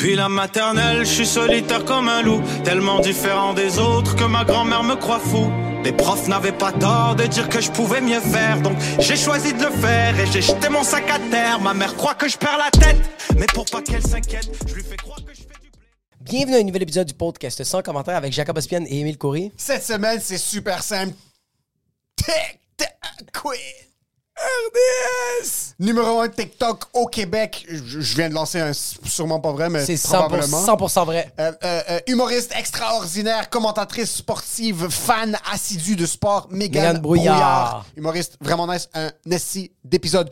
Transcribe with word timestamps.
Puis 0.00 0.14
la 0.14 0.30
maternelle, 0.30 1.00
je 1.00 1.12
suis 1.12 1.26
solitaire 1.26 1.84
comme 1.84 2.08
un 2.08 2.22
loup, 2.22 2.40
tellement 2.64 3.00
différent 3.00 3.52
des 3.52 3.78
autres 3.78 4.16
que 4.16 4.24
ma 4.24 4.46
grand-mère 4.46 4.82
me 4.82 4.94
croit 4.94 5.20
fou. 5.20 5.52
Les 5.84 5.92
profs 5.92 6.26
n'avaient 6.26 6.56
pas 6.56 6.72
tort 6.72 7.16
de 7.16 7.24
dire 7.24 7.50
que 7.50 7.60
je 7.60 7.70
pouvais 7.70 8.00
mieux 8.00 8.20
faire, 8.20 8.62
donc 8.62 8.78
j'ai 8.98 9.14
choisi 9.14 9.52
de 9.52 9.62
le 9.62 9.70
faire 9.70 10.18
et 10.18 10.26
j'ai 10.28 10.40
jeté 10.40 10.70
mon 10.70 10.84
sac 10.84 11.04
à 11.10 11.18
terre. 11.30 11.60
Ma 11.60 11.74
mère 11.74 11.94
croit 11.96 12.14
que 12.14 12.30
je 12.30 12.38
perds 12.38 12.56
la 12.56 12.70
tête, 12.70 12.96
mais 13.36 13.44
pour 13.52 13.66
pas 13.66 13.82
qu'elle 13.82 14.00
s'inquiète, 14.00 14.48
je 14.66 14.74
lui 14.74 14.82
fais 14.82 14.96
croire 14.96 15.18
que 15.22 15.34
je 15.34 15.42
fais 15.42 15.60
du 15.62 15.68
blé. 15.68 15.86
Bienvenue 16.22 16.56
à 16.56 16.60
un 16.60 16.64
nouvel 16.64 16.80
épisode 16.80 17.06
du 17.06 17.12
podcast 17.12 17.62
sans 17.62 17.82
commentaire 17.82 18.16
avec 18.16 18.32
Jacob 18.32 18.56
Ospian 18.56 18.86
et 18.86 19.00
Émile 19.00 19.18
Coury. 19.18 19.52
Cette 19.58 19.84
semaine, 19.84 20.18
c'est 20.22 20.38
super 20.38 20.82
simple. 20.82 21.12
Tic, 22.16 22.58
tac, 22.78 22.96
quiz. 23.34 23.89
RDS! 24.40 25.74
Numéro 25.78 26.20
1 26.20 26.28
TikTok 26.28 26.84
au 26.92 27.06
Québec. 27.06 27.66
Je, 27.68 28.00
je 28.00 28.16
viens 28.16 28.28
de 28.28 28.34
lancer 28.34 28.60
un 28.60 28.72
sûrement 28.72 29.40
pas 29.40 29.52
vrai, 29.52 29.70
mais 29.70 29.84
C'est 29.84 29.94
100%, 29.94 30.08
probablement. 30.26 30.66
100% 30.66 31.04
vrai. 31.06 31.32
Euh, 31.38 31.52
euh, 31.64 31.82
euh, 31.90 32.00
humoriste 32.06 32.52
extraordinaire, 32.56 33.48
commentatrice 33.50 34.16
sportive, 34.16 34.88
fan 34.88 35.38
assidue 35.50 35.96
de 35.96 36.06
sport, 36.06 36.48
Mégane 36.50 36.98
Brouillard. 36.98 37.34
Brouillard. 37.34 37.86
Humoriste 37.96 38.36
vraiment 38.40 38.66
nice, 38.66 38.88
un 38.94 39.10
esti 39.30 39.72
d'épisode. 39.84 40.30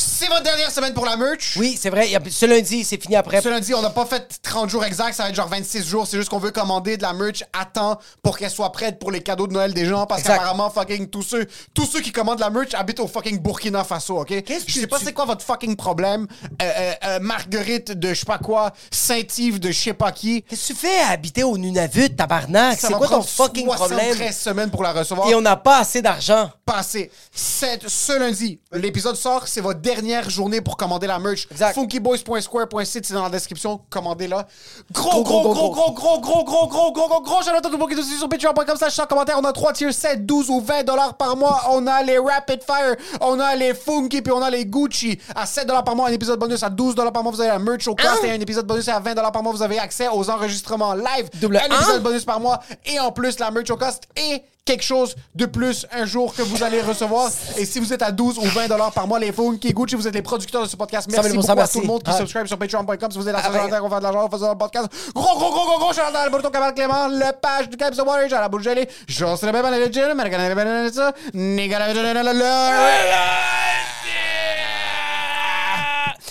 C'est 0.00 0.28
votre 0.28 0.44
dernière 0.44 0.70
semaine 0.70 0.94
pour 0.94 1.04
la 1.04 1.16
merch? 1.16 1.56
Oui, 1.56 1.76
c'est 1.80 1.90
vrai. 1.90 2.08
Ce 2.30 2.46
lundi, 2.46 2.84
c'est 2.84 3.02
fini 3.02 3.16
après. 3.16 3.42
Ce 3.42 3.48
lundi, 3.48 3.74
on 3.74 3.82
n'a 3.82 3.90
pas 3.90 4.06
fait 4.06 4.38
30 4.42 4.70
jours 4.70 4.84
exacts, 4.84 5.14
ça 5.16 5.24
va 5.24 5.28
être 5.30 5.34
genre 5.34 5.48
26 5.48 5.84
jours. 5.84 6.06
C'est 6.06 6.16
juste 6.16 6.28
qu'on 6.28 6.38
veut 6.38 6.52
commander 6.52 6.96
de 6.96 7.02
la 7.02 7.12
merch 7.12 7.42
à 7.52 7.64
temps 7.64 7.98
pour 8.22 8.38
qu'elle 8.38 8.50
soit 8.50 8.70
prête 8.70 9.00
pour 9.00 9.10
les 9.10 9.20
cadeaux 9.24 9.48
de 9.48 9.52
Noël 9.52 9.74
des 9.74 9.86
gens. 9.86 10.06
Parce 10.06 10.22
qu'apparemment, 10.22 10.70
fucking, 10.70 11.08
tous 11.08 11.22
ceux, 11.24 11.46
tous 11.74 11.84
ceux 11.86 12.00
qui 12.00 12.12
commandent 12.12 12.38
la 12.38 12.48
merch 12.50 12.74
habitent 12.74 13.00
au 13.00 13.08
fucking 13.08 13.40
Burkina 13.40 13.82
Faso, 13.82 14.20
ok? 14.20 14.42
Qu'est-ce 14.44 14.64
que 14.66 14.70
Je 14.70 14.78
sais 14.80 14.86
pas 14.86 14.98
tu- 15.00 15.04
c'est 15.04 15.12
quoi 15.12 15.24
votre 15.24 15.44
fucking 15.44 15.74
problème. 15.74 16.28
Euh, 16.62 16.64
euh, 16.64 16.92
euh, 17.04 17.18
Marguerite 17.20 17.90
de 17.90 18.10
je 18.10 18.20
sais 18.20 18.26
pas 18.26 18.38
quoi, 18.38 18.72
Saint-Yves 18.92 19.58
de 19.58 19.72
je 19.72 19.78
sais 19.80 19.94
pas 19.94 20.12
qui. 20.12 20.42
Qu'est-ce 20.42 20.68
que 20.68 20.72
tu 20.74 20.78
fais 20.78 21.00
à 21.00 21.08
habiter 21.10 21.42
au 21.42 21.58
Nunavut, 21.58 22.10
tabarnak? 22.14 22.78
C'est 22.80 22.92
quoi 22.92 23.08
ton 23.08 23.22
fucking 23.22 23.66
73 23.66 24.08
problème? 24.14 24.32
semaines 24.32 24.70
pour 24.70 24.84
la 24.84 24.92
recevoir. 24.92 25.28
Et 25.28 25.34
on 25.34 25.40
n'a 25.40 25.56
pas 25.56 25.78
assez 25.80 26.02
d'argent. 26.02 26.50
passé. 26.64 27.10
Cette- 27.32 27.88
ce 27.88 28.12
lundi, 28.18 28.60
l'épisode 28.72 29.16
sort, 29.16 29.48
c'est 29.48 29.62
votre 29.62 29.80
dernière 29.88 30.28
journée 30.28 30.60
pour 30.60 30.76
commander 30.76 31.06
la 31.06 31.18
merch. 31.18 31.48
Funkyboys.square.site, 31.74 33.06
c'est 33.06 33.14
dans 33.14 33.22
la 33.22 33.30
description. 33.30 33.80
Commandez-la. 33.88 34.46
Gros, 34.92 35.22
gros, 35.22 35.54
gros, 35.54 35.70
gros, 35.70 35.92
gros, 35.92 36.20
gros, 36.20 36.44
gros, 36.44 36.66
gros, 36.68 36.92
gros, 36.92 36.92
gros, 36.92 37.20
gros, 37.22 37.38
à 37.38 37.60
tout 37.62 37.70
le 37.70 37.78
monde 37.78 37.88
qui 37.88 37.94
est 37.94 37.98
aussi 37.98 38.16
sur 38.16 38.28
patreon.com 38.28 38.76
slash 38.76 38.98
en 38.98 39.06
commentaire. 39.06 39.36
On 39.38 39.44
a 39.44 39.52
3 39.52 39.72
tiers 39.72 39.94
7, 39.94 40.26
12 40.26 40.50
ou 40.50 40.60
20 40.60 40.84
dollars 40.84 41.16
par 41.16 41.36
mois. 41.36 41.62
On 41.70 41.86
a 41.86 42.02
les 42.02 42.18
Rapid 42.18 42.62
Fire, 42.62 42.96
on 43.22 43.40
a 43.40 43.56
les 43.56 43.72
Funky, 43.72 44.20
puis 44.20 44.32
on 44.32 44.42
a 44.42 44.50
les 44.50 44.66
Gucci. 44.66 45.18
À 45.34 45.46
7 45.46 45.66
dollars 45.66 45.84
par 45.84 45.96
mois, 45.96 46.08
un 46.08 46.12
épisode 46.12 46.38
bonus. 46.38 46.62
À 46.62 46.68
12 46.68 46.94
dollars 46.94 47.12
par 47.12 47.22
mois, 47.22 47.32
vous 47.32 47.40
avez 47.40 47.50
la 47.50 47.58
merch 47.58 47.88
au 47.88 47.94
cast. 47.94 48.22
Et 48.24 48.30
un 48.30 48.40
épisode 48.40 48.66
bonus 48.66 48.88
à 48.88 49.00
20 49.00 49.14
dollars 49.14 49.32
par 49.32 49.42
mois, 49.42 49.52
vous 49.52 49.62
avez 49.62 49.78
accès 49.78 50.08
aux 50.08 50.28
enregistrements 50.28 50.92
live. 50.94 51.30
Double 51.40 51.56
un 51.56 51.74
épisode 51.74 52.02
bonus 52.02 52.26
par 52.26 52.40
mois. 52.40 52.60
Et 52.84 53.00
en 53.00 53.10
plus, 53.10 53.38
la 53.38 53.50
merch 53.50 53.70
au 53.70 53.76
cost 53.78 54.02
et 54.16 54.42
quelque 54.68 54.84
chose 54.84 55.16
de 55.34 55.46
plus 55.46 55.86
un 55.92 56.04
jour 56.04 56.34
que 56.34 56.42
vous 56.42 56.62
allez 56.62 56.82
recevoir. 56.82 57.30
Et 57.56 57.64
si 57.64 57.78
vous 57.80 57.90
êtes 57.92 58.02
à 58.02 58.12
12 58.12 58.38
ou 58.38 58.42
20 58.42 58.68
dollars 58.68 58.92
par 58.92 59.06
mois, 59.06 59.18
les 59.18 59.32
Funky 59.32 59.72
Gucci, 59.72 59.94
vous 59.94 60.06
êtes 60.06 60.12
les 60.14 60.20
producteurs 60.22 60.62
de 60.62 60.68
ce 60.68 60.76
podcast. 60.76 61.08
Merci 61.10 61.30
100 61.30 61.40
000 61.42 61.46
beaucoup 61.46 61.60
à 61.60 61.68
tout 61.68 61.80
le 61.80 61.86
monde 61.86 62.02
qui 62.02 62.10
Ah. 62.12 62.18
subscribe 62.18 62.46
sur 62.46 62.58
patreon.com. 62.58 63.10
Si 63.10 63.18
vous 63.18 63.28
êtes 63.28 63.34
à 63.34 63.40
Ah, 63.44 63.48
ben. 63.50 63.70
la 63.70 63.82
on 63.82 63.88
fait 63.88 63.96
de 63.96 64.02
l'argent, 64.02 64.28
on 64.30 64.38
fait 64.38 64.44
le 64.46 64.58
podcast. 64.58 64.88
Gros, 65.14 65.38
gros, 65.38 65.50
gros, 65.50 65.66
gros, 65.66 65.78
gros, 65.78 65.98
à 65.98 66.18
Alberto 66.20 66.50
Cabal 66.50 66.74
Clément, 66.74 67.08
le 67.08 67.32
page 67.40 67.70
du 67.70 67.76
Caps 67.78 67.96
de 67.96 68.02
Water, 68.02 68.36
à 68.38 68.42
la 68.42 68.48
bouche 68.50 68.62
gelée. 68.62 68.86
J'en 69.06 69.36
sais 69.36 69.50
bien, 69.50 69.62
le 69.62 69.78
le 69.78 70.54
ben, 70.54 70.92
ça. 70.92 71.12
Nigga, 71.32 71.78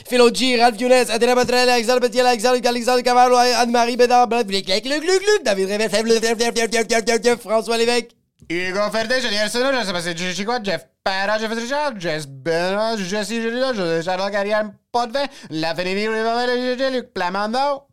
Philo 0.08 0.30
G, 0.34 0.62
Ralph 0.62 0.80
Younes, 0.80 1.10
Adrien 1.10 1.36
Botrel, 1.36 1.68
Alexandre 1.70 2.00
Petit, 2.00 2.22
Alexandre, 2.22 2.60
Alexandre 2.66 3.02
Cavallo, 3.02 3.36
Anne-Marie 3.36 3.98
Bédard, 3.98 4.30
Gluc, 4.30 5.44
David 5.44 5.68
Révert, 5.68 7.40
François 7.42 7.78
Lévesque. 7.78 8.12
Hugo 8.50 8.92
Ferdinand, 8.92 9.20
Julien 9.22 9.42
Arsenault, 9.44 9.72
je 9.74 9.86
sais 9.86 9.92
pas 9.92 10.02
si 10.02 10.36
c'est 10.36 10.46
quoi, 10.46 10.60
Jeff 10.64 10.88
Parra, 11.04 11.38
Jeff 11.40 11.52
Richard, 11.52 12.00
Jess 12.00 12.28
Benoît, 12.28 12.96
Jesse 12.98 13.30
Julien, 13.30 13.74
Charles 14.02 14.32
Carrière, 14.32 14.72
pas 14.92 15.08
de 15.08 15.14
vin, 15.14 15.26
la 15.50 16.90
Luc 16.92 17.14
Plamando. 17.14 17.88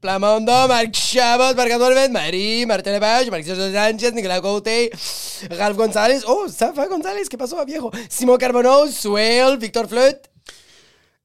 Plamondon, 0.00 0.68
Marc 0.68 0.94
Chabot, 0.94 1.54
Marc-Antoine 1.56 2.12
Marie, 2.12 2.64
Martin 2.66 2.92
Lepage, 2.92 3.30
Marc 3.30 3.44
Sanchez, 3.44 4.12
Nicolas 4.12 4.40
Côté, 4.40 4.92
Ralph 5.50 5.76
González, 5.76 6.20
oh, 6.28 6.46
ça 6.48 6.70
va 6.70 6.86
González, 6.86 7.28
¿qué 7.28 7.36
pasó, 7.36 7.64
viejo? 7.64 7.90
Simon 8.08 8.36
Carbonos, 8.36 8.90
Swell, 8.92 9.58
Victor 9.58 9.88
Flute. 9.88 10.30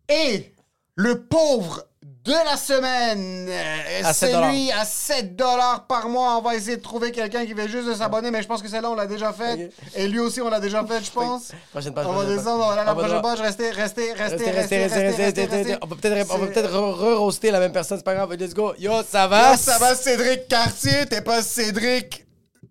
Et 0.09 0.53
le 0.95 1.25
pauvre 1.25 1.85
de 2.25 2.31
la 2.31 2.55
semaine, 2.55 3.47
euh, 3.49 4.01
À 4.03 4.13
7 4.13 4.29
c'est 4.31 4.47
lui 4.49 4.71
à 4.71 4.85
7 4.85 5.35
dollars 5.35 5.85
par 5.87 6.07
mois. 6.07 6.37
On 6.37 6.41
va 6.41 6.55
essayer 6.55 6.77
de 6.77 6.81
trouver 6.81 7.11
quelqu'un 7.11 7.45
qui 7.45 7.53
veut 7.53 7.67
juste 7.67 7.87
de 7.87 7.93
s'abonner, 7.93 8.31
mais 8.31 8.41
je 8.41 8.47
pense 8.47 8.61
que 8.61 8.69
celle-là, 8.69 8.89
on 8.89 8.95
l'a 8.95 9.07
déjà 9.07 9.33
fait. 9.33 9.71
Et 9.95 10.07
lui 10.07 10.19
aussi, 10.19 10.39
on 10.41 10.49
l'a 10.49 10.59
déjà 10.61 10.85
fait, 10.85 11.03
je 11.03 11.11
pense. 11.11 11.51
Prochaine 11.71 11.93
page, 11.93 12.05
On 12.07 12.13
va 12.13 12.25
descendre, 12.25 12.63
on 12.63 12.67
va 12.67 12.71
aller 12.73 12.81
à 12.81 12.85
la 12.85 12.95
prochaine 12.95 13.21
page. 13.21 13.41
Restez, 13.41 13.71
restez, 13.71 14.13
restez, 14.13 14.51
Restez, 14.51 14.77
restez, 14.85 15.45
restez, 15.45 15.75
On 15.81 15.87
va 15.87 15.95
peut-être, 15.97 16.31
on 16.33 16.37
va 16.37 16.47
C'est- 16.47 16.53
peut-être 16.53 16.71
re- 16.73 16.93
re-roaster 17.15 17.51
la 17.51 17.59
même 17.59 17.73
personne, 17.73 17.97
c'est 17.97 18.03
pas 18.05 18.15
grave. 18.15 18.33
Let's 18.33 18.53
go. 18.53 18.73
Yo, 18.79 18.91
ça 19.09 19.27
va? 19.27 19.51
Yo, 19.51 19.57
ça 19.57 19.77
va, 19.79 19.93
Cédric 19.95 20.47
Cartier? 20.47 21.05
T'es 21.09 21.21
pas 21.21 21.41
Cédric 21.41 22.25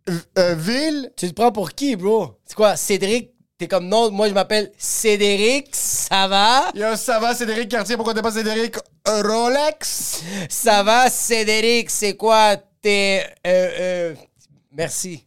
euh, 0.08 0.12
euh, 0.38 0.54
Ville? 0.56 1.12
Tu 1.16 1.28
te 1.28 1.34
prends 1.34 1.52
pour 1.52 1.72
qui, 1.72 1.94
bro? 1.96 2.38
C'est 2.46 2.54
quoi, 2.56 2.76
Cédric? 2.76 3.30
T'es 3.62 3.68
comme 3.68 3.86
non, 3.86 4.10
moi 4.10 4.26
je 4.26 4.34
m'appelle 4.34 4.72
Cédric, 4.76 5.68
ça 5.70 6.26
va? 6.26 6.72
Yo, 6.74 6.96
ça 6.96 7.20
va, 7.20 7.32
Cédric 7.32 7.68
Cartier? 7.68 7.94
Pourquoi 7.94 8.12
t'es 8.12 8.20
pas 8.20 8.32
Cédric 8.32 8.74
Rolex? 9.06 10.20
Ça 10.48 10.82
va, 10.82 11.08
Cédric, 11.08 11.88
c'est 11.88 12.16
quoi? 12.16 12.56
T'es. 12.56 13.24
Euh, 13.46 13.70
euh, 13.78 14.14
merci. 14.72 15.24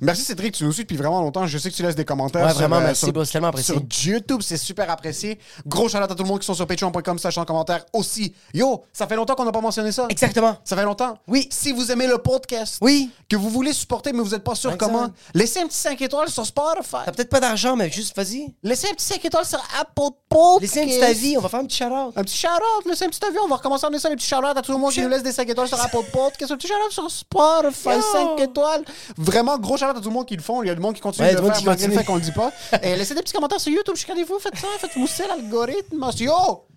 Merci 0.00 0.22
Cédric, 0.22 0.54
tu 0.54 0.64
nous 0.64 0.72
suis 0.72 0.82
depuis 0.84 0.96
vraiment 0.96 1.20
longtemps. 1.20 1.46
Je 1.46 1.58
sais 1.58 1.70
que 1.70 1.74
tu 1.74 1.82
laisses 1.82 1.94
des 1.96 2.04
commentaires. 2.04 2.42
Ouais, 2.44 2.50
sur, 2.50 2.58
vraiment, 2.60 2.76
euh, 2.76 2.80
merci, 2.86 3.06
sur- 3.06 3.28
tellement 3.30 3.48
apprécié. 3.48 3.74
Sur 3.90 4.12
YouTube, 4.12 4.40
c'est 4.42 4.56
super 4.56 4.90
apprécié. 4.90 5.38
Gros 5.66 5.88
shout 5.88 5.96
à 5.98 6.06
tout 6.06 6.22
le 6.22 6.28
monde 6.28 6.40
qui 6.40 6.46
sont 6.46 6.54
sur 6.54 6.66
patreon.com, 6.66 7.18
sachant 7.18 7.42
en 7.42 7.44
commentaire 7.44 7.84
aussi. 7.92 8.32
Yo, 8.54 8.84
ça 8.92 9.06
fait 9.06 9.16
longtemps 9.16 9.34
qu'on 9.34 9.44
n'a 9.44 9.52
pas 9.52 9.60
mentionné 9.60 9.92
ça. 9.92 10.06
Exactement. 10.08 10.56
Ça 10.64 10.76
fait 10.76 10.84
longtemps. 10.84 11.18
Oui. 11.26 11.48
Si 11.50 11.72
vous 11.72 11.90
aimez 11.90 12.06
le 12.06 12.18
podcast, 12.18 12.78
Oui. 12.80 13.10
que 13.28 13.36
vous 13.36 13.50
voulez 13.50 13.72
supporter, 13.72 14.12
mais 14.12 14.22
vous 14.22 14.30
n'êtes 14.30 14.44
pas 14.44 14.54
sûr 14.54 14.76
comment, 14.78 15.08
laissez 15.34 15.60
un 15.60 15.66
petit 15.66 15.76
5 15.76 16.00
étoiles 16.02 16.28
sur 16.30 16.46
Spotify. 16.46 16.96
T'as 17.04 17.12
peut-être 17.12 17.30
pas 17.30 17.40
d'argent, 17.40 17.76
mais 17.76 17.90
juste 17.90 18.16
vas-y. 18.16 18.54
Laissez 18.62 18.88
un 18.88 18.94
petit 18.94 19.04
5 19.06 19.24
étoiles 19.24 19.46
sur 19.46 19.60
Apple 19.80 20.14
Podcast. 20.28 20.60
Laissez 20.60 20.80
un 20.82 20.86
petit 20.86 21.02
avis, 21.04 21.36
on 21.36 21.40
va 21.40 21.48
faire 21.48 21.60
un 21.60 21.64
petit 21.66 21.76
shout-out. 21.78 22.12
Un 22.16 22.22
petit 22.22 22.36
shout-out, 22.36 22.86
laissez 22.86 23.04
un 23.04 23.08
petit 23.08 23.24
avis. 23.24 23.38
On 23.44 23.48
va 23.48 23.56
recommencer 23.56 23.86
à 23.86 23.90
laisser 23.90 24.08
un 24.08 24.14
petit 24.14 24.26
shout-out 24.28 24.56
à 24.56 24.62
tout 24.62 24.72
le 24.72 24.78
monde 24.78 24.92
qui 24.92 25.00
nous 25.02 25.08
laisse 25.08 25.22
des 25.22 25.32
5 25.32 25.48
étoiles 25.48 25.68
sur 25.68 25.80
Apple 25.80 26.04
Podcast. 26.12 26.52
Un 26.52 26.56
petit 26.56 26.68
shout-out 26.68 26.92
sur 26.92 27.10
Spotify, 27.10 27.88
Yo. 27.96 28.02
5 28.36 28.40
étoiles. 28.40 28.84
Vraiment, 29.16 29.58
gros 29.58 29.76
shout-out 29.88 29.98
à 29.98 30.00
tout 30.00 30.08
le 30.08 30.14
monde 30.14 30.26
qui 30.26 30.36
le 30.36 30.42
font. 30.42 30.62
Il 30.62 30.66
y 30.66 30.70
a 30.70 30.74
du 30.74 30.80
monde 30.80 30.94
qui 30.94 31.00
continue 31.00 31.26
Ouais, 31.26 31.34
de 31.34 31.40
le 31.40 31.50
faire 31.52 31.62
malgré 31.64 31.86
le 31.86 31.92
fait 31.92 32.04
qu'on 32.04 32.14
le 32.16 32.20
dit 32.20 32.32
pas. 32.32 32.52
Et 32.82 32.96
laissez 32.96 33.14
des 33.14 33.22
petits 33.22 33.32
commentaires 33.32 33.60
sur 33.60 33.72
YouTube. 33.72 33.96
Chicanez-vous, 33.96 34.38
faites 34.38 34.56
ça, 34.56 34.68
faites 34.78 34.96
mousser 34.96 35.26
l'algorithme. 35.26 36.10
Yo, 36.18 36.32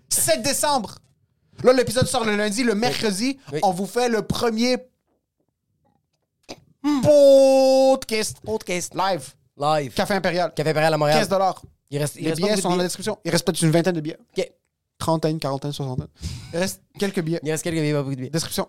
7 0.08 0.42
décembre. 0.42 0.96
Là, 1.62 1.72
l'épisode 1.72 2.06
sort 2.06 2.24
le 2.24 2.36
lundi. 2.36 2.64
Le 2.64 2.74
mercredi, 2.74 3.38
Oui. 3.52 3.60
on 3.62 3.72
vous 3.72 3.86
fait 3.86 4.08
le 4.08 4.22
premier 4.22 4.76
podcast. 7.02 8.38
Podcast. 8.44 8.94
Live. 8.94 9.34
Live. 9.56 9.94
Café 9.94 10.14
Impérial. 10.14 10.52
Café 10.54 10.70
Impérial 10.70 10.94
à 10.94 10.98
Montréal. 10.98 11.18
15 11.20 11.28
dollars. 11.28 11.62
Il 11.90 11.98
reste, 11.98 12.16
il 12.16 12.22
Les 12.24 12.30
reste 12.30 12.40
billets 12.42 12.56
sont 12.56 12.70
dans 12.70 12.76
la 12.76 12.84
description. 12.84 13.18
Il 13.24 13.30
reste 13.30 13.44
peut-être 13.44 13.60
une 13.62 13.70
vingtaine 13.70 13.94
de 13.94 14.00
billets. 14.00 14.18
Ok. 14.36 14.50
Trentaine, 14.98 15.38
quarantaine, 15.38 15.72
soixantaine. 15.72 16.06
Il 16.52 16.58
reste 16.58 16.80
quelques 16.98 17.20
billets. 17.20 17.40
Il 17.42 17.50
reste 17.50 17.62
quelques 17.64 17.76
billets, 17.78 17.92
pas 17.92 18.02
beaucoup 18.02 18.14
de 18.14 18.20
billets. 18.20 18.30
Description. 18.30 18.68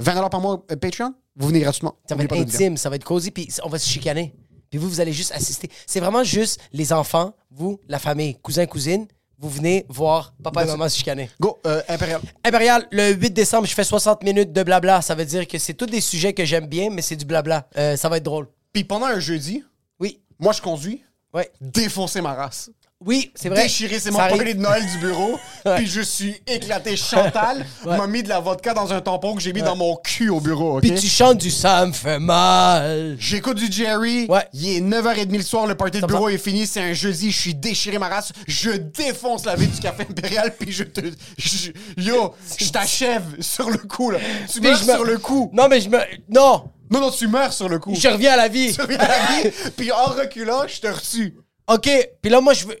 20 0.00 0.14
dollars 0.14 0.30
par 0.30 0.40
mois 0.40 0.64
euh, 0.70 0.76
Patreon? 0.76 1.14
Vous 1.36 1.48
venez 1.48 1.60
gratuitement. 1.60 1.94
Ça 2.08 2.14
va 2.14 2.24
être 2.24 2.36
intime, 2.36 2.76
ça 2.76 2.90
va 2.90 2.96
être 2.96 3.04
cosy, 3.04 3.30
puis 3.30 3.48
on 3.64 3.68
va 3.68 3.78
se 3.78 3.88
chicaner. 3.88 4.34
Puis 4.70 4.78
vous, 4.78 4.88
vous 4.88 5.00
allez 5.00 5.12
juste 5.12 5.32
assister. 5.32 5.70
C'est 5.86 6.00
vraiment 6.00 6.22
juste 6.24 6.60
les 6.72 6.92
enfants, 6.92 7.34
vous, 7.50 7.80
la 7.88 7.98
famille, 7.98 8.36
cousins, 8.36 8.66
cousines, 8.66 9.06
vous 9.38 9.48
venez 9.48 9.86
voir 9.88 10.34
papa 10.42 10.64
et 10.64 10.66
maman 10.66 10.88
se 10.88 10.98
chicaner. 10.98 11.30
Go, 11.40 11.58
euh, 11.66 11.80
Impérial. 11.88 12.20
Impérial, 12.44 12.86
le 12.92 13.12
8 13.14 13.30
décembre, 13.30 13.66
je 13.66 13.74
fais 13.74 13.84
60 13.84 14.22
minutes 14.22 14.52
de 14.52 14.62
blabla. 14.62 15.00
Ça 15.00 15.14
veut 15.14 15.24
dire 15.24 15.48
que 15.48 15.58
c'est 15.58 15.72
tous 15.74 15.86
des 15.86 16.02
sujets 16.02 16.34
que 16.34 16.44
j'aime 16.44 16.66
bien, 16.66 16.90
mais 16.90 17.00
c'est 17.02 17.16
du 17.16 17.24
blabla. 17.24 17.66
Euh, 17.78 17.96
ça 17.96 18.08
va 18.10 18.18
être 18.18 18.22
drôle. 18.22 18.48
Puis 18.72 18.84
pendant 18.84 19.06
un 19.06 19.18
jeudi, 19.18 19.64
Oui, 19.98 20.20
moi, 20.38 20.52
je 20.52 20.60
conduis. 20.60 21.02
ouais. 21.34 21.50
Défoncer 21.60 22.20
ma 22.20 22.34
race. 22.34 22.70
Oui, 23.02 23.32
c'est 23.34 23.48
vrai. 23.48 23.62
Déchiré, 23.62 23.98
c'est 23.98 24.10
mon 24.10 24.18
party 24.18 24.54
de 24.54 24.60
Noël 24.60 24.84
du 24.84 24.98
bureau. 24.98 25.38
Puis 25.76 25.86
je 25.86 26.02
suis 26.02 26.36
éclaté. 26.46 26.96
Chantal 26.96 27.64
Ouais. 27.86 27.96
m'a 27.96 28.06
mis 28.06 28.22
de 28.22 28.28
la 28.28 28.40
vodka 28.40 28.74
dans 28.74 28.92
un 28.92 29.00
tampon 29.00 29.34
que 29.34 29.40
j'ai 29.40 29.54
mis 29.54 29.62
dans 29.62 29.74
mon 29.76 29.96
cul 29.96 30.28
au 30.28 30.38
bureau. 30.40 30.76
ok? 30.76 30.82
Puis 30.82 30.94
tu 30.96 31.06
chantes 31.06 31.38
du 31.38 31.50
ça 31.50 31.86
me 31.86 31.92
fait 31.92 32.18
mal. 32.18 33.16
J'écoute 33.18 33.56
du 33.56 33.72
Jerry. 33.72 34.26
Ouais. 34.28 34.46
Il 34.52 34.68
est 34.68 34.80
9h30 34.82 35.34
le 35.34 35.42
soir, 35.42 35.66
le 35.66 35.74
party 35.74 36.00
de 36.02 36.06
bureau 36.06 36.28
est 36.28 36.36
fini, 36.36 36.66
c'est 36.66 36.82
un 36.82 36.92
jeudi, 36.92 37.30
je 37.30 37.38
suis 37.40 37.54
déchiré 37.54 37.98
ma 37.98 38.08
race, 38.08 38.32
je 38.46 38.70
défonce 38.72 39.46
la 39.46 39.56
vie 39.56 39.66
du 39.68 39.80
café 39.80 40.02
impérial, 40.08 40.54
puis 40.58 40.70
je 40.70 40.84
te. 40.84 41.00
je- 41.38 41.70
yo, 41.96 42.34
je 42.58 42.68
t'achève 42.70 43.22
sur 43.40 43.70
le 43.70 43.78
coup, 43.78 44.10
là. 44.10 44.18
Tu 44.52 44.60
meurs 44.60 44.76
je 44.76 44.84
me- 44.84 44.92
sur 44.92 45.04
le 45.04 45.16
coup. 45.18 45.50
Non, 45.54 45.68
mais 45.68 45.80
je 45.80 45.88
me. 45.88 45.98
Non! 46.28 46.64
Non, 46.90 47.00
non, 47.00 47.10
tu 47.10 47.28
meurs 47.28 47.52
sur 47.52 47.68
le 47.68 47.78
coup. 47.78 47.94
Je 47.94 48.08
reviens 48.08 48.32
à 48.32 48.36
la 48.36 48.48
vie. 48.48 48.74
Tu 48.74 48.80
reviens 48.82 48.98
à 48.98 49.08
la 49.08 49.16
vie, 49.42 49.50
puis 49.76 49.90
en 49.92 50.04
reculant, 50.06 50.62
je 50.66 50.80
te 50.80 50.88
reçus. 50.88 51.34
OK. 51.70 51.88
Puis 52.20 52.30
là, 52.30 52.40
moi, 52.40 52.52
je 52.52 52.66
veux. 52.66 52.76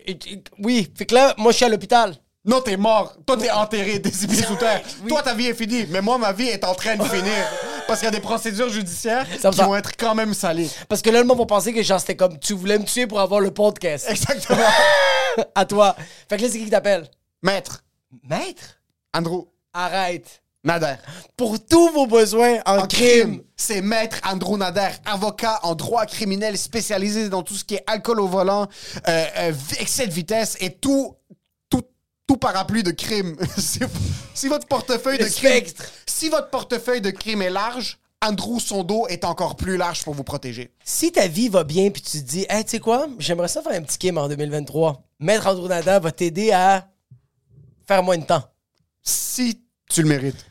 Oui. 0.58 0.92
Fait 0.96 1.06
que 1.06 1.14
là, 1.14 1.34
moi, 1.38 1.52
je 1.52 1.56
suis 1.56 1.64
à 1.64 1.68
l'hôpital. 1.68 2.14
Non, 2.44 2.60
t'es 2.60 2.76
mort. 2.76 3.14
Toi, 3.26 3.36
t'es 3.36 3.50
enterré, 3.50 4.00
t'es 4.00 4.10
six 4.10 4.26
pieds 4.26 4.42
sous 4.42 4.56
terre. 4.56 4.80
Toi, 5.08 5.22
ta 5.22 5.34
vie 5.34 5.46
est 5.46 5.54
finie. 5.54 5.86
Mais 5.90 6.00
moi, 6.00 6.16
ma 6.16 6.32
vie 6.32 6.48
est 6.48 6.64
en 6.64 6.74
train 6.74 6.96
de 6.96 7.04
finir. 7.04 7.34
Parce 7.86 8.00
qu'il 8.00 8.06
y 8.06 8.08
a 8.08 8.14
des 8.14 8.20
procédures 8.20 8.70
judiciaires 8.70 9.26
Ça 9.38 9.50
qui 9.50 9.60
vont 9.60 9.76
être 9.76 9.96
quand 9.96 10.14
même 10.14 10.32
salées. 10.32 10.70
Parce 10.88 11.02
que 11.02 11.10
là, 11.10 11.20
le 11.20 11.26
monde 11.26 11.38
va 11.38 11.46
penser 11.46 11.72
que 11.72 11.82
genre, 11.82 12.00
c'était 12.00 12.16
comme 12.16 12.38
tu 12.38 12.54
voulais 12.54 12.78
me 12.78 12.84
tuer 12.84 13.06
pour 13.06 13.20
avoir 13.20 13.40
le 13.40 13.50
podcast. 13.50 14.06
Exactement. 14.08 14.58
à 15.54 15.64
toi. 15.66 15.94
Fait 16.28 16.38
que 16.38 16.42
là, 16.42 16.48
c'est 16.48 16.58
qui 16.58 16.64
qui 16.64 16.70
t'appelle? 16.70 17.08
Maître, 17.42 17.84
Maître? 18.28 18.80
Andrew 19.14 19.44
Arrête. 19.72 20.42
Nader. 20.62 20.96
Pour 21.36 21.64
tous 21.64 21.90
vos 21.90 22.06
besoins 22.06 22.58
en, 22.66 22.80
En 22.80 22.86
crime. 22.86 22.88
crime, 22.88 23.42
c'est 23.56 23.80
Maître 23.80 24.18
Andrew 24.24 24.58
Nader, 24.58 24.90
avocat 25.06 25.58
en 25.62 25.74
droit 25.74 26.04
criminel 26.04 26.58
spécialisé 26.58 27.30
dans 27.30 27.42
tout 27.42 27.54
ce 27.54 27.64
qui 27.64 27.76
est 27.76 27.84
alcool 27.86 28.20
au 28.20 28.28
volant, 28.28 28.68
euh, 29.08 29.24
euh, 29.38 29.52
excès 29.78 30.06
de 30.06 30.12
vitesse 30.12 30.58
et 30.60 30.70
tout, 30.70 31.16
tout, 31.70 31.82
tout 32.26 32.36
parapluie 32.36 32.82
de 32.82 32.90
crime. 32.90 33.36
si, 33.56 33.80
si 34.34 34.48
votre 34.48 34.66
portefeuille 34.66 35.18
Le 35.18 35.24
de 35.24 35.30
crime, 35.30 35.64
si 36.06 36.28
votre 36.28 36.50
portefeuille 36.50 37.00
de 37.00 37.10
crime 37.10 37.40
est 37.40 37.50
large, 37.50 37.98
Andrew 38.22 38.60
son 38.60 38.84
dos 38.84 39.06
est 39.08 39.24
encore 39.24 39.56
plus 39.56 39.78
large 39.78 40.04
pour 40.04 40.12
vous 40.12 40.24
protéger. 40.24 40.74
Si 40.84 41.10
ta 41.10 41.26
vie 41.26 41.48
va 41.48 41.64
bien 41.64 41.88
puis 41.90 42.02
tu 42.02 42.18
te 42.18 42.28
dis, 42.28 42.44
hey, 42.50 42.64
tu 42.64 42.72
sais 42.72 42.80
quoi, 42.80 43.08
j'aimerais 43.18 43.48
ça 43.48 43.62
faire 43.62 43.72
un 43.72 43.80
petit 43.82 43.96
kim 43.96 44.18
en 44.18 44.28
2023. 44.28 45.02
Maître 45.20 45.46
Andrew 45.46 45.68
Nader 45.68 45.98
va 46.02 46.12
t'aider 46.12 46.52
à 46.52 46.86
faire 47.88 48.02
moins 48.02 48.18
de 48.18 48.24
temps. 48.24 48.44
Si 49.02 49.62
tu 49.88 50.02
le 50.02 50.08
mérites. 50.08 50.49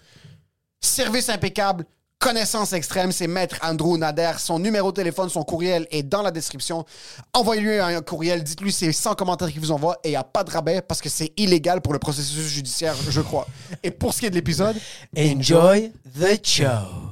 Service 0.81 1.29
impeccable. 1.29 1.85
Connaissance 2.19 2.73
extrême, 2.73 3.13
c'est 3.13 3.27
Maître 3.27 3.57
Andrew 3.61 3.97
Nader. 3.97 4.33
Son 4.39 4.59
numéro 4.59 4.91
de 4.91 4.95
téléphone, 4.97 5.29
son 5.29 5.43
courriel 5.43 5.87
est 5.89 6.03
dans 6.03 6.21
la 6.21 6.31
description. 6.31 6.85
Envoyez-lui 7.33 7.79
un 7.79 8.01
courriel, 8.01 8.43
dites-lui 8.43 8.73
c'est 8.73 8.91
100 8.91 9.15
commentaires 9.15 9.49
qu'il 9.49 9.61
vous 9.61 9.71
envoie 9.71 9.97
et 10.03 10.09
il 10.09 10.11
n'y 10.11 10.17
a 10.17 10.23
pas 10.25 10.43
de 10.43 10.51
rabais 10.51 10.81
parce 10.81 11.01
que 11.01 11.07
c'est 11.07 11.31
illégal 11.37 11.79
pour 11.79 11.93
le 11.93 11.99
processus 11.99 12.47
judiciaire, 12.47 12.95
je 13.09 13.21
crois. 13.21 13.47
Et 13.83 13.91
pour 13.91 14.13
ce 14.13 14.19
qui 14.19 14.25
est 14.25 14.29
de 14.29 14.35
l'épisode, 14.35 14.75
Enjoy 15.17 15.93
the 16.19 16.45
show. 16.45 17.08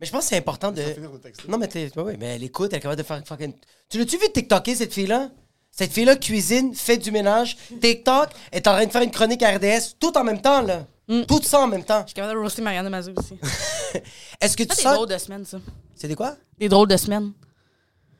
Mais 0.00 0.06
je 0.06 0.12
pense 0.12 0.24
que 0.24 0.28
c'est 0.30 0.36
important 0.38 0.72
de. 0.72 0.80
finir 0.82 1.10
le 1.12 1.18
texte. 1.18 1.46
Non, 1.48 1.58
mais 1.58 1.68
t'es. 1.68 1.90
Oui, 1.96 2.14
mais 2.18 2.36
elle 2.36 2.44
écoute, 2.44 2.70
elle 2.72 2.78
est 2.78 2.80
capable 2.80 3.00
de 3.00 3.06
faire 3.06 3.22
fucking. 3.24 3.52
Tu 3.88 3.98
l'as-tu 3.98 4.16
vu 4.16 4.26
TikToker, 4.32 4.74
cette 4.74 4.92
fille-là? 4.94 5.28
Cette 5.70 5.92
fille-là 5.92 6.16
cuisine, 6.16 6.74
fait 6.74 6.96
du 6.96 7.10
ménage. 7.10 7.56
TikTok 7.80 8.30
est 8.50 8.66
en 8.66 8.72
train 8.72 8.86
de 8.86 8.90
faire 8.90 9.02
une 9.02 9.10
chronique 9.10 9.42
à 9.42 9.56
RDS, 9.56 9.96
tout 10.00 10.16
en 10.16 10.24
même 10.24 10.40
temps, 10.40 10.62
là. 10.62 10.86
Tout 11.26 11.42
ça 11.42 11.60
en 11.60 11.66
même 11.66 11.84
temps. 11.84 12.02
Je 12.02 12.08
suis 12.08 12.14
capable 12.14 12.34
de 12.34 12.42
roaster 12.42 12.62
Marianne 12.62 12.88
Mazou 12.88 13.12
aussi. 13.16 13.34
Est-ce 14.40 14.56
que 14.56 14.62
tu 14.62 14.68
C'est 14.70 14.76
des 14.76 14.82
sens. 14.82 14.94
drôles 14.94 15.08
de 15.08 15.18
semaines, 15.18 15.44
ça. 15.44 15.58
C'est 15.94 16.08
des 16.08 16.14
quoi? 16.14 16.36
Des 16.58 16.68
drôles 16.68 16.86
de 16.88 16.96
semaines. 16.96 17.32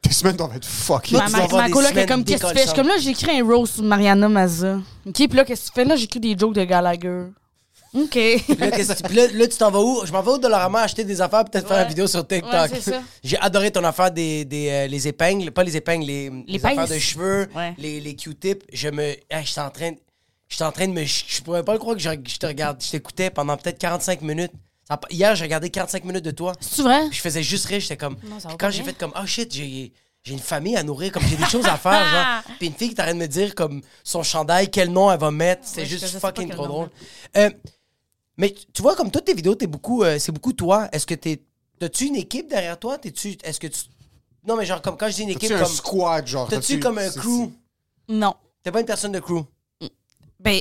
tes 0.03 0.13
semaines 0.13 0.37
doivent 0.37 0.57
être. 0.57 0.67
Toi, 0.87 1.01
Ma, 1.13 1.27
tu 1.27 1.33
ma, 1.33 1.47
ma 1.63 1.71
coloc 1.71 1.97
est 1.97 2.07
comme, 2.07 2.25
qu'est-ce 2.25 2.43
que 2.43 2.49
tu 2.49 2.55
fais? 2.55 2.63
Je 2.63 2.69
suis 2.69 2.73
décolletantes. 2.73 2.77
comme 2.77 2.89
là, 2.89 2.99
j'écris 2.99 3.41
un 3.41 3.45
roast 3.45 3.75
sur 3.75 3.85
Mariana 3.85 4.29
Mazza. 4.29 4.81
OK, 5.07 5.15
puis 5.15 5.27
là, 5.29 5.45
qu'est-ce 5.45 5.63
que 5.63 5.67
tu 5.69 5.73
fais? 5.75 5.85
Là, 5.85 5.97
j'écris 5.97 6.21
des 6.21 6.37
jokes 6.37 6.55
de 6.55 6.65
Gallagher. 6.65 7.27
OK. 7.93 8.15
Là, 8.15 8.71
tu- 8.71 9.03
puis 9.05 9.17
là, 9.17 9.27
là, 9.33 9.49
tu 9.49 9.57
t'en 9.57 9.71
vas 9.71 9.81
où? 9.81 10.03
Je 10.07 10.13
m'en 10.13 10.23
vais 10.23 10.31
au 10.31 10.39
Dollarama 10.39 10.83
acheter 10.83 11.03
des 11.05 11.21
affaires, 11.21 11.45
peut-être 11.45 11.67
faire 11.67 11.83
une 11.83 11.89
vidéo 11.89 12.07
sur 12.07 12.27
TikTok. 12.27 12.53
Ouais, 12.53 12.81
c'est. 12.81 13.01
J'ai 13.25 13.39
adoré 13.39 13.71
ton 13.71 13.83
affaire 13.85 14.11
des, 14.11 14.45
des 14.45 14.69
euh, 14.71 14.87
les 14.87 15.09
épingles, 15.09 15.51
pas 15.51 15.65
les 15.65 15.77
épingles, 15.77 16.07
les, 16.07 16.31
les 16.47 16.65
affaires 16.65 16.77
pinces. 16.77 16.91
de 16.91 16.99
cheveux, 16.99 17.49
Ouais. 17.55 17.75
les, 17.79 18.01
les 18.01 18.15
Q-tips. 18.15 18.65
Je 18.73 18.89
me. 18.89 19.15
Ah, 19.31 19.43
j'étais 19.43 19.61
en 19.61 19.71
train. 19.71 19.91
de- 19.93 19.99
J'étais 20.49 20.65
en 20.65 20.73
train 20.73 20.87
de 20.89 20.93
me. 20.93 21.05
Je 21.05 21.25
je 21.27 21.43
pourrais 21.43 21.65
pas 21.65 21.73
le 21.73 21.79
croire 21.79 21.97
que 21.97 22.03
je, 22.03 22.11
je 22.11 22.37
te 22.39 22.47
regarde. 22.47 22.83
Je 22.83 22.91
t'écoutais 22.91 23.31
pendant 23.31 23.57
peut-être 23.57 23.79
45 23.79 24.23
minutes. 24.23 24.53
Hier, 25.11 25.35
j'ai 25.37 25.45
regardé 25.45 25.71
45 25.71 26.05
minutes 26.05 26.25
de 26.25 26.33
toi. 26.33 26.53
C'est-tu 26.61 26.83
vrai? 26.83 27.03
Je 27.13 27.21
faisais 27.21 27.43
juste 27.43 27.67
rire. 27.67 27.79
J'étais 27.81 27.97
comme. 27.97 28.17
Non, 28.25 28.37
quand 28.59 28.71
j'ai 28.71 28.83
fait 28.83 28.97
comme. 28.97 29.13
Oh 29.21 29.27
shit, 29.27 29.53
j'ai. 29.55 29.93
J'ai 30.23 30.35
une 30.35 30.39
famille 30.39 30.77
à 30.77 30.83
nourrir, 30.83 31.13
comme 31.13 31.23
j'ai 31.27 31.37
des 31.37 31.47
choses 31.47 31.65
à 31.65 31.79
faire, 31.79 32.05
genre. 32.11 32.43
Puis 32.59 32.67
une 32.67 32.75
fille 32.75 32.91
qui 32.91 32.95
t'arrête 32.95 33.15
de 33.15 33.21
me 33.21 33.27
dire, 33.27 33.55
comme, 33.55 33.81
son 34.05 34.23
chandail, 34.23 34.69
quel 34.71 34.91
nom 34.93 35.11
elle 35.11 35.19
va 35.19 35.31
mettre. 35.31 35.63
C'est 35.65 35.81
Ouais, 35.81 35.87
je 35.87 35.97
juste 35.97 36.19
fucking 36.19 36.51
trop 36.51 36.67
drôle. 36.67 36.91
Euh, 37.39 37.49
mais 38.41 38.55
tu 38.73 38.81
vois, 38.81 38.97
comme 38.97 39.11
toutes 39.11 39.27
tes 39.27 39.35
vidéos, 39.35 39.55
t'es 39.55 39.67
beaucoup, 39.67 40.03
euh, 40.03 40.19
c'est 40.19 40.33
beaucoup 40.33 40.55
toi. 40.55 40.89
Est-ce 40.93 41.07
que 41.07 41.15
t'es. 41.15 41.43
As-tu 41.83 42.07
une 42.07 42.17
équipe 42.17 42.49
derrière 42.49 42.79
toi? 42.79 42.97
T'es-tu. 42.99 43.37
Est-ce 43.45 43.61
que 43.61 43.67
tu. 43.67 43.83
Non, 44.47 44.57
mais 44.57 44.65
genre, 44.65 44.81
comme 44.81 44.97
quand 44.97 45.09
je 45.11 45.17
dis 45.17 45.23
une 45.25 45.29
équipe, 45.31 45.51
T'as-tu 45.51 45.55
un 45.55 45.65
comme. 45.65 45.75
squad, 45.75 46.27
genre? 46.27 46.49
T'as-tu 46.49 46.81
comme 46.81 46.97
un 46.99 47.11
crew? 47.11 47.51
Non. 48.09 48.35
T'es 48.63 48.73
pas 48.73 48.81
une 48.81 48.87
personne 48.87 49.13
de 49.13 49.21
crew? 49.21 49.45
Ben, 50.39 50.61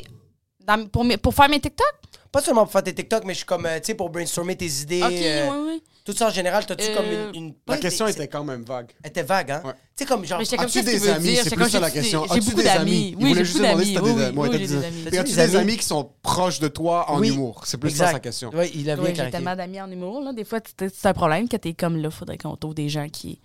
dans- 0.59 0.87
pour, 0.89 1.05
mes- 1.05 1.17
pour 1.17 1.33
faire 1.33 1.47
mes 1.49 1.59
TikTok? 1.61 1.87
Pas 2.31 2.41
seulement 2.41 2.63
pour 2.63 2.71
faire 2.71 2.83
tes 2.83 2.93
TikTok, 2.93 3.23
mais 3.25 3.33
je 3.33 3.37
suis 3.39 3.45
comme, 3.45 3.65
euh, 3.65 3.79
tu 3.79 3.85
sais, 3.87 3.93
pour 3.95 4.09
brainstormer 4.09 4.55
tes 4.55 4.67
idées. 4.67 5.01
OK, 5.03 5.11
euh, 5.11 5.49
oui, 5.51 5.57
oui. 5.73 5.83
Tout 6.05 6.13
ça 6.15 6.27
en 6.27 6.31
général, 6.31 6.65
t'as-tu 6.65 6.85
Euh, 6.89 6.95
comme 6.95 7.05
une. 7.05 7.35
une- 7.45 7.53
La 7.67 7.75
pas 7.75 7.77
question 7.77 8.07
était 8.07 8.27
quand 8.27 8.43
même 8.43 8.63
vague. 8.63 8.91
Elle 9.03 9.09
était 9.09 9.21
vague, 9.23 9.51
hein? 9.51 9.61
Ouais. 9.65 9.73
Tu 9.73 9.79
sais, 9.97 10.05
comme 10.05 10.25
genre. 10.25 10.39
Mais 10.39 10.45
j'étais 10.45 10.57
comme, 10.57 10.65
As-tu 10.67 10.83
qu'est-ce 10.83 10.95
tu 10.95 11.01
des 11.01 11.09
amis? 11.09 11.23
dire? 11.23 11.43
C'est 11.43 11.49
plus 11.51 11.57
comme, 11.63 11.69
ça 11.69 11.79
la 11.79 11.87
j'ai- 11.87 11.93
question. 11.93 12.25
J'ai 12.25 12.31
As-tu 12.31 12.41
beaucoup 12.45 12.57
des 12.57 12.63
d'amis. 12.63 13.09
Il 13.09 13.15
Oui, 13.17 13.21
voulait 13.29 13.35
j'ai 13.35 13.45
juste 13.45 13.57
beaucoup 13.57 13.67
demander 13.67 13.83
d'amis. 13.83 13.85
si 13.87 13.93
t'as 13.95 14.01
Oui, 14.01 14.09
des 14.09 14.15
oui, 14.19 14.23
amis. 14.25 14.37
Ouais, 14.37 14.43
oui, 14.43 14.49
t'as 14.51 14.57
j'ai 14.57 14.67
des 14.67 14.73
des 14.79 14.85
amis. 14.85 15.17
as-tu 15.17 15.35
des 15.35 15.55
amis? 15.55 15.77
qui 15.77 15.83
sont 15.85 16.11
proches 16.23 16.59
de 16.59 16.67
toi 16.67 17.11
en 17.11 17.19
Oui. 17.19 17.29
humour? 17.29 17.61
C'est 17.65 17.77
plus 17.77 17.89
ça 17.91 18.11
sa 18.11 18.19
question. 18.19 18.49
Oui, 18.53 18.71
il 18.73 18.89
a 18.89 18.95
bien 18.95 19.03
Oui, 19.03 19.09
j'ai 19.09 19.15
clarifié. 19.15 19.31
tellement 19.31 19.55
d'amis 19.55 19.81
en 19.81 19.91
humour. 19.91 20.21
Là. 20.21 20.33
Des 20.33 20.45
fois, 20.45 20.59
c'est 20.79 20.89
c'est 20.95 21.07
un 21.07 21.13
problème 21.13 21.47
que 21.49 21.57
t'es 21.57 21.73
comme 21.73 21.97
là. 21.97 22.09
Faudrait 22.09 22.37
qu'on 22.37 22.55
trouve 22.55 22.73
des 22.73 22.89
gens 22.89 23.07
qui 23.09 23.39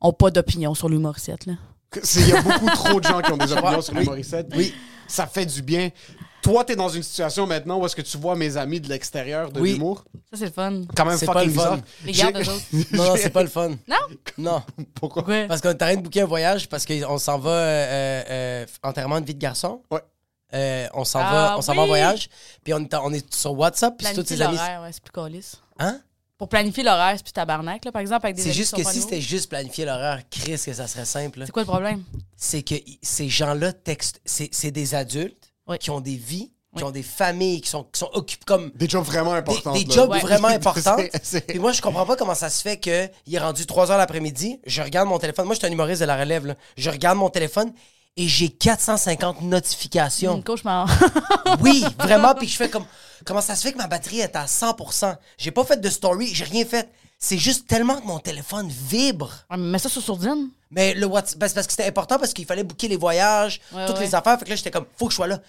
ont 0.00 0.12
pas 0.12 0.30
d'opinion 0.30 0.74
sur 0.74 0.88
l'humoriste. 0.88 1.46
là. 1.46 1.54
C'est- 2.02 2.20
Il 2.20 2.28
y 2.28 2.32
a 2.32 2.42
beaucoup 2.42 2.66
trop 2.70 3.00
de 3.00 3.06
gens 3.06 3.20
qui 3.22 3.32
ont 3.32 3.36
des 3.36 3.52
opinions 3.52 3.80
sur 3.80 3.94
les. 3.94 4.04
Morissette. 4.04 4.48
Oui. 4.56 4.72
Ça 5.08 5.26
fait 5.26 5.46
du 5.46 5.62
bien. 5.62 5.90
Toi, 6.44 6.64
t'es 6.64 6.76
dans 6.76 6.88
une 6.90 7.02
situation 7.02 7.46
maintenant 7.46 7.78
où 7.78 7.86
est-ce 7.86 7.96
que 7.96 8.02
tu 8.02 8.18
vois 8.18 8.36
mes 8.36 8.56
amis 8.56 8.78
de 8.80 8.88
l'extérieur 8.88 9.50
de 9.50 9.60
Oui. 9.60 9.72
l'humour? 9.72 10.04
Ça, 10.30 10.36
c'est 10.38 10.44
le 10.44 10.50
fun. 10.52 10.82
Quand 10.94 11.06
même 11.06 11.16
C'est 11.16 11.26
pas 11.26 11.32
fucking 11.32 11.48
le 11.48 11.54
fun. 11.54 11.76
bizarre. 11.76 11.78
Les 12.04 12.12
gardes, 12.12 12.36
J'ai- 12.36 12.50
eux 12.50 12.54
autres. 12.54 12.86
Non, 12.92 13.04
non, 13.04 13.16
c'est 13.16 13.30
pas 13.30 13.42
le 13.42 13.48
fun. 13.48 13.70
Non? 13.88 13.96
Non. 14.36 14.62
Pourquoi? 14.94 15.22
Pourquoi? 15.22 15.46
Parce 15.48 15.60
qu'on 15.62 15.70
est 15.70 15.74
en 15.82 15.86
train 15.86 15.96
de 15.96 16.02
booker 16.02 16.20
un 16.20 16.26
voyage 16.26 16.68
parce 16.68 16.84
qu'on 16.86 17.18
s'en 17.18 17.38
va 17.38 17.50
euh, 17.50 18.22
euh, 18.30 18.66
enterrement 18.82 19.20
de 19.20 19.26
vie 19.26 19.34
de 19.34 19.40
garçon. 19.40 19.82
Ouais. 19.90 20.00
Euh, 20.52 20.86
on 20.92 21.04
s'en 21.04 21.20
Ah, 21.20 21.32
va, 21.32 21.58
on 21.58 21.62
s'en 21.62 21.74
va 21.74 21.80
en 21.80 21.84
oui! 21.84 21.88
voyage. 21.88 22.28
Puis 22.62 22.74
on 22.74 22.78
est, 22.80 22.94
en- 22.94 23.06
on 23.06 23.12
est 23.12 23.34
sur 23.34 23.52
WhatsApp. 23.58 23.96
Puis 23.96 24.06
c'est 24.06 24.12
tous 24.14 24.22
Planifier 24.22 24.36
ses 24.36 24.42
amis. 24.42 24.56
l'horaire, 24.56 24.82
ouais, 24.82 24.92
c'est 24.92 25.02
plus 25.02 25.12
calice. 25.12 25.56
Hein? 25.78 26.00
Pour 26.36 26.48
planifier 26.48 26.82
l'horaire, 26.84 27.14
c'est 27.16 27.22
plus 27.24 27.32
tabarnak. 27.32 27.84
Là, 27.86 27.90
par 27.92 28.02
exemple, 28.02 28.26
avec 28.26 28.36
des 28.36 28.42
C'est 28.42 28.48
amis 28.50 28.56
juste 28.58 28.74
qui 28.74 28.82
que 28.82 28.86
sont 28.86 28.92
si 28.92 29.00
c'était 29.00 29.20
juste 29.22 29.48
planifier 29.48 29.86
l'horaire, 29.86 30.20
Chris, 30.30 30.60
que 30.64 30.74
ça 30.74 30.86
serait 30.86 31.06
simple. 31.06 31.38
là. 31.38 31.46
C'est 31.46 31.52
quoi 31.52 31.62
le 31.62 31.66
problème? 31.68 32.02
C'est 32.36 32.62
que 32.62 32.74
i- 32.74 32.98
ces 33.00 33.28
gens-là 33.30 33.72
textent. 33.72 34.20
C'est 34.26 34.50
c'est 34.52 34.70
des 34.72 34.94
adultes 34.94 35.53
Oui. 35.66 35.78
qui 35.78 35.90
ont 35.90 36.00
des 36.00 36.16
vies, 36.16 36.50
qui 36.76 36.82
ont 36.84 36.90
des 36.90 37.02
familles, 37.04 37.60
qui 37.60 37.70
sont, 37.70 37.84
qui 37.84 37.98
sont 38.00 38.10
occupés 38.14 38.44
comme. 38.46 38.70
Des 38.74 38.88
jobs 38.88 39.04
vraiment 39.04 39.32
Des, 39.32 39.38
importants. 39.38 39.72
des 39.74 39.86
jobs 39.88 40.10
Ouais. 40.10 40.20
vraiment 40.20 40.48
importants. 40.58 40.96
Puis 41.48 41.58
moi, 41.58 41.72
je 41.72 41.80
comprends 41.80 42.04
pas 42.06 42.16
comment 42.16 42.34
ça 42.34 42.50
se 42.50 42.62
fait 42.62 42.78
qu'il 42.78 43.10
est 43.32 43.38
rendu 43.38 43.64
3 43.66 43.90
heures 43.92 43.98
l'après-midi. 43.98 44.60
Je 44.66 44.82
regarde 44.82 45.08
mon 45.08 45.18
téléphone. 45.18 45.46
Moi, 45.46 45.54
je 45.54 45.60
suis 45.60 45.68
un 45.68 45.72
humoriste 45.72 46.00
de 46.00 46.06
la 46.06 46.16
relève. 46.16 46.46
là. 46.46 46.54
Je 46.76 46.90
regarde 46.90 47.16
mon 47.18 47.30
téléphone 47.30 47.72
et 48.16 48.26
j'ai 48.28 48.48
450 48.48 49.42
notifications. 49.42 50.36
Une 50.36 50.44
cauchemar. 50.44 50.88
Oui, 51.60 51.84
vraiment. 51.98 52.34
Puis 52.34 52.48
je 52.48 52.56
fais 52.56 52.68
comme. 52.68 52.84
Comment 53.24 53.40
ça 53.40 53.54
se 53.54 53.62
fait 53.62 53.72
que 53.72 53.78
ma 53.78 53.86
batterie 53.86 54.20
est 54.20 54.34
à 54.36 54.44
100%? 54.46 55.16
J'ai 55.38 55.50
pas 55.52 55.64
fait 55.64 55.80
de 55.80 55.88
story, 55.88 56.26
j'ai 56.34 56.44
rien 56.44 56.64
fait. 56.64 56.90
C'est 57.18 57.38
juste 57.38 57.66
tellement 57.68 57.98
que 58.00 58.06
mon 58.06 58.18
téléphone 58.18 58.68
vibre. 58.68 59.30
Ouais, 59.50 59.56
mais 59.56 59.70
mets 59.70 59.78
ça 59.78 59.88
sur 59.88 60.02
sourdine. 60.02 60.50
Mais 60.74 60.92
le 60.94 61.06
WhatsApp, 61.06 61.38
ben, 61.38 61.46
c'est 61.48 61.54
parce 61.54 61.66
que 61.66 61.72
c'était 61.72 61.86
important 61.88 62.18
parce 62.18 62.32
qu'il 62.32 62.44
fallait 62.46 62.64
booker 62.64 62.88
les 62.88 62.96
voyages, 62.96 63.60
Ouais, 63.72 63.86
toutes 63.86 63.96
ouais. 63.96 64.06
les 64.06 64.14
affaires. 64.14 64.38
Fait 64.38 64.44
que 64.44 64.50
là, 64.50 64.56
j'étais 64.56 64.70
comme, 64.72 64.86
faut 64.96 65.06
que 65.06 65.12
je 65.12 65.16
sois 65.16 65.26
là. 65.28 65.40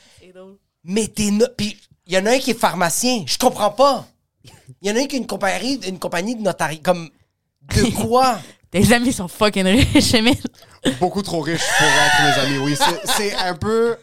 Mais 0.84 1.08
t'es. 1.08 1.32
no- 1.32 1.48
Puis 1.58 1.78
il 2.06 2.14
y 2.14 2.18
en 2.18 2.26
a 2.28 2.32
un 2.32 2.38
qui 2.40 2.52
est 2.52 2.60
pharmacien. 2.60 3.24
Je 3.26 3.38
comprends 3.38 3.72
pas. 3.72 4.06
Il 4.82 4.88
y 4.88 4.92
en 4.92 4.96
a 4.96 5.00
un 5.00 5.08
qui 5.08 5.16
a 5.16 5.20
une 5.20 5.26
compagnie, 5.28 5.80
une 5.88 5.98
compagnie 6.00 6.36
de 6.36 6.42
notariat. 6.42 6.80
Comme. 6.84 7.10
De 7.76 7.84
quoi? 8.02 8.40
Tes 8.70 8.94
amis 8.94 9.14
sont 9.14 9.28
fucking 9.28 9.66
riches, 9.66 10.14
Emile. 10.14 10.38
Beaucoup 11.00 11.24
trop 11.24 11.42
riche 11.42 11.64
pour 11.78 11.88
être 11.88 12.22
mes 12.24 12.42
amis, 12.44 12.58
oui. 12.60 12.76
C'est- 12.78 13.12
C'est 13.18 13.34
un 13.36 13.56
peu... 13.56 13.98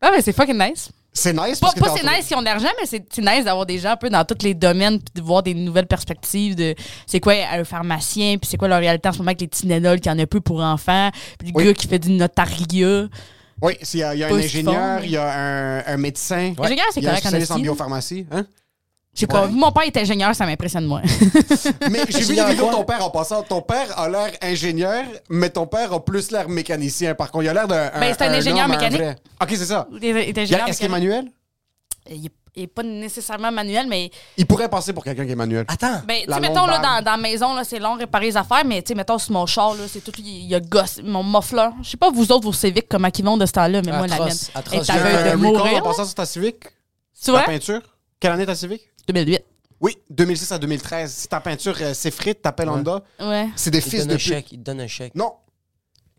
Ah, 0.00 0.10
mais 0.10 0.22
c'est 0.22 0.32
fucking 0.32 0.56
nice. 0.58 0.88
C'est 1.14 1.34
nice 1.34 1.60
Pas, 1.60 1.66
parce 1.66 1.74
que 1.74 1.80
pas 1.80 1.94
c'est 1.94 2.16
nice 2.16 2.26
si 2.26 2.34
on 2.34 2.38
a 2.38 2.40
de 2.40 2.46
l'argent, 2.46 2.70
mais 2.80 2.86
c'est 2.86 3.18
nice 3.18 3.44
d'avoir 3.44 3.66
des 3.66 3.78
gens 3.78 3.90
un 3.90 3.96
peu 3.96 4.08
dans 4.08 4.24
tous 4.24 4.42
les 4.44 4.54
domaines, 4.54 4.98
puis 4.98 5.12
de 5.14 5.20
voir 5.20 5.42
des 5.42 5.52
nouvelles 5.52 5.86
perspectives 5.86 6.54
de 6.54 6.74
c'est 7.06 7.20
quoi 7.20 7.34
un 7.52 7.64
pharmacien, 7.64 8.38
puis 8.38 8.48
c'est 8.48 8.56
quoi 8.56 8.68
leur 8.68 8.78
réalité 8.80 9.08
en 9.08 9.12
ce 9.12 9.18
moment 9.18 9.28
avec 9.28 9.42
les 9.42 9.48
Tylenol 9.48 10.00
qui 10.00 10.08
en 10.08 10.18
a 10.18 10.26
peu 10.26 10.40
pour 10.40 10.60
enfants, 10.62 11.10
puis 11.38 11.48
le 11.48 11.54
Oui. 11.54 11.64
gars 11.66 11.74
qui 11.74 11.86
fait 11.86 11.98
du 11.98 12.10
notariat. 12.12 13.08
Oui, 13.60 13.74
il 13.92 14.00
y 14.00 14.02
a, 14.02 14.14
il 14.14 14.20
y 14.20 14.24
a 14.24 14.28
un 14.28 14.32
ingénieur, 14.34 15.04
il 15.04 15.10
y 15.10 15.16
a 15.18 15.32
un, 15.32 15.84
un 15.86 15.96
médecin. 15.98 16.54
Ingénieur, 16.58 16.86
c'est 16.92 17.02
correct 17.02 17.50
en 17.50 17.58
biopharmacie. 17.58 18.26
Hein? 18.30 18.46
Je 19.14 19.20
sais 19.20 19.26
pas, 19.26 19.46
mon 19.46 19.70
père 19.72 19.82
est 19.82 19.96
ingénieur, 19.98 20.34
ça 20.34 20.46
m'impressionne 20.46 20.86
moins. 20.86 21.02
Mais 21.90 22.00
j'ai 22.08 22.20
vu 22.20 22.34
de 22.34 22.60
quoi? 22.60 22.70
ton 22.72 22.84
père 22.84 23.04
en 23.04 23.10
passant. 23.10 23.42
Ton 23.42 23.60
père 23.60 23.98
a 23.98 24.08
l'air 24.08 24.30
ingénieur, 24.40 25.04
mais 25.28 25.50
ton 25.50 25.66
père 25.66 25.92
a 25.92 26.02
plus 26.02 26.30
l'air 26.30 26.48
mécanicien. 26.48 27.14
Par 27.14 27.30
contre, 27.30 27.44
il 27.44 27.48
a 27.48 27.52
l'air 27.54 27.68
d'un. 27.68 27.90
Ben, 28.00 28.14
c'est 28.18 28.24
un 28.24 28.32
ingénieur 28.32 28.64
homme, 28.64 28.70
mécanique. 28.70 29.02
Ok, 29.40 29.48
c'est 29.50 29.66
ça. 29.66 29.86
Il 30.00 30.04
est- 30.16 30.30
il 30.30 30.38
ingénieur 30.40 30.66
Est-ce 30.66 30.78
qu'il 30.78 30.86
est 30.86 30.90
manuel? 30.90 31.26
Il 32.10 32.24
est- 32.26 32.30
il 32.56 32.62
est 32.62 32.66
pas 32.66 32.82
nécessairement 32.82 33.52
manuel, 33.52 33.86
mais 33.86 34.10
Il 34.38 34.46
pourrait 34.46 34.68
passer 34.70 34.94
pour 34.94 35.04
quelqu'un 35.04 35.26
qui 35.26 35.32
est 35.32 35.36
manuel. 35.36 35.66
Attends. 35.68 36.00
Ben, 36.06 36.22
tu 36.26 36.40
mettons, 36.40 36.64
là, 36.66 36.78
dans, 36.78 37.04
dans 37.04 37.10
la 37.12 37.16
maison, 37.18 37.54
là, 37.54 37.64
c'est 37.64 37.78
long 37.78 37.96
réparer 37.96 38.26
les 38.26 38.36
affaires, 38.38 38.64
mais, 38.64 38.80
tu 38.82 38.88
sais, 38.88 38.94
mettons, 38.94 39.18
sur 39.18 39.32
mon 39.32 39.44
char, 39.46 39.74
là, 39.74 39.84
c'est 39.88 40.00
tout, 40.00 40.12
il 40.18 40.46
y 40.46 40.54
a 40.54 40.60
gosse, 40.60 41.00
mon 41.04 41.22
muffler. 41.22 41.68
Je 41.82 41.90
sais 41.90 41.96
pas, 41.98 42.10
vous 42.10 42.32
autres, 42.32 42.44
vos 42.44 42.52
Civic, 42.54 42.88
comment 42.88 43.08
ils 43.16 43.24
vont 43.24 43.36
de 43.36 43.44
ce 43.46 43.52
temps-là, 43.52 43.82
mais 43.84 43.92
moi, 43.92 44.06
la 44.06 44.18
mienne 44.18 44.36
atroce. 44.54 44.86
J'ai 44.86 44.98
veille 44.98 45.16
un 45.16 45.32
de 45.32 45.36
mourir. 45.36 45.78
en 45.78 45.82
passant 45.82 46.04
sur 46.06 46.14
ta 46.14 46.24
Civic? 46.26 46.60
Tu 46.60 47.26
Ta 47.26 47.32
vois? 47.32 47.42
peinture? 47.42 47.80
Quelle 48.20 48.32
année 48.32 48.46
ta 48.46 48.54
Civic? 48.54 48.82
2008. 49.08 49.44
Oui, 49.80 49.96
2006 50.10 50.52
à 50.52 50.58
2013. 50.58 51.12
Si 51.12 51.28
ta 51.28 51.40
peinture 51.40 51.76
euh, 51.80 51.92
s'effrite, 51.94 52.40
t'appelles 52.42 52.68
Honda. 52.68 53.02
Ouais. 53.18 53.48
C'est 53.56 53.70
des 53.70 53.78
Il 53.78 53.82
fils 53.82 54.00
donne 54.00 54.08
de 54.08 54.12
un 54.14 54.16
pute. 54.16 54.26
chèque. 54.26 54.52
Il 54.52 54.58
te 54.58 54.64
donne 54.64 54.80
un 54.80 54.86
chèque. 54.86 55.14
Non. 55.14 55.32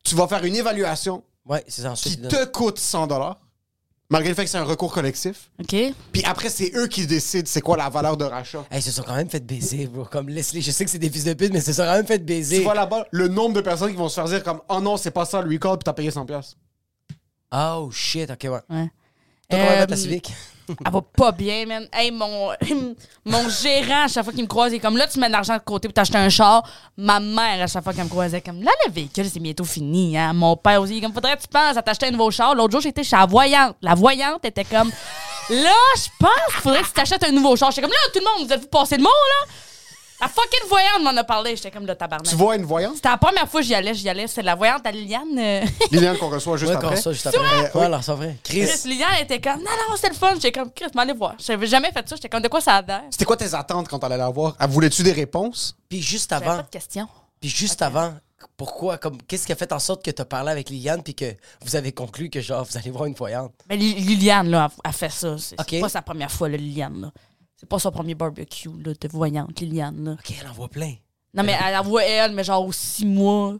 Tu 0.03 0.15
vas 0.15 0.27
faire 0.27 0.43
une 0.43 0.55
évaluation 0.55 1.23
Ouais, 1.45 1.63
c'est 1.67 1.81
ça. 1.83 1.91
Ensuite, 1.91 2.13
qui 2.15 2.19
il 2.19 2.27
te 2.27 2.35
donne- 2.35 2.45
te 2.45 2.51
coûte 2.51 2.77
100 2.79 3.07
malgré 4.09 4.29
le 4.29 4.35
fait 4.35 4.43
que 4.43 4.49
c'est 4.49 4.57
un 4.57 4.63
recours 4.65 4.93
collectif. 4.93 5.49
OK. 5.61 5.75
Puis 6.11 6.23
après, 6.25 6.49
c'est 6.49 6.71
eux 6.75 6.87
qui 6.87 7.07
décident 7.07 7.45
c'est 7.47 7.61
quoi 7.61 7.77
la 7.77 7.89
valeur 7.89 8.15
de 8.17 8.25
rachat. 8.25 8.63
Hey, 8.69 8.79
ils 8.79 8.83
se 8.83 8.91
sont 8.91 9.01
quand 9.03 9.15
même 9.15 9.29
fait 9.29 9.39
baiser, 9.39 9.87
bro. 9.87 10.03
Comme 10.05 10.27
Leslie, 10.29 10.61
je 10.61 10.71
sais 10.71 10.83
que 10.85 10.91
c'est 10.91 10.99
des 10.99 11.09
fils 11.09 11.23
de 11.23 11.33
pute, 11.33 11.51
mais 11.53 11.59
ils 11.59 11.63
se 11.63 11.73
sont 11.73 11.83
quand 11.83 11.93
même 11.95 12.05
fait 12.05 12.19
baiser. 12.19 12.57
Tu 12.57 12.63
vois 12.63 12.75
là-bas 12.75 13.07
le 13.11 13.27
nombre 13.29 13.55
de 13.55 13.61
personnes 13.61 13.89
qui 13.91 13.95
vont 13.97 14.09
se 14.09 14.15
faire 14.15 14.25
dire 14.25 14.43
comme 14.43 14.59
oh 14.69 14.79
non, 14.81 14.97
c'est 14.97 15.11
pas 15.11 15.25
ça 15.25 15.41
le 15.41 15.49
recall, 15.49 15.77
puis 15.77 15.83
t'as 15.85 15.93
payé 15.93 16.09
100$. 16.11 16.25
piastres. 16.25 16.57
Oh 17.53 17.89
shit, 17.91 18.29
ok, 18.29 18.43
ouais. 18.43 18.49
Ouais. 18.69 18.91
Toi, 19.49 19.59
comment 19.59 19.65
va 19.65 19.87
ta 19.87 19.93
Euh, 19.93 19.97
civique? 19.97 20.31
Elle 20.67 20.91
va 20.91 21.01
pas 21.01 21.31
bien, 21.31 21.65
man. 21.65 21.87
Hey, 21.91 22.11
mon, 22.11 22.51
mon 23.25 23.49
gérant, 23.49 24.05
à 24.05 24.07
chaque 24.07 24.23
fois 24.23 24.33
qu'il 24.33 24.43
me 24.43 24.47
croise, 24.47 24.73
il 24.73 24.79
comme 24.79 24.97
là, 24.97 25.07
tu 25.07 25.19
mets 25.19 25.27
de 25.27 25.31
l'argent 25.31 25.55
de 25.55 25.61
côté 25.61 25.87
pour 25.87 25.93
t'acheter 25.93 26.17
un 26.17 26.29
char. 26.29 26.67
Ma 26.97 27.19
mère, 27.19 27.61
à 27.61 27.67
chaque 27.67 27.83
fois 27.83 27.93
qu'elle 27.93 28.05
me 28.05 28.09
croisait, 28.09 28.41
comme 28.41 28.61
là, 28.61 28.71
le 28.85 28.91
véhicule, 28.91 29.29
c'est 29.29 29.39
bientôt 29.39 29.65
fini. 29.65 30.17
Hein? 30.17 30.33
Mon 30.33 30.55
père 30.55 30.81
aussi, 30.81 30.97
il 30.97 31.01
comme 31.01 31.13
faudrait 31.13 31.35
que 31.35 31.41
tu 31.41 31.47
penses 31.47 31.77
à 31.77 31.81
t'acheter 31.81 32.07
un 32.07 32.11
nouveau 32.11 32.31
char. 32.31 32.55
L'autre 32.55 32.71
jour, 32.71 32.81
j'étais 32.81 33.03
chez 33.03 33.15
la 33.15 33.25
voyante. 33.25 33.75
La 33.81 33.95
voyante 33.95 34.45
était 34.45 34.65
comme 34.65 34.89
là, 35.49 35.75
je 35.97 36.09
pense 36.19 36.53
qu'il 36.53 36.61
faudrait 36.61 36.81
que 36.81 36.87
tu 36.87 36.93
t'achètes 36.93 37.23
un 37.23 37.31
nouveau 37.31 37.55
char. 37.55 37.71
J'étais 37.71 37.81
comme 37.81 37.91
là, 37.91 37.97
tout 38.13 38.19
le 38.19 38.25
monde, 38.25 38.47
vous 38.47 38.53
êtes-vous 38.53 38.67
passé 38.67 38.97
le 38.97 39.03
mot, 39.03 39.09
là? 39.09 39.51
La 40.21 40.27
fucking 40.29 40.69
voyante 40.69 41.01
m'en 41.01 41.15
a 41.17 41.23
parlé. 41.23 41.55
J'étais 41.55 41.71
comme 41.71 41.85
le 41.85 41.95
tabarnak. 41.95 42.27
Tu 42.29 42.35
vois 42.35 42.55
une 42.55 42.63
voyante? 42.63 42.95
C'était 42.95 43.09
la 43.09 43.17
première 43.17 43.47
fois 43.49 43.59
que 43.61 43.67
j'y 43.67 43.73
allais. 43.75 43.93
J'y 43.93 44.07
allais. 44.07 44.27
C'est 44.27 44.41
la 44.41 44.55
voyante 44.55 44.85
à 44.85 44.91
Liliane. 44.91 45.37
euh. 45.37 45.61
Liliane 45.91 46.17
qu'on 46.17 46.29
reçoit 46.29 46.55
juste 46.55 46.69
Ouais, 46.69 46.75
après. 46.77 46.87
encore 46.87 46.97
ça, 46.99 47.11
juste 47.11 47.27
après. 47.27 47.71
Ouais, 47.77 47.85
alors 47.85 48.03
c'est 48.03 48.13
vrai. 48.13 48.37
Chris. 48.43 48.65
Chris, 48.65 48.87
Liliane 48.89 49.15
était 49.21 49.41
comme 49.41 49.57
non, 49.59 49.71
non, 49.89 49.95
c'était 49.95 50.09
le 50.09 50.15
fun. 50.15 50.33
J'étais 50.35 50.51
comme 50.53 50.71
Chris, 50.71 50.85
m'allez 50.95 51.13
voir. 51.13 51.35
J'avais 51.39 51.67
jamais 51.67 51.91
fait 51.91 52.07
ça. 52.07 52.15
J'étais 52.15 52.29
comme 52.29 52.41
de 52.41 52.47
quoi 52.47 52.61
ça 52.61 52.75
a 52.75 52.81
l'air? 52.81 53.01
C'était 53.09 53.25
quoi 53.25 53.35
tes 53.35 53.53
attentes 53.53 53.89
quand 53.89 53.99
t'allais 53.99 54.17
la 54.17 54.29
voir? 54.29 54.55
Ah, 54.59 54.67
Voulais-tu 54.67 55.03
des 55.03 55.11
réponses? 55.11 55.75
Puis 55.89 56.01
juste 56.01 56.29
J'avais 56.29 56.45
avant, 56.45 56.57
pas 56.57 56.63
de 56.63 56.69
questions. 56.69 57.07
puis 57.41 57.49
juste 57.49 57.81
avant, 57.81 58.13
pourquoi, 58.55 58.97
comme, 58.97 59.17
qu'est-ce 59.23 59.45
qui 59.45 59.51
a 59.51 59.55
fait 59.55 59.73
en 59.73 59.79
sorte 59.79 60.05
que 60.05 60.11
t'as 60.11 60.25
parlé 60.25 60.51
avec 60.51 60.69
Liliane 60.69 61.01
puis 61.03 61.15
que 61.15 61.35
vous 61.65 61.75
avez 61.75 61.91
conclu 61.91 62.29
que 62.29 62.39
genre 62.39 62.63
vous 62.63 62.77
allez 62.77 62.91
voir 62.91 63.05
une 63.05 63.15
voyante? 63.15 63.51
Mais 63.67 63.75
Li- 63.75 63.95
Liliane, 63.95 64.49
là, 64.49 64.69
a, 64.83 64.89
a 64.89 64.91
fait 64.93 65.09
ça. 65.11 65.37
C'est 65.37 65.55
c'est 65.59 65.75
Ok. 65.77 65.81
pas 65.81 65.89
sa 65.89 66.01
première 66.01 66.31
fois, 66.31 66.47
là, 66.47 66.55
Liliane, 66.57 67.01
là. 67.01 67.11
C'est 67.63 67.69
pas 67.69 67.79
son 67.79 67.91
premier 67.91 68.13
barbecue, 68.13 68.67
là, 68.83 68.91
de 68.99 69.07
voyante, 69.07 69.57
Liliane, 69.61 70.03
là. 70.03 70.11
Ok, 70.19 70.35
elle 70.41 70.47
en 70.49 70.51
voit 70.51 70.67
plein. 70.67 70.95
Non, 71.33 71.43
mais 71.43 71.53
elle, 71.65 71.75
elle 71.79 71.85
voit 71.85 72.03
elle, 72.03 72.33
mais 72.33 72.43
genre 72.43 72.65
aux 72.65 72.73
six 72.73 73.05
mois. 73.05 73.55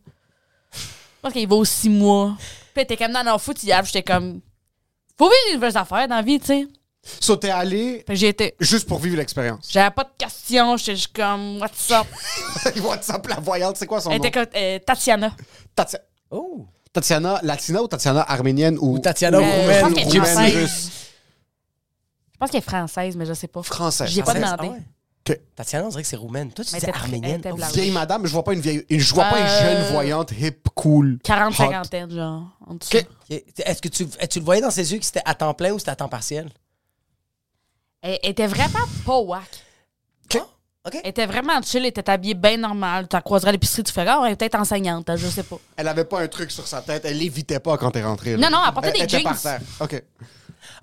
Je 0.74 0.80
pense 1.22 1.32
qu'il 1.32 1.48
va 1.48 1.56
aux 1.56 1.64
six 1.64 1.88
mois. 1.90 2.36
Puis 2.38 2.50
elle 2.76 2.82
était 2.84 2.98
comme, 2.98 3.14
non, 3.14 3.24
non, 3.24 3.38
foot, 3.38 3.64
hier, 3.64 3.82
j'étais 3.86 4.04
comme, 4.04 4.42
faut 5.18 5.26
vivre 5.30 5.38
des 5.48 5.54
nouvelles 5.56 5.78
affaires 5.78 6.06
dans 6.10 6.18
la 6.18 6.22
vie, 6.22 6.38
tu 6.38 6.48
sais. 6.48 6.68
So, 7.22 7.38
t'es 7.38 7.50
allé 7.50 8.00
Fait 8.06 8.14
que 8.14 8.16
j'ai 8.16 8.28
été, 8.28 8.56
juste 8.60 8.88
pour 8.90 9.00
vivre 9.00 9.16
l'expérience. 9.16 9.70
j'avais 9.72 9.92
pas 9.92 10.04
de 10.04 10.10
questions, 10.18 10.76
j'étais 10.76 10.96
juste 10.98 11.16
comme, 11.16 11.60
what's 11.62 11.90
up? 11.92 12.06
WhatsApp, 12.84 13.26
la 13.28 13.40
voyante, 13.40 13.78
c'est 13.78 13.88
quoi 13.88 14.02
son 14.02 14.10
Elle 14.12 14.18
nom? 14.18 14.24
était 14.26 14.32
comme, 14.32 14.54
euh, 14.56 14.80
Tatiana. 14.86 15.34
Tatia- 15.76 16.02
Oh! 16.30 16.66
Tatiana 16.92 17.40
latina 17.42 17.82
ou 17.82 17.88
Tatiana 17.88 18.22
arménienne 18.22 18.78
ou, 18.80 18.96
Ou 18.96 19.00
Tatiana 19.00 19.38
Euh, 19.38 19.42
je 19.42 19.60
roumaine. 19.62 19.82
pense 19.82 19.94
qu'elle 19.94 20.08
est 20.08 20.12
gypsy. 20.12 20.32
française. 20.32 20.56
russe? 20.56 20.90
Je 22.46 22.50
pense 22.50 22.52
qu'elle 22.52 22.60
est 22.60 22.78
française, 22.78 23.16
mais 23.16 23.26
je 23.26 23.34
sais 23.34 23.48
pas. 23.48 23.64
Française. 23.64 24.10
J'ai 24.10 24.22
pas 24.22 24.34
Française? 24.36 24.58
demandé. 24.58 24.70
Ah 25.28 25.32
ouais. 25.32 25.42
Tatiana, 25.56 25.86
on 25.86 25.90
dirait 25.90 26.02
que 26.02 26.08
c'est 26.10 26.18
roumaine. 26.18 26.52
Toi, 26.52 26.66
tu 26.66 26.74
Mais 26.74 26.80
elle 26.84 26.90
elle 26.90 26.96
arménienne. 26.96 27.42
Oh, 27.50 27.56
blanche. 27.56 27.72
Vieille 27.72 27.92
madame, 27.92 28.26
je 28.26 28.32
vois 28.34 28.44
pas 28.44 28.52
une 28.54 28.60
vieille, 28.60 28.86
je 28.90 29.14
vois 29.14 29.24
pas 29.24 29.40
une 29.40 29.46
Euh, 29.46 29.62
jeune 29.86 29.92
voyante 29.94 30.32
hip, 30.38 30.68
cool. 30.76 31.20
40, 31.24 31.54
hot. 31.54 31.56
50 31.72 32.12
genre. 32.12 32.44
En 32.68 32.74
dessous. 32.76 32.98
Ok. 32.98 33.06
Ok. 33.32 33.44
Est-ce 33.66 33.82
que 33.82 33.88
tu, 33.88 34.06
tu 34.06 34.40
le 34.40 34.44
voyais 34.46 34.62
dans 34.62 34.70
ses 34.72 34.92
yeux 34.92 35.00
que 35.00 35.06
c'était 35.06 35.22
à 35.24 35.34
temps 35.34 35.54
plein 35.54 35.72
ou 35.72 35.80
c'était 35.80 35.92
à 35.92 35.96
temps 35.96 36.10
partiel? 36.10 36.50
Elle 38.02 38.20
elle 38.22 38.32
était 38.32 38.48
vraiment 38.48 38.84
pas 39.06 39.20
whack. 39.20 39.50
Ok. 40.26 40.42
Ok. 40.86 41.00
Elle 41.02 41.10
était 41.12 41.26
vraiment 41.26 41.62
chill, 41.62 41.84
elle 41.84 41.86
était 41.86 42.10
habillée 42.10 42.34
bien 42.34 42.58
normal. 42.58 43.08
Tu 43.08 43.16
la 43.16 43.22
croiserais 43.22 43.50
à 43.50 43.52
l'épicerie, 43.54 43.84
tu 43.84 43.94
ferais, 43.94 44.06
ah, 44.10 44.22
elle 44.26 44.34
est 44.34 44.36
peut-être 44.36 44.56
enseignante, 44.60 45.10
hein, 45.10 45.16
je 45.16 45.28
sais 45.28 45.44
pas. 45.44 45.56
Elle 45.78 45.88
avait 45.88 46.04
pas 46.04 46.20
un 46.20 46.28
truc 46.28 46.52
sur 46.52 46.68
sa 46.68 46.82
tête, 46.82 47.06
elle 47.06 47.18
l'évitait 47.20 47.62
pas 47.62 47.78
quand 47.78 47.92
t'es 47.92 48.04
rentré. 48.04 48.36
là. 48.36 48.50
Non, 48.50 48.58
non, 48.58 48.64
elle 48.68 48.74
portait 48.74 48.92
des 48.92 49.04
était 49.04 49.20
jeans. 49.20 49.24
par 49.24 49.42
terre. 49.42 49.62
OK. 49.80 50.04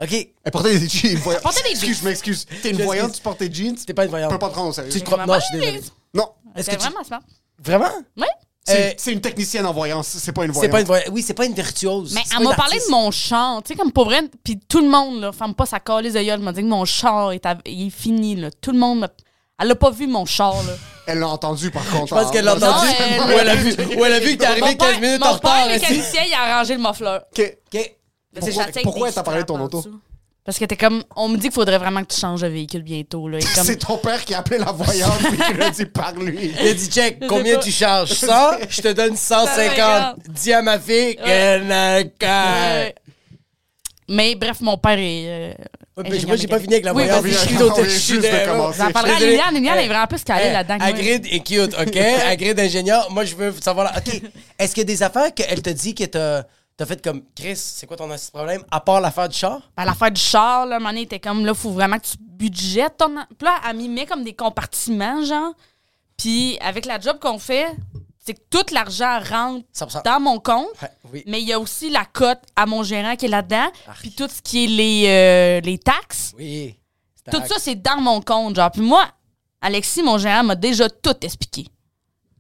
Ok. 0.01 0.13
Elle 0.45 0.53
portait 0.53 0.79
des 0.79 0.89
jeans. 0.89 1.19
Elle 1.27 1.41
portait 1.41 1.63
des 1.63 1.71
Excuse, 1.71 1.89
jeans. 1.89 1.99
je 2.01 2.05
m'excuse. 2.05 2.47
T'es 2.63 2.71
une 2.71 2.79
Je 2.79 2.83
voyante, 2.83 3.13
tu 3.13 3.21
portes 3.21 3.39
tes 3.39 3.53
jeans. 3.53 3.77
T'es 3.77 3.95
pas 3.95 4.03
une 4.03 4.09
Je 4.09 4.11
voyante. 4.11 4.31
peux 4.31 4.39
pas 4.39 4.49
te 4.49 4.53
prendre 4.53 4.69
au 4.69 4.73
sérieux. 4.73 4.91
Tu 4.91 5.01
te 5.01 5.05
crois. 5.07 5.25
Non, 5.27 5.35
je 5.35 5.41
suis 5.41 5.59
désolé. 5.61 5.81
Non. 6.15 6.29
Est-ce 6.57 6.71
que 6.71 6.77
tu- 6.77 6.81
vraiment 6.83 7.05
smart. 7.05 7.21
Vraiment? 7.63 7.91
Oui. 8.17 8.25
C'est 8.63 8.91
Euh, 8.91 8.95
c'est 8.99 9.13
une 9.13 9.21
technicienne 9.23 9.65
en 9.65 9.73
voyance, 9.73 10.07
c'est 10.07 10.33
pas 10.33 10.45
une 10.45 10.53
C'est 10.53 10.69
voyante. 10.69 10.73
pas 10.73 10.81
une 10.81 10.87
voyante. 10.87 11.09
Oui, 11.13 11.23
c'est 11.23 11.33
pas 11.35 11.47
une 11.47 11.55
virtuose. 11.55 12.13
Mais 12.15 12.21
elle 12.37 12.45
m'a 12.45 12.55
parlé 12.55 12.77
de 12.79 12.91
mon 12.91 13.11
char, 13.11 13.63
tu 13.63 13.73
sais, 13.73 13.75
comme 13.79 13.91
pour 13.91 14.05
vrai. 14.05 14.21
Puis 14.45 14.59
tout 14.69 14.81
le 14.83 14.89
monde, 14.89 15.21
là, 15.21 15.33
ferme 15.33 15.55
pas 15.55 15.65
sa 15.67 15.81
calice 15.81 16.13
de 16.13 16.23
gueule, 16.23 16.41
m'a 16.41 16.53
dit 16.53 16.61
que 16.61 16.67
mon 16.67 16.85
char 16.85 17.33
est, 17.33 17.45
à- 17.47 17.57
il 17.65 17.87
est 17.87 17.91
fini, 17.91 18.37
là. 18.37 18.51
Tout 18.61 18.73
le 18.73 18.79
monde 18.79 19.01
m'a. 19.01 19.09
Elle 19.63 19.71
a 19.71 19.75
pas 19.75 19.91
vu 19.91 20.07
mon 20.07 20.27
char, 20.27 20.55
là. 20.63 20.73
Elle 21.07 21.19
l'a 21.21 21.29
entendu 21.29 21.71
par 21.71 21.85
contre. 21.91 22.07
Je 22.09 22.15
pense 22.23 22.31
qu'elle 22.31 22.45
l'a 22.45 22.55
Non, 22.55 22.67
entendu. 22.69 22.89
elle- 22.99 23.21
Ou 23.35 23.39
elle 23.39 23.49
a 23.49 23.55
vu, 23.57 23.75
ou 23.99 24.05
elle 24.05 24.13
a 24.13 24.21
vu 24.21 24.33
que 24.37 24.39
t'es 24.41 24.47
arrivé 24.47 24.61
Mon 24.61 24.77
15 24.77 24.89
père- 24.91 25.01
minutes 25.01 25.21
mon 25.21 25.27
en 25.27 25.33
retard. 25.33 25.53
père, 25.67 25.77
ici. 25.77 25.81
mécanicien, 25.93 26.23
il 26.27 26.35
a 26.35 26.55
arrangé 26.55 26.75
le 26.77 26.81
muffler. 26.83 27.19
OK. 27.37 27.57
Ok. 27.75 27.95
Pourquoi- 28.83 29.13
t'as 29.13 29.23
parlé 29.23 29.43
de 29.43 29.47
ton 29.47 29.61
auto? 29.61 29.85
Parce 30.45 30.59
que 30.59 30.65
t'es 30.65 30.77
comme. 30.77 31.05
On 31.17 31.29
me 31.29 31.37
dit 31.37 31.43
qu'il 31.43 31.53
faudrait 31.53 31.79
vraiment 31.79 32.03
que 32.03 32.13
tu 32.13 32.19
changes 32.19 32.41
de 32.41 32.47
véhicule 32.49 32.83
bientôt, 32.83 33.29
là. 33.29 33.39
Comme- 33.55 33.65
C'est 33.65 33.77
ton 33.77 33.99
père 33.99 34.25
qui 34.25 34.35
a 34.35 34.39
appelé 34.39 34.59
la 34.59 34.73
voyante 34.73 35.21
et 35.33 35.37
qui 35.37 35.53
lui 35.53 35.63
a 35.63 35.71
dit 35.71 35.85
par 35.87 36.15
lui. 36.15 36.53
Il 36.61 36.69
a 36.69 36.73
dit, 36.75 36.89
check, 36.89 37.19
combien 37.29 37.59
tu 37.59 37.71
charges? 37.71 38.13
100? 38.15 38.27
Je 38.69 38.81
te 38.81 38.89
donne 38.93 39.17
150. 39.17 40.17
Dis 40.31 40.53
à 40.53 40.63
ma 40.63 40.79
fille 40.79 41.17
qu'elle 41.17 41.67
n'a 41.67 42.05
qu'à... 42.05 42.45
Ouais. 42.83 42.95
Mais 44.09 44.35
bref, 44.35 44.61
mon 44.61 44.77
père 44.77 44.99
est. 44.99 45.25
euh, 45.29 45.53
Ouais, 45.97 46.07
ingénieur 46.07 46.21
mais 46.23 46.27
Moi, 46.29 46.37
j'ai 46.37 46.49
pas 46.49 46.59
fini 46.59 46.75
avec 46.75 46.85
la 46.85 46.95
Oui, 46.95 47.05
voyante. 47.05 47.25
Je 47.27 47.31
suis 47.37 47.57
vient 47.57 47.85
je 47.85 47.91
suis. 47.91 48.21
J'en 48.79 48.91
parlerai 48.91 49.13
à. 49.15 49.19
Liliane. 49.21 49.55
Liliane 49.55 49.79
est 49.79 49.89
vraiment 49.89 50.07
plus 50.07 50.25
calée 50.25 50.51
là-dedans. 50.53 50.79
Hagrid 50.81 51.27
est 51.31 51.41
cute, 51.47 51.75
OK? 51.79 51.97
Hagrid 52.27 52.59
ingénieur. 52.59 53.09
Moi, 53.11 53.25
je 53.25 53.37
veux 53.37 53.55
savoir... 53.61 53.93
là, 53.93 53.99
OK, 53.99 54.21
est-ce 54.59 54.75
qu'il 54.75 54.81
y 54.81 54.87
a 54.87 54.93
des 54.93 55.03
affaires 55.03 55.33
qu'elle 55.35 55.61
te 55.63 55.71
dit 55.71 55.95
que 55.95 56.05
t'as 56.05 56.45
t'as 56.81 56.87
fait 56.87 57.03
comme... 57.03 57.23
Chris, 57.37 57.57
c'est 57.57 57.87
quoi 57.87 57.95
ton 57.95 58.09
problème? 58.33 58.65
À 58.71 58.81
part 58.81 59.03
l'affaire 59.03 59.29
du 59.29 59.37
char? 59.37 59.61
À 59.77 59.85
l'affaire 59.85 60.11
du 60.11 60.21
char, 60.21 60.65
là, 60.65 60.79
donné, 60.79 61.03
était 61.03 61.21
comme, 61.21 61.45
là, 61.45 61.53
faut 61.53 61.73
vraiment 61.73 61.99
que 61.99 62.07
tu 62.07 62.17
budgètes 62.19 62.97
ton. 62.97 63.17
Puis 63.37 63.45
là, 63.45 63.61
elle 63.69 63.77
m'y 63.77 63.87
met 63.91 64.07
comme 64.07 64.25
des 64.25 64.33
compartiments, 64.33 65.23
genre. 65.23 65.53
Puis 66.17 66.57
avec 66.63 66.87
la 66.87 66.99
job 66.99 67.19
qu'on 67.21 67.39
fait, 67.39 67.67
c'est 68.19 68.33
que 68.33 68.41
tout 68.49 68.65
l'argent 68.73 69.21
rentre 69.21 69.67
100%. 69.75 70.05
dans 70.05 70.21
mon 70.21 70.39
compte. 70.41 70.69
Ouais, 70.81 70.91
oui. 71.13 71.23
Mais 71.27 71.43
il 71.43 71.49
y 71.49 71.53
a 71.53 71.61
aussi 71.61 71.91
la 71.91 72.07
cote 72.07 72.41
à 72.57 72.65
mon 72.65 72.83
gérant 72.83 73.15
qui 73.15 73.27
est 73.27 73.29
là-dedans. 73.29 73.71
Puis 73.99 74.13
tout 74.13 74.29
ce 74.29 74.41
qui 74.41 74.65
est 74.65 74.69
les, 74.69 75.05
euh, 75.07 75.61
les 75.61 75.77
taxes. 75.77 76.33
Oui. 76.39 76.77
Tout 77.31 77.43
ça, 77.47 77.57
c'est 77.59 77.75
dans 77.75 78.01
mon 78.01 78.23
compte, 78.23 78.57
genre. 78.57 78.71
Puis 78.71 78.81
moi, 78.81 79.07
Alexis, 79.61 80.03
mon 80.03 80.17
gérant, 80.17 80.45
m'a 80.45 80.55
déjà 80.55 80.89
tout 80.89 81.17
expliqué. 81.21 81.67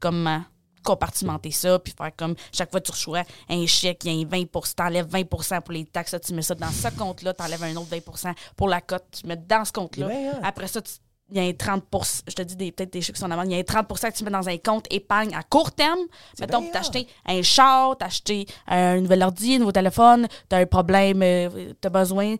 Comment 0.00 0.42
compartimenter 0.82 1.50
ça, 1.50 1.78
puis 1.78 1.92
faire 1.96 2.10
comme 2.16 2.34
chaque 2.52 2.70
fois 2.70 2.80
que 2.80 2.86
tu 2.86 2.92
reçois 2.92 3.22
un 3.48 3.66
chèque, 3.66 4.04
il 4.04 4.12
y 4.12 4.18
a 4.18 4.26
un 4.26 4.28
20 4.28 4.74
t'enlèves 4.76 5.06
20 5.08 5.24
pour 5.62 5.72
les 5.72 5.84
taxes, 5.84 6.14
tu 6.24 6.34
mets 6.34 6.42
ça 6.42 6.54
dans 6.54 6.70
ce 6.70 6.88
compte-là, 6.96 7.32
t'enlèves 7.34 7.62
un 7.62 7.76
autre 7.76 7.90
20% 7.90 8.32
pour 8.56 8.68
la 8.68 8.80
cote, 8.80 9.04
tu 9.12 9.26
mets 9.26 9.36
dans 9.36 9.64
ce 9.64 9.72
compte-là. 9.72 10.06
Ouais, 10.06 10.12
ouais. 10.14 10.30
Après 10.42 10.66
ça, 10.68 10.80
tu- 10.82 10.92
il 11.32 11.36
y 11.36 11.40
a 11.40 11.48
un 11.48 11.52
30 11.52 11.84
je 12.26 12.34
te 12.34 12.42
dis 12.42 12.56
des- 12.56 12.72
peut-être 12.72 12.92
des 12.92 13.00
chiffres 13.00 13.12
qui 13.12 13.20
sont 13.20 13.26
en 13.26 13.30
avant, 13.30 13.42
il 13.42 13.52
y 13.52 13.54
a 13.54 13.58
un 13.58 13.62
30% 13.62 14.10
que 14.10 14.16
tu 14.16 14.24
mets 14.24 14.32
dans 14.32 14.48
un 14.48 14.56
compte 14.58 14.86
épargne 14.90 15.32
à 15.32 15.44
court 15.44 15.70
terme. 15.70 16.00
Mettons, 16.40 16.58
bien 16.58 16.66
pour 16.66 16.72
t'acheter 16.72 17.06
un 17.24 17.40
char, 17.42 17.96
t'acheter 17.96 18.46
un 18.66 19.00
nouvel 19.00 19.22
ordi, 19.22 19.54
un 19.54 19.58
nouveau 19.60 19.70
téléphone, 19.70 20.26
t'as 20.48 20.58
un 20.58 20.66
problème, 20.66 21.22
euh, 21.22 21.72
t'as 21.80 21.88
besoin 21.88 22.34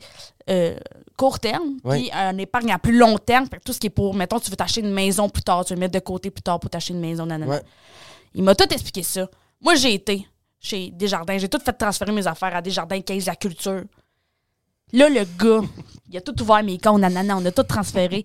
euh, 0.49 0.77
court 1.17 1.39
terme, 1.39 1.77
Oui. 1.85 2.01
puis 2.01 2.11
un 2.13 2.37
épargne 2.39 2.73
à 2.73 2.79
plus 2.81 2.99
long 2.99 3.17
terme, 3.17 3.47
fait 3.47 3.59
que 3.59 3.63
tout 3.63 3.73
ce 3.73 3.79
qui 3.79 3.87
est 3.87 3.91
pour, 3.91 4.13
mettons, 4.15 4.41
tu 4.41 4.51
veux 4.51 4.57
t'acheter 4.57 4.81
une 4.81 4.91
maison 4.93 5.29
plus 5.29 5.43
tard, 5.45 5.65
tu 5.65 5.73
veux 5.75 5.79
mettre 5.79 5.95
de 5.95 6.01
côté 6.01 6.31
plus 6.33 6.43
tard 6.43 6.59
pour 6.59 6.69
t'acheter 6.71 6.93
une 6.93 7.01
maison, 7.01 7.27
nanana. 7.27 7.47
Ouais. 7.53 7.63
Il 8.35 8.43
m'a 8.43 8.55
tout 8.55 8.73
expliqué 8.73 9.03
ça. 9.03 9.29
Moi, 9.61 9.75
j'ai 9.75 9.95
été 9.95 10.27
chez 10.61 10.91
Desjardins, 10.93 11.39
j'ai 11.39 11.49
tout 11.49 11.61
fait 11.65 11.73
transférer 11.73 12.13
mes 12.13 12.27
affaires 12.27 12.55
à 12.55 12.61
Desjardins 12.63 13.01
15 13.01 13.27
la 13.27 13.37
culture. 13.37 13.83
Là, 14.93 15.09
le 15.09 15.25
gars, 15.39 15.67
il 16.11 16.17
a 16.17 16.21
tout 16.21 16.41
ouvert 16.43 16.63
mes 16.63 16.79
comptes, 16.79 17.01
nanana, 17.01 17.37
on 17.37 17.45
a 17.45 17.51
tout 17.51 17.63
transféré. 17.63 18.25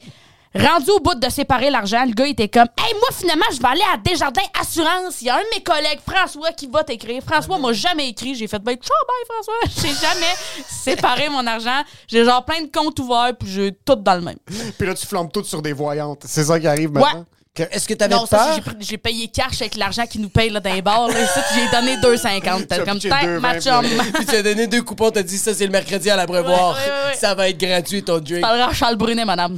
Rendu 0.57 0.89
au 0.91 0.99
bout 1.01 1.15
de 1.15 1.29
séparer 1.29 1.69
l'argent, 1.69 2.05
le 2.05 2.13
gars 2.13 2.27
était 2.27 2.47
comme 2.47 2.67
Hey, 2.77 2.93
moi, 2.93 3.09
finalement, 3.11 3.45
je 3.51 3.59
vais 3.59 3.67
aller 3.67 3.83
à 3.93 3.97
Desjardins 3.97 4.41
Assurance. 4.59 5.21
Il 5.21 5.27
y 5.27 5.29
a 5.29 5.35
un 5.35 5.39
de 5.41 5.47
mes 5.53 5.61
collègues, 5.61 5.99
François, 6.07 6.53
qui 6.53 6.67
va 6.67 6.81
t'écrire. 6.85 7.21
François 7.23 7.57
m'a 7.59 7.73
jamais 7.73 8.07
écrit. 8.07 8.35
J'ai 8.35 8.47
fait 8.47 8.59
Ben, 8.59 8.77
ciao, 8.77 8.95
bye, 9.05 9.25
François. 9.27 9.81
J'ai 9.81 9.93
jamais 9.93 10.33
séparé 10.65 11.27
mon 11.27 11.45
argent. 11.45 11.81
J'ai 12.07 12.23
genre 12.23 12.45
plein 12.45 12.61
de 12.61 12.71
comptes 12.71 12.97
ouverts, 12.99 13.35
puis 13.37 13.49
j'ai 13.49 13.73
tout 13.85 13.95
dans 13.97 14.15
le 14.15 14.21
même. 14.21 14.37
Puis 14.77 14.87
là, 14.87 14.93
tu 14.93 15.05
flambes 15.05 15.29
tout 15.29 15.43
sur 15.43 15.61
des 15.61 15.73
voyantes. 15.73 16.23
C'est 16.25 16.45
ça 16.45 16.57
qui 16.57 16.67
arrive 16.67 16.91
maintenant? 16.91 17.25
Est-ce 17.71 17.87
que 17.87 17.93
t'avais 17.93 18.13
Non, 18.15 18.25
ça, 18.25 18.57
peur? 18.63 18.73
j'ai 18.79 18.97
payé 18.97 19.27
cash 19.29 19.61
avec 19.61 19.75
l'argent 19.75 20.05
qu'ils 20.05 20.21
nous 20.21 20.29
payent 20.29 20.49
là, 20.49 20.59
dans 20.59 20.73
les 20.73 20.81
bars. 20.81 21.07
Là. 21.07 21.15
J'ai 21.53 21.69
donné 21.69 21.95
2,50. 21.97 22.65
T'as 22.67 22.77
T'as 22.77 22.85
comme 22.85 22.99
tête, 22.99 23.11
2,20 23.11 23.39
ma 23.39 23.59
chum. 23.61 23.85
Puis 24.13 24.25
tu 24.25 24.35
as 24.35 24.43
donné 24.43 24.67
deux 24.67 24.81
coupons, 24.81 25.09
t'as 25.11 25.23
dit 25.23 25.37
ça 25.37 25.53
c'est 25.53 25.65
le 25.65 25.71
mercredi 25.71 26.09
à 26.09 26.15
l'abreuvoir. 26.17 26.75
Ouais, 26.75 26.81
ouais, 26.81 27.09
ouais. 27.11 27.15
Ça 27.17 27.33
va 27.33 27.47
être 27.49 27.57
gratuit 27.57 28.03
ton 28.03 28.19
drink. 28.19 28.41
Parlera 28.41 28.69
à 28.69 28.73
Charles 28.73 28.97
Brunet, 28.97 29.23
madame. 29.25 29.57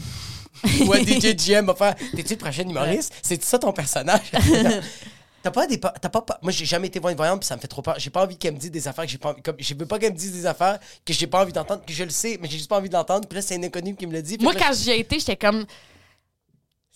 Ouais, 0.87 1.03
DJ 1.03 1.35
GM 1.35 1.65
va 1.65 1.75
faire 1.75 1.95
T'es-tu 2.15 2.33
le 2.33 2.39
prochain 2.39 2.63
humoriste? 2.63 3.13
C'est 3.21 3.43
ça 3.43 3.57
ton 3.59 3.71
personnage? 3.71 4.21
T'as 5.43 5.51
pas 5.51 5.65
des. 5.67 5.77
pa- 5.77 5.93
T'as 6.01 6.09
pas, 6.09 6.21
pa- 6.21 6.39
Moi, 6.41 6.51
j'ai 6.51 6.65
jamais 6.65 6.87
été 6.87 6.99
voir 6.99 7.11
une 7.11 7.17
voyante, 7.17 7.39
puis 7.41 7.47
ça 7.47 7.55
me 7.55 7.61
fait 7.61 7.67
trop 7.67 7.81
peur. 7.81 7.95
J'ai 7.99 8.09
pas 8.09 8.23
envie 8.23 8.35
qu'elle 8.35 8.53
me 8.55 8.59
dise 8.59 8.71
des 8.71 8.87
affaires 8.87 9.05
que 9.05 9.11
j'ai 9.11 9.17
pas 9.19 9.29
envie. 9.29 9.41
Comme, 9.41 9.55
je 9.59 9.73
veux 9.75 9.85
pas 9.85 9.97
qu'elle 9.99 10.11
me 10.13 10.17
dise 10.17 10.33
des 10.33 10.45
affaires 10.45 10.77
que 11.05 11.13
j'ai 11.13 11.27
pas 11.27 11.41
envie 11.41 11.53
d'entendre, 11.53 11.83
que 11.85 11.93
je 11.93 12.03
le 12.03 12.09
sais, 12.09 12.37
mais 12.41 12.47
j'ai 12.49 12.57
juste 12.57 12.69
pas 12.69 12.77
envie 12.77 12.89
d'entendre. 12.89 13.27
Puis 13.27 13.35
là, 13.37 13.41
c'est 13.41 13.55
un 13.55 13.63
inconnu 13.63 13.95
qui 13.95 14.07
me 14.07 14.13
le 14.13 14.21
dit. 14.21 14.37
Moi, 14.41 14.53
là, 14.53 14.59
quand 14.59 14.73
j'y 14.75 14.91
ai 14.91 14.99
été, 14.99 15.19
j'étais 15.19 15.35
comme. 15.37 15.65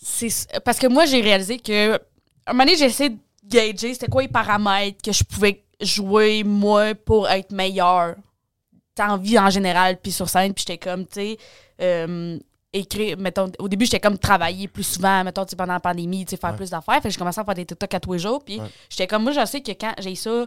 C'est- 0.02 0.60
Parce 0.64 0.78
que 0.78 0.86
moi, 0.88 1.06
j'ai 1.06 1.20
réalisé 1.20 1.58
que. 1.58 1.94
Un 2.46 2.52
moment 2.52 2.64
donné, 2.64 2.76
j'ai 2.76 2.86
essayé 2.86 3.10
de 3.10 3.16
gager 3.46 3.94
c'était 3.94 4.08
quoi 4.08 4.22
les 4.22 4.28
paramètres 4.28 5.00
que 5.02 5.12
je 5.12 5.22
pouvais 5.24 5.62
jouer, 5.80 6.42
moi, 6.44 6.94
pour 6.94 7.28
être 7.28 7.52
meilleur. 7.52 8.16
En 9.00 9.16
vie 9.16 9.38
en 9.38 9.48
général, 9.48 9.96
puis 9.96 10.12
sur 10.12 10.28
scène, 10.28 10.52
puis 10.52 10.64
j'étais 10.68 10.76
comme, 10.78 11.06
tu 11.06 11.14
sais. 11.14 11.38
euh, 11.80 12.38
écrire, 12.74 13.16
mettons, 13.18 13.50
au 13.58 13.66
début, 13.68 13.84
j'étais 13.86 14.00
comme 14.00 14.18
travailler 14.18 14.68
plus 14.68 14.82
souvent, 14.84 15.24
mettons, 15.24 15.44
pendant 15.56 15.72
la 15.74 15.80
pandémie, 15.80 16.24
tu 16.26 16.30
sais, 16.30 16.36
faire 16.36 16.50
plus 16.56 16.70
d'affaires. 16.70 16.96
Fait 17.02 17.08
que 17.08 17.10
j'ai 17.10 17.18
commencé 17.18 17.40
à 17.40 17.44
faire 17.44 17.54
des 17.54 17.64
TikTok 17.66 17.94
à 17.94 18.00
tous 18.00 18.12
les 18.12 18.18
jours. 18.18 18.44
Puis 18.44 18.58
j'étais 18.90 19.06
comme, 19.06 19.22
moi, 19.24 19.32
je 19.32 19.44
sais 19.46 19.60
que 19.62 19.72
quand 19.72 19.92
j'ai 19.98 20.14
ça, 20.14 20.46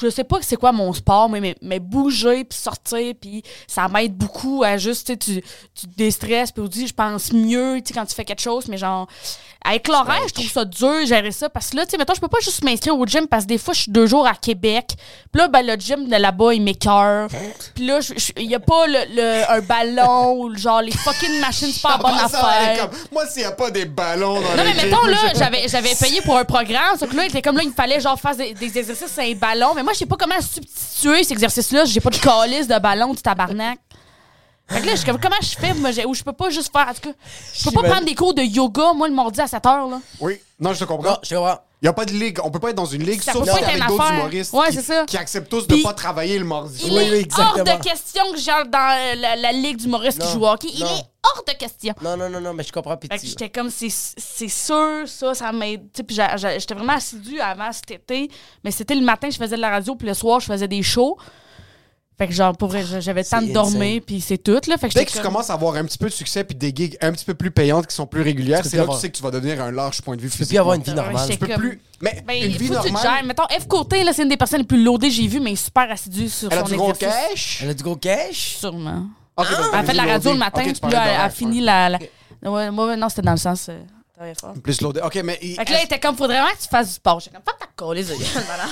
je 0.00 0.08
sais 0.10 0.24
pas 0.24 0.38
c'est 0.42 0.56
quoi 0.56 0.72
mon 0.72 0.92
sport, 0.92 1.28
mais, 1.28 1.40
mais, 1.40 1.56
mais 1.62 1.78
bouger, 1.78 2.44
puis 2.44 2.58
sortir, 2.58 3.14
puis 3.20 3.42
ça 3.66 3.88
m'aide 3.88 4.14
beaucoup 4.14 4.62
à 4.64 4.76
juste, 4.76 5.18
tu 5.18 5.40
tu, 5.74 5.86
te 5.88 5.96
déstresses, 5.96 6.52
puis 6.52 6.62
aussi, 6.62 6.86
je 6.86 6.94
pense 6.94 7.32
mieux, 7.32 7.76
tu 7.84 7.88
sais, 7.88 7.94
quand 7.94 8.06
tu 8.06 8.14
fais 8.14 8.24
quelque 8.24 8.42
chose, 8.42 8.66
mais 8.68 8.76
genre, 8.78 9.06
avec 9.64 9.88
l'horaire, 9.88 10.20
je 10.28 10.34
trouve 10.34 10.50
ça 10.50 10.64
dur, 10.64 11.06
gérer 11.06 11.30
ça, 11.32 11.48
parce 11.48 11.70
que 11.70 11.76
là, 11.76 11.84
tu 11.84 11.92
sais, 11.92 11.98
mettons, 11.98 12.14
je 12.14 12.20
peux 12.20 12.28
pas 12.28 12.40
juste 12.42 12.62
m'inscrire 12.64 12.96
au 12.98 13.06
gym, 13.06 13.26
parce 13.26 13.44
que 13.44 13.48
des 13.48 13.58
fois, 13.58 13.74
je 13.74 13.82
suis 13.82 13.92
deux 13.92 14.06
jours 14.06 14.26
à 14.26 14.34
Québec, 14.34 14.88
puis 15.32 15.40
là, 15.40 15.48
ben, 15.48 15.62
le 15.66 15.74
gym 15.76 16.06
de 16.08 16.16
là-bas, 16.16 16.54
il 16.54 16.62
m'écœure, 16.62 17.28
puis 17.74 17.86
là, 17.86 18.00
il 18.36 18.50
y 18.50 18.54
a 18.54 18.60
pas 18.60 18.86
le, 18.86 18.98
le- 19.14 19.50
un 19.50 19.60
ballon, 19.60 20.34
ou 20.40 20.56
genre, 20.56 20.82
les 20.82 20.92
fucking 20.92 21.40
machines, 21.40 21.70
c'est 21.72 21.82
pas 21.82 21.98
bonne 21.98 22.12
affaire. 22.22 22.78
comme, 22.88 22.98
Moi, 23.12 23.26
s'il 23.26 23.42
n'y 23.42 23.48
a 23.48 23.52
pas 23.52 23.70
des 23.70 23.84
ballons 23.84 24.34
dans 24.40 24.56
Non, 24.56 24.64
mais 24.64 24.74
mettons, 24.74 25.04
là, 25.04 25.16
j'avais, 25.34 25.94
payé 25.94 26.20
pour 26.22 26.36
un 26.36 26.44
programme. 26.44 26.98
Sauf 26.98 27.10
que 27.10 27.16
là, 27.16 27.24
il 27.24 27.28
était 27.28 27.42
comme 27.42 27.56
là, 27.56 27.62
il 27.62 27.68
me 27.68 27.74
fallait 27.74 28.00
genre 28.00 28.18
faire 28.18 28.34
des, 28.36 28.54
des 28.54 28.78
exercices 28.78 29.12
sur 29.12 29.22
un 29.22 29.32
ballon. 29.34 29.72
Mais 29.74 29.82
moi, 29.84 29.92
je 29.92 29.98
sais 30.00 30.06
pas 30.06 30.16
comment 30.16 30.40
substituer 30.40 31.22
ces 31.24 31.32
exercices-là. 31.32 31.84
J'ai 31.84 32.00
pas 32.00 32.10
de 32.10 32.16
calice 32.18 32.66
de 32.66 32.78
ballon, 32.78 33.14
du 33.14 33.22
tabarnak. 33.22 33.78
Fait 34.66 34.80
que 34.80 34.86
là, 34.86 34.92
je 34.92 34.96
suis 34.98 35.06
comme, 35.06 35.20
comment 35.20 35.36
je 35.42 35.48
fais? 35.50 35.74
Moi, 35.74 35.90
j'ai- 35.92 36.06
ou 36.06 36.14
je 36.14 36.22
peux 36.22 36.32
pas 36.32 36.48
juste 36.50 36.72
faire. 36.72 36.88
En 36.88 36.94
tout 36.94 37.02
cas, 37.10 37.14
je 37.54 37.64
peux 37.64 37.70
pas 37.70 37.80
J'imagine. 37.80 37.90
prendre 37.90 38.06
des 38.06 38.14
cours 38.14 38.32
de 38.34 38.42
yoga, 38.42 38.92
moi, 38.94 39.08
le 39.08 39.14
mardi 39.14 39.40
à 39.40 39.46
7 39.46 39.62
h, 39.62 39.90
là. 39.90 40.00
Oui, 40.20 40.40
non, 40.58 40.72
je 40.72 40.78
te 40.80 40.84
comprends. 40.84 41.10
Non, 41.12 41.18
je 41.22 41.34
comprends. 41.34 41.58
Il 41.82 41.84
n'y 41.84 41.88
a 41.90 41.92
pas 41.92 42.06
de 42.06 42.12
ligue. 42.12 42.38
On 42.42 42.50
peut 42.50 42.60
pas 42.60 42.70
être 42.70 42.76
dans 42.76 42.86
une 42.86 43.04
ligue, 43.04 43.20
Ça 43.20 43.32
sauf 43.34 43.42
peut 43.44 43.50
pas 43.50 43.58
si 43.58 43.62
être 43.62 43.68
avec 43.68 43.82
une 43.82 43.86
d'autres 43.88 44.02
affaire. 44.04 44.18
humoristes 44.20 44.52
Ouais, 44.54 44.68
qui, 44.68 44.72
c'est 44.76 44.82
ça. 44.82 45.04
qui 45.04 45.18
acceptent 45.18 45.50
tous 45.50 45.66
de 45.66 45.74
Puis- 45.74 45.82
pas 45.82 45.92
travailler 45.92 46.38
le 46.38 46.46
mardi. 46.46 46.80
Il 46.86 46.92
Oui, 46.94 46.98
est 47.02 47.10
oui, 47.10 47.16
exactement. 47.18 47.50
hors 47.58 47.78
de 47.78 47.84
question 47.84 48.22
que 48.32 48.38
j'aille 48.38 48.68
dans 48.70 49.20
la, 49.20 49.36
la 49.36 49.52
ligue 49.52 49.76
d'humoristes 49.76 50.18
qui 50.18 50.26
Non, 50.28 50.32
joue 50.32 50.44
au 50.44 50.48
hockey. 50.48 50.68
Il 50.72 50.80
non. 50.80 50.86
est 50.86 51.04
hors 51.24 51.44
de 51.46 51.52
question. 51.52 51.94
Non, 52.02 52.16
non, 52.16 52.28
non, 52.30 52.40
non, 52.40 52.52
mais 52.54 52.62
je 52.62 52.72
comprends. 52.72 52.96
Fait 53.00 53.08
que 53.08 53.14
Piti. 53.14 53.28
j'étais 53.28 53.48
comme, 53.50 53.70
c'est 53.70 53.88
c'est 53.90 54.48
sûr, 54.48 55.02
ça, 55.06 55.34
ça 55.34 55.52
m'aide. 55.52 55.88
Puis 56.06 56.16
j'étais 56.36 56.74
vraiment 56.74 56.94
assidue 56.94 57.40
avant 57.40 57.72
cet 57.72 57.90
été. 57.90 58.30
Mais 58.62 58.70
c'était 58.70 58.94
le 58.94 59.04
matin, 59.04 59.28
je 59.30 59.36
faisais 59.36 59.56
de 59.56 59.60
la 59.60 59.70
radio, 59.70 59.94
puis 59.96 60.06
le 60.06 60.14
soir, 60.14 60.40
je 60.40 60.46
faisais 60.46 60.68
des 60.68 60.82
shows. 60.82 61.16
Fait 62.16 62.28
que 62.28 62.32
genre, 62.32 62.56
pour 62.56 62.70
j'avais 62.70 63.22
le 63.22 63.26
temps 63.28 63.42
de 63.42 63.52
dormir, 63.52 64.00
puis 64.06 64.20
c'est 64.20 64.38
tout, 64.38 64.60
là. 64.68 64.78
Fait 64.78 64.88
que 64.88 64.94
Dès 64.94 65.04
que 65.04 65.10
tu 65.10 65.16
comme- 65.16 65.32
commences 65.32 65.50
à 65.50 65.54
avoir 65.54 65.74
un 65.74 65.84
petit 65.84 65.98
peu 65.98 66.04
de 66.06 66.12
succès 66.12 66.44
puis 66.44 66.54
des 66.54 66.70
gigs 66.72 66.96
un 67.00 67.10
petit 67.10 67.24
peu 67.24 67.34
plus 67.34 67.50
payantes 67.50 67.88
qui 67.88 67.94
sont 67.96 68.06
plus 68.06 68.22
régulières, 68.22 68.64
c'est 68.64 68.76
là 68.76 68.86
que 68.86 68.92
tu 68.92 68.98
sais 68.98 69.10
que 69.10 69.16
tu 69.16 69.22
vas 69.24 69.32
devenir 69.32 69.60
un 69.60 69.72
large 69.72 70.00
point 70.00 70.14
de 70.14 70.20
vue 70.22 70.28
Tu 70.30 70.38
peux 70.38 70.44
physique. 70.44 70.50
plus 70.54 70.58
avoir 70.60 70.76
une 70.76 70.82
vie 70.82 70.94
normale. 70.94 71.28
Tu 71.28 71.36
peux 71.36 71.48
comme- 71.48 71.56
plus. 71.56 71.80
Mais 72.00 72.22
Ben, 72.24 72.40
une 72.44 72.52
vie 72.56 72.70
normale. 72.70 73.02
gères. 73.02 73.24
Mettons, 73.24 73.48
F 73.50 73.66
Côté, 73.66 74.04
là, 74.04 74.12
c'est 74.12 74.22
une 74.22 74.28
des 74.28 74.36
personnes 74.36 74.60
les 74.60 74.66
plus 74.66 74.84
loadées 74.84 75.08
que 75.08 75.12
j'ai 75.14 75.26
vues, 75.26 75.40
mais 75.40 75.56
super 75.56 75.90
assidue 75.90 76.28
sur 76.28 76.52
Elle 76.52 76.58
a 76.58 76.62
son 76.62 76.68
du 76.68 76.76
gros 76.76 76.90
exercice. 76.92 77.28
cash? 77.30 77.58
Elle 77.64 77.70
a 77.70 77.74
du 77.74 77.82
gros 77.82 77.96
cash? 77.96 78.56
Sûrement. 78.60 79.06
Ok, 79.36 79.46
ben, 79.50 79.56
Elle 79.72 79.78
a 79.78 79.82
fait 79.82 79.92
de 79.92 79.96
la 79.96 80.04
radio 80.04 80.32
le 80.32 80.38
matin, 80.38 80.62
Ok, 80.62 80.72
tu 80.74 80.80
puis 80.80 80.90
là, 80.92 81.06
elle 81.08 81.20
a 81.20 81.30
fini 81.30 81.60
la... 81.60 81.88
la... 81.88 81.98
Ouais, 82.44 82.70
moi, 82.70 82.96
non, 82.96 83.08
c'était 83.08 83.22
dans 83.22 83.32
le 83.32 83.36
sens... 83.38 83.68
euh, 83.68 83.80
fort. 84.40 84.54
Plus 84.62 84.80
loadé. 84.80 85.00
Ok, 85.02 85.16
mais. 85.24 85.38
il- 85.42 85.56
Fait 85.56 85.64
que 85.64 85.72
là, 85.72 85.78
il 85.80 85.84
était 85.86 85.98
comme, 85.98 86.16
faudrait 86.16 86.38
vraiment 86.38 86.54
que 86.54 86.62
tu 86.62 86.68
fasses 86.68 86.86
du 86.88 86.92
sport. 86.94 87.18
J'étais 87.20 87.34
comme, 87.36 87.42
fuck 87.46 87.58
ta 87.58 87.66
colise 87.74 88.08
de 88.08 88.14
gueule, 88.14 88.44
madame. 88.48 88.70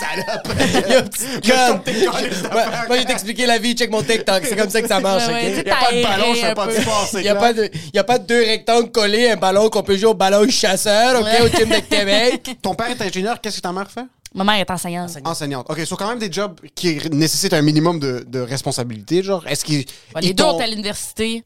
Salope! 0.00 0.58
Il 1.42 1.48
y 1.48 1.52
a 1.52 1.72
un 1.72 1.78
petit. 1.78 2.06
Moi, 2.06 2.16
je 2.88 2.92
vais 2.94 3.04
t'expliquer 3.04 3.46
la 3.46 3.58
vie. 3.58 3.74
Check 3.74 3.90
mon 3.90 4.02
TikTok. 4.02 4.44
C'est 4.44 4.56
comme 4.56 4.68
ça 4.70 4.82
que 4.82 4.88
ça 4.88 5.00
marche, 5.00 5.24
Il 5.42 5.52
n'y 5.54 5.70
a 5.70 5.76
pas 5.76 5.92
de 5.92 6.02
ballon, 6.02 6.34
je 6.34 6.40
fais 6.40 6.54
pas 6.54 6.66
de 6.66 6.72
sport, 6.72 7.08
c'est 7.10 7.18
Il 7.20 7.22
n'y 7.22 7.28
a, 7.30 7.34
pas 7.34 7.52
de- 7.52 7.70
y 7.94 7.98
a 7.98 8.04
pas 8.04 8.18
de 8.18 8.26
deux 8.26 8.42
rectangles 8.44 8.90
collés, 8.90 9.30
un 9.30 9.36
ballon 9.36 9.70
qu'on 9.70 9.82
peut 9.82 9.96
jouer 9.96 10.10
au 10.10 10.14
ballon 10.14 10.48
chasseur, 10.50 11.20
OK, 11.20 11.26
au 11.42 11.48
gym 11.56 11.68
de 11.70 11.80
Québec. 11.80 12.50
Ton 12.62 12.74
père 12.74 12.88
est 12.90 13.00
ingénieur, 13.00 13.40
qu'est-ce 13.40 13.56
que 13.56 13.62
ta 13.62 13.72
mère 13.72 13.90
fait? 13.90 14.04
Ma 14.34 14.44
mère 14.44 14.54
est 14.56 14.70
enseignante. 14.70 15.10
Enseignante. 15.24 15.66
Ok, 15.68 15.80
sont 15.86 15.96
quand 15.96 16.08
même 16.08 16.18
des 16.18 16.32
jobs 16.32 16.58
qui 16.74 16.98
nécessitent 17.10 17.52
un 17.52 17.60
minimum 17.62 17.98
de, 18.00 18.24
de 18.26 18.40
responsabilité, 18.40 19.22
genre. 19.22 19.46
Est-ce 19.46 19.62
qu'ils. 19.64 19.84
Ouais, 20.14 20.22
les 20.22 20.32
deux 20.32 20.44
à 20.44 20.66
l'université. 20.66 21.44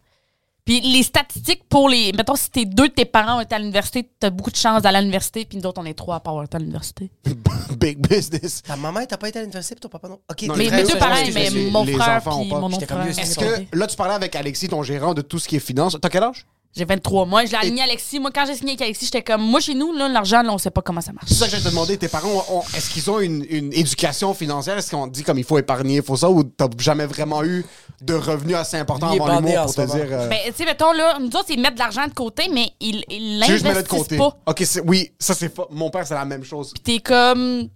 Puis 0.67 0.81
les 0.81 1.05
statistiques 1.05 1.63
pour 1.69 1.89
les. 1.89 2.13
Mettons, 2.13 2.35
si 2.35 2.51
tes 2.51 2.65
deux 2.65 2.89
de 2.89 2.93
tes 2.93 3.05
parents 3.05 3.39
ont 3.39 3.41
été 3.41 3.55
à 3.55 3.59
l'université, 3.61 4.11
t'as 4.19 4.31
beaucoup 4.31 4.51
de 4.51 4.57
chances 4.57 4.83
d'aller 4.83 4.99
à 4.99 5.01
l'université, 5.01 5.45
puis 5.45 5.57
nous 5.57 5.65
autres, 5.65 5.81
on 5.81 5.87
est 5.87 5.95
trois 5.95 6.17
à 6.17 6.21
pas 6.21 6.31
avoir 6.31 6.45
été 6.45 6.57
à 6.57 6.59
l'université. 6.59 7.09
Big 7.79 7.99
business. 7.99 8.63
Ta 8.63 8.75
maman, 8.75 9.07
t'as 9.09 9.17
pas 9.17 9.29
été 9.29 9.39
à 9.39 9.43
l'université, 9.43 9.77
puis 9.77 9.81
ton 9.81 9.89
papa 9.89 10.09
non? 10.09 10.19
OK. 10.29 10.43
Non, 10.43 10.57
Mais 10.57 10.65
les 10.65 10.71
mes 10.71 10.83
deux 10.83 10.99
parents, 10.99 11.15
mais 11.33 11.51
mon 11.71 11.87
frère 11.87 12.21
puis 12.21 12.49
mon 12.51 12.67
autre 12.67 12.85
frère. 12.85 13.07
Est-ce 13.07 13.39
que 13.39 13.77
là, 13.77 13.87
tu 13.87 13.97
parlais 13.97 14.15
avec 14.15 14.35
Alexis, 14.35 14.69
ton 14.69 14.83
gérant, 14.83 15.15
de 15.15 15.23
tout 15.23 15.39
ce 15.39 15.47
qui 15.47 15.55
est 15.55 15.61
finance. 15.61 15.97
T'as 16.03 16.09
quel 16.09 16.25
âge? 16.25 16.45
J'ai 16.77 16.85
23 16.85 17.25
mois. 17.27 17.45
Je 17.47 17.53
l'ai 17.53 17.57
aligné 17.57 17.83
Alexis. 17.83 18.21
Moi, 18.21 18.31
quand 18.35 18.45
j'ai 18.47 18.55
signé 18.55 18.73
avec 18.73 18.83
Alexis, 18.83 19.07
j'étais 19.07 19.23
comme, 19.23 19.41
moi, 19.43 19.61
chez 19.61 19.75
nous, 19.75 19.93
là, 19.95 20.09
l'argent, 20.09 20.43
là, 20.43 20.53
on 20.53 20.59
sait 20.59 20.71
pas 20.71 20.83
comment 20.83 21.01
ça 21.01 21.13
marche. 21.13 21.27
C'est 21.29 21.35
ça 21.35 21.49
que 21.49 21.57
je 21.57 21.63
te 21.63 21.69
demander. 21.69 21.97
Tes 21.97 22.09
parents, 22.09 22.29
ont- 22.51 22.59
ont- 22.59 22.63
est-ce 22.77 22.91
qu'ils 22.91 23.11
ont 23.11 23.19
une, 23.21 23.47
une 23.49 23.73
éducation 23.73 24.35
financière? 24.35 24.77
Est-ce 24.77 24.91
qu'on 24.91 25.09
te 25.09 25.13
dit 25.15 25.23
comme 25.23 25.39
il 25.39 25.45
faut 25.45 25.57
épargner, 25.59 25.97
il 25.97 26.03
faut 26.03 26.17
ça? 26.17 26.29
Ou 26.29 26.45
t'as 26.45 26.69
jamais 26.79 27.07
vraiment 27.07 27.43
eu 27.45 27.65
de 28.03 28.13
revenus 28.15 28.57
assez 28.57 28.77
importants 28.77 29.09
avant 29.11 29.41
l'humour 29.41 29.59
en 29.59 29.65
pour 29.65 29.75
te 29.75 29.81
moment. 29.81 29.95
dire. 29.95 30.07
euh, 30.11 30.29
Ben, 30.29 30.39
tu 30.47 30.53
sais, 30.55 30.65
mettons, 30.67 30.93
là, 30.93 31.19
nous 31.19 31.29
autres, 31.29 31.47
ils 31.51 31.61
mettent 31.61 31.75
de 31.75 31.79
l'argent 31.79 32.07
de 32.07 32.13
côté, 32.13 32.51
mais 32.53 32.71
ils 32.81 33.03
l'investissent 33.39 33.89
côté. 33.89 34.17
pas. 34.19 34.37
Ok, 34.47 34.63
c'est- 34.67 34.83
oui, 34.87 35.13
ça 35.19 35.35
c'est 35.35 35.55
fa- 35.55 35.67
Mon 35.71 35.89
père, 35.91 36.07
c'est 36.07 36.15
la 36.15 36.25
même 36.27 36.45
chose. 36.45 36.73
Puis 36.75 36.83
t'es 36.97 37.01
comme. 37.03 37.69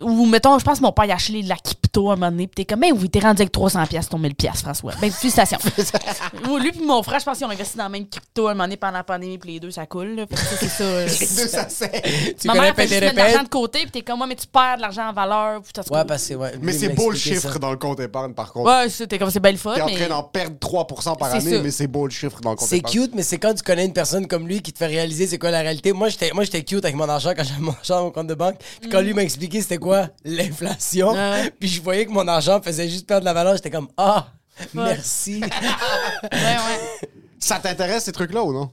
Ou 0.00 0.26
mettons, 0.26 0.58
je 0.58 0.64
pense 0.64 0.78
que 0.78 0.82
mon 0.84 0.92
père 0.92 1.06
il 1.06 1.10
a 1.10 1.14
acheté 1.14 1.42
de 1.42 1.48
la 1.48 1.56
crypto 1.96 2.10
à 2.10 2.12
un 2.12 2.16
moment 2.16 2.30
donné. 2.30 2.46
Puis 2.46 2.54
t'es 2.56 2.64
comme, 2.64 2.80
ben 2.80 2.92
oui, 2.92 3.08
t'es 3.08 3.18
rendu 3.20 3.42
avec 3.42 3.52
300$ 3.52 3.86
piastres, 3.88 4.10
ton 4.10 4.18
1000$, 4.18 4.56
François. 4.56 4.92
Ben, 5.00 5.10
félicitations. 5.10 5.58
Lui 6.60 6.72
puis 6.72 6.84
mon 6.84 7.02
frère, 7.02 7.20
je 7.20 7.24
pense 7.24 7.38
qu'ils 7.38 7.46
ont 7.46 7.50
investi 7.50 7.76
dans 7.76 7.84
la 7.84 7.88
même 7.88 8.06
crypto 8.08 8.46
à 8.48 8.50
un 8.50 8.54
moment 8.54 8.64
donné 8.64 8.76
pendant 8.76 8.92
la 8.94 9.04
pandémie, 9.04 9.38
puis 9.38 9.52
les 9.52 9.60
deux, 9.60 9.70
ça 9.70 9.86
coule. 9.86 10.14
là. 10.16 10.26
Fait 10.26 10.34
que 10.34 10.40
ça, 10.40 10.56
c'est 10.58 10.68
ça. 10.68 10.84
euh, 10.84 11.04
Les 11.06 11.26
deux, 11.26 11.48
ça 11.48 11.66
c'est. 11.68 12.34
Tu 12.38 12.46
Ma 12.46 12.54
connais 12.54 12.66
mère 12.66 12.74
fait 12.76 12.82
Pété 12.82 12.88
juste 12.88 13.00
mettre 13.02 13.14
de 13.14 13.18
l'argent 13.18 13.42
de 13.42 13.48
côté, 13.48 13.78
puis 13.80 13.90
t'es 13.90 14.02
comme, 14.02 14.20
ouais, 14.20 14.26
mais 14.26 14.34
tu 14.36 14.46
perds 14.46 14.76
de 14.76 14.82
l'argent 14.82 15.08
en 15.08 15.12
valeur. 15.12 15.62
Puis 15.62 15.72
t'as- 15.72 15.82
Ouais, 15.90 16.04
parce 16.04 16.26
que, 16.26 16.34
ouais. 16.34 16.52
Mais 16.62 16.72
c'est 16.72 16.88
beau 16.90 17.10
le 17.10 17.16
chiffre 17.16 17.52
ça. 17.52 17.58
dans 17.58 17.70
le 17.70 17.76
compte 17.76 18.00
épargne, 18.00 18.32
par 18.34 18.52
contre. 18.52 18.70
Ouais, 18.70 18.88
c'est- 18.88 19.06
t'es 19.06 19.18
comme, 19.18 19.30
c'est 19.30 19.40
belle 19.40 19.58
fun. 19.58 19.74
T'es 19.74 19.82
en 19.82 19.88
train 19.88 20.08
d'en 20.08 20.22
perdre 20.22 20.56
3% 20.58 21.16
par 21.16 21.30
C'est 21.30 21.36
année, 21.38 21.56
ça. 21.56 21.62
mais 21.62 21.70
c'est 21.70 21.86
beau 21.86 22.06
le 22.06 22.12
chiffre 22.12 22.40
dans 22.40 22.50
le 22.50 22.56
compte 22.56 22.68
C'est 22.68 22.78
épargne. 22.78 22.92
cute, 22.94 23.14
mais 23.14 23.22
c'est 23.22 23.38
quand 23.38 23.54
tu 23.54 23.62
connais 23.62 23.84
une 23.84 23.92
personne 23.92 24.26
comme 24.26 24.46
lui 24.48 24.60
qui 24.62 24.72
te 24.72 24.78
fait 24.78 24.86
réaliser 24.86 25.26
c'est 25.26 25.38
quoi 25.38 25.50
la 25.50 25.60
réalité. 25.60 25.92
Moi, 25.92 26.08
j'étais, 26.08 26.30
moi, 26.32 26.44
j'étais 26.44 26.62
cute 26.62 26.84
avec 26.84 26.96
mon 26.96 27.08
argent 27.08 27.32
quand 27.36 27.44
j'avais 27.44 27.60
mon 27.60 27.72
argent 27.72 28.00
au 28.06 28.10
compte 28.10 28.26
de 28.26 28.34
banque. 28.34 28.56
Puis 28.80 28.90
quand 28.90 29.00
lui 29.00 29.14
m'a 29.14 29.22
expliqué 29.22 29.60
c'était 29.60 29.78
quoi 29.78 30.08
l'inflation, 30.24 31.14
Mm. 31.16 31.50
Puis 31.60 31.68
je 31.68 31.80
voyais 31.86 32.04
que 32.06 32.10
mon 32.10 32.26
argent 32.28 32.60
faisait 32.60 32.88
juste 32.88 33.06
perdre 33.06 33.20
de 33.22 33.24
la 33.26 33.32
valeur, 33.32 33.56
j'étais 33.56 33.70
comme 33.70 33.88
ah, 33.96 34.28
merci. 34.74 35.40
Ouais, 36.22 36.28
ouais. 36.32 37.08
Ça 37.38 37.58
t'intéresse 37.58 38.04
ces 38.04 38.12
trucs-là 38.12 38.42
ou 38.42 38.52
non? 38.52 38.70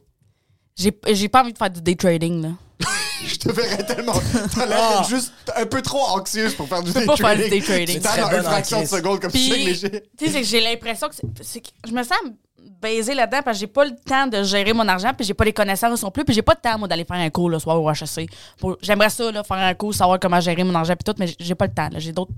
J'ai 0.76 0.91
j'ai 1.12 1.30
pas 1.30 1.41
envie 1.43 1.54
de 1.54 1.58
faire 1.58 1.69
du 1.69 1.82
day 1.82 1.95
trading, 1.95 2.41
là. 2.41 2.49
Je 3.26 3.36
te 3.36 3.52
verrais 3.52 3.86
tellement. 3.86 4.19
T'as 4.56 4.65
l'air 4.65 4.89
d'être 4.99 5.10
juste 5.10 5.32
un 5.56 5.65
peu 5.65 5.82
trop 5.82 6.02
anxieuse 6.02 6.56
pour 6.56 6.67
faire 6.67 6.82
du 6.84 6.91
peux 6.91 7.02
day 7.02 7.06
pas 7.06 7.15
faire 7.15 7.26
trading. 7.38 7.43
du 7.45 7.49
day 7.52 7.62
trading. 7.62 8.02
Tu 8.02 8.19
dans 8.21 8.38
une 8.38 8.43
fraction 8.43 8.82
de 8.82 8.86
seconde 8.88 9.19
comme 9.21 9.32
Puis, 9.32 9.43
tu 9.49 9.49
sais 9.52 9.58
léger. 9.58 9.89
tu 10.17 10.26
sais, 10.26 10.32
c'est 10.32 10.41
que 10.41 10.47
j'ai 10.47 10.62
l'impression 10.62 11.08
que, 11.08 11.15
c'est- 11.15 11.43
c'est 11.43 11.62
que 11.62 11.69
je 11.88 11.91
me 11.93 12.04
sens 12.04 12.17
baisée 12.82 13.13
là-dedans 13.13 13.39
parce 13.43 13.58
que 13.58 13.62
j'ai 13.62 13.67
pas 13.67 13.86
le 13.86 13.95
temps 13.95 14.28
de 14.28 14.43
gérer 14.43 14.73
mon 14.73 14.88
argent, 14.88 15.12
puis 15.15 15.26
j'ai 15.26 15.34
pas 15.34 15.45
les 15.45 15.54
connaissances 15.54 16.04
non 16.04 16.12
plus, 16.12 16.23
puis 16.26 16.34
j'ai 16.34 16.41
pas 16.41 16.54
le 16.54 16.69
temps, 16.69 16.78
moi, 16.78 16.88
d'aller 16.88 17.06
faire 17.06 17.17
un 17.17 17.30
cours 17.30 17.49
le 17.49 17.60
soir 17.60 17.82
au 17.82 17.89
HEC. 17.89 18.30
Pour- 18.58 18.78
J'aimerais 18.82 19.10
ça, 19.10 19.32
là, 19.32 19.43
faire 19.43 19.58
un 19.58 19.73
cours, 19.73 19.93
savoir 19.93 20.19
comment 20.19 20.39
gérer 20.39 20.63
mon 20.63 20.76
argent, 20.76 20.93
puis 20.95 21.04
tout, 21.06 21.15
mais 21.19 21.34
j'ai 21.39 21.56
pas 21.56 21.67
le 21.67 21.73
temps, 21.73 21.89
là. 21.91 21.99
J'ai 21.99 22.12
d'autres. 22.12 22.32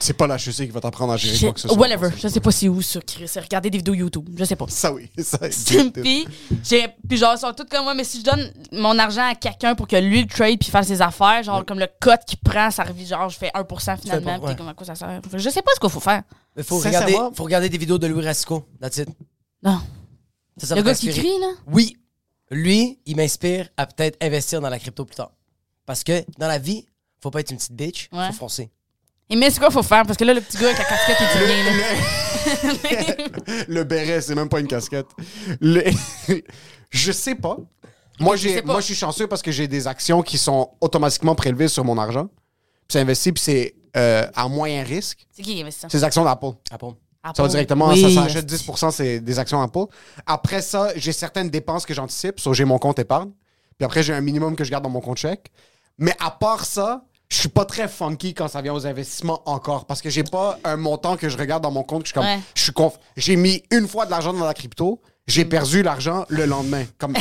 C'est 0.00 0.12
pas 0.12 0.26
la 0.26 0.36
HEC 0.36 0.52
qui 0.54 0.66
va 0.68 0.80
t'apprendre 0.80 1.12
à 1.12 1.16
gérer 1.16 1.38
quoi 1.38 1.52
que 1.52 1.60
ce 1.60 1.68
soit. 1.68 1.76
Whatever. 1.76 2.10
Je 2.16 2.28
sais 2.28 2.40
pas 2.40 2.52
si 2.52 2.68
où, 2.68 2.80
sur 2.82 3.00
c'est 3.26 3.40
regarder 3.40 3.68
des 3.70 3.78
vidéos 3.78 3.94
YouTube. 3.94 4.28
Je 4.36 4.44
sais 4.44 4.56
pas. 4.56 4.66
Ça 4.68 4.92
oui, 4.92 5.10
ça. 5.18 5.38
puis, 5.92 6.26
j'ai, 6.62 6.86
puis 7.08 7.16
genre, 7.18 7.34
ils 7.34 7.40
sont 7.40 7.52
tous 7.52 7.64
comme 7.64 7.84
moi, 7.84 7.94
mais 7.94 8.04
si 8.04 8.20
je 8.20 8.24
donne 8.24 8.52
mon 8.72 8.98
argent 8.98 9.28
à 9.28 9.34
quelqu'un 9.34 9.74
pour 9.74 9.88
que 9.88 9.96
lui 9.96 10.22
le 10.22 10.28
trade 10.28 10.58
puis 10.58 10.70
fasse 10.70 10.86
ses 10.86 11.02
affaires, 11.02 11.42
genre, 11.42 11.64
comme 11.64 11.78
le 11.80 11.88
code 12.00 12.20
qu'il 12.26 12.38
prend, 12.38 12.70
ça 12.70 12.84
revient, 12.84 13.06
genre, 13.06 13.28
je 13.28 13.38
fais 13.38 13.50
1% 13.54 14.00
finalement, 14.00 14.34
puis 14.38 14.42
ouais. 14.44 14.52
t'es 14.52 14.56
comme 14.56 14.68
à 14.68 14.74
quoi 14.74 14.86
ça 14.86 14.94
sert. 14.94 15.20
Je 15.34 15.50
sais 15.50 15.62
pas 15.62 15.72
ce 15.74 15.80
qu'il 15.80 15.90
faut 15.90 16.00
faire. 16.00 16.22
Il 16.56 16.64
faut 16.64 16.78
regarder, 16.78 17.16
faut 17.34 17.44
regarder 17.44 17.68
des 17.68 17.78
vidéos 17.78 17.98
de 17.98 18.06
Louis 18.06 18.24
Rasco. 18.24 18.66
That's 18.80 18.98
it. 18.98 19.08
Non. 19.62 19.80
Ça, 20.56 20.68
ça 20.68 20.74
le 20.76 20.82
gars 20.82 20.94
qui 20.94 21.08
crie, 21.10 21.38
là? 21.40 21.52
Oui. 21.66 21.96
Lui, 22.50 22.98
il 23.06 23.16
m'inspire 23.16 23.68
à 23.76 23.86
peut-être 23.86 24.16
investir 24.24 24.60
dans 24.60 24.68
la 24.70 24.78
crypto 24.78 25.04
plus 25.04 25.16
tard. 25.16 25.32
Parce 25.86 26.02
que 26.04 26.24
dans 26.38 26.48
la 26.48 26.58
vie, 26.58 26.86
faut 27.22 27.30
pas 27.30 27.40
être 27.40 27.50
une 27.50 27.56
petite 27.58 27.72
bitch, 27.74 28.08
Ouais. 28.12 28.28
faut 28.28 28.32
foncer. 28.34 28.70
Et 29.30 29.36
mais 29.36 29.50
c'est 29.50 29.58
quoi 29.58 29.68
qu'il 29.68 29.74
faut 29.74 29.82
faire? 29.82 30.04
Parce 30.06 30.16
que 30.16 30.24
là, 30.24 30.32
le 30.32 30.40
petit 30.40 30.56
gars 30.56 30.68
avec 30.70 30.78
la 30.78 30.84
casquette, 30.84 31.16
il 31.20 31.26
dit 31.38 31.44
rien, 31.44 31.64
là. 31.64 31.72
Le 33.68 33.84
béret, 33.84 34.22
c'est 34.22 34.34
même 34.34 34.48
pas 34.48 34.58
une 34.60 34.66
casquette. 34.68 35.06
Le- 35.60 35.84
je 36.90 37.12
sais 37.12 37.34
pas. 37.34 37.58
Moi, 38.20 38.36
Je 38.36 38.42
j'ai, 38.48 38.54
sais 38.54 38.62
pas. 38.62 38.72
moi, 38.72 38.80
je 38.80 38.86
suis 38.86 38.94
chanceux 38.94 39.26
parce 39.26 39.42
que 39.42 39.52
j'ai 39.52 39.68
des 39.68 39.86
actions 39.86 40.22
qui 40.22 40.38
sont 40.38 40.70
automatiquement 40.80 41.34
prélevées 41.34 41.68
sur 41.68 41.84
mon 41.84 41.98
argent. 41.98 42.26
Puis 42.26 42.94
c'est 42.94 43.00
investi, 43.00 43.32
puis 43.32 43.42
c'est 43.42 43.74
euh, 43.96 44.26
à 44.34 44.48
moyen 44.48 44.82
risque. 44.82 45.26
C'est 45.30 45.42
qui 45.42 45.54
qui 45.54 45.60
investit 45.60 45.80
ça? 45.80 45.88
C'est 45.90 45.98
des 45.98 46.04
actions 46.04 46.24
d'Apple. 46.24 46.52
Ah 46.70 46.78
Ça 47.36 47.42
va 47.42 47.48
directement, 47.48 47.88
Oui. 47.88 48.14
ça 48.14 48.22
s'achète 48.22 48.46
10% 48.46 48.90
c'est 48.90 49.20
des 49.20 49.38
actions 49.38 49.60
Apple. 49.62 49.84
Après 50.26 50.62
ça, 50.62 50.88
j'ai 50.96 51.12
certaines 51.12 51.50
dépenses 51.50 51.86
que 51.86 51.94
j'anticipe. 51.94 52.40
So, 52.40 52.52
j'ai 52.54 52.64
mon 52.64 52.78
compte 52.78 52.98
épargne. 52.98 53.30
Puis 53.78 53.84
après, 53.84 54.02
j'ai 54.02 54.12
un 54.14 54.20
minimum 54.20 54.56
que 54.56 54.64
je 54.64 54.70
garde 54.70 54.84
dans 54.84 54.90
mon 54.90 55.00
compte 55.00 55.18
chèque. 55.18 55.50
Mais 55.98 56.14
à 56.20 56.30
part 56.30 56.64
ça, 56.64 57.04
je 57.28 57.36
suis 57.36 57.48
pas 57.48 57.64
très 57.64 57.88
funky 57.88 58.32
quand 58.34 58.48
ça 58.48 58.62
vient 58.62 58.72
aux 58.74 58.86
investissements 58.86 59.42
encore. 59.46 59.84
Parce 59.84 60.00
que 60.00 60.10
j'ai 60.10 60.24
pas 60.24 60.58
un 60.64 60.76
montant 60.76 61.16
que 61.16 61.28
je 61.28 61.36
regarde 61.36 61.62
dans 61.62 61.70
mon 61.70 61.82
compte. 61.82 62.02
que 62.02 62.08
Je 62.08 62.12
suis 62.12 62.14
comme, 62.14 62.24
Ouais. 62.24 62.40
je 62.54 62.62
suis 62.62 62.72
conf- 62.72 62.98
J'ai 63.16 63.36
mis 63.36 63.62
une 63.70 63.86
fois 63.86 64.06
de 64.06 64.10
l'argent 64.10 64.32
dans 64.32 64.44
la 64.46 64.54
crypto. 64.54 65.00
J'ai 65.26 65.44
perdu 65.44 65.82
l'argent 65.82 66.24
le 66.30 66.46
lendemain. 66.46 66.84
Comme, 66.96 67.12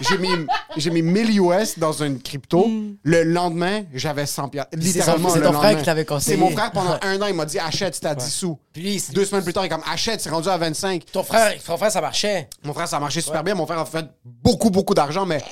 j'ai 0.00 0.18
mis, 0.18 0.28
j'ai 0.76 0.90
mis 0.90 1.02
1000 1.02 1.40
US 1.40 1.78
dans 1.78 1.92
une 1.92 2.20
crypto. 2.20 2.68
Le 3.02 3.22
lendemain, 3.24 3.82
j'avais 3.94 4.26
100 4.26 4.48
piastres. 4.48 4.70
c'est 4.72 4.80
Littéralement, 4.80 5.28
c'est 5.30 5.40
ton 5.40 5.52
frère 5.52 5.62
lendemain. 5.62 5.78
qui 5.78 5.84
t'avait 5.84 6.04
conseillé. 6.04 6.36
C'est 6.36 6.40
mon 6.40 6.50
frère 6.50 6.70
pendant 6.72 6.92
Ouais. 6.94 6.98
un 7.02 7.20
an. 7.22 7.26
Il 7.28 7.34
m'a 7.34 7.44
dit, 7.44 7.58
achète, 7.58 7.94
c'était 7.94 8.08
à 8.08 8.14
10 8.14 8.30
sous. 8.30 8.58
Puis 8.72 9.02
Deux 9.12 9.24
semaines 9.24 9.44
plus 9.44 9.52
tard, 9.52 9.64
il 9.64 9.66
est 9.66 9.70
comme 9.70 9.82
achète, 9.90 10.20
c'est 10.20 10.30
rendu 10.30 10.48
à 10.48 10.56
25. 10.56 11.04
ton 11.12 11.22
frère, 11.22 11.54
ton 11.62 11.76
frère, 11.76 11.90
ça 11.92 12.00
marchait. 12.00 12.48
Mon 12.64 12.72
frère, 12.74 12.88
ça 12.88 12.96
a 12.96 13.00
marché 13.00 13.20
super 13.20 13.42
bien. 13.44 13.54
Mon 13.54 13.66
frère 13.66 13.78
a 13.78 13.86
fait 13.86 14.06
beaucoup, 14.24 14.70
beaucoup 14.70 14.94
d'argent, 14.94 15.24
mais 15.26 15.42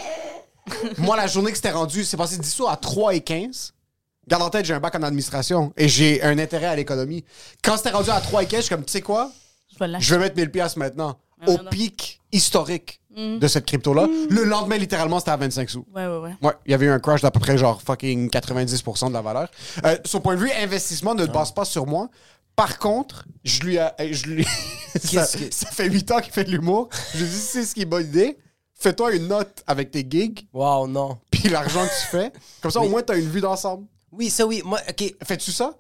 moi, 0.99 1.16
la 1.16 1.27
journée 1.27 1.51
que 1.51 1.57
c'était 1.57 1.71
rendu, 1.71 2.05
c'est 2.05 2.16
passé 2.16 2.37
10 2.38 2.49
sous 2.51 2.66
à 2.69 2.77
3 2.77 3.14
et 3.14 3.21
15. 3.21 3.73
Garde 4.29 4.43
en 4.43 4.51
tête, 4.51 4.64
j'ai 4.64 4.75
un 4.75 4.81
bac 4.81 4.95
en 4.95 5.03
administration 5.03 5.73
et 5.77 5.88
j'ai 5.88 6.23
un 6.23 6.38
intérêt 6.38 6.66
à 6.66 6.77
l'économie. 6.77 7.25
Quand 7.64 7.77
c'était 7.77 7.90
rendu 7.90 8.11
à 8.11 8.21
3 8.21 8.43
et 8.45 8.47
15, 8.47 8.61
je 8.61 8.64
suis 8.66 8.75
comme, 8.75 8.85
tu 8.85 8.93
sais 8.93 9.01
quoi? 9.01 9.33
Je 9.99 10.14
vais 10.14 10.21
mettre 10.21 10.37
1000 10.37 10.51
piastres 10.51 10.79
maintenant. 10.79 11.16
Ah, 11.40 11.49
Au 11.51 11.53
non. 11.57 11.71
pic 11.71 12.21
historique 12.31 12.99
de 13.16 13.46
cette 13.49 13.66
crypto-là. 13.66 14.07
Le 14.31 14.44
lendemain, 14.44 14.77
littéralement, 14.77 15.18
c'était 15.18 15.33
à 15.33 15.37
25 15.37 15.68
sous. 15.70 15.85
Ouais, 15.94 16.07
ouais, 16.07 16.18
ouais. 16.18 16.35
Ouais, 16.42 16.53
il 16.66 16.70
y 16.70 16.75
avait 16.75 16.87
eu 16.87 16.90
un 16.90 17.01
crash 17.01 17.20
d'à 17.23 17.31
peu 17.31 17.40
près 17.40 17.59
genre 17.59 17.83
fucking 17.83 18.31
90% 18.31 19.09
de 19.09 19.12
la 19.12 19.20
valeur. 19.23 19.49
Euh, 19.85 19.96
son 20.05 20.20
point 20.20 20.37
de 20.37 20.40
vue, 20.40 20.51
investissement 20.53 21.14
ne 21.14 21.27
base 21.27 21.53
pas 21.53 21.64
sur 21.64 21.87
moi. 21.87 22.09
Par 22.57 22.79
contre, 22.79 23.25
je 23.44 23.61
lui 23.62 23.77
ai- 23.77 24.12
je 24.12 24.27
lui 24.27 24.44
ça, 24.94 24.99
Qu'est-ce 25.27 25.37
que- 25.38 25.55
ça 25.55 25.66
fait 25.70 25.88
8 25.88 26.11
ans 26.12 26.20
qu'il 26.20 26.33
fait 26.33 26.44
de 26.44 26.51
l'humour. 26.51 26.88
Je 27.14 27.18
lui 27.18 27.25
ai 27.25 27.29
dit 27.29 27.37
c'est 27.37 27.64
ce 27.64 27.75
qui 27.75 27.83
est 27.83 27.87
bonne 27.87 28.07
idée. 28.07 28.37
Fais-toi 28.75 29.14
une 29.14 29.29
note 29.29 29.62
avec 29.66 29.90
tes 29.90 30.07
gigs 30.09 30.46
Wow, 30.53 30.87
non. 30.87 31.18
puis 31.31 31.49
l'argent 31.49 31.85
que 31.85 32.01
tu 32.01 32.07
fais. 32.07 32.33
Comme 32.61 32.70
ça 32.70 32.81
au 32.81 32.88
moins 32.88 33.03
tu 33.03 33.12
as 33.12 33.16
une 33.16 33.29
vue 33.29 33.40
d'ensemble. 33.40 33.87
Oui, 34.12 34.31
ça 34.31 34.46
oui. 34.46 34.62
Moi, 34.64 34.81
OK. 34.88 35.14
Fais-tu 35.25 35.53
ça? 35.53 35.75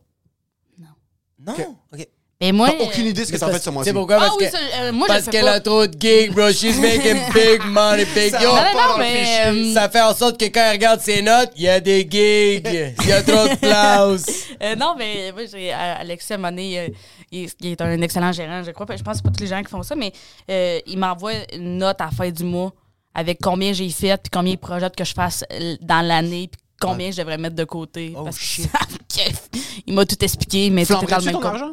Non. 0.78 1.52
Ok. 1.52 1.66
OK. 1.94 2.08
Mais 2.42 2.52
moi. 2.52 2.70
T'as 2.70 2.84
aucune 2.84 3.06
idée 3.06 3.24
ce 3.26 3.32
que 3.32 3.36
t'as 3.36 3.50
fait 3.52 3.58
ce 3.62 3.68
mois-ci. 3.68 3.90
C'est 3.90 3.94
pourquoi? 3.94 4.16
Ah 4.16 4.20
Parce 4.20 4.36
oui, 4.38 4.46
que, 4.46 4.50
ça, 4.50 4.58
euh, 4.80 4.92
moi, 4.92 5.06
parce 5.06 5.26
qu'elle 5.26 5.46
a 5.46 5.60
trop 5.60 5.86
de 5.86 5.92
gigs, 6.00 6.32
bro. 6.32 6.50
She's 6.52 6.76
making 6.80 7.18
big 7.34 7.62
money, 7.66 8.06
big. 8.14 8.30
Ça 8.30 8.42
Yo, 8.42 8.50
va 8.52 8.72
Non, 8.72 8.98
mais, 8.98 9.26
euh, 9.46 9.74
ça 9.74 9.90
fait 9.90 10.00
en 10.00 10.14
sorte 10.14 10.40
que 10.40 10.46
quand 10.46 10.60
elle 10.64 10.72
regarde 10.72 11.00
ses 11.02 11.20
notes, 11.20 11.50
il 11.56 11.62
y 11.64 11.68
a 11.68 11.80
des 11.80 12.00
gigs. 12.10 12.66
Il 13.02 13.08
y 13.08 13.12
a 13.12 13.22
trop 13.22 13.46
de 13.48 13.56
place. 13.56 14.24
Euh, 14.62 14.76
non, 14.76 14.94
mais 14.98 15.32
moi, 15.32 15.42
j'ai 15.50 15.72
Alexis, 15.72 16.34
à 16.34 16.36
un 16.36 16.38
moment 16.38 16.50
donné, 16.50 16.92
il, 17.32 17.44
est- 17.46 17.56
il 17.62 17.70
est 17.72 17.80
un 17.80 17.98
excellent 18.02 18.30
gérant, 18.30 18.62
je 18.62 18.72
crois. 18.72 18.84
Je 18.94 19.02
pense 19.02 19.12
que 19.12 19.16
c'est 19.16 19.22
pas 19.22 19.30
tous 19.30 19.40
les 19.40 19.46
gens 19.46 19.62
qui 19.62 19.70
font 19.70 19.82
ça, 19.82 19.94
mais 19.94 20.12
euh, 20.50 20.80
il 20.86 20.98
m'envoie 20.98 21.32
une 21.54 21.78
note 21.78 21.98
à 22.02 22.06
la 22.06 22.10
fin 22.10 22.28
du 22.30 22.44
mois 22.44 22.70
avec 23.14 23.38
combien 23.40 23.72
j'ai 23.72 23.88
fait, 23.88 24.18
puis 24.22 24.28
combien 24.30 24.52
il 24.52 24.58
projette 24.58 24.94
que 24.94 25.04
je 25.04 25.14
fasse 25.14 25.44
dans 25.80 26.06
l'année, 26.06 26.50
puis 26.52 26.60
combien 26.78 27.10
je 27.10 27.16
devrais 27.16 27.38
mettre 27.38 27.56
de 27.56 27.64
côté. 27.64 28.12
Oh, 28.14 28.24
parce 28.24 28.36
que 28.36 28.42
shit. 28.44 28.70
ça 28.70 28.80
kiffe. 29.08 29.48
Il 29.86 29.94
m'a 29.94 30.04
tout 30.04 30.22
expliqué, 30.22 30.68
mais 30.68 30.84
tout 30.84 30.92
est 31.02 31.06
dans 31.06 31.16
le 31.18 31.24
même 31.24 31.32
ton 31.32 31.40
compte. 31.40 31.46
argent? 31.54 31.72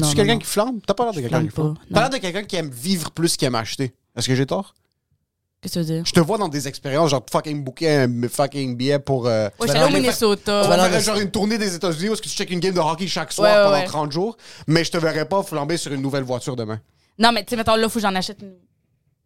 T'es-tu 0.00 0.14
quelqu'un 0.14 0.38
qui 0.38 0.46
flambe? 0.46 0.80
T'as 0.86 0.94
pas 0.94 1.04
l'air 1.04 1.12
de 1.14 1.20
quelqu'un 1.20 1.42
qui 1.44 1.50
flambe. 1.50 1.76
T'as 1.92 2.00
l'air 2.00 2.10
de 2.10 2.16
quelqu'un 2.18 2.44
qui 2.44 2.56
aime 2.56 2.70
vivre 2.70 3.10
plus 3.10 3.36
qu'il 3.36 3.46
aime 3.46 3.54
acheter. 3.54 3.94
Est-ce 4.16 4.28
que 4.28 4.34
j'ai 4.34 4.46
tort? 4.46 4.74
Qu'est-ce 5.62 5.74
que 5.74 5.80
tu 5.80 5.86
veux 5.86 5.94
dire? 5.96 6.04
Je 6.06 6.12
te 6.12 6.20
vois 6.20 6.36
dans 6.38 6.48
des 6.48 6.68
expériences, 6.68 7.10
genre 7.10 7.24
fucking 7.30 7.64
booker 7.64 7.88
un 8.04 8.28
fucking 8.28 8.76
billet 8.76 8.98
pour. 8.98 9.26
euh, 9.26 9.48
Ouais, 9.58 9.70
allé 9.70 9.84
au 9.84 9.96
Minnesota. 9.96 10.62
Tu 10.66 10.70
aller- 10.72 11.00
genre 11.00 11.16
une 11.18 11.30
tournée 11.30 11.58
des 11.58 11.74
États-Unis 11.74 12.10
où 12.10 12.12
est-ce 12.12 12.22
que 12.22 12.28
tu 12.28 12.34
checkes 12.36 12.50
une 12.50 12.60
game 12.60 12.74
de 12.74 12.80
hockey 12.80 13.06
chaque 13.06 13.32
soir 13.32 13.48
Ouais, 13.50 13.64
pendant 13.64 13.76
ouais. 13.82 13.84
30 13.86 14.12
jours, 14.12 14.36
mais 14.66 14.84
je 14.84 14.90
te 14.92 14.98
verrais 14.98 15.26
pas 15.26 15.42
flamber 15.42 15.76
sur 15.78 15.92
une 15.92 16.02
nouvelle 16.02 16.24
voiture 16.24 16.56
demain. 16.56 16.78
Non, 17.18 17.32
mais 17.32 17.42
tu 17.42 17.50
sais, 17.50 17.56
mettons, 17.56 17.74
là, 17.76 17.88
faut 17.88 17.94
que 17.98 18.02
j'en 18.02 18.14
achète 18.14 18.42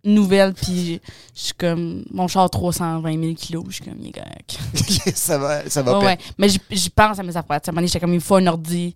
une 0.05 0.15
nouvelle, 0.15 0.55
puis 0.55 1.01
je 1.35 1.41
suis 1.41 1.55
comme. 1.55 2.05
Mon 2.13 2.29
char 2.29 2.49
320 2.49 3.21
000 3.21 3.35
kilos, 3.35 3.65
je 3.69 3.75
suis 3.75 3.85
comme, 3.85 3.99
il 4.01 4.09
est 4.09 4.13
correct. 4.13 4.57
ça 5.17 5.37
va, 5.37 5.69
ça 5.69 5.83
va 5.83 5.99
Ouais, 5.99 6.05
ouais. 6.07 6.19
Mais 6.39 6.49
j'y 6.71 6.91
pense 6.91 7.19
à 7.19 7.23
mes 7.25 7.37
affaires. 7.37 7.57
À 7.57 7.57
un 7.57 7.61
moment 7.73 7.77
donné, 7.81 7.87
j'étais 7.89 8.01
comme, 8.01 8.13
il 8.13 8.17
me 8.17 8.21
faut 8.21 8.37
un 8.37 8.47
ordi. 8.47 8.95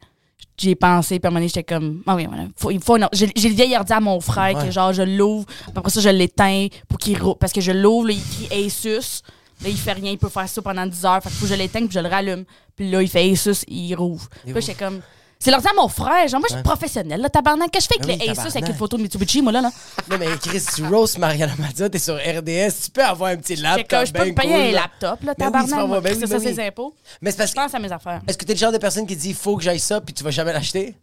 J'y 0.56 0.70
ai 0.70 0.74
pensé, 0.76 1.18
puis 1.18 1.26
à 1.26 1.28
un 1.28 1.30
moment 1.32 1.40
donné, 1.40 1.48
j'étais 1.48 1.64
comme, 1.64 2.02
ah 2.06 2.14
oui, 2.14 2.26
voilà. 2.26 2.44
Faut, 2.56 2.70
il 2.70 2.80
faut. 2.80 2.96
J'ai 3.12 3.28
j'ai 3.34 3.48
le 3.48 3.54
vieil 3.56 3.76
ordi 3.76 3.92
à 3.92 3.98
mon 4.00 4.20
frère, 4.20 4.56
Ouais. 4.56 4.66
que 4.66 4.70
genre, 4.70 4.92
je 4.92 5.02
l'ouvre, 5.02 5.46
après 5.74 5.90
ça, 5.90 6.00
je 6.00 6.08
l'éteins 6.10 6.68
pour 6.88 6.98
qu'il 6.98 7.20
roule. 7.20 7.34
Parce 7.40 7.52
que 7.52 7.60
je 7.60 7.72
l'ouvre, 7.72 8.06
là, 8.08 8.14
il 8.14 8.22
crie 8.48 8.66
Asus. 8.66 9.22
Là, 9.62 9.68
il 9.68 9.76
fait 9.76 9.92
rien, 9.94 10.12
il 10.12 10.18
peut 10.18 10.28
faire 10.28 10.48
ça 10.48 10.62
pendant 10.62 10.86
10 10.86 11.04
heures. 11.04 11.20
Fait 11.22 11.28
qu'il 11.28 11.38
faut 11.38 11.46
que 11.46 11.50
je 11.52 11.56
l'éteigne, 11.58 11.86
puis 11.88 11.94
je 11.94 12.00
le 12.00 12.08
rallume. 12.08 12.44
Puis 12.76 12.88
là, 12.90 13.02
il 13.02 13.08
fait 13.08 13.28
Asus, 13.32 13.64
il 13.66 13.94
rouvre. 13.96 14.28
Puis 14.44 14.52
là, 14.52 14.60
j'étais 14.60 14.74
comme. 14.74 15.00
C'est 15.44 15.50
l'ordi 15.50 15.66
à 15.68 15.74
mon 15.74 15.88
frère. 15.88 16.26
Genre, 16.26 16.40
moi, 16.40 16.46
je 16.48 16.54
suis 16.54 16.62
professionnelle, 16.62 17.20
là, 17.20 17.28
tabarnak. 17.28 17.70
Qu'est-ce 17.70 17.86
que 17.86 17.94
je 17.96 17.98
fais 17.98 18.04
avec 18.04 18.18
Ben 18.18 18.22
oui, 18.22 18.26
le 18.28 18.32
Asus 18.32 18.40
avec 18.40 18.52
tabarnak. 18.54 18.70
une 18.70 18.78
photo 18.78 18.96
de 18.96 19.02
Mitsubishi, 19.02 19.42
moi, 19.42 19.52
là, 19.52 19.60
là? 19.60 19.70
Non, 20.10 20.16
mais 20.18 20.26
Chris, 20.40 20.62
tu 20.74 20.86
roast 20.86 21.18
Mariana 21.18 21.52
Mazza, 21.58 21.90
t'es 21.90 21.98
sur 21.98 22.14
RDS, 22.16 22.84
tu 22.86 22.90
peux 22.90 23.04
avoir 23.04 23.30
un 23.32 23.36
petit 23.36 23.56
laptop. 23.56 24.06
je 24.06 24.12
peux 24.12 24.18
ben 24.20 24.28
me 24.30 24.34
payer 24.34 24.70
un 24.70 24.72
laptop, 24.72 25.22
là, 25.22 25.34
Ben 25.36 25.44
tabarnak. 25.44 25.78
avoir- 25.78 26.00
ben 26.00 26.14
c'est 26.18 26.26
ça, 26.26 26.38
ben 26.38 26.54
ses 26.54 26.60
impôts. 26.66 26.94
Mais 27.20 27.30
c'est 27.30 27.36
parce 27.36 27.50
Je 27.50 27.54
que. 27.56 27.60
pense 27.60 27.74
à 27.74 27.78
mes 27.78 27.92
affaires. 27.92 28.22
Est-ce 28.26 28.38
que 28.38 28.44
t'es 28.46 28.54
le 28.54 28.58
genre 28.58 28.72
de 28.72 28.78
personne 28.78 29.06
qui 29.06 29.16
dit 29.16 29.34
faut 29.34 29.56
que 29.58 29.62
j'aille 29.62 29.80
ça, 29.80 30.00
puis 30.00 30.14
tu 30.14 30.24
vas 30.24 30.30
jamais 30.30 30.52
l'acheter? 30.54 30.94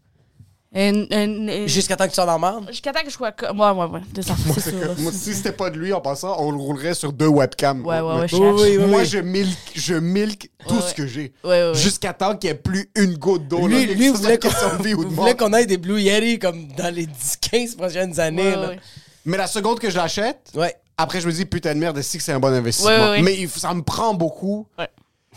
Une- 0.74 1.06
une- 1.12 1.50
une- 1.50 1.68
Jusqu'à 1.68 1.98
temps 1.98 2.06
que 2.06 2.10
tu 2.12 2.16
sois 2.16 2.26
dans 2.26 2.38
la 2.40 2.52
merde? 2.52 2.68
Jusqu'à 2.70 2.94
temps 2.94 3.02
que 3.02 3.10
je 3.10 3.14
sois. 3.16 3.34
co- 3.34 3.48
Ouais, 3.48 3.72
ouais, 3.72 3.86
ouais. 3.88 4.00
Ça, 4.24 4.34
c'est 4.56 4.70
sûr, 4.70 4.80
là. 4.80 4.94
Moi, 5.00 5.12
si 5.12 5.34
c'était 5.34 5.52
pas 5.52 5.70
de 5.70 5.78
lui 5.78 5.92
en 5.92 6.00
passant, 6.00 6.38
on 6.40 6.50
le 6.52 6.58
roulerait 6.58 6.94
sur 6.94 7.12
deux 7.12 7.28
webcams. 7.28 7.86
Ouais, 7.86 8.00
ouais, 8.00 8.20
ouais, 8.22 8.28
je 8.30 8.36
Oui, 8.38 8.50
oui, 8.54 8.78
oui, 8.78 8.86
Moi, 8.88 9.00
oui. 9.02 9.06
je 9.06 9.18
milk, 9.18 9.58
je 9.76 9.96
milk 9.96 10.50
tout 10.68 10.76
Ouais, 10.76 10.82
ce 10.82 10.94
que 10.94 11.06
j'ai. 11.06 11.34
Ouais, 11.44 11.50
ouais, 11.50 11.68
ouais. 11.72 11.76
Jusqu'à 11.76 12.14
temps 12.14 12.38
qu'il 12.38 12.50
n'y 12.50 12.56
ait 12.56 12.60
plus 12.60 12.90
une 12.96 13.16
goutte 13.18 13.50
d'eau. 13.50 13.68
Lui, 13.68 13.86
là, 13.86 13.94
lui 13.94 14.12
que 14.14 14.18
voulait 14.18 14.38
qu'on 14.38 14.48
question 14.48 14.78
de 14.78 14.84
vie 14.84 14.94
ou 14.94 15.04
de 15.04 15.10
mort. 15.10 15.26
voulait 15.26 15.36
qu'on 15.36 15.52
ait 15.54 15.66
des 15.66 15.78
Blue 15.78 16.00
Yeti 16.02 16.40
comme 16.40 16.68
dans 16.78 16.94
les 16.94 17.06
10, 17.06 17.38
15 17.52 17.76
prochaines 17.76 18.18
années. 18.22 18.42
Ouais, 18.52 18.56
là. 18.56 18.70
ouais. 18.70 18.80
Mais 19.26 19.36
la 19.38 19.48
seconde 19.48 19.78
que 19.80 19.90
je 19.90 19.98
l'achète, 19.98 20.52
Ouais. 20.56 20.74
après, 20.98 21.20
je 21.20 21.28
me 21.28 21.34
dis, 21.34 21.46
putain 21.46 21.74
de 21.76 21.80
merde, 21.80 21.98
est-ce 21.98 22.16
que 22.16 22.24
c'est 22.24 22.32
un 22.32 22.40
bon 22.40 22.54
investissement? 22.54 22.92
Ouais, 22.92 22.98
ouais, 22.98 23.10
ouais. 23.10 23.22
Mais 23.24 23.36
il 23.38 23.50
ça 23.50 23.74
me 23.74 23.82
prend 23.82 24.14
beaucoup. 24.14 24.66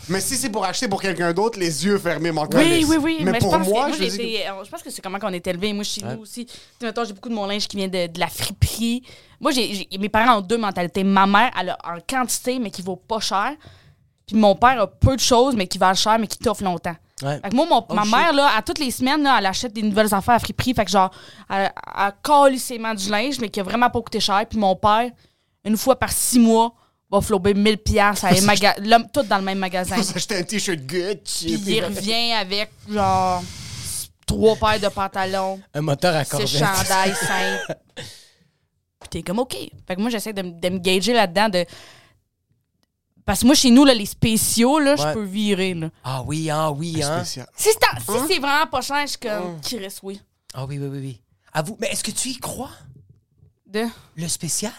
Mais 0.09 0.19
si 0.19 0.35
c'est 0.35 0.49
pour 0.49 0.65
acheter 0.65 0.87
pour 0.87 1.01
quelqu'un 1.01 1.31
d'autre, 1.33 1.57
les 1.57 1.85
yeux 1.85 1.97
fermés, 1.97 2.31
m'en 2.31 2.45
Oui, 2.53 2.85
oui, 2.87 2.97
oui. 3.01 3.17
Mais, 3.21 3.31
Mais, 3.31 3.39
pour 3.39 3.53
je 3.53 3.57
pense 3.57 3.67
moi, 3.67 3.85
que, 3.87 3.93
je 3.93 3.99
moi, 4.01 4.07
que- 4.09 4.13
été- 4.13 4.47
euh, 4.47 4.63
je 4.63 4.69
pense 4.69 4.83
que 4.83 4.89
c'est 4.89 5.01
comment 5.01 5.19
qu'on 5.19 5.31
est 5.33 5.47
élevé. 5.47 5.71
Moi, 5.73 5.83
chez 5.85 6.01
nous 6.03 6.21
aussi. 6.21 6.45
Tu 6.45 6.53
j'ai 6.81 7.13
beaucoup 7.13 7.29
de 7.29 7.33
mon 7.33 7.45
linge 7.45 7.67
qui 7.67 7.77
vient 7.77 7.87
de, 7.87 8.07
de 8.07 8.19
la 8.19 8.27
friperie. 8.27 9.03
Moi, 9.39 9.51
j'ai, 9.51 9.87
mes 9.97 10.09
parents 10.09 10.37
ont 10.39 10.41
deux 10.41 10.57
mentalités. 10.57 11.03
Ma 11.03 11.25
mère, 11.25 11.49
elle 11.59 11.69
a 11.69 11.77
en 11.85 11.97
quantité, 12.07 12.59
mais 12.59 12.71
qui 12.71 12.81
vaut 12.81 12.97
pas 12.97 13.19
cher. 13.21 13.53
Puis 14.27 14.35
mon 14.35 14.55
père 14.55 14.81
a 14.81 14.87
peu 14.87 15.15
de 15.15 15.21
choses, 15.21 15.55
mais 15.55 15.65
qui 15.67 15.77
valent 15.77 15.95
cher, 15.95 16.19
mais 16.19 16.27
qui 16.27 16.37
t'offrent 16.39 16.63
longtemps. 16.63 16.95
Ouais. 17.23 17.39
Fait 17.41 17.49
que 17.49 17.55
moi, 17.55 17.65
mon- 17.65 17.95
ma 17.95 18.01
Oh, 18.01 18.05
shit. 18.05 18.13
mère, 18.15 18.33
là, 18.33 18.49
à 18.57 18.61
toutes 18.61 18.79
les 18.79 18.91
semaines, 18.91 19.23
là, 19.23 19.37
elle 19.39 19.45
achète 19.45 19.71
des 19.71 19.81
nouvelles 19.81 20.13
affaires 20.13 20.35
à 20.35 20.39
friperie. 20.39 20.73
Fait 20.73 20.83
que 20.85 20.91
genre, 20.91 21.09
elle, 21.49 21.71
elle 21.97 22.11
calissement 22.21 22.93
du 22.93 23.09
linge, 23.09 23.39
mais 23.39 23.47
qui 23.49 23.61
a 23.61 23.63
vraiment 23.63 23.89
pas 23.89 24.01
coûté 24.01 24.19
cher. 24.19 24.43
Puis 24.49 24.59
mon 24.59 24.75
père, 24.75 25.09
une 25.63 25.77
fois 25.77 25.95
par 25.95 26.11
six 26.11 26.39
mois, 26.39 26.73
va 27.11 27.21
flober 27.21 27.53
1000 27.53 27.77
piastres 27.77 28.25
à 28.25 28.31
l'homme- 28.79 29.07
tout 29.13 29.23
dans 29.23 29.37
le 29.37 29.43
même 29.43 29.59
magasin. 29.59 30.01
S'acheter 30.03 30.37
un 30.37 30.43
t-shirt 30.43 30.79
Gucci. 30.79 31.57
Puis 31.57 31.75
il 31.75 31.83
revient 31.85 32.33
avec, 32.33 32.71
genre, 32.89 33.43
trois 34.25 34.55
paires 34.55 34.79
de 34.79 34.87
pantalons, 34.93 35.59
Un 35.73 35.81
moteur 35.81 36.15
à 36.15 36.25
Corvette. 36.25 36.47
chandails 36.49 37.15
simples. 37.27 37.79
Puis 38.99 39.09
t'es 39.09 39.21
comme, 39.23 39.39
OK. 39.39 39.55
Fait 39.87 39.95
que 39.95 40.01
moi, 40.01 40.09
j'essaie 40.09 40.33
de, 40.33 40.41
de 40.41 40.69
me 40.69 40.79
gager 40.79 41.13
là-dedans, 41.13 41.49
de 41.49 41.65
Parce 43.23 43.41
que 43.41 43.45
moi, 43.45 43.55
chez 43.55 43.69
nous, 43.69 43.85
là, 43.85 43.93
les 43.93 44.05
spéciaux, 44.07 44.79
là, 44.79 44.95
je 44.95 45.13
peux 45.13 45.23
virer. 45.23 45.73
Là. 45.75 45.89
Ah 46.03 46.23
oui, 46.23 46.49
ah 46.49 46.71
oui, 46.71 47.03
hein. 47.03 47.23
Si 47.23 47.33
c'est 47.35 47.41
en- 47.41 47.99
si 47.99 48.17
Hein? 48.17 48.25
c'est 48.27 48.39
vraiment 48.39 48.65
pas 48.67 48.81
cher, 48.81 49.01
je 49.03 49.11
suis 49.11 49.19
comme, 49.19 49.59
qui 49.61 49.77
reste, 49.77 49.99
oui. 50.03 50.19
Ah 50.53 50.65
oui, 50.65 50.79
oui, 50.79 50.87
oui, 50.91 50.99
oui. 50.99 51.21
Avoue, 51.53 51.77
mais 51.79 51.87
est-ce 51.91 52.03
que 52.03 52.11
tu 52.11 52.29
y 52.29 52.37
crois? 52.37 52.71
De... 53.67 53.85
Le 54.15 54.27
spécial? 54.27 54.73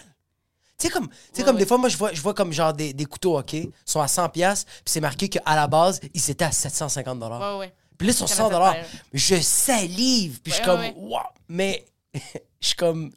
Tu 0.79 0.87
sais, 0.89 0.93
comme, 0.93 1.09
tu 1.09 1.15
sais, 1.33 1.43
comme 1.43 1.57
des 1.57 1.65
fois, 1.65 1.79
moi, 1.79 1.89
je 1.89 1.97
vois, 1.97 2.13
je 2.13 2.21
vois 2.21 2.35
comme 2.35 2.53
genre 2.53 2.73
des, 2.75 2.93
des 2.93 3.05
couteaux, 3.07 3.39
OK, 3.39 3.57
sont 3.87 4.01
à 4.01 4.07
100$, 4.07 4.31
piastres, 4.31 4.67
puis 4.71 4.83
c'est 4.93 5.01
marqué 5.01 5.29
qu'à 5.29 5.41
la 5.55 5.67
base, 5.67 6.01
ils 6.13 6.31
étaient 6.31 6.45
à 6.45 6.51
750$. 6.51 7.19
Ouais, 7.55 7.59
ouais. 7.61 7.75
Puis 7.97 8.09
là, 8.09 8.13
sur 8.13 8.29
Ça 8.29 8.45
100$, 8.47 8.51
m'a 8.61 8.73
fait 8.75 8.81
peur. 8.81 8.89
je 9.15 9.37
salive, 9.41 10.41
puis 10.43 10.53
je 10.53 10.57
suis 10.61 10.69
Ouais, 10.69 10.71
comme, 10.71 10.81
ouais. 10.81 10.95
wow, 10.97 11.19
mais 11.49 11.87
je 12.61 12.67
suis 12.67 12.77
comme, 12.77 13.11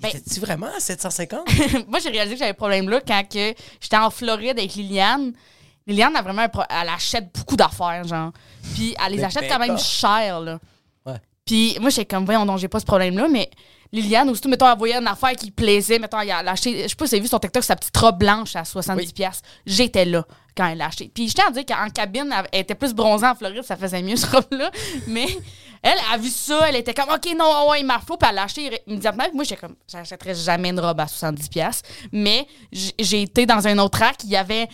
Ben- 0.00 0.08
étais-tu 0.10 0.40
vraiment 0.40 0.66
à 0.76 0.80
750? 0.80 1.48
moi, 1.88 1.98
j'ai 1.98 2.10
réalisé 2.10 2.34
que 2.34 2.38
j'avais 2.40 2.52
ce 2.52 2.56
problème-là 2.56 3.00
quand 3.06 3.22
que 3.26 3.54
j'étais 3.80 3.96
en 3.96 4.10
Floride 4.10 4.58
avec 4.58 4.74
Liliane. 4.74 5.32
Liliane 5.86 6.14
a 6.16 6.20
vraiment 6.22 6.42
un 6.42 6.48
pro- 6.50 6.62
Elle 6.68 6.88
achète 6.90 7.32
beaucoup 7.34 7.56
d'affaires, 7.56 8.04
genre. 8.06 8.32
Puis 8.74 8.94
elle 9.02 9.12
les 9.12 9.18
Mais 9.18 9.24
achète 9.24 9.48
quand 9.48 9.58
même 9.58 9.68
d'accord. 9.68 9.82
cher, 9.84 10.40
là. 10.40 10.58
Ouais. 11.06 11.16
Puis 11.46 11.78
moi, 11.80 11.88
j'étais 11.88 12.04
comme, 12.06 12.26
voyons 12.26 12.44
donc, 12.44 12.58
j'ai 12.58 12.68
pas 12.68 12.80
ce 12.80 12.86
problème-là, 12.86 13.28
mais 13.28 13.50
Liliane, 13.94 14.28
aussitôt, 14.28 14.48
mettons, 14.48 14.68
elle 14.68 14.76
voyait 14.76 14.96
une 14.96 15.06
affaire 15.06 15.32
qui 15.36 15.52
plaisait, 15.52 16.00
mettons, 16.00 16.18
elle 16.18 16.32
a 16.32 16.38
acheté, 16.50 16.82
je 16.82 16.88
sais 16.88 16.96
pas 16.96 17.06
si 17.06 17.10
vous 17.10 17.14
avez 17.14 17.22
vu 17.22 17.28
sur 17.28 17.38
TikTok, 17.38 17.62
sa 17.62 17.76
petite 17.76 17.96
robe 17.96 18.18
blanche 18.18 18.56
à 18.56 18.62
70$. 18.62 18.96
Oui. 18.96 19.12
piastres. 19.12 19.48
J'étais 19.64 20.04
là 20.04 20.26
quand 20.56 20.66
elle 20.66 20.78
l'a 20.78 20.86
acheté. 20.86 21.12
Puis 21.14 21.28
je 21.28 21.34
tiens 21.34 21.46
à 21.46 21.52
dire 21.52 21.64
qu'en 21.64 21.88
cabine, 21.90 22.34
elle 22.52 22.60
était 22.60 22.74
plus 22.74 22.92
bronzée 22.92 23.26
en 23.26 23.36
Floride, 23.36 23.62
ça 23.62 23.76
faisait 23.76 24.02
mieux, 24.02 24.16
cette 24.16 24.30
robe-là. 24.30 24.72
Mais 25.06 25.28
elle 25.80 25.98
a 26.12 26.18
vu 26.18 26.28
ça, 26.28 26.68
elle 26.68 26.74
était 26.74 26.92
comme, 26.92 27.08
OK, 27.08 27.24
non, 27.38 27.70
ouais, 27.70 27.82
il 27.82 27.86
m'a 27.86 28.00
faut, 28.00 28.16
puis 28.16 28.28
elle 28.28 28.34
l'a 28.34 28.42
acheté 28.42 28.82
immédiatement. 28.88 29.24
Puis 29.24 29.34
moi, 29.34 29.44
j'étais 29.44 29.60
comme, 29.60 29.76
j'achèterais 29.88 30.34
jamais 30.34 30.70
une 30.70 30.80
robe 30.80 30.98
à 30.98 31.06
70$. 31.06 31.48
piastres. 31.48 31.88
Mais 32.10 32.48
j'ai 32.72 33.22
été 33.22 33.46
dans 33.46 33.64
un 33.64 33.78
autre 33.78 34.00
rack, 34.00 34.24
il 34.24 34.30
y 34.30 34.36
avait 34.36 34.68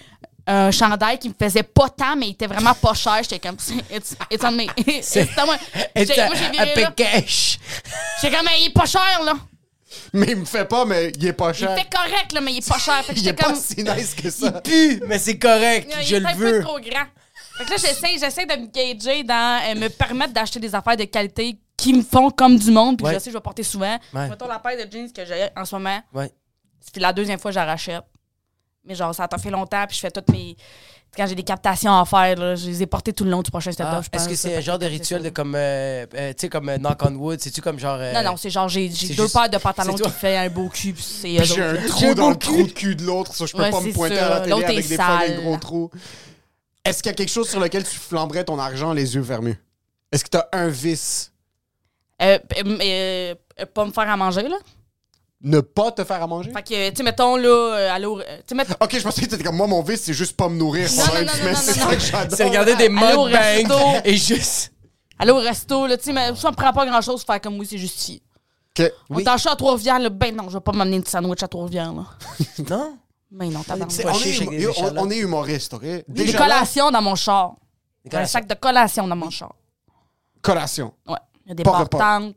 un 0.53 0.71
chandail 0.71 1.19
qui 1.19 1.29
me 1.29 1.35
faisait 1.39 1.63
pas 1.63 1.89
tant, 1.89 2.17
mais 2.17 2.29
il 2.29 2.31
était 2.33 2.47
vraiment 2.47 2.75
pas 2.75 2.95
cher. 2.95 3.19
J'étais 3.23 3.39
comme, 3.39 3.57
it's, 3.91 4.17
it's 4.31 4.45
on 4.45 4.51
me. 4.53 4.63
On 4.67 4.67
me. 4.67 4.69
It's 6.03 6.15
J'ai- 6.15 6.21
a, 6.21 6.27
Moi, 6.27 6.35
a. 6.37 6.65
J'étais 6.67 8.37
comme, 8.37 8.45
mais 8.47 8.61
il 8.61 8.67
est 8.69 8.73
pas 8.75 8.87
cher, 8.87 9.23
là. 9.25 9.35
Mais 10.13 10.27
il 10.31 10.37
me 10.37 10.45
fait 10.45 10.65
pas, 10.67 10.85
mais 10.85 11.11
il 11.17 11.27
est 11.27 11.33
pas 11.33 11.51
Il 11.51 11.55
cher. 11.57 11.73
était 11.73 11.89
correct, 11.89 12.33
là, 12.33 12.41
mais 12.41 12.53
il 12.53 12.59
est 12.59 12.69
pas 12.69 12.79
cher. 12.79 13.05
Fait 13.05 13.13
que 13.15 13.19
Il 13.19 13.23
est 13.27 13.31
j'étais 13.31 13.43
pas 13.43 13.51
comme. 13.53 13.57
si 13.61 13.83
nice 13.83 14.15
que 14.15 14.23
Il 14.29 14.33
ça. 14.33 14.53
pue, 14.61 15.03
mais 15.07 15.19
c'est 15.19 15.39
correct, 15.39 15.93
Il 16.01 16.07
je 16.07 16.17
est 16.17 16.21
le 16.21 16.27
un 16.27 16.35
peu 16.35 16.51
veux. 16.59 16.61
trop 16.63 16.79
grand. 16.79 17.07
Fait 17.59 17.65
que 17.65 17.71
là, 17.71 17.77
j'essaie, 17.77 18.17
j'essaie 18.19 18.47
de 18.47 18.55
me 18.57 18.67
gager 18.67 19.23
dans 19.25 19.61
euh, 19.69 19.75
me 19.75 19.89
permettre 19.89 20.33
d'acheter 20.33 20.61
des 20.61 20.75
affaires 20.75 20.97
de 20.97 21.05
qualité 21.05 21.59
qui 21.77 21.93
me 21.93 22.03
font 22.03 22.31
comme 22.31 22.57
du 22.59 22.71
monde. 22.71 22.97
Puis 22.99 23.07
Ouais. 23.07 23.15
je 23.15 23.19
sais, 23.19 23.31
je 23.31 23.37
vais 23.37 23.41
porter 23.43 23.63
souvent. 23.63 23.99
Ouais. 24.15 24.29
Mettons 24.29 24.47
la 24.47 24.59
paire 24.61 24.77
de 24.87 24.91
jeans 24.91 25.13
que 25.13 25.25
j'ai 25.25 25.49
en 25.57 25.65
ce 25.65 25.75
moment. 25.75 26.01
Ouais. 26.15 26.31
C'est 26.81 27.01
la 27.01 27.13
deuxième 27.13 27.39
fois 27.39 27.51
que 27.51 27.55
je 27.57 27.59
la 27.61 27.67
rachète. 27.67 28.03
Mais 28.85 28.95
genre, 28.95 29.15
ça 29.15 29.29
a 29.31 29.39
fait 29.39 29.51
longtemps. 29.51 29.85
Puis 29.87 29.97
je 29.97 30.01
fais 30.01 30.11
toutes 30.11 30.29
mes. 30.31 30.57
Quand 31.17 31.27
j'ai 31.27 31.35
des 31.35 31.43
captations 31.43 31.93
à 31.99 32.05
faire, 32.05 32.37
là, 32.37 32.55
je 32.55 32.67
les 32.67 32.83
ai 32.85 32.87
portées 32.87 33.13
tout 33.13 33.25
le 33.25 33.31
long 33.31 33.43
du 33.43 33.51
prochain 33.51 33.73
stand-up. 33.73 33.95
Ah, 33.99 34.01
je 34.03 34.09
pense. 34.09 34.21
Est-ce 34.23 34.29
que 34.29 34.35
c'est 34.37 34.57
un 34.57 34.61
genre 34.61 34.79
de 34.79 34.87
rituel 34.87 35.23
de 35.25 35.31
comme, 35.31 35.55
euh, 35.57 36.07
euh, 36.15 36.29
tu 36.31 36.43
sais, 36.43 36.49
comme 36.49 36.69
euh, 36.69 36.79
knock 36.79 36.99
on 37.05 37.15
wood? 37.17 37.41
C'est-tu 37.41 37.61
comme 37.61 37.81
genre. 37.81 37.99
euh, 38.01 38.13
Non, 38.13 38.23
non, 38.23 38.37
c'est 38.37 38.49
genre, 38.49 38.69
j'ai, 38.69 38.89
deux 38.89 38.95
juste- 38.95 39.33
paires 39.33 39.51
de 39.51 39.59
pantalons 39.59 39.95
qui 39.95 40.09
fait 40.11 40.37
un 40.37 40.49
beau 40.49 40.69
cul. 40.69 40.93
Puis 40.93 41.03
c'est 41.03 41.37
eux 41.41 41.43
j'ai 41.45 41.63
un 41.63 41.75
trou 41.89 42.15
dans 42.15 42.31
le 42.31 42.37
trou 42.37 42.63
de 42.63 42.71
cul 42.71 42.95
de 42.95 43.03
l'autre, 43.03 43.35
ça 43.35 43.45
je 43.47 43.53
peux 43.53 43.59
Ouais, 43.63 43.71
pas 43.71 43.81
me 43.81 43.93
pointer 43.93 44.17
ça. 44.17 44.27
à 44.27 44.31
la 44.31 44.41
télé 44.41 44.51
L'autre 44.51 44.65
avec 44.67 44.85
est 44.85 44.89
des 44.89 44.95
fois 44.97 45.19
des 45.19 45.27
sale. 45.35 45.41
gros 45.43 45.57
trous. 45.57 45.91
Est-ce 46.85 47.03
qu'il 47.03 47.11
y 47.11 47.13
a 47.13 47.17
quelque 47.17 47.29
chose 47.33 47.51
sur 47.51 47.59
lequel 47.61 47.83
tu 47.83 47.97
flamberais 47.99 48.45
ton 48.45 48.59
argent 48.59 48.93
les 48.93 49.15
yeux 49.17 49.23
fermés? 49.25 49.59
Est-ce 50.13 50.25
que 50.25 50.31
t'as 50.31 50.47
un 50.53 50.69
vice? 50.69 51.33
Euh, 52.23 52.39
euh, 52.57 53.35
euh, 53.61 53.67
pas 53.75 53.85
me 53.85 53.91
faire 53.93 54.09
à 54.09 54.17
manger, 54.17 54.43
là. 54.49 54.57
Ne 55.43 55.61
pas 55.61 55.91
te 55.91 56.05
faire 56.05 56.23
à 56.23 56.27
manger? 56.27 56.51
Fait 56.53 56.63
que, 56.63 56.91
tu 56.91 56.97
sais, 56.97 57.03
mettons, 57.03 57.37
là, 57.37 57.49
euh, 57.49 57.91
aller 57.93 58.05
au- 58.07 58.21
euh, 58.21 58.37
Tu 58.39 58.43
sais, 58.49 58.55
mettons. 58.55 58.75
Ok, 58.81 58.95
je 58.99 59.03
pensais 59.03 59.23
que 59.23 59.27
t'étais 59.27 59.43
comme 59.43 59.57
moi, 59.57 59.67
mon 59.67 59.83
vice, 59.83 60.03
c'est 60.03 60.13
juste 60.13 60.37
pas 60.37 60.49
me 60.51 60.57
nourrir 60.57 60.87
Non, 60.91 60.97
pendant 61.07 61.15
non, 61.15 61.21
une 61.21 61.27
non, 61.27 61.33
semaine. 61.33 61.53
non, 61.55 61.61
C'est 61.61 61.71
non, 61.73 61.79
ça 61.79 61.85
non. 61.87 61.91
que 61.93 61.99
j'adore. 62.01 62.37
C'est 62.37 62.45
regarder 62.45 62.75
des 62.77 62.89
mukbangs 62.91 63.25
resto. 63.25 63.75
et 64.05 64.17
juste. 64.17 64.73
aller 65.19 65.31
au 65.31 65.39
resto, 65.39 65.87
là, 65.87 65.97
tu 65.97 66.05
sais, 66.05 66.13
mais 66.13 66.35
ça 66.37 66.51
me 66.51 66.57
prend 66.57 66.73
pas 66.75 66.85
grand 66.85 67.01
chose 67.01 67.23
faire 67.25 67.41
comme 67.41 67.59
oui, 67.59 67.67
c'est 67.69 67.79
justifié. 67.79 68.23
Ok. 68.79 68.93
On 69.09 69.39
chat 69.39 69.53
à 69.53 69.57
Trois-Rivières, 69.57 69.99
là, 69.99 70.11
ben 70.11 70.35
non, 70.37 70.49
je 70.49 70.55
vais 70.59 70.61
pas 70.61 70.73
m'amener 70.73 70.97
une 70.97 71.05
sandwich 71.07 71.43
à 71.43 71.49
Trois-Rivières, 71.49 71.93
là. 71.93 72.05
Non? 72.71 72.99
Ben 73.31 73.51
non. 73.51 73.61
C'est- 73.89 74.03
Pas 74.03 74.13
on, 74.13 74.19
est, 74.21 74.99
on- 74.99 75.11
est 75.11 75.19
humoriste, 75.19 75.73
ok? 75.75 75.83
Des 75.83 76.05
Déjà 76.09 76.37
collations 76.39 76.91
dans 76.91 77.01
mon 77.03 77.15
char. 77.15 77.55
Des 78.05 78.17
un 78.17 78.27
sac 78.27 78.47
de 78.47 78.55
collations 78.55 79.07
dans 79.09 79.17
mon 79.17 79.31
char. 79.31 79.55
collation. 80.43 80.93
Ouais. 81.09 81.17
Il 81.47 81.49
y 81.51 81.53
a 81.53 81.55
des 81.55 81.63
Pas 81.63 81.79
repas. 81.79 81.99
partantes. 81.99 82.35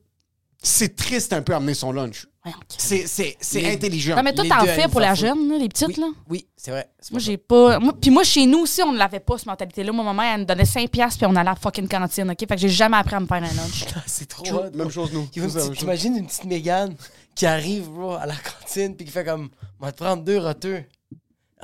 C'est 0.61 0.95
triste 0.95 1.33
un 1.33 1.41
peu 1.41 1.53
amener 1.55 1.73
son 1.73 1.91
lunch. 1.91 2.27
C'est, 2.77 3.07
c'est, 3.07 3.37
c'est 3.39 3.61
Les- 3.61 3.73
intelligent. 3.73 4.15
Non, 4.17 4.23
mais 4.23 4.33
toi, 4.33 4.43
t'en 4.47 4.65
fais 4.65 4.87
pour 4.89 4.99
la 4.99 5.15
jeune, 5.15 5.49
là, 5.49 5.57
les 5.57 5.69
petites, 5.69 5.87
Oui, 5.87 5.95
là. 5.97 6.07
oui 6.29 6.47
c'est 6.57 6.71
vrai. 6.71 6.89
Moi, 7.11 7.19
j'ai 7.19 7.37
pas. 7.37 7.79
Moi, 7.79 7.93
puis 7.99 8.09
moi, 8.11 8.23
chez 8.23 8.45
nous 8.45 8.59
aussi, 8.59 8.81
on 8.83 8.91
ne 8.91 8.97
l'avait 8.97 9.21
pas, 9.21 9.37
cette 9.37 9.47
mentalité-là. 9.47 9.91
Moi, 9.93 10.03
ma 10.03 10.13
mère, 10.13 10.33
elle 10.33 10.39
nous 10.41 10.45
donnait 10.45 10.63
5$ 10.65 10.87
piastres, 10.89 11.19
puis 11.19 11.25
on 11.25 11.31
allait 11.35 11.49
à 11.49 11.53
la 11.53 11.55
fucking 11.55 11.87
cantine, 11.87 12.29
OK? 12.29 12.39
Fait 12.39 12.47
que 12.47 12.57
j'ai 12.57 12.69
jamais 12.69 12.97
appris 12.97 13.15
à 13.15 13.19
me 13.21 13.27
faire 13.27 13.37
un 13.37 13.41
lunch. 13.41 13.85
C'est 14.05 14.27
trop 14.27 14.45
hot, 14.55 14.71
Même 14.75 14.89
chose, 14.91 15.11
nous. 15.13 15.25
T'imagines 15.27 16.17
une 16.17 16.27
petite 16.27 16.43
Mégane 16.45 16.95
qui 17.35 17.45
arrive, 17.45 17.89
bro, 17.89 18.13
à 18.15 18.25
la 18.25 18.35
cantine, 18.35 18.95
puis 18.95 19.05
qui 19.05 19.11
fait 19.11 19.23
comme, 19.23 19.49
on 19.79 19.85
va 19.85 19.91
te 19.93 20.03
prendre 20.03 20.23
deux 20.23 20.37
roteux. 20.39 20.83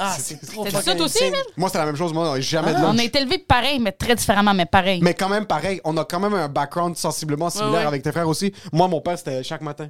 Ah, 0.02 0.16
c'est 0.18 0.40
trop 0.40 0.66
ça, 0.70 0.96
aussi. 0.96 1.24
Moi, 1.58 1.70
c'est 1.70 1.78
la 1.78 1.86
même 1.86 1.98
chose. 1.98 2.14
Moi, 2.14 2.32
on 2.32 2.40
jamais 2.40 2.72
de 2.72 2.78
On 2.78 2.94
lunch. 2.94 3.00
a 3.00 3.04
été 3.04 3.20
élevés 3.20 3.38
pareil, 3.38 3.80
mais 3.80 3.92
très 3.92 4.16
différemment, 4.16 4.54
mais 4.54 4.66
pareil. 4.66 5.02
Mais 5.04 5.14
quand 5.14 5.28
même, 5.28 5.46
pareil, 5.46 5.82
on 5.84 5.98
a 5.98 6.06
quand 6.06 6.22
même 6.22 6.34
un 6.34 6.48
background 6.48 6.96
sensiblement 6.96 7.50
similaire 7.50 7.72
Ouais, 7.74 7.80
ouais. 7.80 7.86
avec 7.86 8.04
tes 8.04 8.14
frères 8.14 8.30
aussi. 8.30 8.54
Moi, 8.72 8.88
mon 8.88 9.02
père, 9.02 9.18
c'était 9.18 9.44
chaque 9.44 9.60
matin. 9.62 9.90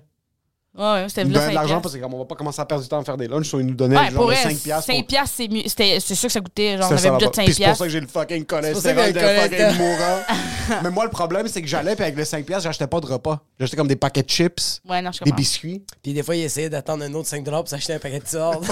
Ouais, 0.78 0.84
ouais, 0.86 1.06
c'était 1.10 1.24
là, 1.24 1.30
de 1.30 1.34
5 1.34 1.54
l'argent 1.54 1.80
piastres. 1.82 2.00
parce 2.00 2.12
qu'on 2.12 2.18
va 2.20 2.26
pas 2.26 2.36
commencer 2.36 2.62
à 2.62 2.66
perdre 2.66 2.84
du 2.84 2.90
temps 2.90 3.00
à 3.00 3.04
faire 3.04 3.18
des 3.18 3.28
lunchs. 3.28 3.48
soit 3.50 3.60
il 3.60 3.66
nous 3.68 3.74
donnait 3.74 3.98
Ouais, 3.98 4.06
genre 4.06 4.14
pour 4.14 4.30
le 4.30 4.36
vrai, 4.36 4.44
5 4.44 4.58
piastres. 4.60 4.86
5 4.94 5.08
piastres, 5.08 5.36
c'est 5.36 5.48
mieux. 5.48 5.64
C'était- 5.66 6.00
C'est 6.00 6.14
sûr 6.16 6.28
que 6.28 6.34
ça 6.34 6.42
coûtait, 6.42 6.78
genre, 6.78 6.90
on 6.92 6.94
avait 6.94 6.96
budget 6.96 7.08
de 7.10 7.12
là-bas. 7.24 7.32
5 7.34 7.46
Puis 7.46 7.54
c'est 7.56 7.64
pour 7.64 7.66
ça 7.66 7.66
piastres. 7.66 7.84
que 7.86 7.90
j'ai 7.90 8.00
le 8.00 8.08
fucking 8.08 8.46
pour 8.46 8.58
ça 8.58 8.62
cholestérol 8.94 9.08
que 9.08 9.14
de 9.14 9.20
le 9.20 9.42
fucking 9.42 9.78
mourant. 9.80 10.20
Mais 10.84 10.92
moi, 10.92 11.04
le 11.06 11.10
problème, 11.10 11.48
c'est 11.48 11.62
que 11.64 11.68
j'allais, 11.68 11.96
puis 11.96 12.04
avec 12.04 12.16
le 12.16 12.24
5 12.24 12.46
piastres, 12.46 12.64
j'achetais 12.66 12.86
pas 12.86 13.00
de 13.00 13.08
repas. 13.08 13.40
J'achetais 13.60 13.76
comme 13.78 13.88
des 13.88 13.96
paquets 13.96 14.22
de 14.22 14.30
chips, 14.30 14.80
Ouais, 14.88 15.02
non, 15.02 15.12
je 15.12 15.24
des 15.24 15.32
biscuits. 15.32 15.84
Puis 16.04 16.14
des 16.14 16.22
fois, 16.22 16.36
il 16.36 16.44
essayait 16.44 16.70
d'attendre 16.70 17.04
un 17.04 17.14
autre 17.16 17.28
5 17.28 17.44
pour 17.44 17.68
s'acheter 17.68 17.94
un 17.96 18.00
paquet 18.00 18.20
de 18.20 18.28
sordes. 18.28 18.66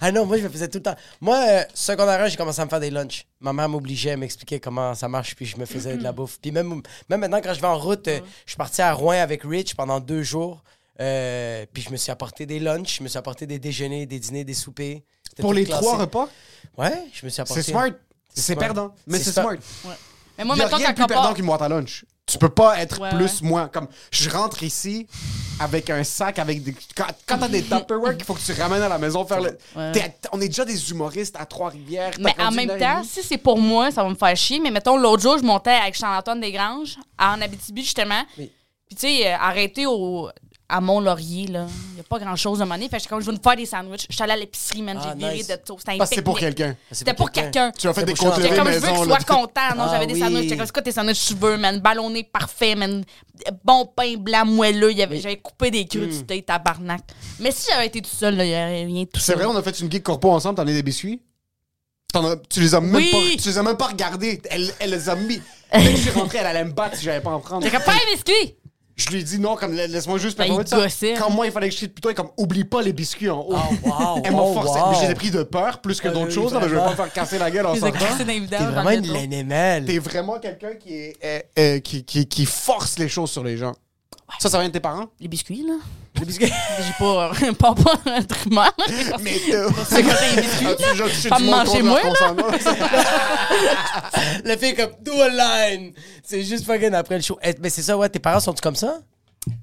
ah 0.00 0.10
non, 0.12 0.26
moi, 0.26 0.36
je 0.38 0.42
me 0.42 0.48
faisais 0.48 0.68
tout 0.68 0.78
le 0.78 0.82
temps. 0.82 0.96
Moi, 1.20 1.36
euh, 1.48 1.62
secondaire, 1.74 2.28
j'ai 2.28 2.36
commencé 2.36 2.60
à 2.60 2.64
me 2.64 2.70
faire 2.70 2.80
des 2.80 2.90
lunchs. 2.90 3.24
Ma 3.40 3.52
mère 3.52 3.68
m'obligeait 3.68 4.12
à 4.12 4.16
m'expliquer 4.16 4.60
comment 4.60 4.94
ça 4.94 5.08
marche, 5.08 5.34
puis 5.34 5.46
je 5.46 5.56
me 5.56 5.64
faisais 5.66 5.96
de 5.96 6.02
la 6.02 6.12
bouffe. 6.12 6.38
Puis 6.40 6.50
même, 6.52 6.82
même 7.08 7.20
maintenant, 7.20 7.40
quand 7.42 7.54
je 7.54 7.60
vais 7.60 7.66
en 7.66 7.78
route, 7.78 8.06
euh, 8.08 8.18
je 8.46 8.50
suis 8.52 8.56
parti 8.58 8.82
à 8.82 8.92
Rouen 8.92 9.20
avec 9.20 9.44
Rich 9.52 9.74
pendant 9.74 10.00
deux 10.00 10.22
jours. 10.22 10.62
Euh, 11.00 11.64
puis 11.72 11.82
je 11.82 11.90
me 11.90 11.96
suis 11.96 12.10
apporté 12.12 12.46
des 12.46 12.58
lunchs, 12.60 12.96
je 12.98 13.02
me 13.02 13.08
suis 13.08 13.18
apporté 13.18 13.46
des 13.46 13.58
déjeuners, 13.58 14.06
des 14.06 14.18
dîners, 14.18 14.44
des 14.44 14.54
soupers. 14.54 15.02
Pour 15.38 15.54
les 15.54 15.64
classé. 15.64 15.82
trois 15.82 15.96
repas, 15.98 16.28
Ouais, 16.76 17.04
je 17.12 17.24
me 17.24 17.30
suis 17.30 17.40
apporté. 17.40 17.62
c'est 17.62 17.70
smart. 17.70 17.88
C'est 18.34 18.56
perdant. 18.56 18.94
Mais 19.06 19.18
C'est 19.18 19.32
smart. 19.32 19.56
Mais 20.38 20.44
moi, 20.44 20.56
Il 20.56 20.58
y 20.58 20.62
a 20.62 20.64
mettons, 20.66 20.76
rien 20.76 20.90
de 20.90 20.94
plus 20.94 21.06
perdant 21.06 21.34
qu'une 21.34 21.46
boîte 21.46 21.62
à 21.62 21.68
lunch. 21.68 22.04
Tu 22.24 22.38
peux 22.38 22.48
pas 22.48 22.78
être 22.80 23.00
Ouais, 23.00 23.10
plus, 23.10 23.40
ouais. 23.42 23.48
moins. 23.48 23.68
Comme, 23.68 23.88
je 24.10 24.30
rentre 24.30 24.62
ici 24.62 25.06
avec 25.58 25.90
un 25.90 26.04
sac 26.04 26.38
avec 26.38 26.62
des. 26.62 26.74
Quand, 26.96 27.06
quand 27.26 27.38
t'as 27.38 27.48
des 27.48 27.62
Tupperware 27.68 28.16
qu'il 28.16 28.24
faut 28.24 28.34
que 28.34 28.40
tu 28.40 28.52
ramènes 28.52 28.80
à 28.82 28.88
la 28.88 28.98
maison 28.98 29.26
faire 29.26 29.40
le. 29.40 29.58
Ouais. 29.76 30.14
On 30.32 30.40
est 30.40 30.48
déjà 30.48 30.64
des 30.64 30.90
humoristes 30.90 31.36
à 31.38 31.44
Trois-Rivières. 31.46 32.12
Mais 32.20 32.34
en 32.40 32.50
même 32.52 32.78
temps, 32.78 33.02
si 33.02 33.22
c'est 33.22 33.38
pour 33.38 33.58
moi, 33.58 33.90
ça 33.90 34.02
va 34.02 34.08
me 34.08 34.14
faire 34.14 34.36
chier. 34.36 34.60
Mais 34.60 34.70
mettons, 34.70 34.96
l'autre 34.96 35.22
jour, 35.22 35.36
je 35.38 35.42
montais 35.42 35.70
avec 35.72 35.94
Charles-Antoine 35.94 36.40
Desgranges 36.40 36.96
en 37.18 37.40
Abitibi, 37.40 37.82
justement. 37.82 38.22
Oui. 38.38 38.50
Puis, 38.92 38.94
tu 38.94 39.06
sais, 39.22 39.26
euh, 39.32 39.36
arrêté 39.38 39.86
au, 39.86 40.28
à 40.68 40.80
Mont-Laurier, 40.82 41.46
là. 41.46 41.66
Il 41.90 41.94
n'y 41.94 42.00
a 42.00 42.02
pas 42.02 42.18
grand-chose 42.18 42.60
à 42.60 42.66
monnaie. 42.66 42.88
Fait 42.90 42.98
que 42.98 43.20
je 43.20 43.24
vais 43.26 43.32
me 43.32 43.38
faire 43.42 43.56
des 43.56 43.64
sandwichs. 43.64 44.06
Je 44.10 44.14
suis 44.14 44.22
allée 44.22 44.32
à 44.32 44.36
l'épicerie, 44.36 44.82
man. 44.82 44.98
Ah, 45.00 45.08
J'ai 45.12 45.18
viré 45.18 45.34
nice. 45.36 45.46
de 45.48 45.56
tout. 45.64 45.76
C'était 45.78 45.92
un 45.92 45.96
Parce 45.98 46.10
que 46.10 46.16
c'est 46.16 46.22
pour 46.22 46.38
quelqu'un. 46.38 46.76
C'était 46.90 47.14
pour 47.14 47.30
quelqu'un. 47.30 47.72
Tu 47.78 47.88
as 47.88 47.94
fait 47.94 48.04
des 48.04 48.14
J'étais 48.14 48.26
levées 48.26 48.48
comme, 48.56 48.68
je 48.70 48.78
veux 48.78 48.80
maison. 48.80 48.94
qu'il 48.96 49.04
soit 49.04 49.24
content. 49.24 49.74
Non, 49.76 49.84
Ah 49.84 49.88
j'avais 49.92 50.06
des 50.06 50.14
oui. 50.14 50.20
sandwichs. 50.20 50.42
J'étais 50.42 50.56
comme, 50.58 50.66
c'est 50.66 50.72
quoi 50.72 50.82
tes 50.82 50.92
sandwichs 50.92 51.26
tu 51.26 51.34
veux, 51.36 51.56
man? 51.56 51.80
Ballonné 51.80 52.24
parfait, 52.24 52.74
man. 52.74 53.02
Bon 53.64 53.86
pain 53.96 54.14
blanc 54.18 54.44
moelleux. 54.44 54.92
J'avais 54.94 55.38
coupé 55.38 55.70
des 55.70 55.86
crudités, 55.86 56.42
tabarnak. 56.42 57.00
Mais 57.40 57.50
si 57.50 57.68
j'avais 57.70 57.86
été 57.86 58.02
tout 58.02 58.10
seul, 58.14 58.36
là, 58.36 58.44
il 58.44 58.48
n'y 58.48 58.54
aurait 58.54 58.84
rien 58.84 59.02
de 59.04 59.08
tout 59.08 59.20
C'est 59.20 59.34
vrai, 59.34 59.46
on 59.46 59.56
a 59.56 59.62
fait 59.62 59.78
une 59.80 59.90
geek 59.90 60.02
corpo 60.02 60.30
ensemble, 60.32 60.56
t'en 60.56 60.62
as 60.62 60.66
des 60.66 60.82
biscuits? 60.82 61.22
T'en 62.12 62.26
as- 62.26 62.36
tu 62.36 62.60
les 62.60 62.74
as 62.74 62.80
même 62.80 62.94
Oui. 62.94 63.10
pas, 63.10 63.42
tu 63.42 63.48
les 63.48 63.56
as 63.58 63.62
même 63.62 63.76
pas 63.78 63.86
regardés. 63.86 64.40
Elle, 64.50 64.70
elle 64.80 64.90
les 64.90 65.08
a 65.08 65.14
mis. 65.14 65.40
Dès 65.72 65.84
que 65.84 65.90
je 65.92 65.96
suis 65.96 66.10
rentré, 66.10 66.38
elle 66.38 66.46
allait 66.46 66.64
me 66.64 66.72
battre 66.72 66.96
si 66.98 67.04
j'avais 67.04 67.20
pas 67.22 67.30
en 67.30 67.40
prendre. 67.40 67.66
Comme, 67.70 67.82
pas 67.82 67.92
un 67.92 68.12
biscuit! 68.14 68.54
Je 68.96 69.08
lui 69.10 69.20
ai 69.20 69.22
dit 69.22 69.38
non, 69.38 69.56
comme 69.56 69.74
la- 69.74 69.86
laisse-moi 69.86 70.18
juste 70.18 70.36
Ben, 70.36 70.44
performer 70.44 70.64
il 70.86 70.90
ça. 70.90 71.06
Quand 71.18 71.30
moi, 71.30 71.46
il 71.46 71.52
fallait 71.52 71.68
que 71.68 71.74
je 71.74 71.80
chie 71.80 71.88
plutôt, 71.88 72.12
comme 72.14 72.28
oublie 72.36 72.64
pas 72.64 72.82
les 72.82 72.92
biscuits 72.92 73.30
en 73.30 73.40
haut. 73.40 73.54
Oh, 73.56 73.88
wow. 73.88 74.20
Elle 74.24 74.32
m'a 74.32 74.42
oh, 74.42 74.52
forcé. 74.54 74.78
wow. 74.80 74.90
Mais 74.90 74.96
je 74.96 75.02
les 75.04 75.10
ai 75.10 75.14
pris 75.14 75.30
de 75.30 75.42
peur 75.42 75.80
plus 75.80 76.00
que 76.00 76.08
Ah, 76.08 76.10
d'autres 76.10 76.26
oui, 76.28 76.34
choses, 76.34 76.52
là, 76.52 76.60
mais 76.60 76.68
je 76.68 76.74
vais 76.74 76.80
pas 76.80 76.90
me 76.90 76.96
faire 76.96 77.12
casser 77.12 77.38
la 77.38 77.50
gueule 77.50 77.66
en 77.66 77.74
sortant. 77.76 77.98
T'es 77.98 78.56
vraiment 78.58 78.90
une 78.90 79.84
T'es 79.86 79.98
vraiment 79.98 80.38
quelqu'un 80.38 80.74
qui, 80.74 80.94
est, 80.94 81.16
euh, 81.24 81.40
euh, 81.58 81.80
qui, 81.80 82.04
qui, 82.04 82.26
qui 82.26 82.44
force 82.46 82.98
les 82.98 83.08
choses 83.08 83.30
sur 83.30 83.42
les 83.42 83.56
gens. 83.56 83.72
Ça, 84.38 84.48
ça 84.48 84.58
vient 84.58 84.68
de 84.68 84.72
tes 84.72 84.80
parents? 84.80 85.06
Les 85.20 85.28
biscuits, 85.28 85.62
là. 85.66 85.74
Les 86.18 86.24
biscuits? 86.24 86.52
J'ai 86.80 86.92
pas, 86.98 87.32
pas, 87.58 87.74
pas 87.74 88.10
un 88.10 88.22
truc 88.22 88.46
mal. 88.52 88.70
Mais 89.20 89.38
t'as- 89.50 89.84
C'est 89.84 90.02
quoi, 90.02 90.14
les 90.34 90.42
biscuits? 90.42 90.66
Déjà 90.78 91.04
touché 91.04 91.28
Pas 91.28 91.38
me 91.38 91.50
manger 91.50 91.82
moi, 91.82 92.00
là? 92.02 92.34
La 94.44 94.56
fille 94.58 94.74
comme 94.74 94.92
do 95.00 95.12
a 95.20 95.28
line. 95.28 95.92
C'est 96.24 96.42
juste 96.42 96.64
fucking 96.64 96.92
après 96.94 97.16
le 97.16 97.22
show. 97.22 97.38
Eh, 97.42 97.54
Mais 97.60 97.70
c'est 97.70 97.82
ça, 97.82 97.96
ouais, 97.96 98.08
tes 98.08 98.18
parents 98.18 98.40
sont-ils 98.40 98.60
comme 98.60 98.76
ça? 98.76 99.00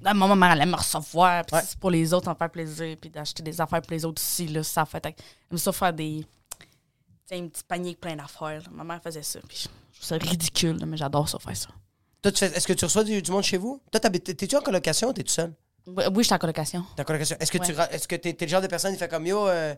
Là, 0.02 0.12
moi, 0.14 0.28
ma 0.28 0.36
mère, 0.36 0.52
elle 0.52 0.62
aime 0.62 0.70
me 0.70 0.76
recevoir. 0.76 1.44
Puis 1.44 1.56
Ouais. 1.56 1.62
c'est 1.66 1.78
pour 1.78 1.90
les 1.90 2.12
autres, 2.14 2.28
en 2.28 2.34
faire 2.34 2.50
plaisir. 2.50 2.96
Puis 3.00 3.10
d'acheter 3.10 3.42
des 3.42 3.60
affaires 3.60 3.80
pour 3.82 3.92
les 3.92 4.04
autres 4.04 4.20
aussi. 4.22 4.46
Là, 4.46 4.62
ça 4.62 4.84
fait. 4.84 5.04
Elle 5.04 5.14
aime 5.52 5.58
ça 5.58 5.72
faire 5.72 5.92
des. 5.92 6.24
Tu 6.58 6.66
sais, 7.36 7.38
un 7.42 7.48
petit 7.48 7.62
panier 7.66 7.90
avec 7.90 8.00
plein 8.00 8.16
d'affaires. 8.16 8.62
Ma 8.72 8.84
mère 8.84 9.00
faisait 9.02 9.22
ça. 9.22 9.40
Puis 9.48 9.58
je 9.64 9.68
je 10.00 10.06
trouve 10.06 10.18
ça 10.20 10.28
ridicule, 10.30 10.78
là, 10.78 10.86
mais 10.86 10.96
j'adore 10.96 11.28
ça 11.28 11.38
faire 11.38 11.56
ça. 11.56 11.68
Toi, 12.22 12.32
tu 12.32 12.38
fais- 12.38 12.54
est-ce 12.56 12.66
que 12.66 12.72
tu 12.74 12.84
reçois 12.84 13.04
du, 13.04 13.22
du 13.22 13.30
monde 13.30 13.42
chez 13.42 13.56
vous? 13.56 13.80
Toi, 13.90 14.00
t'habites- 14.00 14.36
t'es-tu 14.36 14.56
en 14.56 14.60
colocation 14.60 15.08
ou 15.08 15.12
t'es 15.12 15.22
tout 15.22 15.32
seul? 15.32 15.52
Oui, 15.86 16.04
oui, 16.14 16.22
j'étais 16.22 16.34
en 16.34 16.38
colocation. 16.38 16.84
T'es 16.94 17.02
en 17.02 17.04
colocation. 17.04 17.36
Est-ce 17.40 17.50
que 17.50 17.58
tu 17.58 17.70
Ouais. 17.72 17.76
ra- 17.76 17.90
est-ce 17.92 18.06
que 18.06 18.16
t'es, 18.16 18.32
t'es 18.34 18.44
le 18.44 18.50
genre 18.50 18.60
de 18.60 18.66
personne 18.66 18.92
qui 18.92 18.98
fait 18.98 19.08
comme 19.08 19.26
yo. 19.26 19.48
euh, 19.48 19.74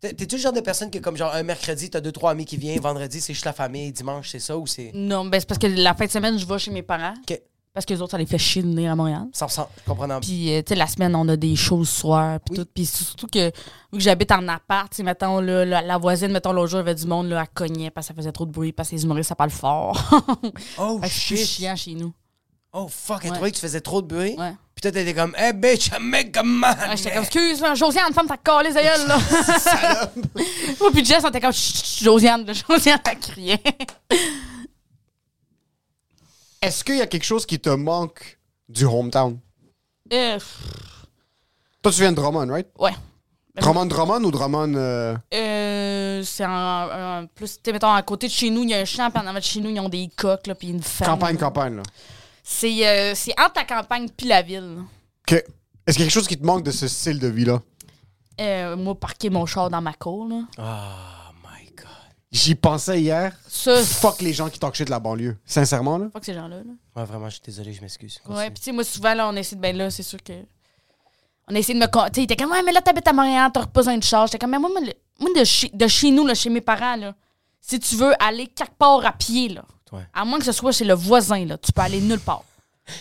t'es- 0.00 0.14
T'es-tu 0.14 0.36
le 0.36 0.40
genre 0.40 0.52
de 0.54 0.60
personne 0.60 0.90
qui, 0.90 1.00
comme 1.00 1.16
genre, 1.16 1.34
un 1.34 1.42
mercredi, 1.42 1.90
t'as 1.90 2.00
deux, 2.00 2.10
trois 2.12 2.30
amis 2.30 2.46
qui 2.46 2.56
viennent, 2.56 2.80
vendredi, 2.80 3.20
c'est 3.20 3.34
juste 3.34 3.44
la 3.44 3.52
famille, 3.52 3.92
dimanche, 3.92 4.30
c'est 4.30 4.40
ça 4.40 4.56
ou 4.56 4.66
c'est? 4.66 4.90
Non, 4.94 5.26
ben 5.26 5.38
c'est 5.38 5.46
parce 5.46 5.58
que 5.58 5.66
la 5.66 5.94
fin 5.94 6.06
de 6.06 6.10
semaine, 6.10 6.38
je 6.38 6.46
vais 6.46 6.58
chez 6.58 6.70
mes 6.70 6.82
parents. 6.82 7.14
Ok. 7.28 7.40
Parce 7.74 7.86
que 7.86 7.94
les 7.94 8.02
autres, 8.02 8.10
ça 8.10 8.18
les 8.18 8.26
fait 8.26 8.36
chier 8.36 8.62
de 8.62 8.68
venir 8.68 8.92
à 8.92 8.96
Montréal. 8.96 9.28
100%, 9.32 9.66
je 9.78 9.88
comprends. 9.90 10.06
dans- 10.06 10.20
Puis, 10.20 10.52
euh, 10.52 10.60
tu 10.60 10.70
sais, 10.70 10.74
la 10.74 10.86
semaine, 10.86 11.16
on 11.16 11.26
a 11.28 11.36
des 11.36 11.56
shows 11.56 11.78
le 11.78 11.84
soir, 11.86 12.38
puis 12.40 12.58
Oui. 12.58 12.64
tout. 12.64 12.70
Puis 12.74 12.84
surtout 12.84 13.26
que, 13.28 13.46
vu 13.46 13.52
que 13.94 14.00
j'habite 14.00 14.30
en 14.30 14.46
appart, 14.48 14.90
tu 14.90 14.96
sais, 14.98 15.02
mettons, 15.02 15.40
là, 15.40 15.64
la, 15.64 15.80
la 15.80 15.96
voisine, 15.96 16.32
mettons, 16.32 16.52
l'autre 16.52 16.68
jour, 16.70 16.80
il 16.80 16.86
y 16.86 16.90
avait 16.90 16.94
du 16.94 17.06
monde, 17.06 17.28
là, 17.28 17.40
elle 17.40 17.48
cognait 17.54 17.90
parce 17.90 18.08
que 18.08 18.12
ça 18.12 18.16
faisait 18.16 18.32
trop 18.32 18.44
de 18.44 18.52
bruit, 18.52 18.72
parce 18.72 18.90
que 18.90 18.96
les 18.96 19.04
humoristes, 19.04 19.30
ça 19.30 19.34
parle 19.36 19.50
fort. 19.50 19.98
Oh 20.78 20.98
que 21.00 21.08
c'est 21.08 21.36
shit. 21.36 21.46
chiant 21.46 21.74
chez 21.76 21.94
nous. 21.94 22.12
Oh 22.74 22.88
fuck, 22.90 23.20
elle 23.22 23.30
Ouais. 23.30 23.36
trouvait 23.36 23.50
que 23.50 23.56
tu 23.56 23.62
faisais 23.62 23.80
trop 23.80 24.02
de 24.02 24.06
bruit. 24.06 24.34
Ouais. 24.38 24.54
Puis 24.74 24.82
toi, 24.82 24.90
t'étais 24.92 25.14
comme, 25.14 25.34
hey 25.38 25.52
bitch, 25.54 25.90
mec, 26.00 26.32
comment? 26.32 26.66
Ouais, 26.68 26.96
j'étais 26.96 27.10
comme, 27.12 27.22
excuse, 27.22 27.60
là, 27.62 27.74
Josiane, 27.74 28.12
femme, 28.12 28.26
t'as 28.26 28.36
collé 28.38 28.68
les 28.70 28.82
gueule, 28.82 29.06
là. 29.08 29.18
Moi, 30.80 30.90
puis 30.92 31.04
Jess, 31.04 31.22
on 31.24 31.28
était 31.28 31.40
comme, 31.40 31.52
Josiane, 31.52 32.46
Josiane, 32.68 33.00
t'as 33.02 33.14
crié. 33.14 33.58
Est-ce 36.62 36.84
qu'il 36.84 36.96
y 36.96 37.02
a 37.02 37.06
quelque 37.06 37.24
chose 37.24 37.44
qui 37.44 37.58
te 37.58 37.68
manque 37.70 38.38
du 38.68 38.84
hometown? 38.84 39.38
Euh, 40.12 40.38
Toi, 41.82 41.92
tu 41.92 42.00
viens 42.00 42.12
de 42.12 42.16
Drummond, 42.16 42.48
right? 42.50 42.68
ouais. 42.78 42.92
Drummond, 43.56 43.86
Drummond 43.86 44.24
ou 44.24 44.30
Drummond... 44.30 44.74
euh, 44.76 45.14
Euh, 45.34 46.22
c'est 46.24 46.46
en, 46.46 47.20
en 47.20 47.26
plus, 47.34 47.60
tu 47.62 47.70
mettons, 47.72 47.92
à 47.92 48.00
côté 48.02 48.26
de 48.28 48.32
chez 48.32 48.48
nous, 48.48 48.62
il 48.62 48.70
y 48.70 48.74
a 48.74 48.78
un 48.78 48.84
champ, 48.86 49.10
puis 49.10 49.20
en 49.22 49.26
avant 49.26 49.38
de 49.38 49.44
chez 49.44 49.60
nous, 49.60 49.68
ils 49.70 49.80
ont 49.80 49.88
des 49.90 50.08
coques, 50.16 50.46
là, 50.46 50.54
puis 50.54 50.68
une 50.68 50.82
ferme. 50.82 51.10
campagne, 51.10 51.34
là. 51.34 51.40
campagne, 51.40 51.76
là? 51.76 51.82
C'est 52.42 52.86
euh, 52.88 53.14
c'est 53.14 53.38
entre 53.38 53.52
la 53.56 53.64
campagne 53.64 54.08
puis 54.08 54.26
la 54.26 54.40
ville. 54.42 54.78
OK. 55.28 55.32
Est-ce 55.32 55.96
qu'il 55.96 55.98
y 55.98 56.02
a 56.02 56.06
quelque 56.06 56.10
chose 56.12 56.26
qui 56.26 56.38
te 56.38 56.46
manque 56.46 56.62
de 56.64 56.70
ce 56.70 56.88
style 56.88 57.18
de 57.18 57.26
vie-là? 57.28 57.60
Euh, 58.40 58.76
moi, 58.76 58.94
parquer 58.94 59.28
mon 59.30 59.44
char 59.46 59.68
dans 59.68 59.82
ma 59.82 59.92
cour, 59.92 60.28
là. 60.28 60.42
God. 60.56 61.11
J'y 62.32 62.54
pensais 62.54 63.00
hier. 63.00 63.36
Ça, 63.46 63.82
Fuck 63.84 64.22
les 64.22 64.32
gens 64.32 64.48
qui 64.48 64.58
talk 64.58 64.74
shit 64.74 64.86
de 64.86 64.90
la 64.90 64.98
banlieue. 64.98 65.36
Sincèrement, 65.44 65.98
là. 65.98 66.06
Fuck 66.12 66.24
ces 66.24 66.32
gens-là, 66.34 66.56
là. 66.56 66.72
Ouais, 66.96 67.04
vraiment, 67.04 67.28
je 67.28 67.34
suis 67.34 67.42
désolé, 67.44 67.74
je 67.74 67.82
m'excuse. 67.82 68.18
Ouais, 68.26 68.48
puis 68.50 68.58
tu 68.60 68.64
sais, 68.64 68.72
moi, 68.72 68.84
souvent, 68.84 69.12
là, 69.12 69.28
on 69.28 69.36
essaie 69.36 69.54
de. 69.56 69.60
Ben 69.60 69.76
là, 69.76 69.90
c'est 69.90 70.02
sûr 70.02 70.22
que. 70.22 70.32
On 71.48 71.54
essaie 71.54 71.74
de 71.74 71.78
me. 71.78 71.86
con- 71.88 72.04
Tu 72.06 72.14
sais, 72.14 72.20
il 72.22 72.24
était 72.24 72.36
comme, 72.36 72.50
ouais, 72.52 72.62
mais 72.62 72.72
là, 72.72 72.80
t'habites 72.80 73.06
à 73.06 73.12
Montréal, 73.12 73.50
t'as 73.52 73.60
pas 73.66 73.80
besoin 73.80 73.98
de 73.98 74.02
charge. 74.02 74.30
J'étais 74.30 74.38
comme, 74.38 74.50
mais 74.50 74.58
moi, 74.58 74.70
moi, 74.70 74.80
le- 74.80 74.94
moi, 75.20 75.30
de, 75.38 75.44
chez, 75.44 75.68
de 75.74 75.86
chez 75.86 76.10
nous, 76.10 76.26
là, 76.26 76.34
chez 76.34 76.48
mes 76.48 76.60
parents, 76.62 76.96
là, 76.96 77.14
si 77.60 77.78
tu 77.78 77.96
veux 77.96 78.12
aller 78.22 78.46
quelque 78.46 78.76
part 78.78 79.04
à 79.04 79.12
pied, 79.12 79.50
là, 79.50 79.64
Ouais. 79.92 80.06
à 80.14 80.24
moins 80.24 80.38
que 80.38 80.44
ce 80.46 80.52
soit 80.52 80.72
chez 80.72 80.84
le 80.86 80.94
voisin, 80.94 81.44
là, 81.44 81.58
tu 81.58 81.70
peux 81.70 81.82
aller 81.82 82.00
nulle 82.00 82.18
part. 82.20 82.44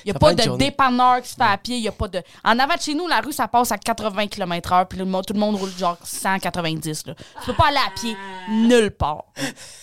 Il 0.06 0.08
n'y 0.08 0.12
a 0.12 0.14
Ça 0.14 0.20
pas 0.20 0.34
de 0.34 0.42
journée. 0.44 0.66
dépanneur 0.66 1.22
qui 1.22 1.30
se 1.30 1.36
fait 1.36 1.42
à 1.42 1.58
pied, 1.58 1.78
il 1.78 1.84
y 1.84 1.88
a 1.88 1.92
pas 1.92 2.08
de. 2.08 2.22
En 2.44 2.58
avant 2.60 2.76
de 2.76 2.82
chez 2.82 2.94
nous, 2.94 3.08
la 3.08 3.20
rue, 3.20 3.32
ça 3.34 3.48
passe 3.48 3.72
à 3.72 3.78
80 3.78 4.28
km/h, 4.28 4.86
puis 4.88 5.00
tout 5.00 5.34
le 5.34 5.40
monde 5.40 5.56
roule 5.56 5.72
genre 5.72 5.98
190. 6.04 7.08
Là. 7.08 7.16
Tu 7.16 7.46
peux 7.48 7.54
pas 7.54 7.68
aller 7.68 7.78
à 7.78 7.90
pied 8.00 8.16
nulle 8.50 8.92
part. 8.92 9.26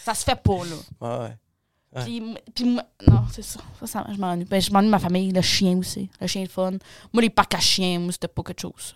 Ça 0.04 0.14
se 0.14 0.24
fait 0.24 0.40
pas, 0.40 0.52
là. 0.64 0.76
Ouais, 1.00 1.24
ouais. 1.24 1.36
Ouais. 1.96 2.04
Puis, 2.04 2.22
puis 2.54 2.64
non, 2.64 3.22
c'est 3.32 3.42
ça. 3.42 3.60
Ça, 3.80 3.86
ça 3.86 4.06
je 4.12 4.18
m'ennuie. 4.18 4.44
Ben, 4.44 4.60
je 4.60 4.70
m'ennuie 4.70 4.88
de 4.88 4.90
ma 4.90 4.98
famille, 4.98 5.32
le 5.32 5.40
chien 5.40 5.76
aussi. 5.78 6.10
Le 6.20 6.26
chien 6.26 6.42
est 6.42 6.46
fun. 6.52 6.72
Moi, 7.12 7.22
les 7.22 7.30
parcs 7.30 7.54
à 7.54 7.60
chiens, 7.60 7.98
moi, 7.98 8.12
c'était 8.12 8.28
pas 8.28 8.42
quelque 8.42 8.60
chose. 8.60 8.94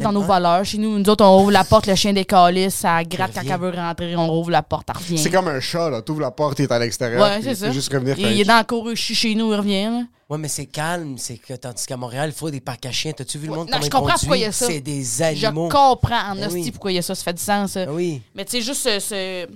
dans 0.02 0.12
nos 0.12 0.22
valeurs. 0.22 0.64
Chez 0.64 0.78
nous, 0.78 0.98
nous 0.98 1.08
autres, 1.10 1.24
on 1.24 1.40
ouvre 1.42 1.50
la 1.52 1.64
porte, 1.64 1.86
le 1.86 1.94
chien 1.94 2.12
des 2.12 2.24
calices, 2.24 2.74
ça 2.74 3.02
gratte 3.04 3.32
quand 3.34 3.42
elle 3.42 3.58
veut 3.60 3.70
rentrer, 3.70 4.14
on 4.16 4.26
rouvre 4.28 4.50
la 4.50 4.62
porte, 4.62 4.88
elle 4.90 4.96
revient. 4.96 5.18
C'est 5.18 5.30
comme 5.30 5.48
un 5.48 5.60
chat, 5.60 5.88
là. 5.90 6.02
T'ouvres 6.02 6.20
la 6.20 6.30
porte, 6.30 6.56
t'es 6.56 6.70
à 6.70 6.78
l'extérieur. 6.78 7.22
Ouais, 7.22 7.40
c'est 7.42 7.50
il 7.50 7.56
ça. 7.56 7.70
juste 7.72 7.92
revenir 7.92 8.18
il, 8.18 8.26
il 8.32 8.40
est 8.40 8.44
dans 8.44 8.56
la 8.56 8.64
cour, 8.64 8.90
il 8.90 8.96
chez 8.96 9.34
nous, 9.34 9.52
il 9.52 9.56
revient. 9.56 9.84
là. 9.84 10.02
Ouais, 10.28 10.38
mais 10.38 10.48
c'est 10.48 10.66
calme, 10.66 11.16
c'est 11.18 11.36
que 11.38 11.54
tandis 11.54 11.86
qu'à 11.86 11.96
Montréal, 11.96 12.30
il 12.34 12.36
faut 12.36 12.50
des 12.50 12.60
parcs 12.60 12.84
à 12.84 12.90
chiens. 12.90 13.12
T'as-tu 13.12 13.38
vu 13.38 13.46
le 13.46 13.52
Ouais, 13.52 13.58
monde 13.58 13.70
non, 13.70 13.78
je 13.80 13.88
comprends 13.88 14.14
pourquoi 14.18 14.36
il 14.36 14.40
y 14.40 14.44
a 14.44 14.50
ça. 14.52 14.66
C'est 14.66 14.80
des 14.80 15.02
Je 15.04 15.22
animaux. 15.46 15.68
comprends 15.68 16.30
en 16.32 16.36
Ah 16.42 16.46
hostie 16.46 16.62
oui. 16.62 16.70
pourquoi 16.72 16.90
il 16.92 16.96
y 16.96 16.98
a 16.98 17.02
ça, 17.02 17.14
ça 17.14 17.22
fait 17.22 17.32
du 17.34 17.42
sens. 17.42 17.70
ça. 17.72 17.84
Ah 17.88 17.92
oui. 17.92 18.20
Mais 18.34 18.44
tu 18.44 18.52
sais, 18.52 18.60
juste 18.60 18.82
ce, 18.82 18.98
ce- 18.98 19.46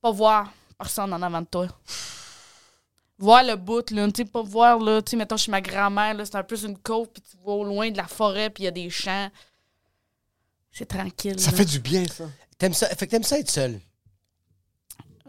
pas 0.00 0.10
voir 0.10 0.50
personne 0.78 1.12
en 1.12 1.20
avant 1.20 1.42
de 1.42 1.46
toi. 1.46 1.66
Voir 3.18 3.42
le 3.44 3.54
bout, 3.56 3.90
là, 3.90 4.06
tu 4.06 4.12
sais, 4.16 4.24
pas 4.24 4.40
voir, 4.42 4.78
là, 4.78 5.02
tu 5.02 5.10
sais, 5.10 5.16
mettons, 5.18 5.36
chez 5.36 5.50
ma 5.50 5.60
grand-mère, 5.60 6.14
là, 6.14 6.24
c'est 6.24 6.36
un 6.36 6.42
peu 6.42 6.56
une 6.64 6.78
côte, 6.78 7.10
puis 7.12 7.22
tu 7.30 7.36
vois 7.44 7.54
au 7.54 7.64
loin 7.64 7.90
de 7.90 7.96
la 7.98 8.06
forêt, 8.06 8.48
puis 8.48 8.62
il 8.62 8.64
y 8.64 8.68
a 8.68 8.70
des 8.70 8.88
champs. 8.88 9.28
C'est 10.72 10.86
tranquille. 10.86 11.38
Ça 11.40 11.50
là. 11.50 11.56
fait 11.56 11.64
du 11.64 11.78
bien, 11.80 12.04
ça. 12.06 12.24
T'aimes 12.58 12.74
ça? 12.74 12.88
Fait 12.88 13.06
que 13.06 13.10
t'aimes 13.10 13.22
ça 13.24 13.38
être 13.38 13.50
seul. 13.50 13.80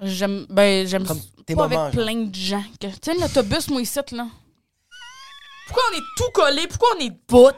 J'aime, 0.02 0.46
ben, 0.50 0.88
j'aime 0.88 1.06
Comme 1.06 1.22
tes 1.46 1.56
pas 1.56 1.68
moments, 1.68 1.84
avec 1.86 1.96
genre. 1.96 2.04
plein 2.06 2.16
de 2.26 2.36
gens. 2.36 2.64
que- 2.80 2.88
Tu 2.88 2.94
sais, 3.04 3.14
l'autobus, 3.14 3.68
moi, 3.70 3.82
ici, 3.82 4.00
là. 4.12 4.28
Pourquoi 5.68 5.84
on 5.92 5.98
est 5.98 6.02
tout 6.18 6.32
collé? 6.34 6.68
Pourquoi 6.68 6.90
on 6.98 7.00
est 7.00 7.10
debout? 7.10 7.52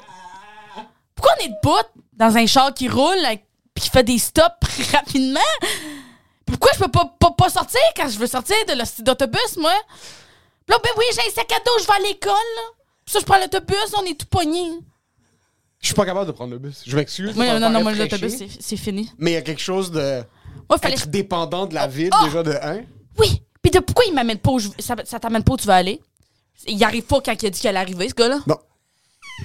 Pourquoi 1.15 1.33
on 1.39 1.45
est 1.45 1.49
debout 1.49 2.01
dans 2.13 2.35
un 2.35 2.45
char 2.45 2.73
qui 2.73 2.87
roule 2.89 3.25
avec- 3.25 3.45
puis 3.73 3.85
qui 3.85 3.89
fait 3.89 4.03
des 4.03 4.17
stops 4.19 4.67
rapidement? 4.91 5.39
Pourquoi 6.45 6.71
je 6.73 6.79
peux 6.79 6.91
pas, 6.91 7.05
pas, 7.19 7.31
pas 7.31 7.49
sortir 7.49 7.79
quand 7.95 8.07
je 8.09 8.19
veux 8.19 8.27
sortir 8.27 8.55
de 8.67 8.73
l'hostie 8.73 9.03
d'autobus, 9.03 9.57
moi? 9.57 9.73
Puis 10.65 10.75
là, 10.75 10.77
ben 10.83 10.89
oui, 10.97 11.05
j'ai 11.13 11.21
un 11.21 11.33
sac 11.33 11.51
à 11.51 11.59
dos, 11.59 11.71
je 11.81 11.87
vais 11.87 11.93
à 11.93 11.99
l'école, 12.07 12.31
là. 12.33 12.61
Puis 13.05 13.13
ça, 13.13 13.19
je 13.19 13.25
prends 13.25 13.39
l'autobus, 13.39 13.93
on 13.97 14.03
est 14.05 14.19
tout 14.19 14.27
pognés. 14.27 14.71
Je 15.83 15.87
suis 15.89 15.93
pas 15.95 16.05
capable 16.05 16.25
de 16.25 16.31
prendre 16.31 16.51
le 16.53 16.57
bus. 16.59 16.81
Je 16.87 16.95
m'excuse. 16.95 17.35
Moi, 17.35 17.45
ça 17.45 17.59
non, 17.59 17.69
non, 17.69 17.83
moi, 17.83 17.91
très 17.91 18.03
l'autobus, 18.05 18.35
c'est 18.37 18.47
c'est 18.59 18.77
fini. 18.77 19.11
Mais 19.19 19.31
il 19.31 19.33
y 19.35 19.37
a 19.37 19.41
quelque 19.41 19.61
chose 19.61 19.91
de. 19.91 20.23
Moi, 20.69 20.79
fallait. 20.79 20.95
Être 20.95 21.09
dépendant 21.09 21.65
de 21.67 21.75
la 21.75 21.87
ville, 21.87 22.09
Oh! 22.19 22.25
déjà, 22.25 22.41
de 22.41 22.51
un. 22.61 22.81
Oui. 23.19 23.43
Puis 23.61 23.69
de 23.69 23.79
pourquoi 23.79 24.05
il 24.07 24.13
m'amène 24.13 24.37
pas 24.39 24.51
où 24.51 24.59
je... 24.59 24.69
ça, 24.79 24.95
ça 25.03 25.19
t'amène 25.19 25.43
pas 25.43 25.53
où 25.53 25.57
tu 25.57 25.67
vas 25.67 25.75
aller? 25.75 26.01
Il 26.67 26.81
arrive 26.83 27.03
pas 27.03 27.19
quand 27.21 27.33
il 27.43 27.45
a 27.45 27.49
dit 27.49 27.59
qu'elle 27.59 27.77
arrivait, 27.77 28.07
ce 28.09 28.13
gars-là? 28.13 28.39
Non. 28.47 28.57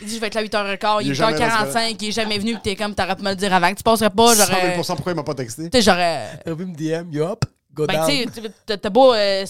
Il 0.01 0.07
dit 0.07 0.15
je 0.15 0.21
vais 0.21 0.29
être 0.29 0.35
là 0.35 0.41
à 0.43 0.45
8h15, 0.45 0.99
il 1.01 1.07
Il 1.07 1.09
est 1.09 1.11
est 1.11 1.15
jamais 1.15 1.39
là, 1.39 1.67
ce 1.67 1.77
8h45, 1.77 1.97
il 2.01 2.09
est 2.09 2.13
jamais 2.13 2.39
venu, 2.39 2.55
pis 2.55 2.61
t'es 2.63 2.77
comme 2.77 2.95
t'aurais 2.95 3.17
pu 3.17 3.23
me 3.25 3.31
le 3.31 3.37
dire 3.37 3.53
avant 3.53 3.71
que 3.71 3.77
tu 3.77 3.83
passerais 3.83 4.11
pas, 4.11 4.35
100 4.37 4.45
j'aurais. 4.47 4.75
000 4.77 4.83
pourquoi 4.97 5.13
il 5.13 5.17
m'a 5.17 5.23
pas 5.25 5.35
texté? 5.35 5.71
Tu 5.71 5.79
sais, 5.79 5.83
j'aurais. 5.83 6.41
T'as 6.45 6.55
vu 6.55 6.67
me 6.67 6.75
DM, 6.75 7.11
yup, 7.13 7.45
go 7.73 7.87
Ben, 7.87 7.95
down. 7.95 8.07
tu 8.07 8.43
sais, 8.43 8.51
t'as- 8.67 8.77
t'as 8.77 8.91
beau. 8.91 9.13
euh, 9.15 9.45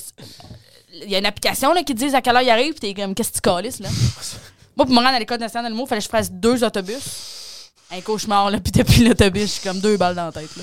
Il 1.03 1.11
y 1.11 1.15
a 1.15 1.19
une 1.19 1.27
application 1.27 1.73
là, 1.75 1.83
qui 1.83 1.95
te 1.95 1.99
dit 2.07 2.15
à 2.15 2.23
quelle 2.23 2.37
heure 2.37 2.43
il 2.43 2.51
arrive, 2.51 2.75
pis 2.75 2.81
t'es 2.81 2.95
comme, 2.95 3.15
qu'est-ce 3.15 3.31
que 3.31 3.35
tu 3.35 3.41
calisses, 3.41 3.81
là? 3.81 3.89
Moi, 4.79 4.87
pour 4.87 4.95
me 4.95 5.01
rendre 5.01 5.17
à 5.17 5.19
l'école 5.19 5.41
nationale 5.41 5.65
de 5.65 5.75
l'humour, 5.75 5.89
fallait 5.89 6.01
que 6.01 6.05
je 6.05 6.09
fasse 6.09 6.31
deux 6.31 6.63
autobus. 6.63 7.73
Un 7.91 8.01
cauchemar, 8.01 8.49
là, 8.49 8.61
pis 8.61 8.71
depuis 8.71 9.03
l'autobus, 9.03 9.57
je 9.57 9.69
comme 9.69 9.81
deux 9.81 9.97
balles 9.97 10.15
dans 10.15 10.27
la 10.27 10.31
tête, 10.31 10.55
là. 10.57 10.63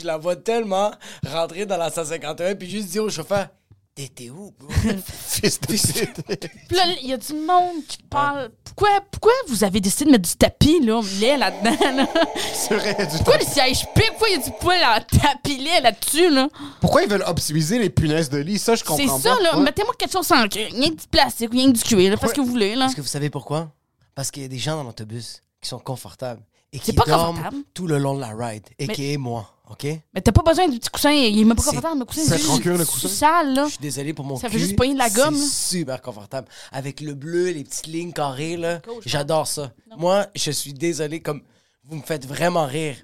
Je 0.00 0.06
la 0.06 0.16
vois 0.16 0.34
tellement 0.36 0.90
rentrer 1.26 1.66
dans 1.66 1.76
la 1.76 1.90
151 1.90 2.54
puis 2.54 2.70
juste 2.70 2.88
dire 2.88 3.04
au 3.04 3.10
chauffeur 3.10 3.48
T'étais 3.94 4.30
où, 4.30 4.54
bro? 4.58 4.68
Fils 5.26 5.60
de 5.60 5.66
pute. 5.66 6.48
Puis 6.68 6.76
là, 6.76 6.84
il 7.02 7.08
y 7.08 7.12
a 7.12 7.16
du 7.16 7.32
monde 7.34 7.84
qui 7.88 7.98
parle. 8.08 8.50
Pourquoi, 8.64 8.88
pourquoi 9.10 9.32
vous 9.48 9.64
avez 9.64 9.80
décidé 9.80 10.04
de 10.06 10.10
mettre 10.12 10.28
du 10.28 10.36
tapis, 10.36 10.80
là, 10.80 11.00
lait 11.20 11.36
là-dedans, 11.36 11.96
là? 11.96 12.08
C'est 12.54 12.76
vrai, 12.76 12.94
du 12.94 13.16
Pourquoi 13.16 13.38
les 13.38 13.44
sièges 13.44 13.84
piquent? 13.94 14.10
Pourquoi 14.10 14.28
il 14.28 14.38
y 14.38 14.40
a 14.40 14.44
du 14.44 14.50
poil 14.60 14.80
en 14.84 15.18
tapis 15.18 15.58
lait 15.58 15.80
là-dessus, 15.80 16.30
là? 16.30 16.48
Pourquoi 16.80 17.02
ils 17.02 17.08
veulent 17.08 17.24
optimiser 17.26 17.78
les 17.80 17.90
punaises 17.90 18.30
de 18.30 18.38
lit? 18.38 18.58
Ça, 18.60 18.76
je 18.76 18.84
comprends 18.84 18.96
C'est 19.18 19.28
pas. 19.28 19.34
ça, 19.36 19.42
là. 19.42 19.56
Ouais. 19.58 19.64
Mettez-moi 19.64 19.92
quelque 19.98 20.12
chose 20.12 20.26
sans 20.26 20.46
cuir. 20.48 20.68
Rien 20.72 20.90
que 20.90 21.00
du 21.00 21.08
plastique, 21.08 21.50
rien 21.50 21.72
que 21.72 21.76
du 21.76 21.82
cuir, 21.82 22.10
là. 22.12 22.16
Faites 22.16 22.30
ce 22.30 22.34
que 22.34 22.40
vous 22.40 22.46
voulez, 22.46 22.76
là. 22.76 22.86
Est-ce 22.86 22.96
que 22.96 23.00
vous 23.00 23.06
savez 23.08 23.28
pourquoi? 23.28 23.72
Parce 24.14 24.30
qu'il 24.30 24.42
y 24.42 24.46
a 24.46 24.48
des 24.48 24.58
gens 24.58 24.76
dans 24.76 24.84
l'autobus 24.84 25.42
qui 25.60 25.68
sont 25.68 25.78
confortables 25.80 26.42
et 26.72 26.78
qui 26.78 26.86
C'est 26.86 26.92
pas 26.92 27.04
dorment 27.04 27.36
confortable. 27.36 27.62
tout 27.74 27.86
le 27.86 27.98
long 27.98 28.14
de 28.14 28.20
la 28.20 28.34
ride, 28.34 28.64
et 28.78 28.86
Mais- 28.86 28.94
qui 28.94 29.12
est 29.12 29.16
moi, 29.16 29.50
OK? 29.68 29.84
Mais 30.14 30.20
t'as 30.20 30.32
pas 30.32 30.42
besoin 30.42 30.68
du 30.68 30.78
petit 30.78 30.88
coussin. 30.90 31.10
Il 31.10 31.40
est 31.40 31.44
même 31.44 31.56
pas 31.56 31.62
confortable, 31.62 31.98
le 32.00 32.04
coussin. 32.04 32.22
c'est 32.36 32.60
cuir, 32.60 32.76
le 32.78 32.84
coussin? 32.84 33.08
sale, 33.08 33.54
là. 33.54 33.64
Je 33.66 33.70
suis 33.70 33.78
désolé 33.80 34.12
pour 34.14 34.24
mon 34.24 34.36
Ça 34.36 34.48
cul. 34.48 34.54
fait 34.54 34.58
juste 34.60 34.76
pogner 34.76 34.94
de 34.94 34.98
la 34.98 35.10
gomme. 35.10 35.34
C'est 35.36 35.78
super 35.78 36.00
confortable. 36.02 36.48
Avec 36.72 37.00
le 37.00 37.14
bleu, 37.14 37.50
les 37.50 37.64
petites 37.64 37.86
lignes 37.86 38.12
carrées, 38.12 38.56
là, 38.56 38.80
j'adore 39.04 39.46
ça. 39.46 39.72
Moi, 39.96 40.26
je 40.34 40.50
suis 40.50 40.72
désolé, 40.72 41.20
comme 41.20 41.42
vous 41.84 41.96
me 41.96 42.02
faites 42.02 42.26
vraiment 42.26 42.66
rire. 42.66 42.96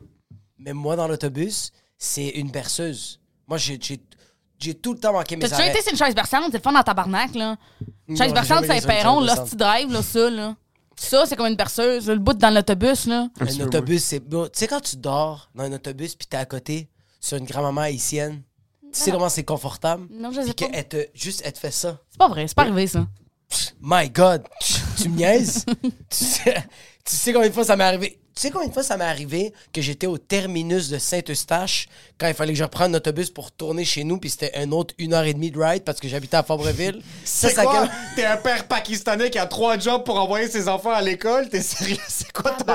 Mais 0.58 0.72
moi, 0.72 0.96
dans 0.96 1.06
l'autobus, 1.08 1.72
c'est 1.98 2.28
une 2.28 2.50
berceuse. 2.50 3.20
Moi, 3.48 3.58
j'ai, 3.58 3.78
tout 4.74 4.92
le 4.94 4.98
temps 4.98 5.12
manqué 5.12 5.36
mes 5.36 5.42
T'as 5.42 5.48
déjà 5.48 5.62
arrêts. 5.62 5.70
été 5.70 5.82
sur 5.82 5.92
une 5.92 5.98
chaise 5.98 6.14
berçante? 6.14 6.44
C'est 6.50 6.58
le 6.58 6.62
fun 6.62 6.72
dans 6.72 6.82
tabarnak, 6.82 7.34
là. 7.34 7.56
Non, 8.08 8.16
Chaise 8.16 8.32
berçante, 8.32 8.64
c'est 8.64 8.70
un 8.72 8.76
une 8.76 8.82
perron, 8.86 9.20
là, 9.20 9.44
si 9.44 9.50
tu 9.50 9.56
là, 9.58 10.02
ça, 10.02 10.30
là. 10.30 10.56
Ça, 10.98 11.24
c'est 11.26 11.36
comme 11.36 11.46
une 11.46 11.56
berceuse. 11.56 12.08
Le 12.08 12.18
bout 12.18 12.32
dans 12.34 12.50
l'autobus, 12.50 13.06
là. 13.06 13.28
Un 13.40 13.60
autobus, 13.60 14.02
c'est. 14.02 14.20
bon, 14.20 14.44
Tu 14.44 14.60
sais, 14.60 14.66
quand 14.66 14.80
tu 14.80 14.96
dors 14.96 15.50
dans 15.54 15.64
un 15.64 15.72
autobus 15.72 16.14
puis 16.14 16.26
t'es 16.26 16.36
à 16.38 16.44
côté 16.46 16.88
sur 17.20 17.36
une 17.36 17.44
grand-maman 17.44 17.82
haïtienne, 17.82 18.42
tu 18.92 19.00
sais 19.00 19.10
comment 19.10 19.28
c'est 19.28 19.44
confortable? 19.44 20.06
Non, 20.10 20.30
je 20.30 20.40
sais 20.40 20.54
Puis 20.54 20.66
pas. 20.66 20.72
qu'elle 20.72 20.88
te. 20.88 21.06
Juste, 21.14 21.42
elle 21.44 21.52
te 21.52 21.58
fait 21.58 21.70
ça. 21.70 21.98
C'est 22.10 22.18
pas 22.18 22.28
vrai, 22.28 22.46
c'est 22.48 22.54
pas 22.56 22.62
arrivé, 22.62 22.86
ça. 22.86 23.06
My 23.80 24.08
God! 24.10 24.44
Tu, 24.60 24.74
tu 25.02 25.08
me 25.10 25.16
niaises? 25.16 25.64
tu, 25.82 25.90
sais, 26.10 26.64
tu 27.04 27.14
sais 27.14 27.32
combien 27.32 27.48
de 27.48 27.54
fois 27.54 27.64
ça 27.64 27.76
m'est 27.76 27.84
arrivé? 27.84 28.18
Sais 28.42 28.50
combien 28.50 28.68
de 28.68 28.72
fois 28.72 28.82
ça 28.82 28.96
m'est 28.96 29.04
arrivé 29.04 29.52
que 29.72 29.80
j'étais 29.80 30.06
au 30.06 30.18
terminus 30.18 30.88
de 30.88 30.98
Saint-Eustache 30.98 31.88
quand 32.18 32.28
il 32.28 32.34
fallait 32.34 32.52
que 32.52 32.58
je 32.58 32.64
reprenne 32.64 32.92
l'autobus 32.92 33.30
pour 33.30 33.46
retourner 33.46 33.84
chez 33.84 34.04
nous, 34.04 34.18
puis 34.18 34.30
c'était 34.30 34.52
un 34.56 34.72
autre 34.72 34.94
une 34.98 35.14
heure 35.14 35.24
et 35.24 35.34
demie 35.34 35.50
de 35.50 35.58
ride 35.58 35.84
parce 35.84 36.00
que 36.00 36.08
j'habitais 36.08 36.36
à 36.36 36.42
Fabreville? 36.42 37.00
Ça, 37.24 37.48
C'est 37.48 37.54
ça 37.54 37.62
quoi? 37.62 37.88
T'es 38.14 38.24
un 38.24 38.36
père 38.36 38.68
pakistanais 38.68 39.30
qui 39.30 39.38
a 39.38 39.46
trois 39.46 39.78
jobs 39.78 40.04
pour 40.04 40.18
envoyer 40.20 40.48
ses 40.48 40.68
enfants 40.68 40.92
à 40.92 41.02
l'école? 41.02 41.48
T'es 41.48 41.62
sérieux? 41.62 41.96
C'est 42.08 42.32
quoi 42.32 42.52
ton... 42.52 42.66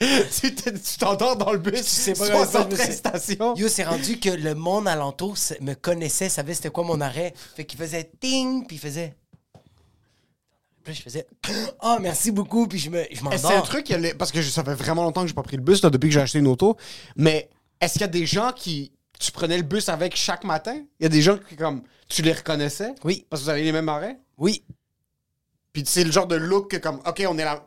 Tu 0.40 0.54
tu 0.54 0.98
t'endors 0.98 1.36
dans 1.36 1.52
le 1.52 1.58
bus, 1.58 1.82
sais 1.82 2.12
pas 2.12 2.28
comment 2.28 2.44
ça, 2.46 2.66
je 2.70 2.74
me 2.74 2.76
73 2.76 2.84
suis- 2.86 2.94
stations. 2.96 3.54
Yo, 3.56 3.68
c'est 3.68 3.84
rendu 3.84 4.18
que 4.18 4.30
le 4.30 4.54
monde 4.54 4.88
alentour 4.88 5.36
me 5.60 5.74
connaissait, 5.74 6.28
savait 6.28 6.54
c'était 6.54 6.70
quoi 6.70 6.84
mon 6.84 7.00
arrêt. 7.00 7.34
Fait 7.56 7.64
qu'il 7.64 7.78
faisait 7.78 8.10
ting, 8.20 8.66
puis 8.66 8.76
il 8.76 8.80
faisait. 8.80 9.14
Puis 10.88 10.96
je 10.96 11.02
faisais. 11.02 11.26
Oh, 11.82 11.98
merci 12.00 12.30
beaucoup, 12.30 12.66
puis 12.66 12.78
je 12.78 12.88
me- 12.88 13.04
je 13.12 13.22
m'endors. 13.22 13.38
que 13.40 13.46
c'est 13.46 13.54
un 13.54 13.60
truc, 13.60 13.92
parce 14.18 14.32
que 14.32 14.40
je- 14.40 14.48
ça 14.50 14.64
fait 14.64 14.74
vraiment 14.74 15.02
longtemps 15.04 15.20
que 15.22 15.28
j'ai 15.28 15.34
pas 15.34 15.42
pris 15.42 15.56
le 15.56 15.62
bus, 15.62 15.82
là, 15.82 15.90
depuis 15.90 16.08
que 16.08 16.14
j'ai 16.14 16.20
acheté 16.20 16.38
une 16.38 16.46
auto, 16.46 16.76
mais 17.16 17.50
est-ce 17.80 17.92
qu'il 17.94 18.00
y 18.02 18.04
a 18.04 18.08
des 18.08 18.24
gens 18.26 18.52
qui... 18.54 18.92
Tu 19.20 19.32
prenais 19.32 19.56
le 19.56 19.64
bus 19.64 19.88
avec 19.88 20.14
chaque 20.16 20.44
matin? 20.44 20.76
Il 21.00 21.02
y 21.02 21.06
a 21.06 21.08
des 21.08 21.20
gens 21.22 21.36
qui, 21.38 21.56
comme, 21.56 21.82
tu 22.08 22.22
les 22.22 22.32
reconnaissais? 22.32 22.94
Oui. 23.04 23.26
Parce 23.28 23.42
que 23.42 23.44
vous 23.44 23.50
avez 23.50 23.64
les 23.64 23.72
mêmes 23.72 23.88
arrêts? 23.88 24.16
Oui. 24.38 24.62
Puis 25.72 25.82
c'est 25.86 26.04
le 26.04 26.10
genre 26.12 26.26
de 26.26 26.36
look 26.36 26.70
que, 26.70 26.76
comme, 26.76 27.00
OK, 27.06 27.22
on 27.28 27.36
est 27.38 27.44
là... 27.44 27.64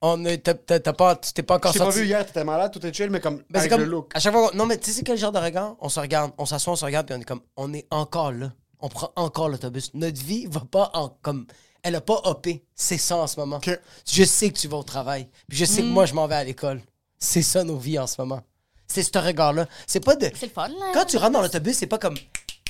On 0.00 0.24
est- 0.24 0.38
t'as- 0.38 0.92
pas, 0.92 1.16
tu 1.16 1.32
t'es 1.32 1.42
pas 1.42 1.56
encore 1.56 1.72
Je 1.72 1.78
t'ai 1.78 1.84
pas 1.84 1.84
sorti. 1.86 2.00
vu 2.00 2.06
hier, 2.06 2.24
t'étais 2.24 2.44
malade, 2.44 2.70
tout 2.72 2.84
est 2.86 2.92
chill, 2.92 3.10
mais 3.10 3.18
comme, 3.20 3.42
Ben, 3.50 3.58
avec 3.60 3.70
comme 3.70 3.80
le 3.80 3.86
look. 3.86 4.12
à 4.14 4.20
chaque 4.20 4.32
fois 4.32 4.50
non 4.54 4.64
mais 4.64 4.76
tu 4.78 4.86
sais 4.90 4.98
c'est 4.98 5.02
quel 5.02 5.18
genre 5.18 5.32
de 5.32 5.38
regard? 5.40 5.74
On 5.80 5.88
se 5.88 5.98
regarde 5.98 6.30
on 6.38 6.46
s'assoit 6.46 6.74
on 6.74 6.76
se 6.76 6.84
regarde 6.84 7.06
puis 7.08 7.16
on 7.16 7.20
est 7.20 7.24
comme 7.24 7.40
on 7.56 7.72
est 7.74 7.84
encore 7.90 8.30
là 8.30 8.52
on 8.78 8.88
prend 8.88 9.10
encore 9.16 9.48
l'autobus 9.48 9.90
notre 9.94 10.22
vie 10.22 10.46
va 10.48 10.60
pas 10.60 10.92
en 10.94 11.08
comme 11.20 11.46
elle 11.82 11.94
a 11.94 12.00
pas 12.00 12.20
hopé 12.24 12.62
c'est 12.74 12.98
ça 12.98 13.16
en 13.16 13.26
ce 13.26 13.38
moment 13.38 13.60
je 14.06 14.24
sais 14.24 14.50
que 14.50 14.58
tu 14.58 14.68
vas 14.68 14.76
au 14.78 14.82
travail 14.82 15.28
puis 15.48 15.58
je 15.58 15.64
sais 15.64 15.82
que 15.82 15.86
moi 15.86 16.06
je 16.06 16.14
m'en 16.14 16.26
vais 16.26 16.34
à 16.36 16.44
l'école 16.44 16.80
c'est 17.18 17.42
ça 17.42 17.64
nos 17.64 17.76
vies 17.76 17.98
en 17.98 18.06
ce 18.06 18.20
moment 18.20 18.42
c'est 18.86 19.02
ce 19.02 19.18
regard 19.18 19.52
là 19.52 19.66
c'est 19.86 20.00
pas 20.04 20.16
de 20.16 20.30
C'est 20.34 20.46
le 20.46 20.52
fun, 20.52 20.68
là. 20.68 20.90
quand 20.94 21.04
tu 21.04 21.16
rentres 21.16 21.32
dans 21.32 21.42
l'autobus 21.42 21.76
c'est 21.76 21.86
pas 21.86 21.98
comme 21.98 22.16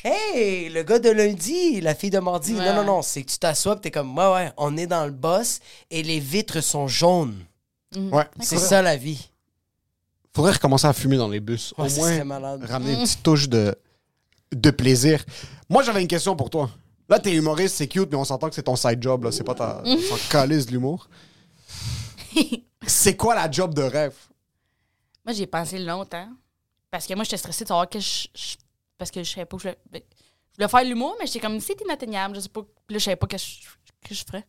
Hey, 0.04 0.68
le 0.68 0.84
gars 0.84 1.00
de 1.00 1.10
lundi, 1.10 1.80
la 1.80 1.92
fille 1.92 2.10
de 2.10 2.20
mardi. 2.20 2.54
Ouais. 2.54 2.64
Non, 2.66 2.76
non, 2.76 2.84
non. 2.84 3.02
C'est 3.02 3.24
que 3.24 3.30
tu 3.32 3.38
t'assois 3.38 3.74
et 3.74 3.80
t'es 3.80 3.90
comme, 3.90 4.16
ouais, 4.16 4.32
ouais, 4.32 4.52
on 4.56 4.76
est 4.76 4.86
dans 4.86 5.04
le 5.04 5.10
boss 5.10 5.58
et 5.90 6.04
les 6.04 6.20
vitres 6.20 6.60
sont 6.60 6.86
jaunes. 6.86 7.34
Ouais. 7.96 8.22
C'est 8.40 8.58
ça 8.58 8.80
la 8.80 8.96
vie. 8.96 9.28
Faudrait 10.36 10.52
recommencer 10.52 10.86
à 10.86 10.92
fumer 10.92 11.16
dans 11.16 11.26
les 11.28 11.40
bus. 11.40 11.74
Ouais, 11.76 11.92
Au 11.92 11.96
moins, 11.96 12.22
malade. 12.24 12.64
ramener 12.64 12.92
une 12.92 13.02
petite 13.02 13.24
touche 13.24 13.48
de, 13.48 13.74
de 14.52 14.70
plaisir. 14.70 15.24
Moi, 15.68 15.82
j'avais 15.82 16.00
une 16.00 16.06
question 16.06 16.36
pour 16.36 16.48
toi. 16.48 16.70
Là, 17.08 17.18
t'es 17.18 17.32
humoriste, 17.34 17.76
c'est 17.76 17.88
cute, 17.88 18.10
mais 18.10 18.16
on 18.16 18.24
s'entend 18.24 18.48
que 18.48 18.54
c'est 18.54 18.62
ton 18.64 18.76
side 18.76 19.02
job, 19.02 19.24
là. 19.24 19.32
C'est 19.32 19.44
pas 19.44 19.54
ta. 19.54 19.82
On 19.84 19.98
s'en 19.98 20.16
calisse 20.30 20.66
de 20.66 20.72
l'humour. 20.72 21.08
c'est 22.86 23.16
quoi 23.16 23.34
la 23.34 23.50
job 23.50 23.74
de 23.74 23.82
rêve? 23.82 24.14
Moi, 25.24 25.32
j'y 25.34 25.42
ai 25.42 25.46
pensé 25.46 25.78
longtemps. 25.78 26.28
Parce 26.90 27.06
que 27.06 27.14
moi, 27.14 27.24
j'étais 27.24 27.36
stressée 27.36 27.64
de 27.64 27.68
savoir 27.68 27.88
que 27.88 27.98
je. 28.00 28.28
je- 28.34 28.56
parce 28.96 29.10
que 29.10 29.22
je 29.22 29.30
savais 29.30 29.44
pas 29.46 29.56
que 29.56 29.62
je 29.62 29.68
voulais. 29.68 30.04
Je 30.52 30.56
voulais 30.56 30.68
faire 30.68 30.84
l'humour, 30.84 31.16
mais 31.20 31.26
j'étais 31.26 31.40
comme, 31.40 31.60
c'est 31.60 31.80
inatteignable. 31.80 32.34
Je 32.36 32.40
sais 32.40 32.48
pas. 32.48 32.62
Puis 32.62 32.94
là, 32.94 32.98
je 32.98 33.04
savais 33.04 33.16
pas 33.16 33.26
que 33.26 33.38
je, 33.38 33.44
que 34.06 34.14
je 34.14 34.24
ferais. 34.24 34.44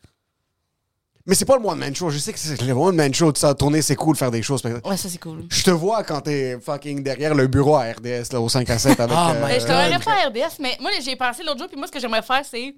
Mais 1.30 1.36
c'est 1.36 1.46
pas 1.46 1.58
le 1.60 1.64
one-man 1.64 1.96
show. 1.96 2.10
Je 2.10 2.18
sais 2.18 2.34
que 2.34 2.40
c'est 2.40 2.60
le 2.60 2.74
one-man 2.74 3.14
show, 3.14 3.32
tout 3.32 3.40
ça, 3.40 3.54
tourner, 3.54 3.84
c'est 3.84 3.96
cool, 3.96 4.16
faire 4.16 4.32
des 4.32 4.42
choses. 4.42 4.64
mais 4.64 4.74
Ouais, 4.84 4.98
ça, 4.98 5.08
c'est 5.10 5.20
cool. 5.20 5.46
Je 5.52 5.64
te 5.64 5.70
vois 5.70 6.04
quand 6.04 6.22
t'es 6.22 6.58
fucking 6.60 7.04
derrière 7.04 7.36
le 7.36 7.46
bureau 7.46 7.76
à 7.76 7.84
RDS, 7.84 8.34
là, 8.34 8.42
au 8.42 8.50
5 8.50 8.68
à 8.68 8.80
7 8.80 9.00
avec. 9.00 9.16
Oh 9.16 9.30
euh, 9.30 9.34
my 9.40 9.48
Mais 9.48 9.60
je 9.60 9.66
travaillerais 9.66 10.00
pas 10.00 10.14
à 10.14 10.30
RDS, 10.30 10.56
mais 10.60 10.76
moi, 10.82 10.90
j'ai 11.00 11.16
pensé 11.16 11.44
l'autre 11.44 11.60
jour, 11.60 11.68
puis 11.68 11.78
moi, 11.78 11.86
ce 11.86 11.92
que 11.92 12.00
j'aimerais 12.00 12.24
faire, 12.24 12.42
c'est. 12.44 12.74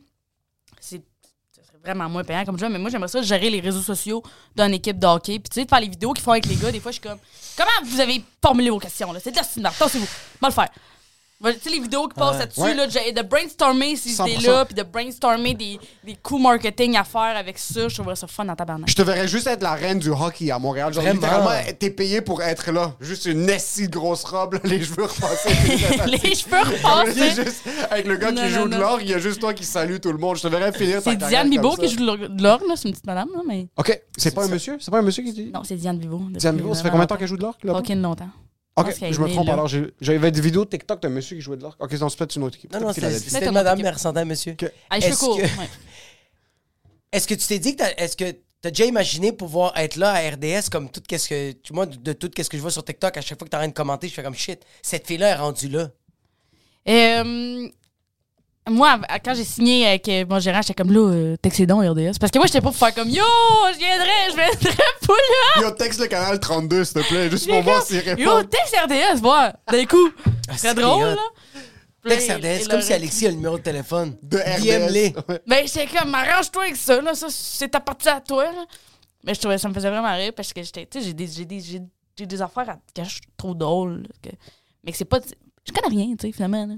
C'est. 0.81 1.01
Vraiment 1.83 2.07
moins 2.09 2.23
payant 2.23 2.45
comme 2.45 2.59
job, 2.59 2.69
mais 2.71 2.77
moi, 2.77 2.91
j'aimerais 2.91 3.07
ça 3.07 3.23
gérer 3.23 3.49
les 3.49 3.59
réseaux 3.59 3.81
sociaux 3.81 4.21
d'une 4.55 4.73
équipe 4.73 4.99
de 4.99 5.07
hockey. 5.07 5.39
Puis, 5.39 5.49
tu 5.49 5.61
sais, 5.61 5.65
de 5.65 5.69
faire 5.69 5.79
les 5.79 5.87
vidéos 5.87 6.13
qu'ils 6.13 6.23
font 6.23 6.31
avec 6.31 6.45
les 6.45 6.55
gars, 6.55 6.71
des 6.71 6.79
fois, 6.79 6.91
je 6.91 6.99
suis 6.99 7.09
comme. 7.09 7.17
Comment 7.57 7.89
vous 7.89 7.99
avez 7.99 8.21
formulé 8.39 8.69
vos 8.69 8.77
questions, 8.77 9.11
là? 9.11 9.19
C'est 9.23 9.31
de 9.31 9.37
la 9.37 9.43
c'est 9.43 9.97
vous 9.97 10.07
Moi, 10.41 10.49
le 10.49 10.53
faire. 10.53 10.69
Tu 11.43 11.59
sais, 11.61 11.69
les 11.69 11.79
vidéos 11.79 12.07
qui 12.07 12.13
passent 12.19 12.37
là-dessus, 12.39 12.59
Ouais. 12.61 12.75
là, 12.75 12.85
de 12.87 13.21
brainstormer 13.27 13.95
ces 13.95 14.09
100%. 14.09 14.27
idées-là, 14.27 14.65
puis 14.65 14.75
de 14.75 14.83
brainstormer 14.83 15.53
des, 15.53 15.79
des 16.03 16.15
coups 16.15 16.41
marketing 16.41 16.95
à 16.97 17.03
faire 17.03 17.35
avec 17.35 17.57
ça, 17.57 17.87
je 17.87 17.95
trouverais 17.95 18.15
ça 18.15 18.27
fun 18.27 18.47
en 18.47 18.55
tabarnak. 18.55 18.89
Je 18.89 18.95
te 18.95 19.01
verrais 19.01 19.27
juste 19.27 19.47
être 19.47 19.63
la 19.63 19.73
reine 19.73 19.99
du 19.99 20.09
hockey 20.09 20.51
à 20.51 20.59
Montréal. 20.59 20.93
Genre, 20.93 21.03
Vraiment. 21.03 21.19
littéralement, 21.21 21.71
t'es 21.79 21.89
payé 21.89 22.21
pour 22.21 22.41
être 22.43 22.71
là. 22.71 22.95
Juste 22.99 23.25
une 23.25 23.49
essie 23.49 23.87
de 23.87 23.93
grosse 23.97 24.23
robe, 24.23 24.53
là, 24.55 24.59
les 24.63 24.83
cheveux 24.83 25.03
repassés. 25.05 25.49
les 26.07 26.35
cheveux 26.35 26.59
repassés. 26.59 27.43
juste- 27.43 27.63
avec 27.89 28.05
le 28.07 28.17
gars 28.17 28.31
Non, 28.31 28.41
qui 28.43 28.49
non, 28.53 28.59
joue 28.61 28.67
de 28.67 28.75
l'or, 28.77 28.99
il 29.01 29.09
y 29.09 29.13
a 29.13 29.19
juste 29.19 29.39
toi 29.39 29.53
qui 29.53 29.65
salue 29.65 29.97
tout 29.99 30.11
le 30.11 30.17
monde. 30.19 30.37
Je 30.37 30.43
te 30.43 30.47
verrais 30.47 30.71
finir 30.71 31.01
ta 31.01 31.09
C'est 31.11 31.17
Diane 31.17 31.49
Bibo 31.49 31.75
qui 31.75 31.87
joue 31.89 31.97
de 31.97 32.05
l'or- 32.43 32.59
là. 32.67 32.75
C'est 32.75 32.87
une 32.87 32.93
petite 32.93 33.07
madame, 33.07 33.29
là, 33.33 33.41
mais. 33.47 33.67
Ok, 33.77 33.99
c'est 34.17 34.33
pas 34.35 34.45
un 34.45 34.47
monsieur? 34.47 34.77
C'est 34.79 34.91
pas 34.91 34.99
un 34.99 35.03
monsieur 35.03 35.23
qui 35.23 35.33
dit? 35.33 35.51
Non, 35.53 35.63
c'est 35.63 35.75
Diane 35.75 35.97
Bibo. 35.97 36.21
Diane 36.31 36.57
Bibo, 36.57 36.73
ça 36.75 36.83
fait 36.83 36.89
combien 36.89 37.05
de 37.05 37.09
temps 37.09 37.17
qu'elle 37.17 37.27
joue 37.27 37.37
de 37.37 37.43
là-bas? 37.43 37.79
Fucking 37.79 38.01
longtemps. 38.01 38.29
Ok, 38.77 38.95
je 39.11 39.19
me 39.19 39.27
trompe 39.29 39.47
là. 39.47 39.53
alors. 39.53 39.67
J'avais 39.99 40.31
des 40.31 40.41
vidéos 40.41 40.63
de 40.65 40.69
TikTok 40.69 41.01
d'un 41.01 41.09
monsieur 41.09 41.35
qui 41.35 41.41
jouait 41.41 41.57
de 41.57 41.61
l'orgue. 41.63 41.75
Ok, 41.79 41.91
non, 41.93 42.07
c'est 42.09 42.17
peut-être 42.17 42.35
une 42.35 42.43
autre 42.43 42.57
équipe. 42.57 42.73
Non, 42.73 42.79
non, 42.79 42.93
c'était 42.93 43.51
madame, 43.51 43.81
mais 43.81 43.87
à 43.89 44.09
un 44.21 44.25
monsieur. 44.25 44.53
Ok. 44.53 44.71
Ah, 44.89 44.99
cheveux 44.99 45.11
Est-ce 45.11 45.19
courts. 45.19 45.37
que- 45.37 45.41
ouais. 45.41 45.69
Est-ce 47.11 47.27
que 47.27 47.33
tu 47.33 47.45
t'es 47.45 47.59
dit 47.59 47.73
que 47.75 47.79
t'as- 47.83 47.91
est-ce 47.97 48.15
que 48.15 48.33
t'as 48.61 48.69
déjà 48.69 48.85
imaginé 48.85 49.33
pouvoir 49.33 49.77
être 49.77 49.97
là 49.97 50.11
à 50.13 50.29
RDS 50.29 50.69
comme 50.71 50.89
tout 50.89 51.01
qu'est-ce 51.05 51.27
que 51.27 51.51
tu 51.51 51.73
moi 51.73 51.85
de, 51.85 51.97
de 51.97 52.13
tout 52.13 52.29
qu'est-ce 52.29 52.49
que 52.49 52.55
je 52.55 52.61
vois 52.61 52.71
sur 52.71 52.85
TikTok 52.85 53.17
à 53.17 53.21
chaque 53.21 53.37
fois 53.37 53.45
que 53.45 53.49
t'as 53.51 53.57
rien 53.59 53.67
de 53.67 53.73
commenter 53.73 54.07
je 54.07 54.13
fais 54.13 54.23
comme 54.23 54.33
shit 54.35 54.63
cette 54.81 55.05
fille 55.07 55.17
là 55.17 55.31
est 55.31 55.35
rendue 55.35 55.67
là 55.67 55.89
Euh, 56.87 57.67
moi, 58.69 58.99
quand 59.25 59.33
j'ai 59.33 59.43
signé 59.43 59.87
avec 59.87 60.07
euh, 60.07 60.25
mon 60.29 60.39
gérant, 60.39 60.61
j'étais 60.61 60.75
comme 60.75 60.91
là, 60.93 60.99
euh, 60.99 61.35
textez 61.37 61.65
donc 61.65 61.83
RDS. 61.83 62.19
Parce 62.19 62.31
que 62.31 62.37
moi, 62.37 62.45
j'étais 62.45 62.61
pas 62.61 62.69
pour 62.69 62.75
faire 62.77 62.93
comme 62.93 63.09
yo, 63.09 63.23
je 63.73 63.77
viendrais, 63.77 64.29
je 64.29 64.35
viendrais 64.35 64.75
pas 65.07 65.13
là. 65.13 65.61
Yo, 65.63 65.71
texte 65.71 65.99
le 65.99 66.07
canal 66.07 66.39
32, 66.39 66.83
s'il 66.83 67.01
te 67.01 67.07
plaît, 67.07 67.29
juste 67.29 67.47
pour 67.49 67.61
voir 67.63 67.81
s'il 67.83 67.97
Yo, 67.97 68.03
répond. 68.15 68.43
texte 68.43 68.75
RDS, 68.85 69.19
voir, 69.19 69.53
d'un 69.71 69.85
coup. 69.85 70.09
Ah, 70.47 70.53
C'est 70.57 70.75
drôle, 70.75 71.03
là. 71.05 71.17
Texte 72.07 72.31
RDS 72.31 72.67
comme 72.69 72.81
si 72.81 72.93
Alexis 72.93 73.27
a 73.27 73.29
le 73.29 73.35
numéro 73.35 73.57
de 73.57 73.63
téléphone 73.63 74.15
De. 74.21 74.37
RDS. 74.37 75.13
Ben, 75.47 75.65
j'étais 75.67 75.87
comme, 75.87 76.13
arrange-toi 76.13 76.63
avec 76.63 76.75
ça, 76.75 77.01
là. 77.01 77.15
Ça, 77.15 77.27
c'est 77.29 77.69
ta 77.69 77.79
partie 77.79 78.09
à 78.09 78.21
toi, 78.21 78.43
là. 78.45 78.65
Mais 79.23 79.33
je 79.33 79.39
trouvais 79.39 79.57
ça 79.57 79.69
me 79.69 79.73
faisait 79.73 79.89
vraiment 79.89 80.15
rire 80.15 80.33
parce 80.35 80.51
que 80.53 80.63
j'étais, 80.63 80.85
tu 80.85 80.99
sais, 80.99 81.05
j'ai 81.05 81.13
des, 81.13 81.27
j'ai 81.27 81.45
des, 81.45 81.59
j'ai, 81.59 82.25
des 82.25 82.41
affaires 82.41 82.69
à, 82.69 82.73
que 82.95 83.07
je 83.07 83.19
trouve 83.37 83.55
drôles. 83.55 84.07
mais 84.83 84.91
que 84.91 84.97
c'est 84.97 85.05
pas. 85.05 85.19
Je 85.65 85.71
connais 85.71 85.95
rien, 85.95 86.15
tu 86.15 86.27
sais, 86.27 86.31
finalement. 86.33 86.65
Là. 86.65 86.73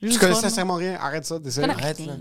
Tu 0.00 0.18
connais 0.18 0.34
fun, 0.34 0.40
sincèrement 0.42 0.74
rien? 0.74 0.96
Arrête 1.00 1.24
ça, 1.24 1.38
connais 1.38 1.70
Arrête, 1.70 1.98
là. 2.06 2.14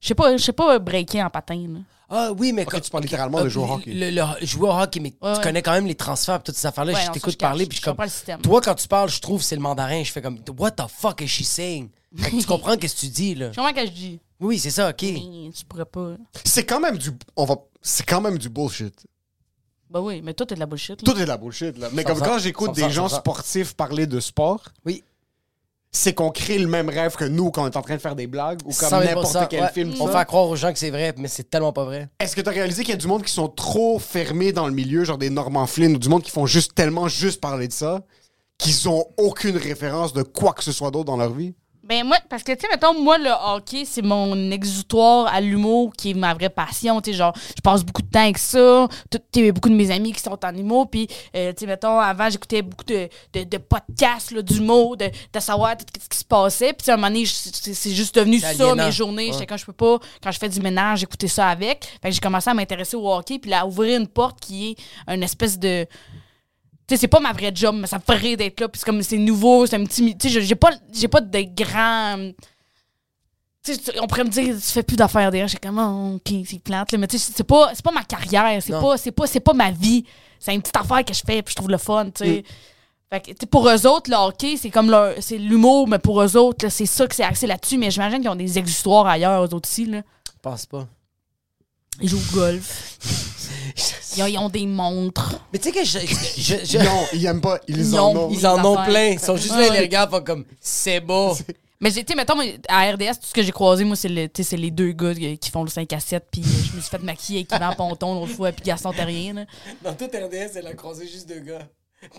Je 0.00 0.08
sais 0.08 0.14
pas, 0.14 0.36
je 0.36 0.42
sais 0.42 0.52
pas 0.52 0.78
breaker 0.78 1.22
en 1.22 1.30
patin, 1.30 1.56
là. 1.56 1.80
ah 2.08 2.30
oui 2.38 2.52
mais 2.52 2.62
Ok, 2.64 2.80
tu 2.80 2.90
parles 2.90 3.02
littéralement 3.02 3.42
de 3.42 3.48
jouer 3.48 3.64
au 3.64 3.72
hockey. 3.72 3.92
le, 3.92 4.10
le- 4.10 4.46
jouer 4.46 4.68
au 4.68 4.72
hockey 4.72 5.00
mais 5.00 5.12
Ouais, 5.20 5.34
tu 5.34 5.40
connais 5.40 5.60
quand 5.62 5.72
même 5.72 5.86
les 5.86 5.96
transferts 5.96 6.36
et 6.36 6.42
toutes 6.42 6.54
ces 6.54 6.66
affaires 6.68 6.84
là 6.84 6.92
Ouais, 6.94 7.00
je 7.06 7.10
t'écoute 7.10 7.36
parler 7.36 7.66
puis 7.66 7.76
je 7.76 7.80
Je 7.80 7.84
comme 7.84 7.92
comprends 7.94 8.04
le 8.04 8.10
système. 8.10 8.40
toi 8.40 8.60
quand 8.60 8.74
tu 8.76 8.86
parles 8.86 9.08
je 9.10 9.20
trouve 9.20 9.42
c'est 9.42 9.56
le 9.56 9.60
mandarin 9.60 10.02
je 10.04 10.12
fais 10.12 10.22
comme 10.22 10.38
what 10.56 10.70
the 10.70 10.84
fuck 10.88 11.20
is 11.20 11.26
she 11.28 11.42
saying? 11.42 11.88
Fait 12.16 12.30
que 12.30 12.36
tu 12.40 12.46
comprends 12.46 12.76
qu'est-ce 12.76 12.94
que 12.94 13.00
tu 13.00 13.08
dis 13.08 13.34
là 13.34 13.50
Je 13.50 13.56
comprends 13.56 13.72
que 13.74 13.86
je 13.86 13.90
dis. 13.92 14.20
oui 14.38 14.58
c'est 14.60 14.70
ça 14.70 14.88
ok 14.90 15.02
Mais 15.02 15.50
tu 15.52 15.64
pourrais 15.68 15.84
pas. 15.84 16.12
C'est 16.44 16.64
quand 16.64 16.78
même 16.80 16.96
du. 16.96 17.10
On 17.36 17.44
va. 17.44 17.56
C'est 17.82 18.06
quand 18.06 18.20
même 18.20 18.38
du 18.38 18.48
bullshit. 18.48 18.94
Bah 19.90 20.00
oui, 20.02 20.20
mais 20.22 20.34
toi, 20.34 20.44
t'es 20.44 20.54
de 20.54 20.60
la 20.60 20.66
bullshit. 20.66 21.00
Là. 21.02 21.12
Tout 21.12 21.18
est 21.18 21.22
de 21.24 21.28
la 21.28 21.38
bullshit, 21.38 21.78
là. 21.78 21.88
Mais 21.94 22.02
Sans 22.02 22.08
comme 22.10 22.18
ça, 22.18 22.24
quand 22.26 22.38
j'écoute 22.38 22.72
des 22.72 22.82
ça, 22.82 22.88
gens 22.90 23.08
sportifs 23.08 23.72
parler 23.74 24.06
de 24.06 24.20
sport, 24.20 24.62
oui 24.84 25.02
c'est 25.90 26.12
qu'on 26.12 26.30
crée 26.30 26.58
le 26.58 26.66
même 26.66 26.88
rêve 26.88 27.16
que 27.16 27.24
nous 27.24 27.50
quand 27.50 27.62
on 27.62 27.66
est 27.66 27.76
en 27.76 27.82
train 27.82 27.96
de 27.96 28.00
faire 28.00 28.14
des 28.14 28.26
blagues 28.26 28.60
ou 28.64 28.72
100 28.72 28.90
comme 28.90 29.02
000 29.02 29.14
n'importe 29.14 29.48
quel 29.48 29.62
ouais. 29.62 29.72
film. 29.72 29.94
on 30.00 30.06
fait 30.08 30.24
croire 30.26 30.48
aux 30.48 30.56
gens 30.56 30.72
que 30.72 30.78
c'est 30.78 30.90
vrai 30.90 31.14
mais 31.16 31.28
c'est 31.28 31.48
tellement 31.48 31.72
pas 31.72 31.84
vrai 31.84 32.08
Est-ce 32.20 32.36
que 32.36 32.40
tu 32.40 32.48
as 32.48 32.52
réalisé 32.52 32.82
qu'il 32.82 32.90
y 32.92 32.94
a 32.94 32.98
du 32.98 33.06
monde 33.06 33.22
qui 33.22 33.32
sont 33.32 33.48
trop 33.48 33.98
fermés 33.98 34.52
dans 34.52 34.66
le 34.66 34.72
milieu, 34.72 35.04
genre 35.04 35.18
des 35.18 35.30
Norman 35.30 35.66
Flynn 35.66 35.94
ou 35.94 35.98
du 35.98 36.08
monde 36.08 36.22
qui 36.22 36.30
font 36.30 36.46
juste 36.46 36.74
tellement 36.74 37.08
juste 37.08 37.40
parler 37.40 37.68
de 37.68 37.72
ça, 37.72 38.02
qu'ils 38.58 38.88
ont 38.88 39.06
aucune 39.16 39.56
référence 39.56 40.12
de 40.12 40.22
quoi 40.22 40.52
que 40.52 40.62
ce 40.62 40.72
soit 40.72 40.90
d'autre 40.90 41.06
dans 41.06 41.16
leur 41.16 41.32
vie? 41.32 41.54
Ben 41.88 42.04
moi, 42.04 42.18
parce 42.28 42.42
que, 42.42 42.52
tu 42.52 42.60
sais, 42.60 42.68
mettons, 42.70 43.00
moi, 43.00 43.16
le 43.16 43.30
hockey, 43.30 43.84
c'est 43.86 44.02
mon 44.02 44.50
exutoire 44.50 45.26
à 45.32 45.40
l'humour 45.40 45.90
qui 45.96 46.10
est 46.10 46.14
ma 46.14 46.34
vraie 46.34 46.50
passion. 46.50 47.00
Tu 47.00 47.12
sais, 47.12 47.16
genre, 47.16 47.32
je 47.56 47.62
passe 47.62 47.82
beaucoup 47.82 48.02
de 48.02 48.10
temps 48.10 48.20
avec 48.20 48.36
ça. 48.36 48.86
Tu 49.10 49.18
sais, 49.34 49.52
beaucoup 49.52 49.70
de 49.70 49.74
mes 49.74 49.90
amis 49.90 50.12
qui 50.12 50.20
sont 50.20 50.38
en 50.44 50.54
humour. 50.54 50.90
Puis, 50.90 51.08
euh, 51.34 51.54
tu 51.54 51.60
sais, 51.60 51.66
mettons, 51.66 51.98
avant, 51.98 52.28
j'écoutais 52.28 52.60
beaucoup 52.60 52.84
de, 52.84 53.08
de, 53.32 53.44
de 53.44 53.56
podcasts 53.56 54.34
d'humour, 54.38 54.98
de, 54.98 55.06
de 55.06 55.40
savoir 55.40 55.78
tout 55.78 55.86
ce 55.98 56.08
qui 56.10 56.18
se 56.18 56.24
passait. 56.26 56.74
Puis, 56.74 56.90
à 56.90 56.94
un 56.94 56.96
moment 56.98 57.08
donné, 57.08 57.24
c'est 57.24 57.90
juste 57.92 58.16
devenu 58.16 58.38
ça, 58.38 58.48
aliénant. 58.48 58.84
mes 58.84 58.92
journées. 58.92 59.30
Ouais. 59.32 59.46
Quand 59.46 59.56
je 59.56 59.64
peux 59.64 59.72
pas, 59.72 59.98
quand 60.22 60.30
je 60.30 60.38
fais 60.38 60.50
du 60.50 60.60
ménage, 60.60 60.98
j'écoutais 61.00 61.28
ça 61.28 61.48
avec. 61.48 61.86
Fait 62.02 62.10
que 62.10 62.14
j'ai 62.14 62.20
commencé 62.20 62.50
à 62.50 62.54
m'intéresser 62.54 62.96
au 62.98 63.10
hockey. 63.10 63.38
Puis, 63.38 63.50
là, 63.50 63.60
à 63.60 63.66
ouvrir 63.66 63.98
une 63.98 64.08
porte 64.08 64.40
qui 64.40 64.72
est 64.72 64.76
une 65.10 65.22
espèce 65.22 65.58
de 65.58 65.86
tu 66.88 66.94
sais, 66.94 67.00
c'est 67.02 67.08
pas 67.08 67.20
ma 67.20 67.32
vraie 67.34 67.52
job, 67.54 67.76
mais 67.78 67.86
ça 67.86 67.98
me 67.98 68.02
ferait 68.02 68.34
d'être 68.36 68.60
là. 68.60 68.68
Puis 68.68 68.80
c'est 68.80 68.86
comme, 68.86 69.02
c'est 69.02 69.18
nouveau, 69.18 69.66
c'est 69.66 69.76
un 69.76 69.84
petit. 69.84 70.16
Tu 70.16 70.30
sais, 70.30 70.40
j'ai 70.40 70.54
pas, 70.54 70.70
j'ai 70.92 71.06
pas 71.08 71.20
de 71.20 71.40
grands. 71.54 72.32
Tu 73.62 73.74
sais, 73.74 74.00
on 74.00 74.06
pourrait 74.06 74.24
me 74.24 74.30
dire, 74.30 74.54
tu 74.54 74.60
fais 74.62 74.82
plus 74.82 74.96
d'affaires 74.96 75.30
derrière. 75.30 75.48
J'ai 75.48 75.58
comme, 75.58 75.78
oh, 75.78 76.16
ok, 76.16 76.34
c'est 76.48 76.58
plate. 76.62 76.92
là. 76.92 76.98
Mais 76.98 77.06
tu 77.06 77.18
sais, 77.18 77.32
c'est 77.36 77.44
pas, 77.44 77.70
c'est 77.74 77.84
pas 77.84 77.92
ma 77.92 78.04
carrière, 78.04 78.62
c'est 78.62 78.72
pas, 78.72 78.96
c'est 78.96 79.12
pas, 79.12 79.26
c'est 79.26 79.40
pas 79.40 79.52
ma 79.52 79.70
vie. 79.70 80.04
C'est 80.40 80.54
une 80.54 80.62
petite 80.62 80.76
affaire 80.76 81.04
que 81.04 81.12
je 81.12 81.20
fais, 81.26 81.42
puis 81.42 81.52
je 81.52 81.56
trouve 81.56 81.70
le 81.70 81.78
fun, 81.78 82.06
tu 82.10 82.22
Mm. 82.22 82.26
sais. 82.26 82.44
Fait 83.10 83.20
que, 83.34 83.46
pour 83.46 83.68
eux 83.68 83.86
autres, 83.86 84.10
le 84.10 84.16
hockey, 84.16 84.56
c'est 84.58 84.68
comme 84.70 84.90
leur, 84.90 85.14
c'est 85.20 85.38
l'humour, 85.38 85.88
mais 85.88 85.98
pour 85.98 86.22
eux 86.22 86.36
autres, 86.36 86.68
c'est 86.68 86.84
ça 86.86 87.06
que 87.06 87.14
c'est 87.14 87.24
axé 87.24 87.46
là-dessus. 87.46 87.78
Mais 87.78 87.90
j'imagine 87.90 88.20
qu'ils 88.20 88.28
ont 88.28 88.36
des 88.36 88.58
exutoires 88.58 89.06
ailleurs, 89.06 89.42
eux 89.44 89.54
autres 89.54 89.68
aussi, 89.68 89.86
là. 89.86 90.02
je 90.26 90.32
pense 90.42 90.66
pas 90.66 90.86
Ils 92.00 92.08
jouent 92.08 92.18
au 92.18 92.34
golf. 92.34 92.98
Ils 94.16 94.22
ont, 94.22 94.26
ils 94.26 94.38
ont 94.38 94.48
des 94.48 94.66
montres. 94.66 95.40
Mais 95.52 95.60
tu 95.60 95.68
sais 95.70 95.72
que 95.74 95.84
je. 95.84 95.98
je- 96.00 96.64
je- 96.64 96.78
je- 96.78 97.16
Ils, 97.16 97.26
aiment 97.26 97.40
pas, 97.40 97.60
ils 97.68 97.78
Ils 97.78 97.94
en 97.96 98.08
ont- 98.16 98.26
ont. 98.26 98.30
ils 98.32 98.44
en 98.48 98.64
ont 98.64 98.82
plein. 98.84 99.08
Ils 99.10 99.20
sont 99.20 99.36
juste 99.36 99.54
là, 99.54 99.68
ils 99.68 99.72
les 99.74 99.80
regardent, 99.80 100.24
comme 100.24 100.44
c'est 100.60 100.98
beau. 101.00 101.36
Mais 101.80 101.92
sais, 101.92 102.04
mettons, 102.16 102.34
à 102.68 102.90
RDS, 102.90 103.20
tout 103.20 103.26
ce 103.28 103.32
que 103.32 103.42
j'ai 103.44 103.52
croisé, 103.52 103.84
moi, 103.84 103.94
c'est, 103.94 104.08
le, 104.08 104.26
tu 104.26 104.42
sais, 104.42 104.50
c'est 104.50 104.56
les 104.56 104.72
deux 104.72 104.90
gars 104.90 105.14
qui 105.14 105.38
qui 105.38 105.50
font 105.52 105.62
le 105.62 105.70
5 105.70 105.92
à 105.92 106.00
7, 106.00 106.24
puis 106.32 106.42
euh, 106.42 106.44
je 106.72 106.76
me 106.76 106.80
suis 106.80 106.90
fait 106.90 106.98
maquiller 107.00 107.46
avec 107.48 107.52
Yvan 107.52 107.72
Ponton 107.76 108.18
l'autre 108.18 108.32
fois, 108.34 108.50
puis 108.50 108.64
Gaston 108.64 108.92
Terrien. 108.92 109.34
là. 109.34 109.44
Dans 109.84 109.94
tout 109.94 110.06
RDS, 110.06 110.56
elle 110.56 110.66
a 110.66 110.74
croisé 110.74 111.06
juste 111.06 111.28
deux 111.28 111.38
gars. 111.38 111.68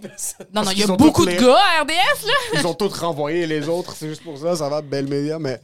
Personne. 0.02 0.46
Non, 0.54 0.62
non, 0.64 0.72
il 0.72 0.80
y 0.80 0.84
a 0.84 0.88
beaucoup 0.88 1.26
de 1.26 1.32
les- 1.32 1.38
gars 1.38 1.58
à 1.58 1.82
RDS, 1.84 2.26
là. 2.28 2.34
Ils 2.62 2.68
ont 2.68 2.74
tous 2.74 2.94
renvoyé 3.00 3.46
les 3.48 3.68
autres, 3.68 3.94
c'est 3.98 4.08
juste 4.08 4.24
pour 4.24 4.38
ça, 4.38 4.56
ça 4.56 4.70
va, 4.70 4.82
belle 4.82 5.08
média, 5.08 5.38
mais. 5.40 5.60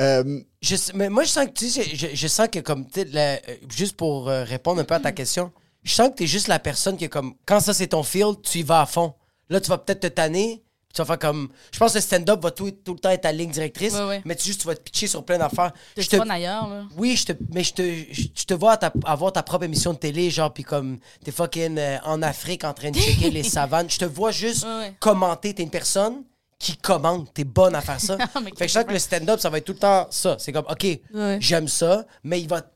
Euh, 0.00 0.40
Je 0.62 0.76
mais 0.94 1.08
moi, 1.08 1.24
je 1.24 1.28
sens 1.30 1.46
que, 1.46 1.52
tu 1.52 1.68
sais, 1.68 1.82
je, 1.84 1.94
je- 1.96 2.14
je 2.14 2.28
sens 2.28 2.48
que, 2.48 2.58
comme, 2.60 2.86
tu 2.88 3.04
la- 3.04 3.34
euh, 3.34 3.38
juste 3.74 3.96
pour 3.96 4.28
euh, 4.28 4.44
répondre 4.44 4.80
un 4.80 4.84
peu 4.84 4.94
à 4.94 5.00
ta 5.00 5.12
question, 5.12 5.52
je 5.82 5.92
sens 5.94 6.08
que 6.10 6.14
t'es 6.14 6.26
juste 6.26 6.48
la 6.48 6.58
personne 6.58 6.96
qui, 6.96 7.04
est 7.04 7.08
comme, 7.08 7.34
quand 7.46 7.60
ça 7.60 7.74
c'est 7.74 7.88
ton 7.88 8.02
field, 8.02 8.42
tu 8.42 8.58
y 8.58 8.62
vas 8.62 8.82
à 8.82 8.86
fond. 8.86 9.14
Là, 9.48 9.60
tu 9.60 9.68
vas 9.68 9.78
peut-être 9.78 10.00
te 10.00 10.06
tanner, 10.06 10.62
puis 10.88 10.94
tu 10.94 11.02
vas 11.02 11.06
faire 11.06 11.18
comme. 11.18 11.48
Je 11.72 11.78
pense 11.78 11.92
que 11.92 11.98
le 11.98 12.02
stand-up 12.02 12.40
va 12.42 12.50
tout, 12.50 12.70
tout 12.70 12.94
le 12.94 12.98
temps 13.00 13.10
être 13.10 13.22
ta 13.22 13.32
ligne 13.32 13.50
directrice, 13.50 13.94
Ouais, 13.94 14.04
ouais. 14.06 14.22
mais 14.24 14.36
tu, 14.36 14.46
juste, 14.46 14.60
tu 14.60 14.66
vas 14.66 14.74
te 14.76 14.80
pitcher 14.82 15.06
sur 15.06 15.24
plein 15.24 15.38
d'affaires. 15.38 15.72
Je 15.96 16.06
te- 16.06 16.16
ailleurs, 16.30 16.68
là. 16.68 16.84
Oui, 16.96 17.16
je 17.16 17.26
te, 17.26 17.32
mais 17.52 17.64
je 17.64 17.72
te, 17.74 17.82
je, 18.12 18.22
je 18.34 18.44
te 18.44 18.54
vois 18.54 18.76
ta- 18.76 18.92
avoir 19.04 19.32
ta 19.32 19.42
propre 19.42 19.64
émission 19.64 19.92
de 19.92 19.98
télé, 19.98 20.30
genre, 20.30 20.52
puis 20.52 20.62
comme 20.62 20.98
t'es 21.24 21.32
fucking 21.32 21.78
euh, 21.78 21.98
en 22.04 22.22
Afrique 22.22 22.64
en 22.64 22.72
train 22.74 22.90
de 22.90 22.98
checker 22.98 23.30
les 23.30 23.42
savanes. 23.42 23.90
Je 23.90 23.98
te 23.98 24.04
vois 24.04 24.30
juste 24.30 24.64
ouais. 24.64 24.94
commenter. 25.00 25.54
T'es 25.54 25.62
une 25.64 25.70
personne 25.70 26.22
qui 26.60 26.76
commente. 26.76 27.32
T'es 27.34 27.42
bonne 27.44 27.74
à 27.74 27.80
faire 27.80 28.00
ça. 28.00 28.16
Ah, 28.20 28.26
fait 28.40 28.50
que 28.52 28.62
je 28.68 28.68
sens 28.68 28.84
que 28.84 28.92
le 28.92 28.98
stand-up, 29.00 29.40
ça 29.40 29.50
va 29.50 29.58
être 29.58 29.64
tout 29.64 29.72
le 29.72 29.78
temps 29.78 30.06
ça. 30.10 30.36
C'est 30.38 30.52
comme, 30.52 30.66
OK, 30.70 30.84
Ouais. 31.12 31.38
j'aime 31.40 31.66
ça, 31.66 32.06
mais 32.22 32.40
il 32.40 32.48
va. 32.48 32.60
te- 32.62 32.68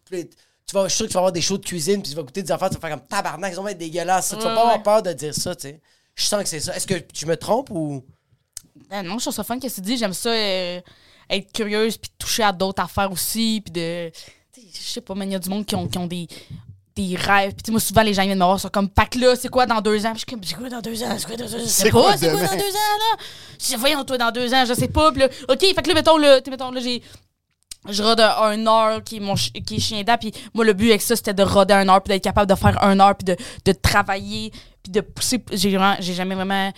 Tu 0.67 0.73
vas, 0.75 0.85
je 0.85 0.89
suis 0.89 0.97
sûr 0.97 1.05
que 1.07 1.11
tu 1.11 1.15
vas 1.15 1.21
avoir 1.21 1.33
des 1.33 1.43
shows 1.43 1.59
de 1.59 1.65
cuisine, 1.67 2.01
puis 2.03 2.11
tu 2.11 2.17
vas 2.17 2.23
goûter 2.23 2.43
des 2.43 2.51
affaires, 2.51 2.71
tu 2.71 2.77
vas 2.77 2.81
faire 2.89 2.99
comme 2.99 3.07
tabarnak, 3.07 3.53
ils 3.53 3.57
vont 3.57 3.69
être 3.69 3.79
dégueulasses. 3.79 4.29
ça. 4.29 4.37
Tu 4.37 4.43
vas 4.43 4.49
Ouais, 4.49 4.55
pas 4.55 4.61
avoir 4.63 4.77
ouais. 4.79 4.83
peur 4.83 5.03
de 5.03 5.13
dire 5.13 5.35
ça, 5.35 5.55
tu 5.55 5.69
sais. 5.69 5.81
Je 6.17 6.25
sens 6.25 6.43
que 6.43 6.49
c'est 6.49 6.61
ça. 6.61 6.75
Est-ce 6.75 6.87
que 6.87 6.95
je 7.15 7.27
me 7.27 7.37
trompe 7.37 7.71
ou? 7.71 8.03
Ah 8.91 9.03
non, 9.03 9.19
je 9.19 9.25
trouve 9.25 9.35
ça 9.35 9.45
fun 9.45 9.59
que 9.61 9.69
tu 9.69 9.81
dis. 9.83 9.97
J'aime 9.99 10.13
ça 10.15 10.31
euh, 10.31 10.81
être 11.29 11.53
curieuse 11.53 11.97
puis 11.99 12.11
toucher 12.19 12.43
à 12.45 12.53
d'autres 12.53 12.83
affaires 12.83 13.13
aussi. 13.13 13.61
Puis 13.65 13.73
de. 13.73 14.11
tu 14.55 14.61
Je 14.73 14.79
sais 14.81 15.01
pas, 15.03 15.15
mais 15.15 15.27
il 15.27 15.33
y 15.33 15.35
a 15.35 15.39
du 15.39 15.51
monde 15.51 15.67
qui 15.67 15.75
ont, 15.77 15.87
qui 15.87 15.99
ont 15.99 16.07
des, 16.07 16.27
des 16.97 17.17
rêves. 17.17 17.55
Puis 17.63 17.73
moi, 17.73 17.81
souvent, 17.81 18.03
les 18.03 18.15
gens 18.15 18.23
ils 18.23 18.27
viennent 18.27 18.39
me 18.39 18.45
voir, 18.45 18.61
sont 18.61 18.69
comme, 18.69 18.89
Pac 18.89 19.15
là, 19.17 19.35
c'est 19.37 19.49
quoi 19.49 19.67
dans 19.67 19.81
deux 19.81 20.07
ans? 20.07 20.11
Puis 20.13 20.21
je 20.21 20.27
suis 20.27 20.27
comme, 20.27 20.45
c'est 20.45 20.55
quoi 20.55 20.69
dans 20.69 20.81
deux 20.81 21.03
ans? 21.03 21.15
C'est 21.19 21.27
quoi 21.27 21.37
dans 21.37 21.45
deux 21.47 21.55
ans? 21.57 21.67
C'est 21.67 21.91
quoi 21.91 22.03
quoi 22.03 22.17
demain? 22.17 22.43
dans 22.47 22.53
deux 22.57 22.71
ans, 22.71 22.99
là? 22.99 23.17
Je 23.61 23.67
dis, 23.67 23.75
voyons, 23.77 24.05
toi, 24.05 24.19
dans 24.19 24.31
deux 24.31 24.55
ans, 24.55 24.65
je 24.67 24.75
sais 24.75 24.89
pas. 24.89 25.11
Puis 25.11 25.21
là, 25.21 25.29
OK, 25.49 25.61
fait 25.61 25.75
que 25.83 25.89
là, 25.89 25.95
mettons, 25.95 26.17
là, 26.19 26.41
mettons, 26.49 26.71
là, 26.71 26.81
j'ai. 26.81 27.03
Je 27.89 28.03
rode 28.03 28.19
un 28.21 28.67
heure 28.67 29.05
qui 29.05 29.17
est, 29.17 29.21
mon 29.21 29.37
chi- 29.37 29.53
qui 29.53 29.77
est 29.77 29.81
chien. 29.81 30.03
Puis 30.19 30.33
moi, 30.55 30.65
le 30.65 30.73
but 30.73 30.89
avec 30.89 31.03
ça, 31.03 31.17
c'était 31.17 31.35
de 31.35 31.43
roder 31.43 31.75
un 31.75 31.89
heure, 31.91 32.01
puis 32.01 32.15
d'être 32.15 32.25
capable 32.25 32.49
de 32.51 32.57
faire 32.57 32.83
un 32.83 32.99
heure, 32.99 33.15
puis 33.15 33.25
de, 33.27 33.37
de 33.67 33.73
travailler, 33.73 34.53
puis 34.83 34.91
de 34.91 35.01
pousser. 35.03 35.45
J'ai 35.53 35.77
vraiment- 35.77 35.97
j'ai 36.01 36.15
jamais 36.15 36.35
vraiment 36.35 36.73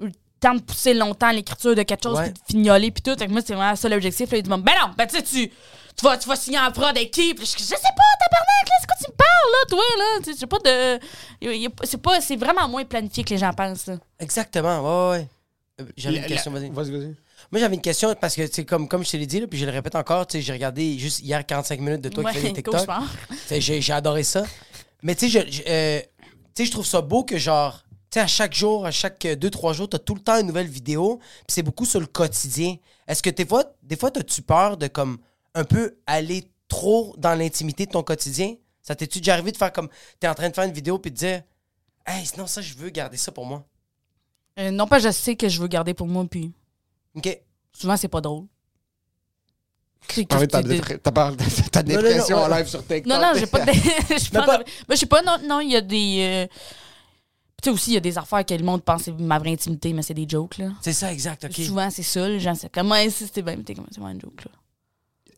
eu 0.00 0.06
le 0.06 0.12
temps 0.38 0.54
de 0.54 0.60
pousser 0.60 0.94
longtemps 0.94 1.32
l'écriture 1.32 1.74
de 1.74 1.82
quelque 1.82 2.04
chose, 2.04 2.16
puis 2.22 2.30
de 2.32 2.38
fignoler, 2.46 2.90
puis 2.92 3.02
tout. 3.02 3.18
Fait 3.18 3.26
que 3.26 3.32
moi, 3.32 3.40
c'est 3.44 3.54
vraiment 3.54 3.74
ça 3.74 3.88
l'objectif. 3.88 4.30
Là, 4.30 4.36
il 4.38 4.42
dit, 4.44 4.48
ben 4.50 4.56
non, 4.58 4.90
ben 4.96 5.06
tu 5.08 5.16
sais, 5.16 5.22
tu. 5.22 5.50
Tu 5.96 6.04
vas, 6.04 6.16
tu 6.18 6.28
vas 6.28 6.36
signer 6.36 6.58
en 6.58 6.70
prod 6.72 6.84
avec 6.96 7.10
qui? 7.10 7.34
Puis 7.34 7.46
je, 7.46 7.52
je 7.58 7.64
sais 7.64 7.74
pas, 7.76 7.78
tabarnak, 8.20 8.68
là, 8.68 8.74
c'est 8.80 8.86
quoi 8.86 8.96
tu 9.04 9.10
me 9.10 9.16
parles, 9.16 9.52
là, 9.52 9.68
toi, 9.68 9.82
là? 9.98 10.20
Tu 10.24 10.34
sais, 10.34 10.46
pas 10.46 10.58
de. 10.58 11.86
C'est 11.86 11.98
pas, 12.02 12.20
c'est 12.20 12.36
vraiment 12.36 12.68
moins 12.68 12.84
planifié 12.84 13.24
que 13.24 13.30
les 13.30 13.38
gens 13.38 13.52
pensent, 13.52 13.86
là. 13.86 13.96
Exactement, 14.18 15.10
ouais, 15.10 15.18
ouais. 15.18 15.28
Euh, 15.80 15.84
J'avais 15.96 16.16
une 16.18 16.26
question, 16.26 16.50
vas-y. 16.50 16.70
Vas-y, 16.70 16.90
vas-y. 16.90 17.14
Moi, 17.50 17.60
j'avais 17.60 17.74
une 17.74 17.80
question 17.82 18.14
parce 18.20 18.34
que, 18.34 18.46
c'est 18.50 18.64
comme, 18.64 18.88
comme 18.88 19.04
je 19.04 19.10
te 19.10 19.16
l'ai 19.16 19.26
dit, 19.26 19.40
là, 19.40 19.46
puis 19.46 19.58
je 19.58 19.66
le 19.66 19.72
répète 19.72 19.94
encore, 19.96 20.26
tu 20.26 20.38
sais, 20.38 20.42
j'ai 20.42 20.52
regardé 20.52 20.98
juste 20.98 21.20
hier 21.20 21.44
45 21.44 21.80
minutes 21.80 22.00
de 22.00 22.08
toi 22.08 22.22
qui 22.32 22.38
fais 22.38 22.48
des 22.52 22.62
TikTok. 22.62 22.86
J'ai 23.50 23.80
j'ai 23.80 23.92
adoré 23.92 24.22
ça. 24.22 24.44
Mais 25.02 25.14
tu 25.14 25.28
sais, 25.28 25.40
je, 25.46 25.50
je- 25.52 25.62
euh, 25.68 26.00
tu 26.54 26.62
sais, 26.62 26.64
je 26.66 26.70
trouve 26.70 26.86
ça 26.86 27.00
beau 27.00 27.24
que, 27.24 27.36
genre, 27.38 27.82
tu 28.10 28.14
sais, 28.14 28.20
à 28.20 28.26
chaque 28.26 28.54
jour, 28.54 28.86
à 28.86 28.90
chaque 28.90 29.24
2-3 29.24 29.72
jours, 29.74 29.88
tu 29.88 29.96
as 29.96 29.98
tout 29.98 30.14
le 30.14 30.20
temps 30.20 30.38
une 30.38 30.46
nouvelle 30.46 30.66
vidéo, 30.68 31.18
puis 31.18 31.46
c'est 31.48 31.62
beaucoup 31.62 31.84
sur 31.84 31.98
le 32.00 32.06
quotidien. 32.06 32.76
Est-ce 33.08 33.22
que 33.22 33.30
des 33.30 33.44
fois, 33.46 33.64
des 33.82 33.96
fois, 33.96 34.10
as-tu 34.16 34.42
peur 34.42 34.76
de, 34.76 34.86
comme, 34.86 35.18
un 35.54 35.64
peu 35.64 35.96
aller 36.06 36.50
trop 36.68 37.14
dans 37.18 37.34
l'intimité 37.34 37.86
de 37.86 37.92
ton 37.92 38.02
quotidien? 38.02 38.54
Ça 38.82 38.94
t'es-tu 38.94 39.18
déjà 39.20 39.34
arrivé 39.34 39.52
de 39.52 39.56
faire 39.56 39.72
comme, 39.72 39.88
t'es 40.18 40.26
en 40.28 40.34
train 40.34 40.48
de 40.48 40.54
faire 40.54 40.64
une 40.64 40.72
vidéo, 40.72 40.98
puis 40.98 41.10
de 41.10 41.16
dire, 41.16 41.42
hey, 42.06 42.26
sinon, 42.26 42.46
ça, 42.46 42.60
je 42.60 42.74
veux 42.74 42.90
garder 42.90 43.16
ça 43.16 43.30
pour 43.30 43.46
moi? 43.46 43.64
Euh, 44.58 44.70
non, 44.70 44.86
pas 44.86 44.98
je 44.98 45.10
sais 45.10 45.36
que 45.36 45.48
je 45.48 45.60
veux 45.60 45.68
garder 45.68 45.94
pour 45.94 46.06
moi, 46.06 46.24
puis 46.28 46.52
OK. 47.14 47.40
souvent, 47.72 47.96
c'est 47.96 48.08
pas 48.08 48.20
drôle. 48.20 48.46
T'as 50.08 51.12
parlé 51.12 51.36
de 51.36 51.68
ta 51.70 51.82
dépression 51.82 52.36
en 52.38 52.48
live 52.48 52.66
sur 52.66 52.80
TikTok. 52.84 53.06
Non, 53.06 53.20
non, 53.20 53.32
j'ai 53.36 53.46
pas 53.46 53.64
de. 53.64 53.72
je 54.18 54.30
pas- 54.30 54.58
Ben, 54.58 54.64
je 54.90 54.96
sais 54.96 55.06
pas, 55.06 55.22
non, 55.22 55.36
non, 55.44 55.60
il 55.60 55.70
y 55.70 55.76
a 55.76 55.80
des. 55.80 56.18
euh, 56.20 56.46
Tu 57.62 57.64
sais 57.64 57.70
aussi, 57.70 57.90
il 57.92 57.94
y 57.94 57.98
a 57.98 58.00
des 58.00 58.18
affaires 58.18 58.44
que 58.44 58.52
le 58.52 58.64
monde 58.64 58.82
pense 58.82 59.04
c'est 59.04 59.12
ma 59.18 59.38
vraie 59.38 59.52
intimité, 59.52 59.92
mais 59.92 60.02
c'est 60.02 60.12
des 60.12 60.26
jokes, 60.28 60.58
là. 60.58 60.70
C'est 60.82 60.92
ça, 60.92 61.12
exact, 61.12 61.44
OK. 61.44 61.52
Souvent, 61.64 61.88
c'est 61.88 62.02
ça, 62.02 62.28
les 62.28 62.40
gens, 62.40 62.54
c'est 62.56 62.68
comme, 62.70 62.90
ouais, 62.90 63.08
si 63.10 63.26
c'était 63.26 63.42
bien, 63.42 63.56
mais 63.56 63.62
t'es 63.62 63.74
comme, 63.74 63.86
c'est 63.90 64.00
vraiment 64.00 64.14
une 64.14 64.20
joke, 64.20 64.44
là. 64.44 64.50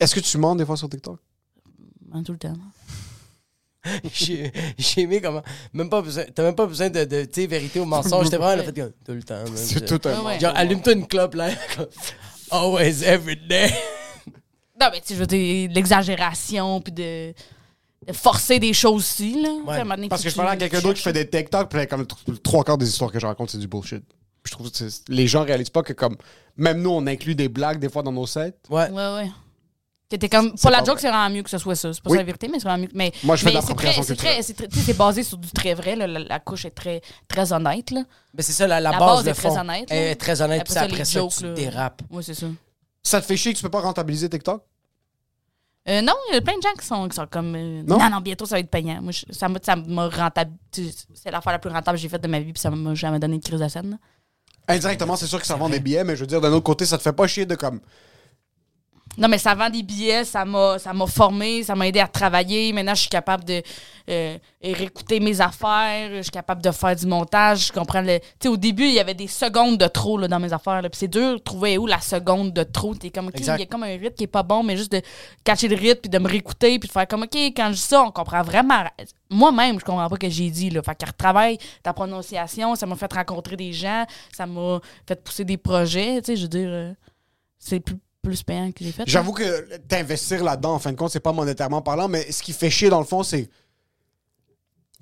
Est-ce 0.01 0.14
que 0.14 0.20
tu 0.20 0.38
mens 0.38 0.57
des 0.57 0.64
fois 0.64 0.76
sur 0.76 0.88
TikTok? 0.88 1.18
Hein, 2.12 2.22
tout 2.22 2.32
le 2.32 2.38
temps. 2.38 2.55
J'ai 4.14 4.51
aimé 4.97 5.20
comment. 5.20 5.42
Même 5.72 5.90
pas 5.90 6.01
besoin. 6.01 6.24
T'as 6.34 6.42
même 6.42 6.55
pas 6.55 6.66
besoin 6.66 6.88
de, 6.88 7.05
de 7.05 7.24
tu 7.24 7.42
sais, 7.42 7.47
vérité 7.47 7.80
ou 7.80 7.84
mensonge. 7.84 8.30
T'es 8.30 8.36
vraiment 8.36 8.57
le 8.57 8.62
fait 8.62 8.72
que 8.72 8.92
tout 9.05 9.12
le 9.12 9.22
temps. 9.22 9.45
C'est 9.55 9.84
tout 9.84 10.09
un 10.09 10.20
Ouais, 10.20 10.26
ouais. 10.26 10.40
Genre, 10.40 10.53
allume-toi 10.57 10.92
une 10.95 11.07
clope 11.07 11.34
là. 11.34 11.51
Always, 12.51 13.03
every 13.05 13.36
day. 13.36 13.70
Non, 14.80 14.88
mais 14.92 15.01
tu 15.01 15.14
veux 15.14 15.26
dire, 15.26 15.68
de 15.68 15.74
l'exagération, 15.74 16.80
puis 16.80 16.92
de, 16.92 17.32
de 18.07 18.12
forcer 18.12 18.59
des 18.59 18.72
choses 18.72 18.97
aussi, 19.03 19.40
là. 19.40 19.51
Parce 20.09 20.22
que 20.22 20.30
je 20.30 20.34
parlais 20.34 20.53
à 20.53 20.57
quelqu'un 20.57 20.80
d'autre 20.80 20.97
qui 20.97 21.03
fait 21.03 21.12
des 21.12 21.28
TikTok, 21.28 21.68
puis 21.68 21.78
là, 21.78 21.86
comme 21.86 22.07
le 22.26 22.38
trois 22.38 22.64
quarts 22.64 22.78
des 22.78 22.88
histoires 22.88 23.12
que 23.12 23.20
je 23.20 23.26
raconte, 23.26 23.51
c'est 23.51 23.59
du 23.59 23.68
bullshit. 23.68 24.03
Puis 24.42 24.51
je 24.51 24.53
trouve 24.53 24.70
que 24.70 24.84
les 25.09 25.26
gens 25.26 25.45
réalisent 25.45 25.70
pas 25.70 25.82
que 25.82 25.95
comme 25.95 26.16
même 26.57 26.82
nous 26.82 26.90
on 26.90 27.07
inclut 27.07 27.34
des 27.34 27.49
blagues 27.49 27.78
des 27.78 27.88
fois 27.88 28.03
dans 28.03 28.12
nos 28.12 28.26
sets. 28.26 28.55
Ouais. 28.68 28.90
Ouais, 28.90 29.14
ouais. 29.14 29.30
T'es 30.18 30.28
comme. 30.28 30.54
Pour 30.54 30.70
la 30.70 30.82
joke, 30.84 30.98
c'est 31.00 31.08
vraiment 31.08 31.30
mieux 31.30 31.42
que 31.42 31.50
ce 31.50 31.58
soit 31.58 31.74
ça. 31.74 31.92
C'est 31.92 32.02
pas 32.02 32.10
Oui. 32.10 32.16
ça 32.16 32.22
la 32.22 32.26
vérité, 32.26 32.48
mais 32.48 32.58
c'est 32.58 32.68
vraiment 32.68 32.82
mieux. 32.82 32.90
Mais, 32.94 33.12
Moi, 33.22 33.36
je 33.36 33.42
fais 33.44 33.50
de 33.50 33.54
mais 33.54 33.60
c'est 33.60 33.66
l'appropriation 33.68 34.02
très- 34.02 34.14
c'est 34.14 34.16
très- 34.16 34.42
c'est 34.42 34.54
très- 34.54 34.68
tu 34.68 34.78
sais, 34.78 34.84
c'est 34.86 34.96
basé 34.98 35.22
sur 35.22 35.38
du 35.38 35.50
très 35.50 35.74
vrai. 35.74 35.96
là. 35.96 36.06
La, 36.06 36.18
la 36.20 36.40
couche 36.40 36.64
est 36.64 36.70
très, 36.70 37.00
très 37.28 37.52
honnête. 37.52 37.90
Là. 37.90 38.02
Mais 38.36 38.42
c'est 38.42 38.52
ça, 38.52 38.66
la, 38.66 38.80
la 38.80 38.90
La 38.92 38.98
base, 38.98 39.08
base 39.16 39.24
le 39.24 39.30
est 39.30 39.34
très 39.34 39.48
fond. 39.48 39.58
honnête, 39.60 39.86
Elle 39.90 40.04
là. 40.04 40.10
est 40.10 40.14
très 40.16 40.40
honnête, 40.42 40.60
Après 40.60 40.64
puis 40.64 40.72
ça, 40.74 40.80
c'est 40.80 40.86
après 40.92 41.04
ça, 41.04 41.20
jokes, 41.20 41.32
tu 41.38 41.44
là. 41.44 41.52
dérapes. 41.54 42.02
Ouais, 42.10 42.22
c'est 42.22 42.34
ça. 42.34 42.46
Ça 43.02 43.20
te 43.20 43.26
fait 43.26 43.36
chier 43.36 43.52
que 43.52 43.58
tu 43.58 43.62
peux 43.62 43.70
pas 43.70 43.80
rentabiliser 43.80 44.28
TikTok? 44.28 44.62
Euh, 45.86 46.00
non, 46.00 46.14
il 46.30 46.34
y 46.34 46.38
a 46.38 46.40
plein 46.40 46.56
de 46.56 46.62
gens 46.62 46.72
qui 46.78 46.86
sont, 46.86 47.06
qui 47.08 47.14
sont 47.14 47.26
comme. 47.26 47.54
euh, 47.54 47.82
Non? 47.86 47.98
non? 47.98 48.08
non, 48.08 48.20
bientôt 48.22 48.46
ça 48.46 48.54
va 48.56 48.60
être 48.60 48.70
payant. 48.70 49.02
Moi, 49.02 49.12
je- 49.12 49.30
ça 49.32 49.48
m'a 49.50 49.58
ça 49.62 49.76
m'a 49.76 50.08
rentable. 50.08 50.52
C'est 50.72 51.30
l'affaire 51.30 51.52
la 51.52 51.58
plus 51.58 51.70
rentable 51.70 51.98
que 51.98 52.02
j'ai 52.02 52.08
faite 52.08 52.22
de 52.22 52.28
ma 52.28 52.40
vie, 52.40 52.52
puis 52.54 52.60
ça 52.60 52.70
m'a 52.70 52.94
jamais 52.94 53.18
donné 53.18 53.36
de 53.38 53.44
crise 53.44 53.60
de 53.60 53.68
scène. 53.68 53.90
là. 53.90 53.96
Indirectement, 54.66 55.14
c'est 55.16 55.26
sûr 55.26 55.38
que 55.38 55.46
ça 55.46 55.56
vend 55.56 55.68
des 55.68 55.80
billets, 55.80 56.02
mais 56.04 56.16
je 56.16 56.20
veux 56.22 56.26
dire, 56.26 56.40
d'un 56.40 56.50
autre 56.52 56.64
côté, 56.64 56.86
ça 56.86 56.96
te 56.96 57.02
fait 57.02 57.12
pas 57.12 57.26
chier 57.26 57.44
de 57.44 57.54
comme. 57.54 57.80
Non, 59.16 59.28
mais 59.28 59.38
ça 59.38 59.54
vend 59.54 59.70
des 59.70 59.82
billets, 59.82 60.24
ça 60.24 60.44
m'a, 60.44 60.78
ça 60.78 60.92
m'a 60.92 61.06
formé, 61.06 61.62
ça 61.62 61.74
m'a 61.74 61.86
aidé 61.86 62.00
à 62.00 62.08
travailler. 62.08 62.72
Maintenant, 62.72 62.94
je 62.94 63.02
suis 63.02 63.08
capable 63.08 63.44
de 63.44 63.62
euh, 64.10 64.36
réécouter 64.62 65.20
mes 65.20 65.40
affaires, 65.40 66.10
je 66.16 66.22
suis 66.22 66.30
capable 66.30 66.60
de 66.60 66.70
faire 66.70 66.96
du 66.96 67.06
montage. 67.06 67.68
Je 67.68 67.72
comprends 67.72 68.00
le. 68.00 68.18
Tu 68.18 68.26
sais, 68.42 68.48
au 68.48 68.56
début, 68.56 68.84
il 68.84 68.94
y 68.94 69.00
avait 69.00 69.14
des 69.14 69.28
secondes 69.28 69.78
de 69.78 69.86
trop 69.86 70.18
là, 70.18 70.26
dans 70.26 70.40
mes 70.40 70.52
affaires. 70.52 70.80
Puis 70.82 70.90
c'est 70.94 71.08
dur 71.08 71.34
de 71.34 71.38
trouver 71.38 71.78
où 71.78 71.86
la 71.86 72.00
seconde 72.00 72.52
de 72.52 72.64
trop. 72.64 72.94
T'es 72.94 73.10
comme, 73.10 73.28
OK, 73.28 73.38
il 73.38 73.46
y 73.46 73.50
a 73.50 73.66
comme 73.66 73.84
un 73.84 73.96
rythme 73.96 74.14
qui 74.14 74.24
est 74.24 74.28
pas 74.28 74.42
bon, 74.42 74.62
mais 74.62 74.76
juste 74.76 74.92
de 74.92 75.00
cacher 75.44 75.68
le 75.68 75.76
rythme, 75.76 76.00
puis 76.02 76.10
de 76.10 76.18
me 76.18 76.28
réécouter, 76.28 76.78
puis 76.78 76.88
de 76.88 76.92
faire 76.92 77.06
comme, 77.06 77.22
OK, 77.22 77.36
quand 77.56 77.68
je 77.68 77.74
dis 77.74 77.78
ça, 77.78 78.02
on 78.02 78.10
comprend 78.10 78.42
vraiment. 78.42 78.84
Moi-même, 79.30 79.78
je 79.78 79.84
comprends 79.84 80.08
pas 80.08 80.16
ce 80.16 80.20
que 80.20 80.30
j'ai 80.30 80.50
dit. 80.50 80.70
Là. 80.70 80.82
Fait 80.82 80.94
qu'elle 80.96 81.08
retravaille 81.10 81.58
ta 81.82 81.92
prononciation, 81.92 82.74
ça 82.74 82.86
m'a 82.86 82.96
fait 82.96 83.12
rencontrer 83.12 83.56
des 83.56 83.72
gens, 83.72 84.04
ça 84.32 84.46
m'a 84.46 84.80
fait 85.06 85.22
pousser 85.22 85.44
des 85.44 85.56
projets. 85.56 86.20
Tu 86.20 86.26
sais, 86.26 86.36
je 86.36 86.42
veux 86.42 86.48
dire, 86.48 86.68
euh, 86.70 86.92
c'est 87.58 87.80
plus, 87.80 87.96
plus 88.24 88.42
payant 88.42 88.72
que 88.72 88.84
j'ai 88.84 88.90
fait. 88.92 89.04
J'avoue 89.06 89.32
que 89.32 89.76
t'investir 89.88 90.42
là-dedans, 90.42 90.74
en 90.74 90.78
fin 90.80 90.90
de 90.90 90.96
compte, 90.96 91.10
c'est 91.12 91.20
pas 91.20 91.32
monétairement 91.32 91.82
parlant, 91.82 92.08
mais 92.08 92.30
ce 92.32 92.42
qui 92.42 92.52
fait 92.52 92.70
chier 92.70 92.88
dans 92.90 92.98
le 92.98 93.04
fond, 93.06 93.22
c'est 93.22 93.48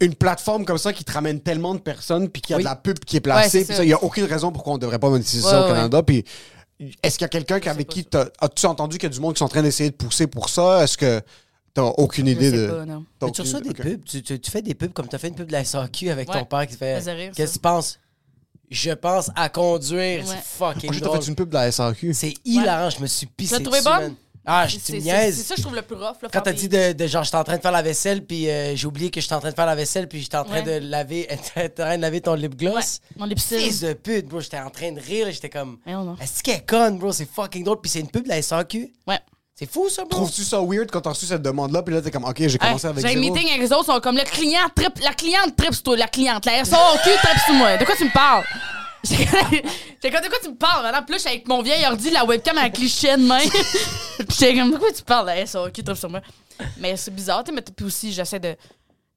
une 0.01 0.15
plateforme 0.15 0.65
comme 0.65 0.79
ça 0.79 0.93
qui 0.93 1.05
te 1.05 1.13
ramène 1.13 1.41
tellement 1.41 1.75
de 1.75 1.81
personnes, 1.81 2.29
puis 2.29 2.43
qu'il 2.43 2.53
y 2.53 2.55
a 2.55 2.57
Oui. 2.59 2.65
de 2.65 2.69
la 2.69 2.77
pub 2.77 2.99
qui 2.99 3.17
est 3.17 3.21
placée, 3.21 3.65
puis 3.65 3.75
il 3.83 3.89
y 3.89 3.93
a 3.93 4.03
aucune 4.03 4.25
raison 4.25 4.51
pourquoi 4.51 4.75
on 4.75 4.79
devrait 4.79 4.99
pas 4.99 5.09
monétiser 5.11 5.45
Ouais, 5.45 5.51
ça 5.51 5.61
au 5.61 5.65
ouais. 5.65 5.69
Canada. 5.71 6.03
Puis 6.03 6.25
est-ce 7.03 7.17
qu'il 7.19 7.25
y 7.25 7.27
a 7.27 7.29
quelqu'un 7.29 7.61
avec 7.71 7.87
qui 7.89 8.05
t'as- 8.05 8.29
as-tu 8.41 8.67
entendu 8.67 8.99
qu'il 8.99 9.05
y 9.09 9.13
a 9.13 9.15
du 9.15 9.21
monde 9.21 9.35
qui 9.35 9.39
sont 9.39 9.45
en 9.45 9.49
train 9.49 9.63
d'essayer 9.63 9.91
de 9.91 9.95
pousser 9.95 10.27
pour 10.27 10.49
ça? 10.49 10.83
Est-ce 10.83 10.99
que 10.99 11.21
t'as 11.73 11.83
aucune 11.83 12.27
Je 12.27 12.33
idée 12.33 12.51
sais 12.51 12.57
de 12.57 12.67
pas, 12.71 12.85
non. 12.85 13.05
t'as 13.21 13.27
Mais 13.27 13.33
tu 13.33 13.41
reçois 13.43 13.61
des 13.61 13.73
pubs, 13.75 14.05
tu, 14.05 14.23
tu- 14.23 14.41
tu 14.41 14.51
fais 14.51 14.63
des 14.63 14.75
pubs 14.75 14.93
comme 14.93 15.07
tu 15.07 15.15
as 15.15 15.19
fait 15.21 15.29
une 15.29 15.37
pub 15.37 15.47
de 15.47 15.53
la 15.53 15.61
SAQ 15.65 16.11
avec 16.11 16.29
Ouais. 16.29 16.39
ton 16.41 16.45
père 16.47 16.67
qui 16.67 16.77
fait. 16.77 17.01
Qu'est-ce 17.37 17.51
que 17.53 17.59
tu 17.59 17.59
penses? 17.61 18.01
Je 18.73 18.91
pense 18.93 19.31
à 19.37 19.49
conduire. 19.49 20.25
C'est 20.27 20.33
Ouais. 20.33 20.39
fucking 20.43 20.93
fait 20.93 21.29
une 21.29 21.35
pub 21.35 21.49
de 21.49 21.55
la 21.55 21.71
SAQ. 21.71 22.15
C'est 22.15 22.35
hilarant, 22.45 22.91
je 22.91 23.01
me 23.01 23.07
suis 23.07 23.27
pissé. 23.27 23.57
Tu 23.57 23.63
l'as 23.63 23.71
trouvé 23.71 23.83
bonne? 23.83 24.15
Ah, 24.45 24.67
je 24.67 24.77
C'est- 24.77 24.95
tu 24.99 25.03
c'est 25.03 25.31
ça 25.33 25.55
que 25.55 25.59
je 25.61 25.63
trouve 25.63 25.77
le 25.77 25.83
plus 25.83 25.95
rough. 25.95 26.17
Là, 26.21 26.29
Quand 26.33 26.41
t'as 26.41 26.53
dit 26.53 26.69
de, 26.69 26.93
de 26.95 27.07
genre, 27.07 27.23
j'étais 27.23 27.37
en 27.37 27.45
train 27.45 27.59
de 27.59 27.63
faire 27.63 27.71
la 27.71 27.81
vaisselle, 27.83 28.25
puis 28.27 28.51
euh, 28.51 28.75
j'ai 28.75 28.87
oublié 28.89 29.09
que 29.09 29.21
j'étais 29.21 29.35
en 29.35 29.39
train 29.41 29.51
de 29.51 29.55
faire 29.55 29.67
la 29.67 29.77
vaisselle, 29.77 30.09
puis 30.09 30.21
j'étais 30.21 30.37
en 30.37 30.43
train 30.43 30.65
Ouais. 30.65 30.81
de 30.81 30.85
laver, 30.85 31.29
en 31.57 31.69
train 31.69 31.97
de 31.97 32.01
laver 32.03 32.21
ton 32.21 32.35
lip 32.35 32.51
Ouais, 32.61 32.67
gloss. 32.73 32.99
mon 33.17 33.27
lipstick. 33.27 33.59
Fils 33.61 33.81
de 33.83 33.93
pute, 33.93 34.27
bro, 34.27 34.41
j'étais 34.41 34.59
en 34.59 34.71
train 34.71 34.91
de 34.91 34.99
rire, 35.01 35.29
j'étais 35.31 35.49
comme. 35.49 35.79
Mais 35.87 35.93
non, 35.93 36.03
non. 36.03 36.17
Est-ce 36.21 36.43
qu'elle 36.43 36.57
est 36.57 36.67
conne, 36.69 36.99
bro? 36.99 37.13
C'est 37.13 37.29
fucking 37.31 37.63
drôle. 37.63 37.81
Puis 37.81 37.91
c'est 37.93 38.01
une 38.01 38.11
pub 38.11 38.25
de 38.25 38.31
la 38.31 38.43
SAQ. 38.43 38.93
Ouais. 39.07 39.21
C'est 39.55 39.71
fou, 39.71 39.89
ça, 39.89 40.03
bro. 40.05 40.11
Trouves-tu 40.21 40.45
ça 40.45 40.61
weird 40.61 40.91
quand 40.91 41.01
t'as 41.03 41.11
reçu 41.11 41.27
cette 41.27 41.43
demande-là, 41.43 41.83
puis 41.83 41.95
là, 41.95 42.01
t'es 42.01 42.11
comme, 42.11 42.25
OK, 42.25 42.37
j'ai 42.39 42.59
commencé 42.59 42.87
avec 42.87 43.05
J'ai 43.07 43.13
un 43.17 43.21
zéro? 43.21 43.35
meeting 43.35 43.49
avec 43.51 43.61
les 43.61 43.73
autres, 43.73 43.85
ils 43.89 43.93
sont 43.95 44.01
comme 44.01 44.17
le 44.17 44.25
client 44.25 44.69
trip, 44.75 44.99
la 45.03 45.13
cliente 45.13 45.55
trip 45.57 45.75
sur 45.75 45.83
toi, 45.83 45.97
la 45.97 46.09
cliente, 46.09 46.47
la 46.47 46.65
SAQ 46.65 47.11
trip 47.23 47.39
sur 47.45 47.55
moi. 47.55 47.77
De 47.77 47.85
quoi 47.85 47.95
tu 47.95 48.05
me 48.05 48.13
parles? 48.13 48.45
J'ai 49.05 49.17
comme, 50.11 50.23
de 50.23 50.29
quoi 50.29 50.39
tu 50.43 50.49
me 50.51 50.57
parles, 50.57 50.83
madame? 50.85 51.05
Puis 51.05 51.17
là, 51.17 51.23
avec 51.27 51.49
mon 51.49 51.61
vieil 51.61 51.85
ordi, 51.87 52.11
la 52.11 52.25
webcam 52.25 52.57
avec 52.57 52.75
cliché 52.75 53.17
de 53.17 53.23
main. 53.23 53.41
J'étais 54.19 54.55
comme, 54.55 54.73
de 54.73 54.79
quoi 54.79 54.93
tu 54.93 55.03
parles, 55.03 55.27
la 55.27 55.45
SAQ 55.45 55.83
trip 55.85 55.97
sur 55.97 56.09
moi? 56.09 56.21
Mais 56.79 56.97
c'est 56.97 57.15
bizarre, 57.15 57.45
tu 57.45 57.51
sais, 57.51 57.55
mais 57.55 57.63
puis 57.63 57.85
aussi, 57.85 58.13
j'essaie 58.13 58.39
de, 58.41 58.57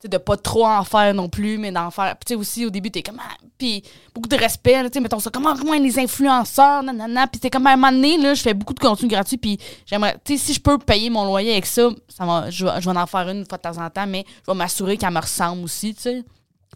de 0.07 0.17
pas 0.17 0.37
trop 0.37 0.65
en 0.65 0.83
faire 0.83 1.13
non 1.13 1.29
plus, 1.29 1.57
mais 1.57 1.71
d'en 1.71 1.91
faire. 1.91 2.15
Puis 2.17 2.25
tu 2.25 2.33
sais, 2.33 2.39
aussi, 2.39 2.65
au 2.65 2.69
début, 2.69 2.91
t'es 2.91 3.01
comme, 3.03 3.19
ah, 3.19 3.35
puis 3.57 3.83
beaucoup 4.13 4.27
de 4.29 4.35
respect, 4.35 4.83
là, 4.83 4.89
tu 4.89 4.93
sais, 4.93 4.99
mettons 5.01 5.19
ça, 5.19 5.29
comment, 5.31 5.55
comment 5.55 5.73
les 5.73 5.97
influenceurs, 5.99 6.83
nanana. 6.83 7.27
Puis 7.27 7.39
t'es 7.39 7.49
comme, 7.49 7.67
à 7.67 7.71
un 7.73 7.75
moment 7.75 7.91
donné, 7.91 8.17
là, 8.17 8.33
je 8.33 8.41
fais 8.41 8.53
beaucoup 8.53 8.73
de 8.73 8.79
contenu 8.79 9.07
gratuit, 9.07 9.37
puis 9.37 9.57
j'aimerais, 9.85 10.17
tu 10.23 10.37
sais, 10.37 10.45
si 10.45 10.53
je 10.53 10.59
peux 10.61 10.77
payer 10.77 11.09
mon 11.09 11.25
loyer 11.25 11.51
avec 11.53 11.65
ça, 11.65 11.89
ça 12.07 12.25
va, 12.25 12.49
je, 12.49 12.65
vais, 12.65 12.81
je 12.81 12.89
vais 12.89 12.97
en 12.97 13.07
faire 13.07 13.27
une 13.29 13.45
fois 13.45 13.57
de 13.57 13.63
temps 13.63 13.77
en 13.83 13.89
temps, 13.89 14.07
mais 14.07 14.25
je 14.45 14.51
vais 14.51 14.57
m'assurer 14.57 14.97
qu'elle 14.97 15.13
me 15.13 15.19
ressemble 15.21 15.63
aussi, 15.63 15.93
tu 15.95 16.01
sais. 16.01 16.23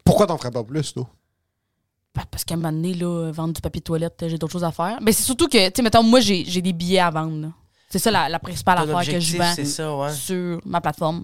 Pourquoi 0.04 0.26
t'en 0.28 0.38
ferais 0.38 0.52
pas 0.52 0.64
plus, 0.64 0.94
toi? 0.94 1.08
Pa- 2.14 2.26
Parce 2.32 2.44
qu'à 2.44 2.56
un 2.56 2.58
moment 2.58 2.72
donné, 2.72 2.94
là, 2.94 3.32
vendre 3.32 3.54
du 3.54 3.62
papier 3.62 3.80
de 3.82 3.84
toilette, 3.86 4.26
j'ai 4.28 4.38
d'autres 4.38 4.54
choses 4.54 4.64
à 4.64 4.72
faire. 4.72 4.98
Mais 5.02 5.12
c'est 5.12 5.24
surtout 5.24 5.48
que, 5.48 5.68
tu 5.68 5.74
sais, 5.76 5.82
mettons, 5.82 6.02
moi, 6.04 6.20
j'ai 6.20 6.44
j'ai 6.46 6.62
des 6.62 6.74
billets 6.74 7.00
à 7.00 7.10
vendre, 7.10 7.40
là. 7.42 7.48
C'est 7.92 7.98
ça 8.00 8.12
la, 8.12 8.30
la 8.30 8.38
principale 8.38 8.78
Ton 8.88 8.96
affaire 8.96 9.14
que 9.16 9.20
je 9.20 9.38
vends 9.38 9.54
c'est 9.56 9.66
ça, 9.66 9.96
ouais. 9.96 10.14
sur 10.14 10.62
ma 10.64 10.80
plateforme. 10.80 11.24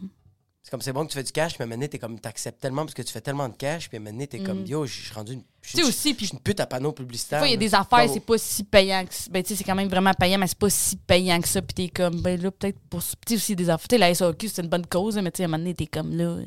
C'est 0.66 0.72
comme 0.72 0.82
c'est 0.82 0.94
bon 0.94 1.06
que 1.06 1.12
tu 1.12 1.18
fais 1.20 1.24
du 1.24 1.32
cash, 1.32 1.60
mais 1.60 1.68
maintenant, 1.68 1.86
t'es 1.88 2.00
comme, 2.00 2.20
t'acceptes 2.20 2.60
tellement 2.60 2.86
parce 2.86 2.96
que 2.96 3.04
tu 3.04 3.14
fais 3.14 3.22
tellement 3.22 3.48
de 3.48 3.56
cash, 3.56 3.88
puis 3.88 4.00
maintenant, 4.00 4.26
t'es 4.26 4.40
comme, 4.40 4.66
yo, 4.66 4.88
je 4.88 4.94
suis 4.94 5.14
rendu 5.14 5.34
une. 5.34 5.42
Mm. 5.42 5.44
Tu 5.62 5.78
sais 5.78 5.84
aussi, 5.84 6.16
puis 6.16 6.26
je 6.26 6.30
suis 6.30 6.38
une 6.38 6.42
pute 6.42 6.60
à 6.60 6.66
panneau 6.66 6.90
Des 6.90 6.96
publicitaire. 6.96 7.38
fois, 7.38 7.48
il 7.48 7.52
y 7.52 7.54
a 7.54 7.58
des 7.58 7.76
affaires, 7.76 8.10
c'est 8.12 8.20
pas 8.20 8.40
si 8.40 8.64
payant 8.64 9.06
que 9.06 9.14
ça. 9.14 9.30
Ben, 9.30 9.44
tu 9.44 9.50
sais, 9.50 9.56
c'est 9.58 9.64
quand 9.64 9.76
même 9.76 9.90
vraiment 9.90 10.12
payant, 10.16 10.40
mais 10.40 10.48
c'est 10.48 10.58
pas 10.58 10.72
si 10.72 10.96
payant 10.96 11.40
que 11.40 11.48
ça. 11.48 11.62
Puis 11.62 11.76
t'es 11.76 11.90
comme, 11.90 12.20
ben 12.20 12.42
là, 12.42 12.50
peut-être 12.50 12.80
pour. 12.90 13.00
Tu 13.04 13.14
sais, 13.28 13.36
aussi 13.36 13.56
des 13.56 13.70
affaires. 13.70 13.88
Tu 13.88 13.94
sais, 13.94 14.00
la 14.00 14.16
SAQ, 14.16 14.48
c'est 14.48 14.64
une 14.64 14.68
bonne 14.68 14.88
cause, 14.88 15.18
mais 15.18 15.30
tu 15.30 15.38
sais, 15.38 15.44
à 15.44 15.46
un 15.46 15.50
moment 15.50 15.60
donné, 15.60 15.76
t'es 15.76 15.86
comme 15.86 16.18
là. 16.18 16.38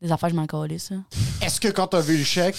Des 0.00 0.12
affaires, 0.12 0.28
je 0.28 0.36
m'en 0.36 0.46
calais, 0.46 0.78
ça. 0.78 0.94
Est-ce 1.42 1.60
que 1.60 1.66
quand 1.66 1.88
t'as 1.88 2.00
vu 2.00 2.18
le 2.18 2.24
chèque, 2.24 2.54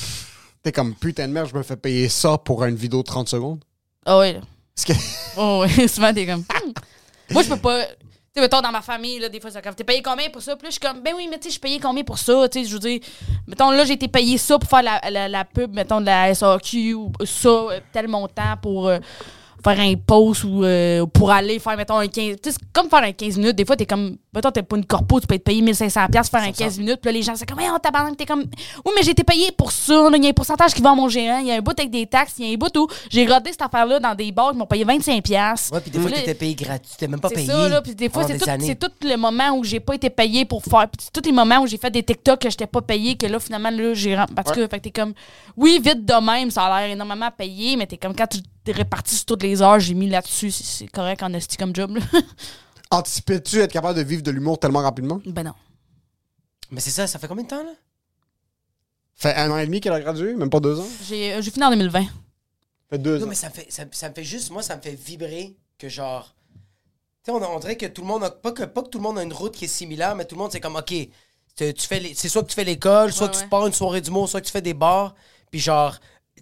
t'es 0.62 0.74
comme, 0.74 0.93
putain 0.93 1.30
de 1.30 1.32
merde, 1.32 1.47
je 1.49 1.55
me 1.55 1.64
fais 1.64 1.78
payer 1.78 2.10
ça 2.10 2.38
pour 2.38 2.66
une 2.66 2.76
vidéo 2.76 2.99
de 2.99 3.08
30 3.08 3.30
secondes? 3.30 3.64
Ah. 4.05 4.26
Est-ce 4.26 4.86
que. 4.86 4.93
Oh, 5.38 5.62
ouais, 5.62 5.88
souvent, 5.88 6.14
t'es 6.14 6.26
comme. 6.26 6.41
hmm. 6.41 6.74
Moi, 7.32 7.43
je 7.43 7.47
peux 7.47 7.58
pas. 7.58 7.86
Sais, 8.38 8.41
mettons, 8.41 8.61
dans 8.61 8.71
ma 8.71 8.83
famille, 8.83 9.17
là, 9.17 9.29
des 9.29 9.39
fois, 9.39 9.49
c'est 9.49 9.63
comme, 9.63 9.73
t'es 9.73 9.83
payé 9.83 10.03
combien 10.03 10.29
pour 10.29 10.43
ça? 10.43 10.55
Puis 10.55 10.65
là, 10.65 10.69
je 10.69 10.73
suis 10.73 10.79
comme, 10.79 11.01
ben 11.01 11.11
oui, 11.17 11.27
mais 11.27 11.38
tu 11.39 11.45
sais, 11.45 11.49
je 11.49 11.53
suis 11.53 11.59
payé 11.59 11.79
combien 11.79 12.03
pour 12.03 12.19
ça? 12.19 12.47
Tu 12.47 12.59
sais, 12.61 12.69
je 12.69 12.73
veux 12.73 12.79
dire, 12.79 12.99
mettons, 13.47 13.71
là, 13.71 13.83
j'ai 13.83 13.93
été 13.93 14.07
payé 14.07 14.38
ça 14.38 14.59
pour 14.59 14.69
faire 14.69 14.83
la, 14.83 15.27
la, 15.27 15.43
pub, 15.43 15.73
mettons, 15.73 15.99
de 16.01 16.05
la 16.05 16.35
SAQ, 16.35 16.93
ou 16.93 17.11
ça, 17.25 17.49
euh, 17.49 17.79
tel 17.91 18.07
montant 18.07 18.55
pour. 18.61 18.89
euh, 18.89 18.99
faire 19.68 19.80
un 19.80 19.93
post 19.95 20.43
ou 20.43 20.63
euh, 20.63 21.05
pour 21.07 21.32
aller 21.32 21.59
faire, 21.59 21.76
mettons, 21.76 21.97
un 21.97 22.07
15... 22.07 22.13
Tu 22.13 22.32
sais, 22.43 22.51
c'est 22.51 22.72
comme 22.72 22.89
faire 22.89 23.03
un 23.03 23.11
15 23.11 23.38
minutes. 23.38 23.55
Des 23.55 23.65
fois, 23.65 23.76
t'es 23.76 23.86
comme... 23.86 24.18
Mettons, 24.34 24.51
t'es 24.51 24.63
pas 24.63 24.78
une 24.78 24.86
corpo, 24.86 25.20
tu 25.20 25.28
peux 25.28 25.36
être 25.36 25.43
payé 25.43 25.61
1500$ 25.61 26.09
pour 26.11 26.26
faire 26.26 26.43
un 26.43 26.51
15 26.51 26.80
minutes. 26.80 26.99
Puis 27.01 27.11
là, 27.11 27.11
les 27.11 27.22
gens, 27.24 27.36
c'est 27.36 27.45
comme, 27.45 27.59
hey, 27.59 27.68
on 27.70 27.80
tabarnak, 27.80 28.15
t'es 28.18 28.26
comme... 28.26 28.45
Oui, 28.86 28.91
mais 28.95 29.03
j'ai 29.03 29.11
été 29.11 29.24
payé 29.24 29.51
pour 29.51 29.72
ça. 29.72 30.09
Il 30.13 30.24
y 30.24 30.28
a 30.28 30.30
un 30.30 30.34
pourcentage 30.34 30.74
qui 30.74 30.82
va 30.82 30.91
à 30.91 30.95
mon 30.95 31.09
gérant. 31.09 31.39
Il 31.39 31.47
y 31.47 31.51
a 31.51 31.55
un 31.55 31.61
bout 31.61 31.78
avec 31.78 31.91
des 31.91 32.05
taxes. 32.05 32.36
Il 32.38 32.47
y 32.47 32.51
a 32.51 32.53
un 32.53 32.57
bout 32.57 32.76
où 32.78 32.88
j'ai 33.09 33.26
rodé 33.26 33.51
cette 33.51 33.61
affaire-là 33.61 33.99
dans 33.99 34.15
des 34.15 34.32
bars 34.32 34.51
qui 34.51 34.57
m'ont 34.57 34.65
payé 34.65 34.86
25$. 34.86 35.74
Ouais, 35.74 35.80
puis 35.82 35.91
des 35.91 35.99
fois, 35.99 36.11
t'étais 36.11 36.34
payé 36.34 36.55
gratuit, 36.55 36.91
t'étais 36.91 37.07
même 37.07 37.20
pas 37.20 37.30
c'est 37.30 37.36
payé. 37.36 37.47
ça, 37.47 37.70
là. 37.70 37.82
Puis 37.82 37.95
des 37.95 38.09
fois, 38.09 38.26
c'est 38.26 38.38
tout, 38.80 38.88
c'est 39.01 39.09
le 39.09 39.18
moment 39.18 39.51
où 39.51 39.63
j'ai 39.63 39.80
pas 39.80 39.95
été 39.95 40.09
payé 40.09 40.45
pour 40.45 40.63
faire. 40.63 40.88
Puis 40.88 41.05
c'est 41.05 41.22
tous 41.22 41.28
les 41.28 41.36
moments 41.36 41.59
où 41.59 41.68
j'ai 41.68 41.78
fait 41.78 41.91
des 41.91 42.03
TikTok 42.03 42.39
que 42.39 42.49
j'étais 42.49 42.68
pas 42.68 42.82
payé, 42.82 43.15
que 43.15 43.26
là, 43.26 43.39
finalement, 43.39 43.72
là, 43.72 43.93
j'ai. 43.93 44.15
Parce 44.36 44.51
que, 44.51 44.68
fait 44.68 44.80
t'es 44.80 44.91
comme. 44.91 45.13
Oui, 45.55 45.80
vite 45.84 46.05
de 46.05 46.26
même, 46.26 46.51
ça 46.51 46.65
a 46.65 46.82
l'air 46.82 46.91
énormément 46.91 47.30
payé, 47.36 47.76
mais 47.76 47.88
t'es 47.88 47.97
comme 47.97 48.15
quand 48.15 48.28
tu 48.28 48.39
t'es 48.41 48.47
réparti 48.72 49.15
sur 49.15 49.26
toutes 49.26 49.43
les 49.43 49.61
heures, 49.61 49.80
j'ai 49.80 49.93
mis 49.93 50.09
là-dessus. 50.09 50.51
C'est, 50.51 50.88
correct 50.88 51.24
en 51.24 51.34
esti 51.34 51.57
comme 51.57 51.76
job, 51.76 51.95
là. 51.97 52.01
Anticipais-tu 52.91 53.59
être 53.59 53.72
capable 53.72 53.97
de 53.97 54.03
vivre 54.03 54.22
de 54.24 54.32
l'humour 54.32 54.59
tellement 54.59 54.82
rapidement? 54.82 55.20
ben 55.26 55.43
non. 55.43 55.53
Mais 56.72 56.80
c'est 56.80 56.89
ça, 56.91 57.07
ça 57.07 57.20
fait 57.20 57.28
combien 57.28 57.43
de 57.43 57.49
temps, 57.49 57.63
là? 57.63 57.74
Fait 59.15 59.34
un 59.36 59.49
an 59.51 59.57
et 59.57 59.65
demi 59.65 59.82
qu'elle 59.82 59.93
a 59.93 59.99
gradué, 59.99 60.36
même 60.36 60.49
pas 60.49 60.59
deux 60.59 60.80
ans? 60.80 60.88
J'ai, 61.07 61.34
euh, 61.34 61.41
j'ai 61.41 61.51
fini 61.51 61.65
en 61.65 61.70
2020. 61.72 62.05
Fait 62.89 62.97
deux 62.97 63.18
Non, 63.18 63.26
ans. 63.26 63.30
mais 63.30 63.36
ça 63.36 63.49
me, 63.49 63.53
fait, 63.53 63.65
ça, 63.70 63.84
ça 63.91 64.09
me 64.09 64.13
fait 64.13 64.24
juste, 64.24 64.51
moi, 64.51 64.61
ça 64.61 64.76
me 64.78 64.82
fait 64.82 64.93
vibrer 64.95 65.55
que 65.78 65.89
genre. 65.89 66.34
Tu 67.24 67.32
sais, 67.32 67.32
on, 67.32 67.41
on 67.55 67.59
dirait 67.59 67.78
que 67.78 67.86
tout 67.88 68.01
le 68.01 68.07
monde 68.07 68.24
a. 68.24 68.30
Pas 68.32 68.51
que, 68.51 68.63
pas 68.63 68.84
que 68.84 68.89
tout 68.89 68.99
le 68.99 69.03
monde 69.03 69.18
a 69.18 69.24
une 69.24 69.34
route 69.34 69.55
qui 69.55 69.65
est 69.65 69.70
similaire, 69.70 70.15
mais 70.15 70.26
tout 70.26 70.36
le 70.36 70.41
monde, 70.41 70.51
c'est 70.51 70.59
comme, 70.61 70.76
OK, 70.76 70.93
tu, 70.93 71.74
tu 71.74 71.88
fais 71.88 71.99
les- 71.99 72.13
c'est 72.13 72.30
soit 72.30 72.43
que 72.43 72.49
tu 72.49 72.55
fais 72.55 72.63
l'école, 72.63 73.11
soit 73.11 73.26
Ouais, 73.28 73.32
que 73.34 73.38
ouais. 73.38 73.43
tu 73.43 73.49
pars 73.49 73.65
une 73.68 73.74
soirée 73.74 74.01
d'humour, 74.01 74.30
soit 74.30 74.39
que 74.41 74.45
tu 74.45 74.51
fais 74.51 74.61
des 74.61 74.74
bars, 74.76 75.15
puis 75.51 75.59
genre, 75.59 75.97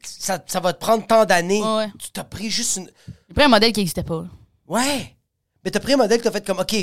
ça, 0.07 0.39
ça 0.45 0.59
va 0.59 0.73
te 0.73 0.79
prendre 0.79 1.05
tant 1.05 1.25
d'années. 1.25 1.61
Ouais, 1.61 1.75
ouais. 1.77 1.91
Tu 1.99 2.09
t'as 2.11 2.23
pris 2.23 2.49
juste 2.49 2.77
une. 2.77 2.89
J'ai 3.27 3.33
pris 3.33 3.43
un 3.43 3.49
modèle 3.49 3.71
qui 3.71 3.79
n'existait 3.81 4.03
pas. 4.03 4.25
Ouais! 4.67 5.15
Mais 5.63 5.71
t'as 5.71 5.79
pris 5.79 5.93
un 5.93 5.97
modèle 5.97 6.19
que 6.19 6.23
t'as 6.23 6.31
fait 6.31 6.45
comme, 6.45 6.59
OK, 6.59 6.75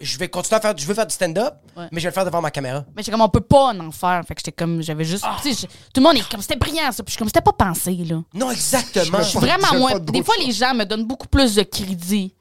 je 0.00 0.18
vais 0.18 0.28
continuer 0.28 0.58
à 0.58 0.60
faire, 0.60 0.76
je 0.76 0.84
veux 0.86 0.92
faire 0.92 1.06
du 1.06 1.14
stand-up, 1.14 1.54
Ouais. 1.76 1.88
mais 1.90 1.98
je 1.98 2.04
vais 2.04 2.10
le 2.10 2.14
faire 2.14 2.26
devant 2.26 2.42
ma 2.42 2.50
caméra. 2.50 2.84
Mais 2.94 3.02
j'étais 3.02 3.10
comme, 3.12 3.22
on 3.22 3.28
peut 3.30 3.40
pas 3.40 3.72
en 3.72 3.90
faire. 3.90 4.22
Fait 4.28 4.34
que 4.34 4.40
j'étais 4.40 4.52
comme, 4.52 4.82
j'avais 4.82 5.04
juste. 5.04 5.24
Ah. 5.26 5.38
je- 5.42 5.50
tout 5.64 5.68
le 5.96 6.02
monde 6.02 6.16
est 6.16 6.28
comme, 6.28 6.42
c'était 6.42 6.56
brillant, 6.56 6.92
ça. 6.92 7.02
Puis 7.02 7.06
je 7.06 7.10
suis 7.12 7.18
comme, 7.18 7.28
c'était 7.28 7.40
pas 7.40 7.52
pensé, 7.54 7.92
là. 7.94 8.22
Non, 8.34 8.50
exactement. 8.50 9.18
Je 9.18 9.22
suis 9.30 9.38
vraiment 9.38 9.74
moins. 9.78 9.98
Des 9.98 10.22
fois, 10.22 10.34
les 10.44 10.52
gens 10.52 10.74
me 10.74 10.84
donnent 10.84 11.06
beaucoup 11.06 11.26
plus 11.28 11.54
de 11.54 11.62
crédit 11.62 12.34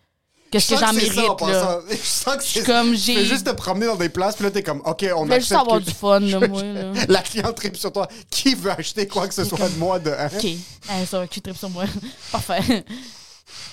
que 0.51 0.59
ce 0.59 0.69
que 0.69 0.75
j'en 0.75 0.87
ça, 0.87 0.89
en 0.89 0.93
mérite, 0.93 1.15
là. 1.15 1.35
passant. 1.35 1.79
Je 1.89 1.95
sens 1.97 2.37
que 2.37 2.43
c'est 2.43 2.63
comme, 2.65 2.91
Tu 2.91 2.97
j'ai- 2.97 3.25
juste 3.25 3.45
te 3.47 3.51
promener 3.51 3.85
dans 3.87 3.95
des 3.95 4.09
places, 4.09 4.35
puis 4.35 4.45
là, 4.45 4.51
t'es 4.51 4.63
comme, 4.63 4.81
OK, 4.85 5.03
on 5.03 5.07
Je 5.07 5.13
voulais 5.23 5.39
juste 5.39 5.51
avoir 5.51 5.79
que- 5.79 5.85
du 5.85 5.91
fun, 5.93 6.19
là, 6.19 6.47
moi, 6.47 6.63
là. 6.63 6.93
La 7.07 7.21
cliente 7.21 7.55
tripe 7.55 7.75
sur 7.77 7.91
toi. 7.91 8.07
Qui 8.29 8.55
veut 8.55 8.71
acheter 8.71 9.07
quoi 9.07 9.27
que 9.27 9.33
ce 9.33 9.43
soit 9.43 9.69
de 9.69 9.77
moi 9.77 9.99
de? 9.99 10.11
OK. 10.11 10.43
Eh, 10.45 11.05
ça, 11.05 11.27
qui 11.27 11.41
tripe 11.41 11.57
sur 11.57 11.69
moi? 11.69 11.85
Parfait. 12.31 12.85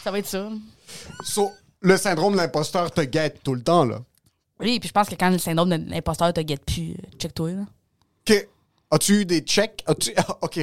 Ça 0.02 0.10
va 0.10 0.18
être 0.18 0.26
ça. 0.26 0.48
So, 1.24 1.50
le 1.80 1.96
syndrome 1.96 2.32
de 2.34 2.38
l'imposteur 2.38 2.90
te 2.90 3.00
guette 3.02 3.42
tout 3.42 3.54
le 3.54 3.62
temps, 3.62 3.84
là. 3.84 4.00
Oui, 4.60 4.78
puis 4.78 4.88
je 4.88 4.92
pense 4.92 5.08
que 5.08 5.14
quand 5.16 5.30
le 5.30 5.38
syndrome 5.38 5.70
de 5.70 5.90
l'imposteur 5.90 6.32
te 6.32 6.40
guette 6.40 6.64
plus, 6.64 6.92
euh, 6.92 7.16
check-toi, 7.18 7.50
là. 7.50 7.62
OK. 8.28 8.48
As-tu 8.90 9.20
eu 9.20 9.24
des 9.26 9.40
checks? 9.40 9.82
As-tu... 9.86 10.12
ah, 10.16 10.38
OK. 10.42 10.60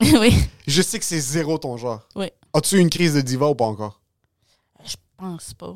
oui. 0.00 0.34
Je 0.66 0.82
sais 0.82 0.98
que 0.98 1.04
c'est 1.04 1.18
zéro 1.20 1.58
ton 1.58 1.76
genre. 1.76 2.00
Oui. 2.14 2.30
As-tu 2.52 2.76
eu 2.76 2.80
une 2.80 2.90
crise 2.90 3.14
de 3.14 3.20
diva 3.20 3.46
ou 3.48 3.54
pas 3.54 3.64
encore? 3.64 4.00
Je 5.18 5.24
pense 5.24 5.54
pas. 5.54 5.74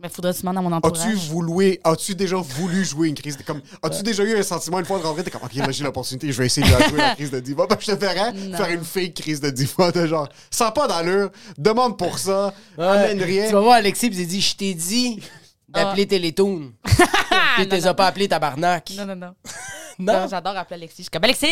Mais 0.00 0.08
faudrait 0.08 0.32
se 0.32 0.42
demander 0.42 0.58
à 0.58 0.62
mon 0.62 0.70
entourage. 0.72 1.00
As-tu 1.06 1.14
voulu, 1.16 1.76
as-tu 1.82 2.14
déjà 2.14 2.36
voulu 2.36 2.84
jouer 2.84 3.08
une 3.08 3.16
crise 3.16 3.36
de 3.36 3.42
comme, 3.42 3.60
as-tu 3.82 4.04
déjà 4.04 4.22
eu 4.22 4.38
un 4.38 4.42
sentiment 4.44 4.78
une 4.78 4.84
fois 4.84 4.98
de 5.00 5.02
rentrer, 5.04 5.24
t'es 5.24 5.30
comme, 5.32 5.42
ok, 5.42 5.54
là 5.54 5.72
j'ai 5.72 5.82
l'opportunité, 5.82 6.30
je 6.30 6.38
vais 6.38 6.46
essayer 6.46 6.64
de 6.64 6.72
la 6.72 6.88
jouer 6.88 6.98
la 6.98 7.14
crise 7.16 7.32
de 7.32 7.40
diva. 7.40 7.66
Ben, 7.66 7.76
je 7.80 7.86
te 7.92 7.96
ferais 7.96 8.32
Non. 8.32 8.56
faire 8.56 8.70
une 8.70 8.84
fake 8.84 9.14
crise 9.14 9.40
de 9.40 9.50
diva 9.50 9.90
de 9.90 10.06
genre, 10.06 10.28
ça 10.52 10.68
a 10.68 10.70
pas 10.70 10.86
d'allure, 10.86 11.30
demande 11.56 11.98
pour 11.98 12.16
ça, 12.20 12.54
Ouais. 12.78 12.86
amène 12.86 13.20
rien. 13.22 13.46
Tu 13.48 13.52
vas 13.54 13.60
voir 13.60 13.74
Alexis, 13.74 14.08
puis 14.08 14.20
il 14.20 14.28
dit 14.28 14.40
Je 14.40 14.54
t'ai 14.56 14.74
dit 14.74 15.20
d'appeler 15.68 16.06
Télétoon. 16.06 16.72
Ah, 17.30 17.62
non, 17.64 17.66
t'es 17.68 17.80
non. 17.80 17.94
pas 17.94 18.06
appelé 18.06 18.28
tabarnak. 18.28 18.90
Non, 18.96 19.04
non, 19.06 19.16
non. 19.16 19.34
Non? 19.98 20.12
Non, 20.20 20.28
J'adore 20.28 20.56
appeler 20.56 20.76
Alexis. 20.76 20.98
Je 20.98 21.02
suis 21.02 21.10
comme 21.10 21.24
Alexis! 21.24 21.46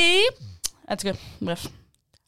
En 0.88 0.96
tout 0.96 1.08
cas, 1.08 1.14
bref. 1.40 1.66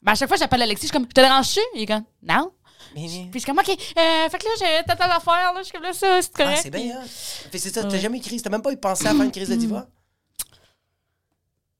Ben, 0.01 0.11
à 0.11 0.15
chaque 0.15 0.27
fois 0.27 0.35
que 0.35 0.41
j'appelle 0.43 0.61
Alexis, 0.61 0.87
je 0.87 0.91
suis 0.91 0.93
comme, 0.93 1.05
je 1.07 1.13
te 1.13 1.21
dérange-tu? 1.21 1.59
Il 1.75 1.83
est 1.83 1.85
comme, 1.85 2.03
non. 2.21 2.51
Mais- 2.95 3.01
Puis 3.07 3.29
je 3.35 3.39
suis 3.39 3.45
comme, 3.45 3.59
OK, 3.59 3.69
euh, 3.69 4.29
fait 4.29 4.37
que 4.37 4.43
là, 4.45 4.51
j'ai 4.59 4.85
tata 4.85 5.07
l'affaire, 5.07 5.53
là. 5.53 5.59
Je 5.59 5.63
suis 5.63 5.71
comme, 5.73 5.83
là, 5.83 5.93
ça, 5.93 6.21
c'est 6.21 6.31
Ah, 6.35 6.43
correct. 6.43 6.59
c'est 6.63 6.69
bien, 6.71 6.97
hein? 6.99 7.03
Fait, 7.05 7.57
c'est 7.57 7.73
ça, 7.73 7.83
t'as 7.83 7.89
Ouais. 7.89 7.99
jamais 7.99 8.17
eu 8.17 8.21
de 8.21 8.25
crise, 8.25 8.41
t'as 8.41 8.49
même 8.49 8.61
pas 8.61 8.71
eu 8.71 8.77
pensé 8.77 9.05
à 9.07 9.11
faire 9.13 9.21
une 9.23 9.31
crise 9.31 9.49
de 9.49 9.55
diva? 9.55 9.87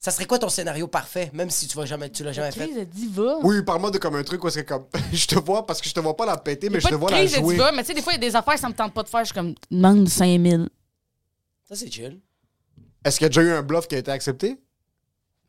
Ça 0.02 0.12
serait 0.12 0.26
quoi 0.26 0.40
ton 0.40 0.48
scénario 0.48 0.88
parfait, 0.88 1.30
même 1.34 1.50
si 1.50 1.68
tu 1.68 1.76
vas 1.76 1.86
jamais, 1.86 2.10
tu 2.10 2.24
l'as 2.24 2.32
jamais 2.32 2.52
fait? 2.52 2.66
Crise 2.68 2.78
de 2.78 2.84
diva. 2.86 3.40
Oui, 3.44 3.62
parle-moi 3.64 3.92
de 3.92 3.98
comme 3.98 4.16
un 4.16 4.24
truc 4.24 4.42
où 4.44 4.50
c'est 4.50 4.64
comme, 4.64 4.86
je 5.12 5.26
te 5.28 5.36
vois 5.38 5.66
parce 5.66 5.82
que 5.82 5.90
je 5.90 5.94
te 5.94 6.00
vois 6.00 6.16
pas 6.16 6.26
la 6.26 6.38
péter, 6.38 6.70
mais 6.70 6.80
je 6.80 6.88
te 6.88 6.96
vois 6.96 7.12
la 7.12 7.18
crise 7.18 7.34
de 7.34 7.38
jouer. 7.40 7.56
diva, 7.56 7.72
mais 7.74 7.82
tu 7.84 7.88
sais, 7.88 7.94
des 7.96 8.02
fois, 8.02 8.14
il 8.14 8.22
y 8.22 8.26
a 8.26 8.30
des 8.30 8.36
affaires, 8.36 8.58
ça 8.58 8.70
me 8.70 8.74
tente 8.74 8.94
pas 8.94 9.04
de 9.04 9.10
faire. 9.10 9.20
Je 9.22 9.26
suis 9.26 9.34
comme, 9.34 9.56
demande 9.70 10.08
5000. 10.08 10.70
Ça, 11.68 11.76
c'est 11.76 11.92
chill. 11.92 12.20
Est-ce 13.04 13.18
qu'il 13.18 13.26
y 13.26 13.28
a 13.28 13.30
déjà 13.30 13.42
eu 13.42 13.52
un 13.52 13.62
bluff 13.62 13.88
qui 13.90 13.96
a 13.96 13.98
été 13.98 14.10
accepté? 14.12 14.58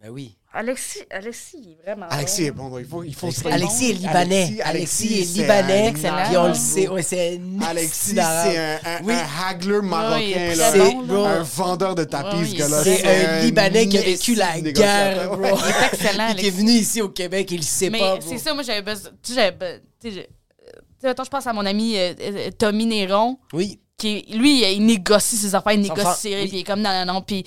Ben 0.03 0.09
oui. 0.11 0.37
Alexis, 0.53 0.99
Alexis, 1.11 1.59
il 1.63 1.71
est 1.71 1.79
vraiment. 1.85 2.07
Alexis 2.11 2.47
est 2.47 2.51
bon, 2.51 2.77
il 2.77 2.85
faut, 2.85 3.05
il 3.05 3.15
faut 3.15 3.31
se 3.31 3.47
Alexis 3.47 3.91
est 3.91 3.93
libanais. 3.95 4.43
Alexis- 4.43 4.63
Alexis, 4.63 5.15
Alexis, 5.15 5.39
est 5.39 5.43
libanais. 5.43 5.93
Puis 5.93 6.37
on 6.37 6.49
le 6.49 6.55
sait. 6.55 6.89
Ouais, 6.89 7.03
c'est 7.03 7.39
un 7.39 7.63
Alexis, 7.63 8.11
c'est 8.15 8.21
un, 8.21 8.79
un, 8.85 9.03
Oui. 9.05 9.15
un 9.15 9.49
haggler 9.49 9.81
marocain, 9.81 10.55
là. 10.57 10.73
bon, 11.07 11.25
un 11.25 11.43
vendeur 11.43 11.95
de 11.95 12.03
tapis, 12.03 12.51
ce 12.51 12.57
gars-là. 12.57 12.83
C'est 12.83 13.07
un 13.07 13.41
Libanais 13.45 13.87
qui 13.89 13.99
a 13.99 14.03
vécu 14.03 14.35
la 14.35 14.61
guerre, 14.61 15.29
bro. 15.31 15.41
Ouais. 15.41 15.53
Il 15.55 15.69
est 15.69 15.87
excellent, 15.93 16.27
Puis 16.31 16.35
qui 16.37 16.47
est 16.47 16.49
Alexis. 16.49 16.51
venu 16.51 16.71
ici 16.73 17.01
au 17.03 17.09
Québec, 17.11 17.49
il 17.53 17.59
le 17.59 17.63
sait 17.63 17.91
Mais 17.91 17.99
pas, 18.01 18.19
c'est 18.21 18.39
ça, 18.39 18.53
moi, 18.53 18.65
j'avais 18.65 18.83
besoin. 18.83 19.13
Tu 19.23 19.33
sais, 19.35 19.57
sais, 20.03 20.11
je- 20.11 21.29
pense 21.31 21.47
à 21.47 21.53
mon 21.53 21.65
ami 21.65 21.97
euh, 21.97 22.13
euh, 22.21 22.51
Tommy 22.59 22.87
Néron. 22.87 23.39
Oui. 23.53 23.79
qui 23.97 24.25
lui, 24.33 24.65
il 24.75 24.85
négocie 24.85 25.37
ses 25.37 25.55
affaires, 25.55 25.75
il 25.75 25.81
négocie 25.83 26.21
ses 26.23 26.35
oui. 26.35 26.49
puis 26.49 26.57
il 26.57 26.61
est 26.61 26.65
comme 26.65 26.81
non, 26.81 26.91
non, 27.05 27.13
non. 27.15 27.23
Puis 27.23 27.45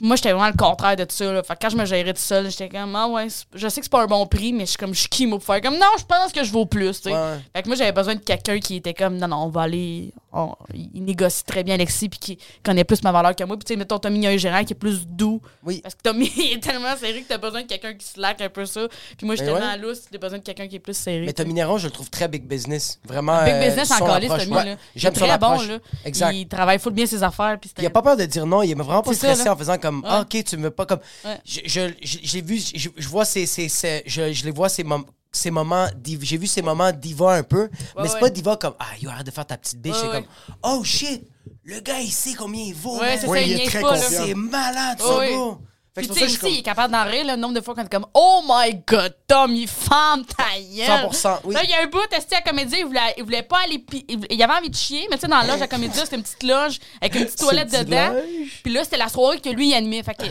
moi, 0.00 0.16
j'étais 0.16 0.32
vraiment 0.32 0.48
le 0.48 0.56
contraire 0.56 0.96
de 0.96 1.04
tout 1.04 1.14
ça. 1.14 1.32
Là. 1.32 1.42
Fait 1.42 1.54
que 1.54 1.58
quand 1.62 1.70
je 1.70 1.76
me 1.76 1.84
gérais 1.84 2.12
tout 2.12 2.20
seul, 2.20 2.50
j'étais 2.50 2.68
comme, 2.68 2.94
ah 2.96 3.06
ouais, 3.08 3.28
je 3.54 3.68
sais 3.68 3.80
que 3.80 3.84
c'est 3.86 3.90
pas 3.90 4.02
un 4.02 4.06
bon 4.06 4.26
prix, 4.26 4.52
mais 4.52 4.64
je 4.66 4.70
suis 4.70 4.78
comme, 4.78 4.94
je 4.94 5.00
suis 5.00 5.08
qui, 5.08 5.26
moi, 5.26 5.38
pour 5.38 5.46
faire 5.46 5.60
comme, 5.60 5.74
non, 5.74 5.86
je 5.98 6.04
pense 6.04 6.32
que 6.32 6.44
je 6.44 6.52
vaux 6.52 6.66
plus, 6.66 6.96
tu 7.00 7.08
sais. 7.08 7.14
Ouais, 7.14 7.20
ouais. 7.20 7.38
Fait 7.54 7.62
que 7.62 7.68
moi, 7.68 7.76
j'avais 7.76 7.92
besoin 7.92 8.14
de 8.14 8.20
quelqu'un 8.20 8.58
qui 8.58 8.76
était 8.76 8.94
comme, 8.94 9.16
non, 9.16 9.28
non, 9.28 9.36
on 9.44 9.48
va 9.48 9.62
aller. 9.62 10.12
on- 10.32 10.54
il 10.74 11.02
négocie 11.04 11.44
très 11.44 11.64
bien 11.64 11.74
Alexis, 11.74 12.08
puis 12.10 12.18
qui 12.18 12.38
connaît 12.62 12.84
plus 12.84 13.02
ma 13.02 13.10
valeur 13.12 13.34
que 13.34 13.42
moi. 13.44 13.56
Puis, 13.56 13.64
tu 13.64 13.72
sais, 13.72 13.76
mettons, 13.78 13.98
Tommy, 13.98 14.18
il 14.18 14.24
y 14.24 14.26
a 14.26 14.30
un 14.30 14.36
gérant 14.36 14.62
qui 14.64 14.74
est 14.74 14.76
plus 14.76 15.06
doux. 15.06 15.40
Oui. 15.64 15.80
Parce 15.82 15.94
que 15.94 16.02
Tommy 16.02 16.26
est 16.52 16.62
tellement 16.62 16.94
serré 16.96 17.22
que 17.22 17.28
t'as 17.28 17.38
besoin 17.38 17.62
de 17.62 17.66
quelqu'un 17.66 17.94
qui 17.94 18.06
slack 18.06 18.40
un 18.42 18.48
peu 18.50 18.66
ça. 18.66 18.86
Puis 19.16 19.26
moi, 19.26 19.34
je 19.34 19.42
suis 19.42 19.50
Ben 19.50 19.58
tellement 19.58 19.72
ouais. 19.72 19.78
lousse, 19.78 20.02
t'as 20.10 20.18
besoin 20.18 20.38
de 20.38 20.42
quelqu'un 20.44 20.68
qui 20.68 20.76
est 20.76 20.80
plus 20.80 20.96
serré. 20.96 21.24
Mais. 21.26 21.32
Tommy 21.32 21.54
Néron, 21.54 21.78
je 21.78 21.86
le 21.86 21.90
trouve 21.92 22.10
très 22.10 22.28
big 22.28 22.44
business. 22.46 22.98
Vraiment. 23.04 23.42
Big 23.44 23.54
euh, 23.54 23.66
business 23.66 23.90
en 23.92 24.04
calice, 24.06 24.28
Tommy, 24.28 24.52
ouais. 24.52 24.64
là. 24.66 24.76
J'aime 24.94 25.14
son 25.14 25.24
très 25.26 25.38
bon, 25.38 25.60
là. 25.60 25.78
Exact. 26.04 26.32
Il 26.34 26.46
travaille 26.48 26.78
full 26.78 26.92
bien 26.92 27.06
ses 27.06 27.22
affaires. 27.22 27.56
Puis 27.60 27.70
Il 27.78 27.86
a 27.86 27.90
pas 27.90 28.02
peur 28.02 28.16
de 28.16 28.24
dire 28.26 28.44
non, 28.46 28.62
il 28.62 28.70
est 28.70 28.74
vraiment 28.74 29.02
pas 29.02 29.12
stressé 29.36 29.50
en 29.50 29.56
faisant 29.56 29.78
comme 29.78 29.98
Ouais. 30.00 30.08
Ah, 30.10 30.20
ok, 30.22 30.44
tu 30.44 30.56
me 30.56 30.64
veux 30.64 30.70
pas 30.70 30.86
comme. 30.86 31.00
Ouais. 31.24 31.38
Je, 31.44 31.60
je, 31.64 31.80
je, 32.02 32.38
vu, 32.40 32.58
je, 32.58 32.88
je 32.96 33.08
vois 33.08 33.24
ces, 33.24 33.46
ces, 33.46 33.68
ces- 33.68 34.02
je, 34.06 34.32
je 34.32 34.44
les 34.44 34.50
vois 34.50 34.68
ces, 34.68 34.82
mom- 34.84 35.04
ces 35.32 35.50
moments, 35.50 35.86
j'ai 36.22 36.38
vu 36.38 36.46
ces 36.46 36.62
moments 36.62 36.90
diva 36.92 37.34
un 37.34 37.42
peu, 37.42 37.68
mais 37.98 38.08
c'est 38.08 38.14
ouais. 38.14 38.20
pas 38.20 38.30
diva 38.30 38.56
comme 38.56 38.74
Ah, 38.78 38.86
yo, 39.00 39.10
arrête 39.10 39.26
de 39.26 39.30
faire 39.30 39.46
ta 39.46 39.56
petite 39.58 39.80
biche, 39.80 39.92
Ouais, 39.94 40.00
c'est 40.00 40.08
ouais. 40.08 40.22
comme 40.22 40.26
Oh 40.62 40.82
shit, 40.84 41.22
le 41.64 41.80
gars 41.80 42.00
il 42.00 42.10
sait 42.10 42.34
combien 42.34 42.62
il 42.64 42.74
vaut. 42.74 42.98
Ouais, 42.98 43.18
c'est 43.20 43.26
Ouais, 43.26 43.40
ça, 43.40 43.44
il 43.46 43.52
il 43.52 43.60
est 43.60 43.66
très 43.66 43.80
pas, 43.82 43.94
confiant. 43.94 44.24
C'est 44.26 44.34
malade, 44.34 45.00
Ouais, 45.00 45.06
ça, 45.06 45.18
ouais. 45.18 45.34
Puis 45.96 46.08
tu 46.08 46.14
sais 46.14 46.24
aussi, 46.46 46.54
il 46.54 46.58
est 46.58 46.62
capable 46.62 46.92
d'en 46.92 47.04
rire, 47.04 47.24
le 47.26 47.36
nombre 47.36 47.54
de 47.54 47.60
fois 47.60 47.74
quand 47.74 47.82
t'es 47.82 47.88
comme 47.96 48.06
Oh 48.14 48.42
my 48.46 48.74
god, 48.86 49.14
Tom, 49.26 49.54
il 49.54 49.66
femme 49.66 50.24
ta 50.26 50.44
gueule. 50.60 51.08
100%, 51.10 51.38
oui. 51.44 51.54
Là, 51.54 51.60
il 51.64 51.70
y 51.70 51.74
a 51.74 51.82
un 51.82 51.86
bout, 51.86 52.06
testé 52.10 52.36
à 52.36 52.42
comédie, 52.42 52.76
il 52.80 52.84
voulait, 52.86 53.14
il 53.16 53.24
voulait 53.24 53.42
pas 53.42 53.58
aller. 53.64 53.78
pi- 53.78 54.04
Il, 54.30 54.42
avait 54.42 54.52
envie 54.52 54.70
de 54.70 54.76
chier, 54.76 55.06
mais 55.10 55.16
tu 55.16 55.22
sais, 55.22 55.28
dans 55.28 55.38
la 55.38 55.46
loge 55.46 55.62
à 55.62 55.66
comédie, 55.68 55.98
c'était 55.98 56.16
une 56.16 56.22
petite 56.22 56.42
loge 56.42 56.78
avec 57.00 57.14
une 57.14 57.24
petite 57.24 57.38
toilette 57.38 57.70
dedans. 57.72 58.14
Puis 58.62 58.72
là, 58.72 58.84
c'était 58.84 58.98
la 58.98 59.08
soirée 59.08 59.40
que 59.40 59.48
lui, 59.48 59.68
il 59.68 59.74
animait. 59.74 60.02
Fait 60.02 60.14
que. 60.14 60.24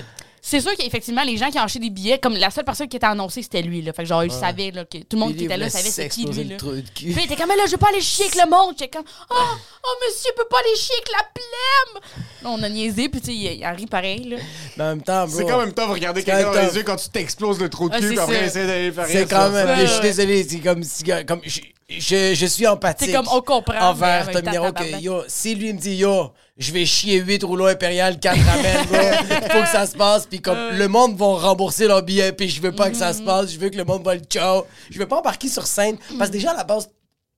C'est 0.48 0.62
sûr 0.62 0.76
qu'effectivement, 0.78 1.24
les 1.24 1.38
gens 1.38 1.50
qui 1.50 1.58
ont 1.58 1.64
acheté 1.64 1.80
des 1.80 1.90
billets, 1.90 2.20
comme 2.20 2.36
la 2.36 2.52
seule 2.52 2.66
personne 2.66 2.88
qui 2.88 2.98
était 2.98 3.08
annoncée, 3.08 3.42
c'était 3.42 3.64
lui. 3.64 3.82
Là. 3.82 3.94
Fait 3.94 4.04
que 4.04 4.08
genre, 4.10 4.24
il 4.24 4.30
savait 4.32 4.70
là, 4.70 4.86
que 4.86 5.00
tout 5.00 5.16
le 5.16 5.18
monde 5.18 5.30
Puis 5.30 5.38
qui 5.40 5.44
il 5.46 5.46
était 5.46 5.58
là 5.58 5.66
voulait 5.66 5.70
savait 5.72 5.90
c'est 5.90 6.08
qui 6.08 6.22
s'exploser 6.22 6.42
lui. 6.44 6.50
le 6.50 6.54
Là. 6.54 6.60
trou 6.60 6.72
de 6.74 6.82
cul. 6.82 6.86
Puis 6.94 7.16
il 7.18 7.24
était 7.26 7.36
comme, 7.36 7.48
mais 7.50 7.56
là, 7.56 7.64
je 7.66 7.72
veux 7.72 7.78
pas 7.78 7.88
aller 7.90 8.00
chier 8.00 8.26
avec 8.26 8.36
le 8.44 8.48
monde. 8.52 8.76
J'étais 8.78 8.96
comme, 8.96 9.08
oh, 9.32 9.36
oh, 9.36 9.94
monsieur, 10.08 10.30
peut 10.38 10.46
pas 10.48 10.60
aller 10.60 10.76
chier 10.78 10.94
avec 10.94 11.10
la 11.12 11.24
plème. 11.34 12.24
Là, 12.44 12.50
on 12.52 12.62
a 12.62 12.70
niaisé, 12.70 13.10
puis 13.10 13.22
tu 13.22 13.26
sais, 13.28 13.34
il, 13.34 13.60
il 13.60 13.66
en 13.66 13.74
rit 13.76 13.88
pareil. 13.88 14.24
Là. 14.30 14.38
Mais 14.78 14.84
en 14.84 14.88
même 14.90 15.02
temps, 15.02 15.26
bro. 15.26 15.36
C'est 15.36 15.46
quand 15.46 15.60
même 15.60 15.74
tough 15.74 15.90
regarder 15.90 16.22
C'est 16.22 16.28
quand 16.28 16.34
quelqu'un 16.38 16.50
dans 16.52 16.54
même 16.54 16.62
les 16.62 16.68
tough. 16.70 16.78
yeux 16.78 16.84
quand 16.84 16.96
tu 16.98 17.10
t'exploses 17.10 17.60
le 17.60 17.70
trou 17.70 17.90
de 17.90 17.96
cul, 17.96 18.02
c'est 18.04 18.08
puis 18.10 18.20
après, 18.20 18.36
ça. 18.36 18.46
essayer 18.46 18.68
d'aller 18.68 18.92
faire 18.92 19.08
C'est 19.08 19.28
quand 19.28 19.42
sur 19.46 19.52
même. 19.52 19.66
ça. 19.68 19.86
Je 19.86 19.92
suis 19.92 20.02
désolé, 20.02 20.44
c'est 20.48 20.60
comme. 20.60 20.84
si- 20.84 21.04
comme 21.28 21.42
je, 21.44 21.62
je, 21.90 22.34
je 22.34 22.46
suis 22.46 22.66
empathique. 22.66 23.10
C'est 23.10 23.14
comme, 23.16 23.28
on 23.32 23.42
comprend, 23.42 23.90
Envers 23.90 24.32
Tom 24.32 24.42
que 24.42 25.00
yo, 25.02 25.24
si 25.28 25.54
lui 25.54 25.72
me 25.72 25.80
dit 25.80 25.96
yo, 25.96 26.32
je 26.58 26.72
vais 26.72 26.86
chier 26.86 27.20
8 27.20 27.44
rouleaux 27.44 27.68
impérial, 27.68 28.20
4 28.20 28.38
ramen, 28.40 28.86
bro, 28.88 28.98
faut 29.52 29.62
que 29.62 29.68
ça 29.68 29.86
se 29.86 29.96
passe. 29.96 30.26
Puis 30.26 30.42
comme 30.42 30.58
le 30.72 30.88
monde 30.88 31.16
va 31.16 31.26
rembourser 31.26 31.88
leur 31.88 32.02
billet, 32.02 32.32
puis 32.32 32.50
je 32.50 32.62
veux 32.62 32.72
pas 32.72 32.90
que 32.90 32.98
ça 32.98 33.14
se 33.14 33.22
passe, 33.22 33.52
je 33.52 33.60
veux 33.60 33.70
que 33.70 33.78
le 33.78 33.84
monde 33.84 34.04
va 34.04 34.16
le 34.16 34.22
ciao. 34.22 34.66
Je 34.90 34.98
veux 34.98 35.08
pas 35.08 35.20
embarquer 35.20 35.48
sur 35.48 35.68
scène. 35.68 35.98
Parce 36.18 36.30
que 36.30 36.36
déjà, 36.36 36.52
à 36.52 36.56
la 36.56 36.64
base, 36.64 36.90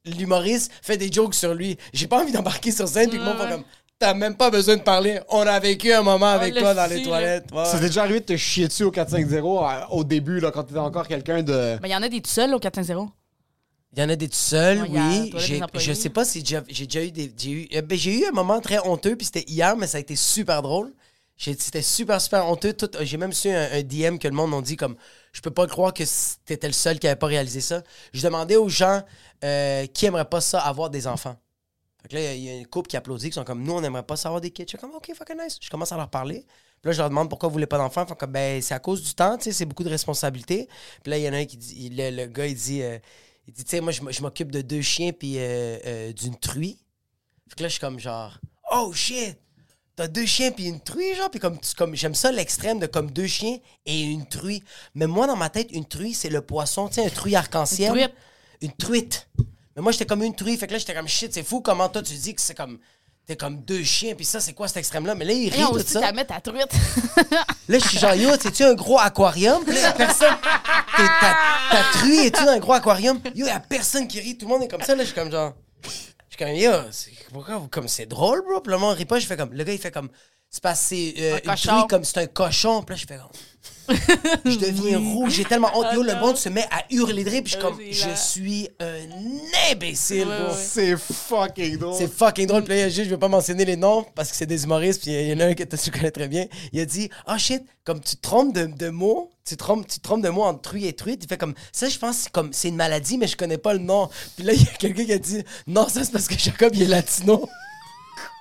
l'humoriste 0.06 0.72
fait 0.82 0.98
des 0.98 1.12
jokes 1.12 1.36
sur 1.36 1.54
lui. 1.54 1.78
J'ai 1.92 2.08
pas 2.08 2.22
envie 2.22 2.32
d'embarquer 2.32 2.72
sur 2.72 2.88
scène, 2.88 3.10
puis 3.10 3.18
que 3.18 3.24
le 3.24 3.30
monde 3.30 3.38
va 3.38 3.48
comme. 3.48 3.64
T'as 4.00 4.14
même 4.14 4.36
pas 4.36 4.52
besoin 4.52 4.78
de 4.78 4.82
parler. 4.82 5.20
On 5.28 5.40
a 5.42 5.60
vécu 5.60 5.92
un 5.92 6.04
moment 6.04 6.28
avec 6.28 6.54
toi 6.54 6.76
dans 6.76 6.86
les 6.86 7.02
toilettes. 7.02 7.52
Ouais. 7.52 7.66
Ça 7.66 7.80
t'est 7.80 7.88
déjà 7.88 8.04
arrivé 8.04 8.20
de 8.20 8.26
te 8.26 8.38
chier 8.38 8.68
dessus 8.68 8.84
au 8.84 8.92
450 8.92 9.34
euh, 9.34 9.86
au 9.90 10.04
début, 10.04 10.40
là, 10.40 10.52
quand 10.52 10.64
t'étais 10.64 10.80
encore 10.80 11.08
quelqu'un 11.08 11.42
de. 11.42 11.80
Mais 11.82 11.90
il 11.90 11.92
y 11.92 11.96
en 11.96 12.04
a 12.04 12.08
des 12.08 12.22
tout 12.22 12.30
seuls 12.30 12.54
au 12.54 12.60
450. 12.60 13.10
Il 13.98 14.02
y 14.02 14.04
en 14.04 14.10
a 14.10 14.16
des 14.16 14.30
tout 14.30 14.36
seuls, 14.36 14.84
oui. 14.90 15.34
J'ai-. 15.38 15.60
Je 15.74 15.94
sais 15.94 16.10
pas 16.10 16.24
si 16.24 16.46
j'ai 16.46 16.60
j'ai 16.70 16.86
déjà 16.86 17.04
eu 17.04 17.12
des. 17.12 17.34
J'ai 17.36 17.50
eu, 17.52 17.68
euh, 17.74 17.82
ben, 17.82 17.98
j'ai 17.98 18.20
eu 18.22 18.26
un 18.28 18.32
moment 18.32 18.62
très 18.62 18.80
honteux, 18.88 19.16
puis 19.16 19.26
c'était 19.26 19.44
hier, 19.48 19.76
mais 19.76 19.88
ça 19.88 19.98
a 19.98 20.02
été 20.02 20.16
super 20.16 20.62
drôle. 20.62 20.94
J'ai- 21.36 21.56
C'était 21.58 21.82
super, 21.82 22.22
super 22.22 22.46
honteux. 22.48 22.74
Tout- 22.74 22.90
J'ai 23.02 23.18
même 23.18 23.34
su 23.34 23.50
un, 23.50 23.70
un 23.72 23.82
DM 23.84 24.18
que 24.20 24.28
le 24.28 24.36
monde 24.36 24.52
m'a 24.52 24.62
dit 24.62 24.76
comme 24.78 24.96
Je 25.32 25.42
peux 25.42 25.50
pas 25.52 25.66
croire 25.68 25.94
que 25.94 26.04
t'étais 26.46 26.68
le 26.68 26.74
seul 26.74 27.00
qui 27.00 27.08
avait 27.08 27.16
pas 27.16 27.28
réalisé 27.28 27.60
ça. 27.62 27.82
Je 28.14 28.22
demandais 28.22 28.56
aux 28.56 28.70
gens 28.70 29.02
euh, 29.44 29.86
qui 29.88 30.06
aimeraient 30.06 30.26
pas 30.30 30.42
ça, 30.42 30.60
avoir 30.62 30.90
des 30.92 31.08
enfants. 31.08 31.36
Fait 32.04 32.10
que 32.10 32.16
là, 32.16 32.34
il 32.34 32.44
y 32.44 32.50
a 32.50 32.54
une 32.56 32.68
couple 32.68 32.90
qui 32.90 32.98
applaudit, 32.98 33.30
qui 33.30 33.34
sont 33.36 33.44
comme 33.44 33.64
Nous, 33.64 33.74
on 33.74 33.84
aimerait 33.84 34.04
pas 34.04 34.16
ça 34.16 34.30
avoir 34.30 34.42
des 34.42 34.52
kids. 34.52 34.64
Je 34.64 34.70
suis 34.70 34.78
comme 34.78 34.94
Ok, 34.96 35.12
fucking 35.16 35.38
nice. 35.44 35.58
Je 35.62 35.70
commence 35.72 35.92
à 35.92 35.98
leur 35.98 36.10
parler. 36.10 36.46
Puis 36.82 36.90
là, 36.90 36.92
je 36.92 37.00
leur 37.00 37.10
demande 37.10 37.30
pourquoi 37.30 37.50
vous 37.50 37.54
voulez 37.54 37.66
pas 37.68 37.78
d'enfants. 37.80 38.04
Ils 38.06 38.10
font 38.10 38.16
comme 38.16 38.32
Ben, 38.32 38.62
c'est 38.62 38.76
à 38.76 38.80
cause 38.80 39.02
du 39.04 39.14
temps, 39.16 39.38
tu 39.38 39.46
sais, 39.46 39.52
c'est 39.52 39.66
beaucoup 39.66 39.84
de 39.84 39.90
responsabilités. 39.90 40.68
Puis 41.04 41.10
là, 41.12 41.18
il 41.18 41.24
y 41.24 41.30
en 41.30 41.34
a 41.34 41.38
un 41.38 41.46
qui 41.46 41.58
dit 41.58 41.90
Le, 41.90 42.12
le 42.12 42.26
gars, 42.28 42.46
il 42.48 42.56
dit 42.56 42.82
euh, 42.84 42.98
il 43.48 43.54
dit, 43.54 43.64
tu 43.64 43.72
sais, 43.72 43.82
moi, 43.82 43.92
je 43.92 44.22
m'occupe 44.22 44.52
de 44.52 44.62
deux 44.62 44.82
chiens 44.82 45.14
puis 45.14 45.38
euh, 45.38 45.78
euh, 45.86 46.14
d'une 46.14 46.38
truie. 46.38 46.78
Fait 47.50 47.56
que 47.56 47.64
là, 47.64 47.70
je 47.70 47.74
suis 47.74 47.82
comme 47.82 47.98
genre, 47.98 48.40
oh 48.72 48.92
shit, 48.94 49.38
t'as 49.96 50.08
deux 50.08 50.26
chiens 50.26 50.52
puis 50.52 50.66
une 50.66 50.82
truie, 50.82 51.16
genre? 51.16 51.32
Puis 51.32 51.40
comme, 51.40 51.58
comme 51.78 51.96
j'aime 51.96 52.14
ça 52.14 52.32
l'extrême 52.32 52.80
de 52.80 52.88
comme 52.88 53.10
deux 53.10 53.28
chiens 53.28 53.58
et 53.86 54.02
une 54.02 54.28
truie. 54.28 54.64
Mais 54.96 55.08
moi, 55.08 55.28
dans 55.28 55.38
ma 55.38 55.50
tête, 55.50 55.72
une 55.72 55.86
truie, 55.86 56.14
c'est 56.14 56.30
le 56.30 56.42
poisson, 56.42 56.90
tu 56.90 56.96
sais, 56.96 57.06
un 57.06 57.10
truie 57.10 57.36
arc-en-ciel. 57.36 57.92
Une 57.92 57.98
truite. 57.98 58.14
Une 58.62 58.72
truite. 58.74 59.28
Mais 59.76 59.82
moi, 59.82 59.92
j'étais 59.92 60.06
comme 60.06 60.24
une 60.24 60.36
truie. 60.36 60.58
Fait 60.58 60.68
que 60.68 60.74
là, 60.74 60.80
j'étais 60.80 60.94
comme 60.94 61.08
shit, 61.08 61.34
c'est 61.34 61.44
fou 61.44 61.62
comment 61.62 61.88
toi, 61.88 62.02
tu 62.02 62.14
dis 62.14 62.36
que 62.36 62.42
c'est 62.42 62.56
comme. 62.56 62.80
T'es 63.28 63.36
comme 63.36 63.62
deux 63.66 63.84
chiens, 63.84 64.16
puis 64.16 64.24
ça, 64.24 64.40
c'est 64.40 64.54
quoi 64.54 64.70
cet 64.70 64.78
extrême-là? 64.78 65.14
Mais 65.14 65.26
là, 65.26 65.34
il 65.34 65.50
rit 65.50 65.60
aussi, 65.66 65.84
ça. 66.00 66.12
mettre 66.14 66.34
ta 66.34 66.40
truite. 66.40 66.72
Là, 67.68 67.78
je 67.78 67.86
suis 67.90 68.00
genre, 68.00 68.14
yo, 68.16 68.30
c'est-tu 68.40 68.64
un 68.64 68.74
gros 68.74 68.98
aquarium? 68.98 69.66
Puis 69.66 69.76
là, 69.76 69.82
y 69.82 69.84
a 69.84 69.92
personne. 69.92 70.34
T'es- 70.96 71.04
Ta, 71.20 71.36
ta 71.70 71.84
truie 72.00 72.20
est-tu 72.20 72.46
dans 72.46 72.52
un 72.52 72.60
gros 72.60 72.72
aquarium? 72.72 73.20
Yo, 73.36 73.46
y 73.46 73.50
a 73.50 73.60
personne 73.60 74.08
qui 74.08 74.22
rit. 74.22 74.38
Tout 74.38 74.46
le 74.46 74.54
monde 74.54 74.64
est 74.64 74.70
comme 74.70 74.82
ça. 74.82 74.96
Là, 74.96 75.02
je 75.04 75.08
suis 75.08 75.14
comme 75.16 75.30
genre. 75.30 75.54
Je 75.84 75.90
suis 75.90 76.38
comme, 76.40 76.54
yo, 76.56 76.72
c'est- 76.92 77.12
pourquoi 77.34 77.58
vous, 77.58 77.68
comme 77.68 77.90
c'est 77.90 78.06
drôle, 78.06 78.42
bro? 78.44 78.62
Puis 78.62 78.72
le 78.72 78.78
monde 78.80 78.96
rit 78.96 79.04
pas. 79.06 79.20
Je 79.20 79.26
fais 79.28 79.36
comme, 79.36 79.52
le 79.54 79.64
gars, 79.66 79.74
il 79.74 79.80
fait 79.80 79.92
comme, 79.92 80.08
c'est 80.50 80.64
parce 80.64 80.80
que 80.80 80.86
c'est 80.88 81.14
euh, 81.18 81.34
Un 81.46 81.52
une 81.52 81.58
truie 81.58 81.88
comme 81.90 82.04
c'est 82.06 82.20
un 82.22 82.28
cochon. 82.28 82.82
Puis 82.84 82.96
là, 82.96 83.02
je 83.02 83.06
fais 83.08 83.18
comme. 83.18 83.28
Je 84.46 84.58
deviens 84.58 85.00
rouge. 85.00 85.34
J'ai 85.34 85.46
tellement 85.46 85.72
honte. 85.76 85.88
Yo, 85.94 86.04
le 86.04 86.16
monde 86.16 86.38
se 86.38 86.50
met 86.50 86.66
à 86.72 86.84
hurler 86.92 87.24
de 87.24 87.30
rire. 87.30 87.42
Puis 87.44 87.54
je 87.54 87.58
suis 87.58 87.66
comme, 87.66 87.80
je 87.90 88.16
suis 88.16 88.70
un 88.80 89.72
imbécile, 89.72 90.26
bro. 90.26 90.54
C'est 90.56 90.98
fucking 90.98 91.78
drôle. 91.78 91.96
C'est 91.98 92.12
fucking 92.12 92.48
drôle. 92.48 92.64
Puis 92.64 92.76
là, 92.76 92.90
je 92.90 93.04
vais 93.04 93.18
pas 93.18 93.28
mentionner 93.28 93.66
les 93.66 93.76
noms 93.76 94.06
parce 94.16 94.30
que 94.30 94.36
c'est 94.36 94.46
des 94.46 94.64
humoristes. 94.64 95.02
Puis 95.02 95.12
il 95.12 95.28
y 95.28 95.34
en 95.34 95.40
a 95.40 95.46
un 95.46 95.54
que 95.54 95.64
tu 95.64 95.92
connais 95.92 96.12
très 96.12 96.28
bien. 96.28 96.46
Il 96.74 96.80
a 96.80 96.86
dit 96.86 97.10
Ah 97.26 97.38
shit, 97.38 97.64
comme 97.84 98.02
tu 98.02 98.16
te 98.16 98.22
trompes 98.22 98.54
de, 98.54 98.66
de 98.66 98.90
mots, 98.90 99.30
tu 99.46 99.56
te, 99.56 99.60
trompes, 99.64 99.88
tu 99.88 100.00
te 100.00 100.04
trompes 100.04 100.22
de 100.22 100.30
mots 100.30 100.44
entre 100.44 100.62
truie 100.62 100.88
et 100.88 100.94
truite. 100.94 101.24
Il 101.24 101.28
fait 101.28 101.38
comme 101.38 101.54
ça, 101.72 101.88
je 101.88 101.98
pense 101.98 102.18
que 102.18 102.24
c'est 102.24 102.32
comme 102.32 102.52
c'est 102.52 102.68
une 102.68 102.76
maladie, 102.76 103.18
mais 103.18 103.28
je 103.28 103.38
connais 103.38 103.58
pas 103.58 103.74
le 103.74 103.80
nom. 103.80 104.10
Puis 104.36 104.46
là, 104.46 104.54
il 104.54 104.62
y 104.62 104.68
a 104.68 104.72
quelqu'un 104.78 105.06
qui 105.06 105.14
a 105.14 105.20
dit 105.20 105.44
Non, 105.68 105.88
ça 105.88 106.04
c'est 106.04 106.12
parce 106.12 106.28
que 106.28 106.38
Jacob 106.38 106.72
il 106.76 106.84
est 106.84 106.88
latino. 106.88 107.48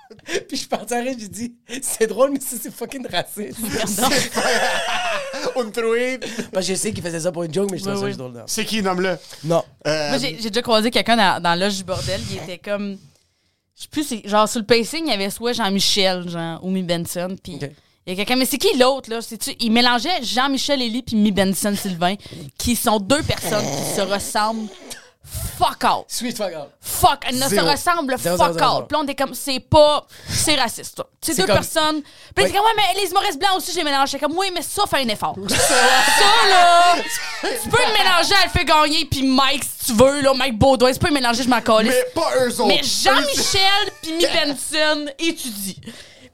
Puis 0.25 0.45
je 0.51 0.55
suis 0.57 0.67
parti 0.67 0.93
à 0.93 0.99
rire, 0.99 1.15
j'ai 1.19 1.27
dit 1.27 1.53
C'est 1.81 2.07
drôle, 2.07 2.31
mais 2.31 2.39
ça 2.39 2.55
c'est 2.61 2.73
fucking 2.73 3.05
raciste. 3.07 3.59
Une 5.55 5.71
truite. 5.71 6.25
Parce 6.51 6.67
que 6.67 6.73
je 6.73 6.77
sais 6.77 6.91
qu'il 6.93 7.03
faisait 7.03 7.19
ça 7.21 7.31
pour 7.31 7.43
une 7.43 7.53
joke, 7.53 7.69
mais 7.71 7.77
je 7.77 7.83
trouvais 7.83 8.05
Oui, 8.05 8.11
ça 8.11 8.17
drôle. 8.17 8.33
non. 8.33 8.43
C'est 8.47 8.65
qui, 8.65 8.81
nomme-le? 8.81 9.17
Non. 9.43 9.63
Euh, 9.87 10.09
Moi, 10.09 10.17
j'ai 10.19 10.33
déjà 10.49 10.61
croisé 10.61 10.91
quelqu'un 10.91 11.15
dans, 11.17 11.41
dans 11.41 11.55
l'âge 11.55 11.77
du 11.77 11.83
bordel. 11.83 12.21
Il 12.31 12.37
était 12.37 12.57
comme. 12.57 12.97
Je 13.75 13.83
sais 13.83 13.89
plus, 13.91 14.03
c'est- 14.03 14.27
genre 14.27 14.47
sur 14.49 14.59
le 14.59 14.65
pacing, 14.65 15.03
il 15.05 15.09
y 15.11 15.13
avait 15.13 15.29
soit 15.29 15.53
Jean-Michel, 15.53 16.27
genre, 16.29 16.63
ou 16.63 16.69
Mi 16.71 16.81
Benson. 16.83 17.35
Puis 17.43 17.53
il 17.61 17.69
y 18.07 18.11
a 18.11 18.15
quelqu'un. 18.15 18.35
Mais 18.35 18.45
c'est 18.45 18.57
qui 18.57 18.75
l'autre, 18.77 19.09
là? 19.09 19.21
C'est-tu- 19.21 19.55
Il 19.59 19.71
mélangeait 19.71 20.23
Jean-Michel 20.23 20.81
Elie 20.81 21.03
puis 21.03 21.15
Mi 21.15 21.31
Benson 21.31 21.75
Sylvain, 21.75 22.15
qui 22.57 22.75
sont 22.75 22.99
deux 22.99 23.21
personnes 23.23 23.65
qui 23.65 23.95
se 23.95 24.01
ressemblent 24.01 24.67
fuck 25.57 25.83
out. 25.83 26.05
Sweet 26.07 26.37
fuck 26.37 26.53
out. 26.53 26.69
Fuck, 26.81 27.25
elles 27.27 27.37
ne 27.37 27.47
se 27.47 27.59
ressemblent 27.59 28.17
fuck 28.17 28.61
out. 28.61 28.87
Puis 28.87 28.97
on 28.97 29.05
est 29.07 29.15
comme, 29.15 29.33
c'est 29.33 29.59
pas. 29.59 30.05
C'est 30.29 30.55
raciste. 30.55 31.01
C'est 31.21 31.35
deux 31.35 31.45
personnes. 31.45 32.01
Puis 32.35 32.45
c'est 32.45 32.51
comme, 32.51 32.65
ouais, 32.65 32.71
mais 32.75 33.01
les 33.01 33.09
humoristes 33.09 33.39
blancs 33.39 33.57
aussi, 33.57 33.71
j'ai 33.73 33.83
mélangé. 33.83 34.11
J'étais 34.11 34.25
comme, 34.25 34.37
oui, 34.37 34.51
mais 34.53 34.61
ça 34.61 34.83
fait 34.85 35.03
un 35.03 35.09
effort. 35.09 35.35
ça, 35.49 36.49
là. 36.49 36.95
tu 37.41 37.69
peux 37.69 37.77
le 37.77 37.93
mélanger 37.93 38.35
à 38.41 38.45
le 38.45 38.51
fait 38.51 38.65
gagner, 38.65 39.05
puis 39.05 39.23
Mike, 39.23 39.63
si 39.63 39.87
tu 39.87 39.93
veux, 39.93 40.21
là, 40.21 40.33
Mike 40.33 40.57
Baudouin, 40.57 40.91
tu 40.91 40.99
peux 40.99 41.07
le 41.07 41.13
mélanger, 41.13 41.43
je 41.43 41.49
m'en. 41.49 41.57
Mais 41.83 42.05
pas 42.15 42.31
eux 42.39 42.61
autres. 42.61 42.67
Mais 42.67 42.81
Jean-Michel 42.83 43.91
puis 44.01 44.13
Mi 44.13 44.25
Benson 44.25 45.11
étudient. 45.19 45.73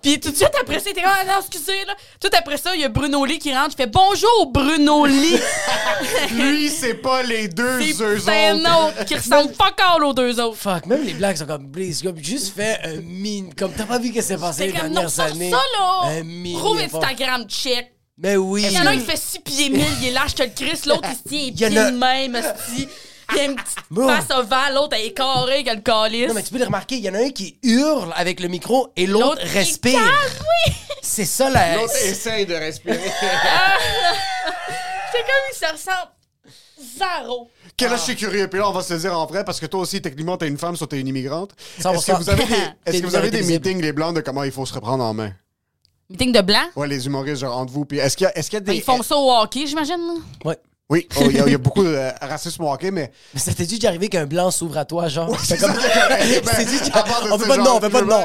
Puis 0.04 0.20
tout 0.20 0.32
de 0.32 0.36
suite 0.36 0.52
après 0.62 0.80
ça, 0.80 0.86
il 0.88 0.92
était 0.92 1.02
comme, 1.02 1.12
ah 1.12 1.24
non, 1.26 1.40
excusez, 1.40 1.86
là. 1.88 1.96
Tout 2.20 2.28
après 2.38 2.58
ça, 2.58 2.76
il 2.76 2.82
y 2.82 2.84
a 2.84 2.90
Bruno 2.90 3.24
Lee 3.26 3.40
qui 3.40 3.52
rentre, 3.56 3.72
il 3.72 3.82
fait 3.84 3.88
bonjour 3.90 4.52
Bruno 4.52 5.06
Lee. 5.06 5.40
Lui, 6.34 6.70
c'est 6.70 6.96
pas 6.96 7.24
les 7.24 7.48
deux 7.48 7.82
C'est 7.82 8.04
eux 8.04 8.20
c'est 8.20 8.48
un 8.50 8.60
autres. 8.60 9.00
autre 9.00 9.06
qui 9.06 9.16
ressemble 9.16 9.54
fuck 9.54 9.80
all 9.80 10.04
aux 10.04 10.14
deux 10.14 10.40
autres. 10.40 10.58
Fuck, 10.58 10.86
même 10.88 11.04
les 11.04 11.14
blagues 11.14 11.38
sont 11.38 11.46
comme, 11.46 11.72
please, 11.72 12.02
comme, 12.04 12.18
juste 12.22 12.54
fais 12.56 12.78
un 12.84 12.98
mine, 13.02 13.54
comme 13.56 13.72
t'as 13.72 13.86
pas 13.86 13.98
vu 13.98 14.10
ce 14.10 14.14
qui 14.14 14.22
s'est 14.22 14.38
passé 14.38 14.68
les 14.68 14.72
C'est 14.74 14.78
comme, 14.80 14.88
non, 14.90 14.94
dernières 14.96 15.10
sors 15.10 15.26
années? 15.26 15.52
ça, 15.52 15.58
là. 15.80 16.02
Un 16.20 16.24
mini 16.24 16.58
Trouve 16.58 16.80
effort. 16.82 17.04
Instagram 17.04 17.46
check. 17.48 17.92
Mais 18.18 18.36
oui. 18.36 18.64
Il 18.70 18.72
y 18.74 18.80
en 18.80 18.86
a 18.86 18.90
un 18.92 18.98
qui 18.98 19.06
fait 19.06 19.18
6 19.18 19.40
pieds 19.40 19.70
1000, 19.70 19.84
il 20.02 20.08
est 20.10 20.12
là, 20.12 20.22
je 20.28 20.34
te 20.36 20.44
le 20.44 20.50
crisse. 20.50 20.86
L'autre, 20.86 21.08
il 21.10 21.16
se 21.16 21.30
tient 21.54 21.70
pieds 21.70 21.70
de 21.76 21.92
même, 21.98 22.36
Il 23.36 23.40
a 23.40 23.44
une 23.46 23.56
petite 23.56 23.78
Bro. 23.92 24.08
face 24.08 24.30
ovale, 24.38 24.74
l'autre, 24.76 24.96
elle 24.98 25.06
est 25.08 25.14
carrée, 25.14 25.64
qu'elle 25.64 25.78
le 25.78 25.82
calice. 25.82 26.28
Non, 26.28 26.34
mais 26.34 26.44
tu 26.44 26.52
peux 26.52 26.60
le 26.60 26.66
remarquer, 26.66 26.96
il 26.96 27.04
y 27.04 27.10
en 27.10 27.14
a 27.16 27.20
un 27.20 27.30
qui 27.32 27.58
hurle 27.64 28.12
avec 28.16 28.40
le 28.40 28.48
micro 28.48 28.90
et 28.96 29.06
l'autre 29.08 29.42
respire. 29.54 29.94
calme, 30.00 30.12
oui. 30.68 30.74
C'est 31.02 31.26
ça 31.26 31.50
la. 31.50 31.76
L'autre 31.78 31.94
essaye 32.04 32.46
de 32.46 32.54
respirer. 32.56 33.00
C'est 35.12 35.20
comme 35.20 35.44
il 35.52 35.56
se 35.56 35.66
ressemble 35.72 36.12
zéro. 36.98 37.50
Quel 37.78 37.92
âge 37.92 38.00
je 38.00 38.04
suis 38.06 38.16
curieux. 38.16 38.48
Puis 38.48 38.60
là, 38.60 38.70
on 38.70 38.72
va 38.72 38.82
se 38.82 38.94
le 38.94 39.00
dire 39.00 39.18
en 39.18 39.26
vrai, 39.26 39.44
parce 39.44 39.60
que 39.60 39.66
toi 39.66 39.82
aussi, 39.82 40.02
techniquement, 40.02 40.38
t'es 40.38 40.48
une 40.48 40.58
femme, 40.58 40.76
soit 40.76 40.88
t'es 40.88 41.00
une 41.00 41.08
immigrante. 41.08 41.52
Est-ce 41.78 41.88
que 41.88 42.12
100%. 42.12 42.18
vous 42.18 42.30
avez 42.30 42.46
des, 42.46 42.54
est-ce 42.86 43.02
que 43.02 43.08
vous 43.08 43.16
avez 43.16 43.32
des 43.32 43.44
meetings, 43.44 43.82
les 43.82 43.92
blancs, 43.94 44.16
de 44.16 44.22
comment 44.22 44.44
il 44.44 44.52
faut 44.52 44.66
se 44.66 44.74
reprendre 44.74 45.04
en 45.04 45.14
main? 45.14 45.32
Meeting 46.10 46.32
de 46.32 46.42
blanc. 46.42 46.64
Ouais, 46.76 46.88
les 46.88 47.06
humoristes, 47.06 47.42
genre, 47.42 47.58
entre 47.58 47.74
vous. 47.74 47.86
Puis 47.86 47.98
est-ce 48.00 48.16
qu'il 48.18 48.26
y, 48.26 48.28
a- 48.28 48.38
est-ce 48.38 48.50
qu'il 48.50 48.58
y 48.58 48.62
a 48.62 48.66
des. 48.66 48.76
Ils 48.76 48.82
font 48.84 49.02
ça 49.02 49.18
au 49.18 49.32
hockey, 49.32 49.66
j'imagine. 49.66 49.98
là? 49.98 50.14
Ouais. 50.46 50.58
Oui, 50.90 51.08
oh, 51.18 51.24
il 51.30 51.38
y, 51.38 51.40
a- 51.40 51.46
il 51.48 51.52
y 51.52 51.56
a 51.56 51.58
beaucoup 51.58 51.84
de 51.84 51.98
racisme 52.22 52.64
au 52.64 52.72
hockey, 52.72 52.92
mais. 52.92 53.12
Mais 53.34 53.40
ça 53.40 53.54
t'est 53.54 53.66
dit 53.66 53.80
d'arriver 53.80 54.10
qu'un 54.10 54.26
blanc 54.26 54.52
s'ouvre 54.52 54.78
à 54.78 54.86
toi, 54.86 55.08
genre? 55.08 55.36
C'est 55.42 55.58
comme. 55.58 55.72
Ben, 56.46 56.68
C'est 56.68 56.92
on 57.32 57.38
fait 57.40 57.48
pas 57.48 57.58
de 57.58 57.62
nom, 57.64 57.78
on 57.78 57.82
fait 57.82 57.90
pas 57.90 58.02
de 58.02 58.08
nom. 58.08 58.24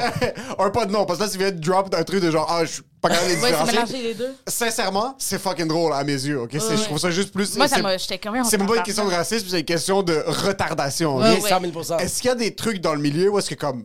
on 0.58 0.64
fait 0.64 0.72
pas 0.72 0.86
de 0.86 0.92
nom, 0.92 1.06
parce 1.06 1.18
que 1.20 1.24
là, 1.24 1.30
tu 1.30 1.38
viens 1.38 1.50
de 1.52 1.58
drop 1.60 1.94
un 1.94 2.02
truc 2.02 2.20
de 2.22 2.30
genre, 2.30 2.46
ah, 2.50 2.64
je 2.64 2.72
suis 2.72 2.82
pas 3.00 3.10
capable 3.10 3.28
de 3.28 3.34
c'est 3.34 3.40
différencier. 3.46 3.72
mélanger 3.74 4.02
les 4.02 4.14
deux. 4.14 4.34
Sincèrement, 4.46 5.14
c'est 5.18 5.40
fucking 5.40 5.68
drôle 5.68 5.92
à 5.92 6.02
mes 6.04 6.12
yeux, 6.12 6.40
ok? 6.40 6.50
C'est- 6.52 6.58
Ouais, 6.70 6.76
Je 6.76 6.82
trouve 6.84 6.98
ça 6.98 7.10
juste 7.10 7.32
plus. 7.32 7.56
Moi, 7.56 7.68
ça 7.68 7.76
c'est- 7.76 7.82
m'a. 7.82 7.96
J'étais. 7.96 8.20
C'est 8.44 8.58
même 8.58 8.66
pas 8.66 8.76
une 8.76 8.82
question 8.82 9.06
de 9.06 9.10
racisme, 9.14 9.46
c'est 9.48 9.60
une 9.60 9.64
question 9.64 10.02
de 10.02 10.22
retardation. 10.26 11.16
Oui, 11.18 11.22
ouais. 11.40 11.48
100 11.48 11.60
000 11.60 12.00
Est-ce 12.00 12.20
qu'il 12.20 12.28
y 12.28 12.32
a 12.32 12.34
des 12.34 12.54
trucs 12.54 12.80
dans 12.80 12.94
le 12.94 13.00
milieu 13.00 13.30
où 13.30 13.38
est-ce 13.38 13.50
que 13.50 13.54
comme 13.54 13.84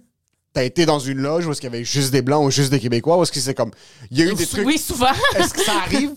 t'as 0.53 0.63
été 0.63 0.85
dans 0.85 0.99
une 0.99 1.19
loge 1.19 1.45
où 1.47 1.51
est-ce 1.51 1.61
qu'il 1.61 1.71
y 1.71 1.73
avait 1.73 1.83
juste 1.85 2.11
des 2.11 2.21
blancs 2.21 2.43
ou 2.45 2.51
juste 2.51 2.69
des 2.71 2.79
québécois 2.79 3.17
ou 3.17 3.23
est-ce 3.23 3.31
que 3.31 3.39
c'est 3.39 3.53
comme 3.55 3.71
il 4.11 4.19
y 4.19 4.23
a 4.23 4.25
eu 4.25 4.33
des 4.35 4.45
trucs 4.45 4.65
Oui, 4.65 4.77
souvent. 4.77 5.07
est-ce 5.35 5.53
que 5.53 5.63
ça 5.63 5.73
arrive? 5.85 6.11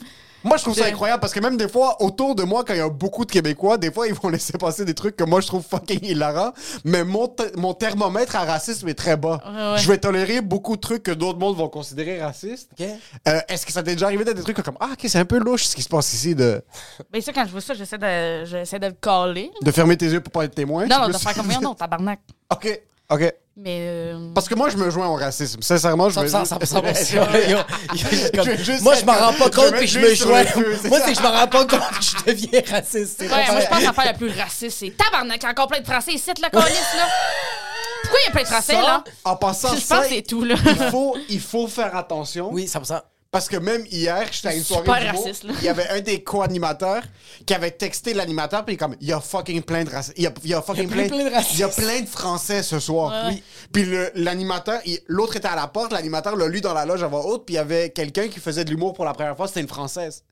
Moi 0.45 0.57
je 0.57 0.62
trouve 0.62 0.76
ça 0.76 0.87
incroyable 0.87 1.20
parce 1.20 1.32
que 1.32 1.41
même 1.41 1.57
des 1.57 1.68
fois 1.68 2.01
autour 2.03 2.34
de 2.34 2.43
moi 2.45 2.64
quand 2.64 2.74
il 2.74 2.78
y 2.78 2.80
a 2.80 2.89
beaucoup 2.89 3.24
de 3.24 3.32
québécois 3.32 3.78
des 3.78 3.91
fois 3.91 4.07
ils 4.07 4.14
vont 4.14 4.28
laisser 4.37 4.57
passer 4.59 4.84
des 4.84 4.95
trucs 4.95 5.16
que 5.16 5.24
moi 5.24 5.41
je 5.41 5.47
trouve 5.47 5.62
fucking 5.64 6.05
hilarants 6.05 6.53
mais 6.84 7.05
mon, 7.05 7.34
mon 7.57 7.74
thermomètre 7.74 8.37
à 8.37 8.45
racisme 8.45 8.89
est 8.89 8.95
très 8.95 9.16
bas 9.16 9.41
Ouais, 9.47 9.72
ouais. 9.72 9.78
je 9.78 9.89
vais 9.89 9.99
tolérer 9.99 10.41
beaucoup 10.41 10.76
de 10.76 10.80
trucs 10.80 11.03
que 11.03 11.11
d'autres 11.11 11.39
mondes 11.39 11.57
vont 11.57 11.68
considérer 11.68 12.20
racistes. 12.22 12.70
Euh, 12.80 13.41
est-ce 13.49 13.66
que 13.66 13.72
ça 13.72 13.82
t'est 13.82 13.93
déjà 13.95 14.07
arrivé 14.07 14.24
d'être 14.24 14.37
des 14.37 14.43
trucs 14.43 14.61
comme 14.62 14.76
ah 14.80 14.91
ok 14.93 15.01
c'est 15.09 15.18
un 15.18 15.24
peu 15.24 15.39
louche 15.39 15.64
ce 15.64 15.76
qui 15.76 15.82
se 15.82 15.89
passe 15.89 16.12
ici 16.12 16.34
de, 16.34 16.62
Ben, 17.12 17.20
ça, 17.22 17.32
quand 17.32 17.45
je 17.47 17.51
vois 17.51 17.61
ça, 17.61 17.74
j'essaie 17.74 17.99
de, 17.99 18.45
j'essaie 18.45 18.78
de 18.78 18.87
le 18.87 18.93
caler. 18.93 19.51
de 19.62 19.70
fermer 19.70 19.97
tes 19.97 20.07
yeux 20.07 20.20
pour 20.20 20.32
pas 20.32 20.45
être 20.45 20.55
témoin 20.55 20.87
Non, 20.87 21.01
non, 21.03 21.09
de 21.09 21.16
faire 21.16 21.34
comme 21.34 21.49
non, 21.62 21.74
tabarnak. 21.74 22.20
ok 22.53 22.80
ok 23.11 23.34
Mais. 23.59 23.78
euh, 23.88 24.32
Parce 24.34 24.48
que 24.48 24.54
moi, 24.54 24.68
je 24.68 24.76
me 24.76 24.90
joins 24.90 25.07
au 25.09 25.14
racisme. 25.14 25.62
Sincèrement, 25.62 26.11
je 26.11 26.14
100%, 26.20 26.22
vais 26.22 26.28
100%, 26.28 26.61
juste- 26.61 27.12
100%. 27.14 27.14
Yo, 27.14 27.22
yo, 27.22 27.59
yo, 27.94 28.30
comme- 28.34 28.44
Je 28.44 28.50
vais 28.50 28.59
juste 28.64 28.82
Moi, 28.82 28.94
je 28.96 29.04
m'en 29.07 29.14
rends 29.14 29.32
pas 29.32 29.50
compte 29.50 29.72
puis 29.76 29.86
je 29.88 29.98
me 29.98 30.14
joins. 30.14 30.44
Moi, 30.84 30.98
ça. 31.00 31.04
c'est 31.07 31.12
que 31.12 31.18
je 31.18 31.22
m'en 31.22 31.32
rends 31.32 31.48
pas 31.48 31.64
compte 31.64 31.70
que 31.70 32.02
je 32.04 32.24
deviens 32.32 32.62
raciste. 32.70 33.20
Ouais, 33.20 33.28
moi, 33.28 33.61
je 33.61 33.66
pense 33.66 33.78
que 33.78 33.84
l'affaire 33.84 34.04
la 34.04 34.14
plus 34.14 34.30
raciste, 34.38 34.78
c'est 34.78 34.90
tabarnak, 34.96 35.38
il 35.38 35.42
y 35.42 35.46
a 35.46 35.50
encore 35.50 35.68
plein 35.68 35.80
de 35.80 35.86
Français 35.86 36.12
ici, 36.12 36.30
le 36.36 36.50
colis, 36.50 36.64
là. 36.74 37.07
Pourquoi 38.02 38.18
il 38.22 38.26
y 38.26 38.28
a 38.28 38.30
plein 38.32 38.42
de 38.42 38.46
Français, 38.46 38.74
Ça, 38.74 38.82
là? 38.82 39.04
En 39.24 39.36
passant, 39.36 39.74
Je 39.74 39.80
ça, 39.80 39.96
pense 39.96 40.07
que 40.09 40.14
c'est 40.14 40.22
tout, 40.22 40.44
là. 40.44 40.54
il 40.64 40.90
faut, 40.90 41.16
il 41.28 41.40
faut 41.40 41.66
faire 41.66 41.96
attention. 41.96 42.50
Oui, 42.52 42.66
100%. 42.66 43.00
Parce 43.37 43.49
que 43.49 43.57
même 43.59 43.84
hier, 43.91 44.26
j'étais 44.32 44.49
à 44.49 44.55
une 44.55 44.64
soirée 44.64 44.84
d'humour, 45.05 45.24
raciste, 45.24 45.45
là. 45.45 45.53
il 45.59 45.64
y 45.64 45.68
avait 45.68 45.89
un 45.89 46.01
des 46.01 46.22
co-animateurs 46.22 47.03
qui 47.45 47.53
avait 47.53 47.70
texté 47.70 48.14
l'animateur 48.14 48.64
puis 48.64 48.74
il 48.74 48.76
est 48.76 48.78
comme 48.78 48.97
il 49.01 49.09
y 49.09 49.12
a 49.12 49.20
fucking 49.20 49.62
plein 49.62 49.84
de 49.84 49.91
racistes. 49.91 50.14
Il 50.16 50.24
y 50.24 50.26
a, 50.26 50.32
il 50.43 50.51
y 50.51 50.55
a 50.55 50.62
fucking 50.62 50.89
plein- 50.89 51.07
plein, 51.07 51.16
plein 51.18 51.24
de 51.28 51.34
racistes. 51.34 51.55
Il 51.55 51.61
y 51.61 51.64
a 51.64 51.68
plein 51.68 52.01
de 52.01 52.07
Français 52.07 52.62
ce 52.62 52.80
soir. 52.80 53.26
Ouais. 53.26 53.34
Oui. 53.34 53.43
Puis 53.72 53.87
l'animateur, 54.14 54.80
l'autre 55.07 55.37
était 55.37 55.49
à 55.49 55.55
la 55.57 55.66
porte, 55.66 55.93
l'animateur 55.93 56.34
l'a 56.37 56.49
lu 56.49 56.61
dans 56.62 56.72
la 56.72 56.87
loge 56.87 57.03
à 57.03 57.09
voix 57.09 57.26
haute, 57.26 57.45
puis 57.45 57.55
il 57.55 57.59
y 57.59 57.61
avait 57.61 57.91
quelqu'un 57.91 58.28
qui 58.28 58.41
faisait 58.41 58.64
de 58.64 58.70
l'humour 58.70 58.95
pour 58.95 59.05
la 59.05 59.12
première 59.12 59.37
fois, 59.37 59.49
c'était 59.49 59.61
une 59.61 59.68
Française. 59.68 60.22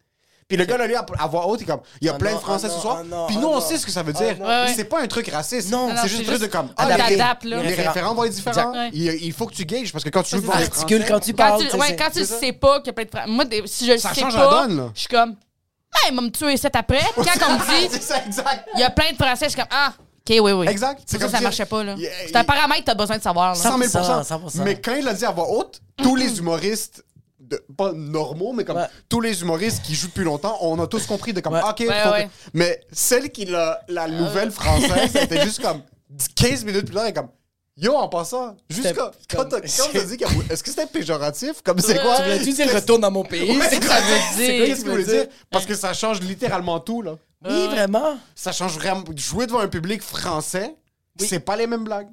Puis 0.46 0.56
le 0.58 0.64
gars 0.66 0.76
l'a 0.76 0.86
lu 0.86 0.94
à, 0.94 1.26
voix 1.26 1.46
haute, 1.46 1.60
il 1.60 1.62
est 1.62 1.66
comme 1.66 1.80
il 2.00 2.06
y 2.06 2.10
a 2.10 2.14
Ah 2.14 2.18
plein 2.18 2.32
non, 2.32 2.36
de 2.36 2.42
Français 2.42 2.66
ah 2.66 2.68
non, 2.70 2.74
ce 2.76 2.80
soir. 2.82 2.96
ah 3.00 3.04
non, 3.04 3.26
puis 3.26 3.36
ah 3.38 3.40
nous 3.40 3.48
on 3.48 3.54
non. 3.54 3.60
sait 3.60 3.78
ce 3.78 3.86
que 3.86 3.92
ça 3.92 4.02
veut 4.02 4.12
Ah 4.16 4.22
dire. 4.22 4.36
non. 4.38 4.44
Ouais, 4.46 4.64
ouais. 4.66 4.72
C'est 4.76 4.84
pas 4.84 5.00
un 5.00 5.06
truc 5.06 5.28
raciste. 5.30 5.70
Non, 5.70 5.88
non, 5.88 5.94
c'est 6.02 6.08
juste 6.08 6.16
c'est 6.16 6.20
un 6.22 6.24
truc 6.26 6.36
de 6.38 6.44
juste 6.44 6.52
comme 6.52 6.68
adapté. 6.76 7.14
les- 7.14 7.20
Adapte, 7.20 7.44
là. 7.44 7.62
Les 7.62 7.68
Référent. 7.68 7.92
référents 7.92 8.14
vont 8.14 8.24
être 8.24 8.32
différents. 8.34 8.72
Exact. 8.74 8.90
Il, 8.94 9.24
il 9.24 9.32
faut 9.32 9.46
que 9.46 9.54
tu 9.54 9.64
gages 9.64 9.90
parce 9.92 10.04
que 10.04 10.10
quand 10.10 10.22
tu 10.22 10.36
joues 10.36 10.50
ça. 10.52 10.58
les 10.58 10.64
Articule 10.66 11.04
quand 11.08 11.20
tu 11.20 11.30
Quand 11.32 11.36
parles. 11.36 11.60
tu, 11.60 11.66
tu 11.66 11.70
sais, 11.72 11.78
ouais, 11.78 11.86
c'est- 11.88 11.96
quand 11.96 12.10
tu 12.12 12.24
ça. 12.24 12.38
sais 12.38 12.52
pas 12.52 12.78
qu'il 12.80 12.88
y 12.88 12.90
a 12.90 12.92
plein 12.92 13.04
de 13.04 13.10
Français. 13.10 13.30
Moi, 13.30 13.44
des- 13.46 13.62
si 13.66 13.86
je 13.86 13.92
le 13.92 13.98
Ça 13.98 14.12
sais 14.14 14.20
change 14.20 14.34
pas, 14.34 14.40
la 14.44 14.50
donne, 14.66 14.76
là. 14.76 14.90
je 14.94 15.00
suis 15.00 15.08
comme. 15.08 15.30
Ben, 15.32 16.10
il 16.10 16.16
va 16.16 16.22
me 16.22 16.30
tuer 16.30 16.56
cet 16.56 16.76
après. 16.76 16.98
Puis 16.98 17.24
quand 17.24 17.46
on 17.48 17.52
me 17.54 17.58
dit, 17.80 17.88
c'est 17.92 18.02
ça, 18.02 18.22
exact. 18.26 18.68
il 18.74 18.80
y 18.80 18.82
a 18.82 18.90
plein 18.90 19.12
de 19.12 19.16
Français, 19.16 19.44
je 19.46 19.50
suis 19.50 19.58
comme, 19.60 19.68
ah, 19.70 19.92
ok, 19.96 20.36
oui, 20.42 20.52
oui. 20.52 20.66
Exact. 20.68 21.00
C'est 21.06 21.12
C'est 21.12 21.16
ça, 21.18 21.22
comme 21.24 21.30
ça 21.32 21.38
dire- 21.38 21.44
marchait 21.44 21.64
pas, 21.66 21.84
là. 21.84 21.94
Il- 21.96 22.08
C'est 22.26 22.36
un 22.36 22.40
il- 22.42 22.46
paramètre 22.46 22.80
que 22.80 22.86
t'as 22.86 22.94
besoin 22.94 23.16
de 23.16 23.22
savoir, 23.22 23.50
là. 23.50 23.54
100 23.54 23.78
000 23.78 23.88
100%. 24.22 24.62
Mais 24.64 24.78
quand 24.80 24.94
il 24.94 25.06
a 25.08 25.14
dit 25.14 25.24
à 25.24 25.30
voix 25.30 25.48
haute, 25.50 25.80
tous 25.96 26.16
les 26.16 26.36
humoristes, 26.38 27.04
de- 27.48 27.64
pas 27.76 27.92
normaux, 27.92 28.52
mais 28.52 28.64
comme 28.64 28.76
Ouais. 28.78 28.86
tous 29.08 29.20
les 29.20 29.42
humoristes 29.42 29.82
qui 29.82 29.94
jouent 29.94 30.08
depuis 30.08 30.24
longtemps, 30.24 30.56
on 30.60 30.78
a 30.80 30.86
tous 30.86 31.06
compris 31.06 31.32
de 31.32 31.40
comme, 31.40 31.54
Ouais. 31.54 31.60
OK, 31.62 31.80
Ouais, 31.80 31.86
faut 31.86 32.10
que- 32.10 32.14
ouais. 32.14 32.28
mais 32.54 32.80
celle 32.92 33.30
qui 33.30 33.44
l'a, 33.44 33.80
la 33.88 34.08
nouvelle 34.08 34.50
française, 34.50 35.10
c'était 35.12 35.42
juste 35.42 35.60
comme 35.62 35.82
15 36.34 36.64
minutes 36.64 36.86
plus 36.86 36.94
tard, 36.94 37.04
elle 37.04 37.10
est 37.10 37.14
comme, 37.14 37.28
yo, 37.76 37.94
en 37.94 38.08
passant, 38.08 38.56
comme, 38.94 39.10
quand 39.28 39.36
comme- 39.36 39.48
t'as 39.48 39.60
dit 39.60 40.16
qu'il 40.16 40.20
y 40.20 40.24
a- 40.24 40.52
est-ce 40.52 40.62
que 40.62 40.70
c'était 40.70 40.86
péjoratif? 40.86 41.60
Comme, 41.62 41.78
c'est 41.80 42.00
quoi? 42.00 42.16
Tu 42.16 42.22
voulais-tu 42.22 42.52
dire 42.52 42.72
retourne 42.74 43.00
dans 43.00 43.10
mon 43.10 43.24
pays? 43.24 43.56
Ouais, 43.58 43.66
C'est 43.68 43.80
quoi 43.80 43.96
ça 43.96 44.00
veut 44.00 44.16
C'est 44.36 44.46
dire? 44.46 44.56
quoi 44.58 44.66
qu'est-ce 44.66 44.80
qu'il 44.82 44.90
voulait 44.90 45.04
dire? 45.04 45.26
Parce 45.50 45.66
que 45.66 45.74
ça 45.74 45.92
change 45.92 46.20
littéralement 46.20 46.80
tout, 46.80 47.02
là. 47.02 47.16
Oui, 47.46 47.66
vraiment. 47.68 48.16
Ça 48.34 48.52
change 48.52 48.74
vraiment. 48.76 49.04
Jouer 49.16 49.46
devant 49.46 49.58
un 49.60 49.68
public 49.68 50.00
français, 50.02 50.74
c'est 51.18 51.40
pas 51.40 51.56
les 51.56 51.66
mêmes 51.66 51.84
blagues. 51.84 52.08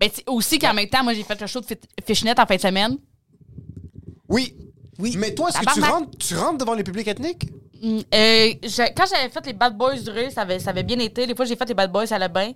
Ben, 0.00 0.10
tu 0.10 0.16
sais, 0.16 0.24
aussi 0.26 0.58
qu'en 0.58 0.74
même 0.74 0.88
temps, 0.88 1.04
moi, 1.04 1.14
j'ai 1.14 1.22
fait 1.22 1.40
le 1.40 1.46
show 1.46 1.60
de 1.60 1.66
Fishnet 2.04 2.34
en 2.40 2.44
fin 2.46 2.56
de 2.56 2.60
semaine. 2.60 2.96
Oui. 4.28 4.56
Oui. 5.02 5.16
Mais 5.18 5.34
toi, 5.34 5.48
est-ce 5.48 5.58
que 5.58 5.64
tu 5.66 5.80
Tabarnak. 5.80 5.92
rentres, 5.92 6.18
tu 6.18 6.34
rentres 6.36 6.58
devant 6.58 6.74
les 6.74 6.84
publics 6.84 7.08
ethniques? 7.08 7.50
Mm, 7.82 7.98
euh, 8.14 8.48
quand 8.96 9.04
j'avais 9.10 9.28
fait 9.28 9.44
les 9.46 9.52
Bad 9.52 9.76
Boys 9.76 9.96
du 9.96 10.10
Rire, 10.10 10.30
ça 10.30 10.42
avait, 10.42 10.60
ça 10.60 10.70
avait 10.70 10.84
bien 10.84 10.98
été. 11.00 11.26
Les 11.26 11.34
fois 11.34 11.44
j'ai 11.44 11.56
fait 11.56 11.68
les 11.68 11.74
Bad 11.74 11.90
Boys, 11.90 12.06
ça 12.06 12.14
allait 12.16 12.28
bien. 12.28 12.52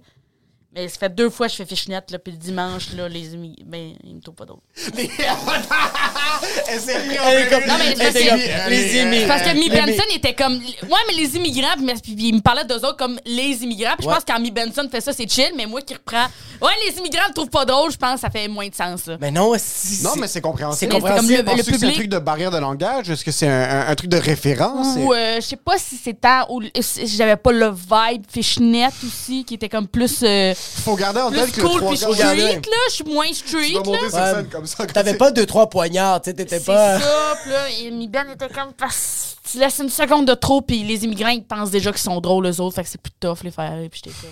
Mais 0.77 0.89
ça 0.89 0.99
fait 0.99 1.15
deux 1.15 1.31
fois 1.31 1.47
que 1.47 1.53
je 1.53 1.57
fais 1.57 1.65
Fishnet, 1.67 2.03
là, 2.11 2.19
puis 2.19 2.33
le 2.33 2.39
dimanche, 2.39 2.93
là, 2.95 3.09
les 3.09 3.33
amis, 3.33 3.57
ben, 3.65 3.95
ils 4.05 4.15
me 4.17 4.21
trouvent 4.21 4.35
pas 4.35 4.45
d'autres. 4.45 4.61
Les... 4.97 5.11
Elle 6.69 6.81
s'est 6.81 6.99
pris 7.07 7.19
en 7.19 7.51
comme- 7.51 7.67
Non, 7.67 7.75
mais 7.79 7.93
elle 7.93 8.13
c'est 8.13 8.21
était 8.21 8.29
parce 8.29 8.29
comme, 8.29 8.41
que- 8.41 8.71
les 8.71 8.97
immigrants. 9.03 9.29
Parce 9.29 9.43
que 9.43 9.55
Mi 9.57 9.69
Benson 9.71 10.03
était 10.15 10.35
comme. 10.35 10.55
Ouais, 10.57 10.99
mais 11.09 11.15
les 11.15 11.37
immigrants, 11.37 11.75
puis, 11.77 12.15
puis 12.15 12.29
il 12.29 12.35
me 12.35 12.41
parlait 12.41 12.65
d'eux 12.65 12.77
autres 12.77 12.97
comme 12.97 13.19
les 13.25 13.63
immigrants. 13.65 13.95
Puis 13.99 14.07
je 14.07 14.13
pense 14.13 14.25
que 14.25 14.33
quand 14.33 14.39
Mi 14.41 14.51
Benson 14.51 14.87
fait 14.91 15.01
ça, 15.01 15.13
c'est 15.13 15.29
chill, 15.31 15.53
mais 15.57 15.65
moi 15.67 15.81
qui 15.81 15.95
reprends. 15.95 16.27
Ouais, 16.61 16.73
les 16.87 16.99
immigrants 16.99 17.29
ne 17.29 17.33
trouvent 17.35 17.49
pas 17.51 17.65
drôle, 17.65 17.91
je 17.91 17.97
pense 17.97 18.15
que 18.15 18.21
ça 18.21 18.31
fait 18.31 18.49
moins 18.49 18.69
de 18.69 18.75
sens, 18.75 19.07
là. 19.07 19.17
Mais 19.21 19.31
non, 19.31 19.53
si- 19.59 20.03
Non, 20.03 20.11
mais 20.17 20.29
c'est 20.29 20.41
compréhensible. 20.41 20.79
C'est 20.93 20.97
c'est 20.97 21.01
comme 21.01 21.11
compréhensible. 21.11 21.51
le- 21.51 21.57
que 21.57 21.63
c'est 21.65 21.71
un 21.75 21.79
public- 21.79 21.95
truc 21.95 22.09
de 22.09 22.19
barrière 22.19 22.51
de 22.51 22.59
langage? 22.59 23.09
Est-ce 23.11 23.25
que 23.25 23.31
c'est 23.33 23.49
un, 23.49 23.53
un- 23.71 23.89
un 23.89 23.95
truc 23.95 24.11
de 24.11 24.19
référence? 24.19 24.97
Ou 24.99 25.13
euh, 25.15 25.37
je 25.37 25.41
sais 25.47 25.57
pas 25.57 25.79
si 25.79 25.97
c'est 26.03 26.21
tant. 26.21 26.47
Ou 26.51 26.63
si 26.81 27.07
j'avais 27.07 27.37
pas 27.37 27.53
le 27.53 27.71
vibe 27.71 28.25
Fishnet 28.31 28.89
aussi, 29.07 29.45
qui 29.45 29.55
était 29.55 29.69
comme 29.71 29.89
plus. 29.89 30.23
Faut 30.85 30.95
garder 30.97 31.21
en 31.21 31.31
tête 31.31 31.53
que 31.53 31.61
le 31.61 31.67
cool 31.69 31.81
trois 31.81 31.91
puis 31.93 32.01
gars- 32.01 32.13
street, 32.13 32.61
là. 32.65 32.77
Je 32.89 32.95
suis 32.95 33.05
moins 33.05 33.33
street, 33.33 33.67
Tu 33.69 33.73
vas 33.75 33.79
là. 33.81 33.85
monter 33.85 34.09
sur 34.11 34.19
Ouais. 34.19 34.35
scène 34.35 34.49
comme 34.49 34.67
ça. 34.67 34.87
T'avais 34.87 35.15
pas 35.15 35.31
deux, 35.31 35.47
trois 35.47 35.69
poignards, 35.69 36.21
tu 36.23 36.31
sais, 36.31 36.35
t'étais 36.35 36.59
C'est 36.59 36.65
pas. 36.67 37.01
ça, 37.01 37.37
puis 37.43 37.51
là, 37.53 37.71
et 37.81 37.91
Mi 37.91 38.09
Ben 38.09 38.27
était 38.31 38.49
comme. 38.49 38.73
parce- 38.77 39.37
Tu 39.51 39.59
laisses 39.59 39.79
une 39.79 39.89
seconde 39.91 40.27
de 40.27 40.35
trop, 40.35 40.61
puis 40.61 40.83
les 40.83 41.05
immigrants, 41.05 41.29
ils 41.31 41.45
pensent 41.45 41.71
déjà 41.71 41.91
qu'ils 41.93 42.01
sont 42.01 42.21
drôles, 42.21 42.47
eux 42.49 42.61
autres, 42.61 42.75
fait 42.75 42.83
que 42.83 42.89
c'est 42.89 43.01
plus 43.01 43.13
tough 43.21 43.39
les 43.45 43.53
faire. 43.53 43.73
Puis 43.91 44.01
j'étais 44.05 44.17
comme. 44.21 44.31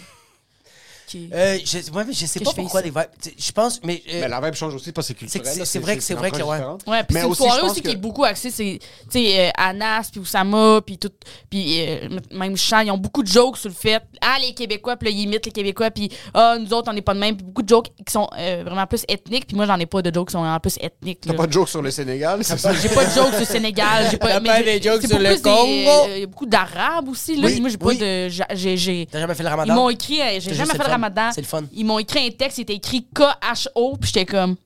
Ok. 1.15 1.21
Euh, 1.35 1.59
je, 1.65 1.91
ouais, 1.93 2.05
mais 2.07 2.13
je 2.13 2.27
sais 2.27 2.39
Que 2.39 2.45
pas 2.45 2.51
je 2.51 2.55
fais 2.57 2.63
pourquoi 2.63 2.81
ça. 2.81 2.85
les 2.87 2.91
vibes. 2.91 3.35
Je 3.39 3.53
pense, 3.53 3.81
mais. 3.85 4.03
euh, 4.13 4.21
Mais 4.23 4.29
la 4.29 4.41
vibe 4.41 4.55
change 4.55 4.75
aussi 4.75 4.93
parce 4.93 5.07
que 5.09 5.15
c'est 5.15 5.19
culturel. 5.19 5.67
C'est- 5.67 5.79
vrai 5.79 5.97
que- 5.97 6.03
c'est 6.03 6.15
vrai 6.15 6.31
que, 6.31 6.37
ouais. 6.43 6.59
Ouais, 6.87 7.05
puis 7.05 7.15
Mais 7.15 7.21
c'est 7.23 7.27
une 7.27 7.35
soirée 7.35 7.63
aussi 7.63 7.81
que- 7.83 7.89
qui 7.89 7.95
est 7.95 7.99
beaucoup 7.99 8.25
axée, 8.25 8.51
c'est, 8.51 8.79
tu 9.11 9.19
sais, 9.21 9.49
euh, 9.49 9.51
Anas, 9.57 10.09
puis 10.11 10.21
Oussama, 10.21 10.81
puis 10.85 10.99
tout, 10.99 11.11
puis 11.51 11.81
euh, 11.81 12.09
même 12.33 12.57
Chant, 12.57 12.81
ils 12.81 12.91
ont 12.91 12.99
beaucoup 12.99 13.23
de 13.23 13.29
jokes 13.29 13.57
sur 13.59 13.69
le 13.69 13.75
fait, 13.75 14.03
ah, 14.21 14.37
les 14.41 14.55
Québécois, 14.55 14.97
puis 14.97 15.09
là, 15.11 15.15
ils 15.17 15.23
imitent 15.23 15.47
les 15.47 15.53
Québécois, 15.53 15.91
puis 15.91 16.11
ah, 16.35 16.57
nous 16.59 16.73
autres, 16.73 16.91
on 16.91 16.95
n'est 16.95 17.03
pas 17.03 17.15
de 17.15 17.19
même, 17.21 17.37
puis 17.37 17.45
beaucoup 17.45 17.63
de 17.63 17.69
jokes 17.69 17.89
qui 18.07 18.13
sont 18.13 18.29
euh, 18.39 18.63
vraiment 18.65 18.87
plus 18.87 19.05
ethniques, 19.09 19.47
puis 19.47 19.57
moi, 19.57 19.67
j'en 19.67 19.79
ai 19.79 19.87
pas 19.87 20.03
de 20.03 20.13
jokes 20.15 20.29
qui 20.29 20.33
sont 20.33 20.41
vraiment 20.41 20.61
plus 20.61 20.77
ethniques. 20.81 21.21
T'as 21.23 21.35
pas 21.35 21.47
de 21.47 21.53
joke 21.53 21.69
sur 21.69 21.83
le 21.83 21.91
Sénégal, 21.91 22.43
c'est 22.45 22.59
ça? 22.59 22.73
J'ai 22.75 22.89
pas 22.89 23.05
de 23.05 23.11
jokes 23.11 23.31
sur 23.31 23.41
le 23.41 23.45
Sénégal, 23.47 24.09
j'ai 24.11 24.17
pas, 24.19 24.41
mais 24.41 24.63
des 24.63 24.83
jokes 24.83 25.07
sur 25.07 25.19
le 25.19 25.37
Congo? 25.41 26.09
Il 26.15 26.21
y 26.21 26.23
a 26.23 26.27
beaucoup 26.27 26.47
d'Arabes 26.47 27.09
aussi, 27.09 27.37
là. 27.37 27.49
Moi, 27.61 27.69
j'ai 27.69 27.77
pas 27.79 27.95
de. 27.95 28.29
j'ai- 28.29 29.07
jamais 29.13 29.35
fait 29.35 29.43
le 29.43 29.49
ils 29.49 29.51
ramadan? 29.51 29.75
m'ont 29.75 29.91
écrit, 29.91 30.19
j'ai 30.39 30.55
jamais 30.55 30.73
fait 30.73 30.79
le 30.79 30.85
le 30.85 30.91
C'est 31.33 31.41
le 31.41 31.47
fun. 31.47 31.63
Ils 31.73 31.85
m'ont 31.85 31.99
écrit 31.99 32.27
un 32.27 32.31
texte, 32.31 32.57
c'était 32.57 32.75
écrit 32.75 33.07
K-H-O, 33.15 33.97
puis 33.97 34.11
j'étais 34.13 34.27
comme. 34.27 34.57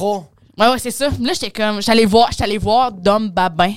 Oh. 0.00 0.24
Ouais, 0.58 0.68
ouais, 0.68 0.78
c'est 0.78 0.90
ça. 0.90 1.08
Là, 1.20 1.32
j'étais 1.32 1.50
comme. 1.50 1.80
J'allais 1.82 2.06
voir, 2.06 2.30
voir 2.60 2.92
Dom 2.92 3.28
Babin. 3.30 3.74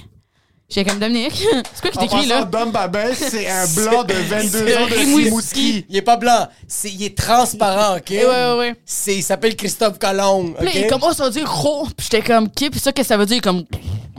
J'étais 0.68 0.90
comme 0.90 1.00
Dominique. 1.00 1.36
c'est 1.74 1.82
quoi 1.82 1.92
qui 1.92 1.98
En 1.98 2.02
t'écrit 2.02 2.26
là? 2.26 2.44
Dom 2.44 2.72
Babin, 2.72 3.14
c'est 3.14 3.48
un 3.48 3.68
blanc 3.68 4.04
de 4.04 4.14
22 4.14 4.50
c'est 4.50 4.78
ans 4.78 4.88
de 4.88 4.94
Rimouski. 4.96 5.86
Il 5.88 5.96
est 5.96 6.02
pas 6.02 6.18
blanc, 6.18 6.48
c'est, 6.68 6.90
il 6.92 7.04
est 7.04 7.16
transparent, 7.16 7.98
ok? 7.98 8.10
Ouais, 8.10 8.26
ouais, 8.26 8.58
ouais. 8.58 8.76
C'est, 8.84 9.16
il 9.16 9.24
s'appelle 9.24 9.56
Christophe 9.56 10.00
Colomb, 10.00 10.54
Puis 10.58 10.66
là, 10.66 10.72
il 10.74 10.82
est 10.82 10.86
ok? 10.86 10.90
comme, 10.90 11.10
oh, 11.10 11.14
ça 11.14 11.26
veut 11.26 11.32
dire 11.32 11.44
gros. 11.44 11.86
Puis 11.96 12.08
j'étais 12.12 12.24
comme, 12.24 12.50
qui? 12.50 12.72
Puis 12.72 12.80
ça, 12.80 12.92
qu'est-ce 12.92 13.10
que 13.10 13.14
ça 13.14 13.18
veut 13.18 13.28
dire? 13.28 13.42
Comme, 13.42 13.64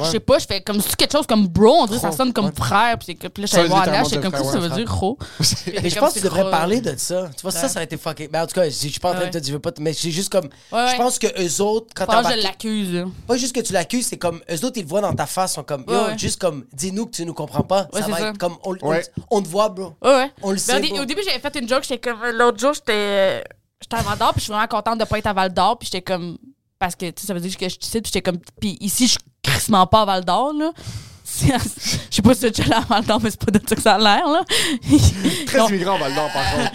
je 0.05 0.11
sais 0.11 0.21
pas, 0.21 0.39
je 0.39 0.47
fais 0.47 0.61
comme, 0.61 0.81
c'est 0.81 0.97
quelque 0.97 1.13
chose 1.13 1.27
comme 1.27 1.47
bro, 1.47 1.83
on 1.83 1.87
dirait, 1.87 2.01
ça 2.01 2.13
sonne 2.13 2.33
comme 2.33 2.47
ouais. 2.47 2.53
frère. 2.57 2.99
Puis 2.99 3.07
c'est 3.07 3.15
que- 3.15 3.29
puis 3.29 3.43
là, 3.43 3.47
Ça 3.47 3.57
j'allais 3.57 3.69
veut 3.69 3.75
voir 3.75 3.87
là, 3.87 4.03
j'étais 4.05 4.21
comme, 4.21 4.33
ça 4.33 4.45
frère, 4.45 4.61
veut 4.61 4.69
dire 4.71 4.85
gros? 4.85 5.19
Mais 5.83 5.91
je 5.91 5.99
pense 5.99 6.13
que 6.15 6.19
tu 6.19 6.25
devrais 6.25 6.51
parler 6.51 6.81
de 6.81 6.95
ça. 6.97 7.31
Tu 7.37 7.43
vois, 7.43 7.51
ça, 7.51 7.69
ça 7.69 7.77
aurait 7.79 7.85
été 7.85 7.97
fucké. 7.97 8.29
Mais 8.33 8.39
en 8.41 8.47
tout 8.47 8.55
cas, 8.55 8.65
je 8.65 8.71
je 8.71 8.89
suis 8.89 9.01
pas 9.01 9.11
en 9.11 9.15
train 9.15 9.27
de 9.27 9.31
te 9.31 9.39
dire, 9.39 9.49
je 9.49 9.53
veux 9.53 9.61
pas 9.61 9.73
te- 9.73 9.83
Mais 9.83 9.93
c'est 9.93 10.11
juste 10.11 10.31
comme. 10.31 10.49
Je 10.73 10.97
pense 10.97 11.19
que 11.19 11.27
eux 11.27 11.63
autres, 11.63 11.89
quand 11.95 12.07
Pas, 12.07 12.23
je 12.23 12.43
l'accuse. 12.43 13.05
Pas 13.27 13.37
juste 13.37 13.55
que 13.55 13.61
tu 13.61 13.73
l'accuses, 13.73 14.07
c'est 14.07 14.19
comme. 14.19 14.41
Eux 14.51 14.65
autres, 14.65 14.77
ils 14.77 14.83
le 14.83 14.89
voient 14.89 15.01
dans 15.01 15.15
ta 15.15 15.27
face, 15.27 15.55
sont 15.55 15.65
comme. 15.65 15.85
Juste 16.17 16.41
comme. 16.41 16.65
Dis-nous 16.73 17.07
que 17.07 17.13
tu 17.13 17.27
nous 17.27 17.35
comprends 17.35 17.63
pas. 17.63 17.89
Ça 17.93 18.01
va 18.01 18.19
ça. 18.19 18.29
être 18.29 18.39
comme. 18.39 18.57
On, 19.31 19.43
te 19.43 19.49
voit, 19.49 19.69
bro. 19.69 19.95
Ouais. 20.03 20.33
On 20.43 20.51
le 20.51 20.59
sait, 20.59 20.77
au, 20.77 21.05
début, 21.05 21.23
j'avais 21.25 21.39
fait 21.39 21.57
une 21.61 21.69
joke, 21.69 21.83
j'étais 21.83 22.11
comme, 22.11 22.19
l'autre 22.33 22.59
jour, 22.59 22.73
j'étais 22.75 23.45
j'étais 23.81 23.97
à 23.97 24.03
Val 24.03 24.19
d'Or, 24.19 24.33
puis 24.33 24.41
je 24.41 24.45
suis 24.45 24.53
vraiment 24.53 24.67
contente 24.69 24.99
de 24.99 25.05
pas 25.05 25.19
être 25.19 25.27
à 25.27 25.33
Val 25.33 25.53
d'Or, 25.53 25.79
puis 25.79 25.87
j'étais 25.91 26.03
comme, 26.03 26.39
parce 26.79 26.95
que, 26.95 27.07
tu 27.07 27.21
sais, 27.21 27.27
ça 27.27 27.35
veut 27.35 27.41
dire 27.41 27.57
que 27.57 27.67
je 27.69 27.75
suis 27.75 27.79
ici, 27.83 28.01
puis 28.01 28.11
j'étais 28.13 28.23
comme, 28.23 28.39
puis 28.61 28.77
ici, 28.81 29.07
je 29.07 29.13
suis 29.13 29.21
crissement 29.51 29.87
pas 29.87 30.03
à 30.03 30.05
Val 30.05 30.25
d'Or, 30.25 30.53
là. 30.53 30.71
C'est- 31.29 31.47
Je 32.11 32.17
sais 32.17 32.23
pas 32.23 32.35
si 32.35 32.41
c'est 32.43 32.57
déjà 32.57 32.79
avant 32.79 32.99
le 32.99 33.05
temps, 33.05 33.19
mais 33.21 33.31
c'est 33.31 33.45
pas 33.45 33.51
de 33.51 33.61
ça 33.69 33.75
que 33.75 33.83
ça 33.83 33.95
a 33.95 33.99
l'air, 33.99 34.27
là. 34.29 34.45
Très 35.47 35.59
Non. 35.59 35.69
immigrant, 35.69 35.99
Val 35.99 36.15
d'Or, 36.15 36.31
par 36.33 36.45
contre. 36.55 36.73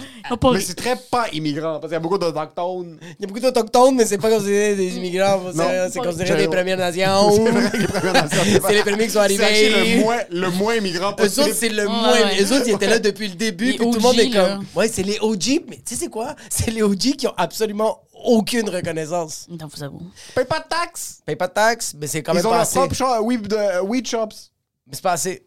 Mais 0.52 0.60
c'est 0.60 0.74
très 0.74 0.96
pas 1.10 1.26
immigrant, 1.32 1.74
parce 1.74 1.84
qu'il 1.86 1.92
y 1.92 1.96
a 1.96 2.00
beaucoup 2.00 2.16
d'autochtones. 2.16 2.96
Il 3.02 3.22
y 3.22 3.24
a 3.24 3.26
beaucoup 3.26 3.40
d'autochtones, 3.40 3.96
mais 3.96 4.06
c'est 4.06 4.18
pas 4.18 4.30
considéré 4.30 4.74
des 4.76 4.96
immigrants. 4.96 5.40
C'est 5.54 5.90
c'est 5.90 5.98
considéré 5.98 6.36
des 6.42 6.48
Premières 6.56 6.76
Nations. 6.78 7.32
C'est 7.32 7.78
les 7.78 7.86
Premières 7.88 8.12
Nations, 8.12 8.60
C'est 8.66 8.74
les 8.74 8.82
premiers 8.82 9.04
qui 9.06 9.10
sont 9.10 9.20
C'est 9.28 9.42
arrivés. 9.42 9.94
le 9.96 10.00
moins, 10.00 10.18
le 10.30 10.50
moins 10.50 10.74
immigrant 10.76 11.10
Eux 11.10 11.16
possible. 11.16 11.46
autres, 11.48 11.56
c'est 11.58 11.68
le 11.70 11.86
moins. 11.86 12.12
ouais. 12.12 12.40
Eux 12.42 12.52
autres, 12.54 12.64
ils 12.66 12.74
étaient 12.74 12.86
là 12.86 12.98
depuis 12.98 13.28
le 13.28 13.34
début. 13.34 13.72
Les 13.72 13.78
Puis 13.78 13.86
tout 13.86 13.92
le 13.94 14.00
monde 14.00 14.14
OG, 14.14 14.20
est 14.20 14.28
là. 14.34 14.48
comme. 14.56 14.64
Ouais, 14.76 14.88
c'est 14.88 15.02
les 15.02 15.18
OG. 15.20 15.64
Mais 15.68 15.76
tu 15.76 15.82
sais, 15.86 15.96
c'est 15.96 16.08
quoi? 16.10 16.34
C'est 16.48 16.70
les 16.70 16.82
OG 16.82 17.16
qui 17.16 17.26
ont 17.26 17.34
absolument 17.36 17.98
aucune 18.24 18.68
reconnaissance. 18.68 19.46
Non, 19.48 19.66
vous 19.72 19.82
avouez. 19.82 20.00
Paye 20.34 20.44
pas 20.44 20.60
de 20.60 20.68
taxes. 20.68 21.20
Paye 21.24 21.36
pas 21.36 21.48
de 21.48 21.52
taxes, 21.52 21.94
mais 21.98 22.06
c'est 22.06 22.22
quand 22.22 22.32
même 22.34 22.42
Ils 22.42 22.46
ont 22.46 22.50
pas 22.50 22.56
leur 22.56 22.62
assez. 22.62 22.78
propre 22.78 22.94
shop, 22.94 23.20
weed, 23.22 23.46
de, 23.46 23.80
weed 23.82 24.06
shops. 24.06 24.50
Mais 24.86 24.94
c'est 24.94 25.02
pas 25.02 25.12
assez. 25.12 25.46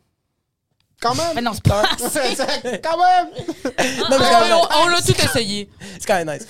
Quand 1.01 1.13
même. 1.15 1.33
Mais 1.35 1.41
non, 1.41 1.51
c'est 1.53 1.63
pas. 1.63 1.83
Quand 2.83 2.97
même. 2.97 3.27
Non, 3.35 3.71
mais 3.75 3.83
c'est 3.83 4.07
quand 4.07 4.41
même- 4.41 4.53
on 4.53 4.83
on 4.83 4.87
l'a 4.87 5.01
tout 5.01 5.11
essayé. 5.21 5.69
c'est 5.99 6.05
quand 6.05 6.23
même 6.23 6.31
nice. 6.33 6.47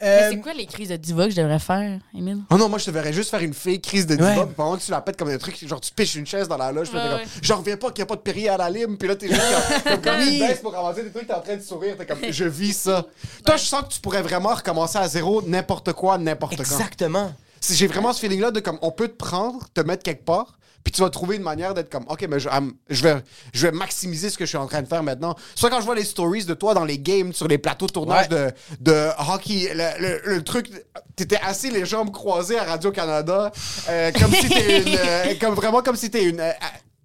Mais 0.00 0.06
Euh, 0.08 0.30
c'est 0.30 0.40
quoi 0.40 0.52
les 0.54 0.66
crises 0.66 0.88
de 0.88 0.96
diva 0.96 1.24
que 1.24 1.30
je 1.30 1.36
devrais 1.36 1.58
faire, 1.58 1.98
Emile? 2.14 2.38
Oh 2.50 2.56
non, 2.56 2.68
moi 2.68 2.78
je 2.78 2.84
te 2.86 2.90
verrais 2.90 3.12
juste 3.12 3.30
faire 3.30 3.40
une 3.42 3.54
fille 3.54 3.80
crise 3.80 4.06
de 4.06 4.16
diva, 4.16 4.28
Ouais. 4.40 4.44
puis 4.46 4.54
pendant 4.54 4.76
que 4.76 4.82
tu 4.82 4.90
la 4.90 5.00
pètes 5.00 5.16
comme 5.16 5.28
des 5.28 5.38
trucs, 5.38 5.66
genre 5.66 5.80
tu 5.80 5.92
piches 5.92 6.14
une 6.16 6.26
chaise 6.26 6.48
dans 6.48 6.56
la 6.56 6.72
loge, 6.72 6.88
puis 6.90 6.98
Ouais, 6.98 7.04
t'es 7.04 7.14
ouais. 7.14 7.20
comme, 7.22 7.30
j'en 7.42 7.56
reviens 7.58 7.76
pas 7.76 7.88
qu'il 7.90 7.98
n'y 7.98 8.02
a 8.02 8.06
pas 8.06 8.16
de 8.16 8.20
Perrier 8.20 8.48
à 8.48 8.56
la 8.56 8.70
lime, 8.70 8.96
puis 8.98 9.08
là 9.08 9.16
t'es 9.16 9.28
juste 9.28 9.40
comme, 9.40 9.82
comme 9.94 10.02
quand 10.02 10.18
tu 10.24 10.38
baisses 10.38 10.60
pour 10.60 10.72
ramasser 10.72 11.02
des 11.04 11.10
trucs, 11.10 11.26
t'es 11.26 11.34
en 11.34 11.40
train 11.40 11.56
de 11.56 11.62
sourire, 11.62 11.96
t'es 11.96 12.06
comme, 12.06 12.18
je 12.28 12.44
vis 12.44 12.72
ça. 12.74 13.04
Toi, 13.44 13.56
je 13.56 13.64
sens 13.64 13.82
que 13.82 13.88
tu 13.94 14.00
pourrais 14.00 14.22
vraiment 14.22 14.54
recommencer 14.54 14.98
à 14.98 15.08
zéro 15.08 15.42
n'importe 15.42 15.92
quoi, 15.92 16.18
n'importe 16.18 16.56
quand. 16.56 16.62
Exactement. 16.62 17.32
Si 17.60 17.74
J'ai 17.74 17.86
vraiment 17.86 18.12
ce 18.12 18.20
feeling-là 18.20 18.50
de 18.50 18.60
comme, 18.60 18.78
on 18.82 18.90
peut 18.90 19.08
te 19.08 19.16
prendre, 19.16 19.66
te 19.72 19.80
mettre 19.80 20.02
quelque 20.02 20.24
part, 20.24 20.58
puis 20.84 20.92
tu 20.92 21.00
vas 21.00 21.08
trouver 21.10 21.36
une 21.36 21.42
manière 21.42 21.72
d'être 21.74 21.90
comme, 21.90 22.04
OK, 22.08 22.26
mais 22.28 22.38
je, 22.38 22.48
je, 22.90 23.02
vais, 23.02 23.16
je 23.54 23.66
vais 23.66 23.72
maximiser 23.72 24.28
ce 24.30 24.36
que 24.38 24.44
je 24.44 24.50
suis 24.50 24.58
en 24.58 24.66
train 24.66 24.82
de 24.82 24.86
faire 24.86 25.02
maintenant. 25.02 25.34
Soit 25.54 25.70
quand 25.70 25.80
je 25.80 25.86
vois 25.86 25.94
les 25.94 26.04
stories 26.04 26.44
de 26.44 26.52
toi 26.54 26.74
dans 26.74 26.84
les 26.84 26.98
games, 26.98 27.32
sur 27.32 27.48
les 27.48 27.56
plateaux 27.58 27.86
de 27.86 27.92
tournage 27.92 28.28
Ouais. 28.30 28.52
de, 28.80 28.90
de 28.92 29.08
hockey, 29.32 29.72
le, 29.74 30.00
le- 30.00 30.20
le 30.24 30.44
truc, 30.44 30.70
t'étais 31.16 31.38
assis 31.42 31.70
les 31.70 31.86
jambes 31.86 32.12
croisées 32.12 32.58
à 32.58 32.64
Radio-Canada, 32.64 33.50
euh, 33.88 34.12
comme 34.12 34.30
si 34.34 34.48
t'es 34.48 34.82
une. 34.82 34.94
euh, 34.96 35.34
comme, 35.40 35.54
vraiment 35.54 35.82
comme 35.82 35.96
si 35.96 36.10
t'es 36.10 36.24
une. 36.24 36.40
euh, 36.40 36.52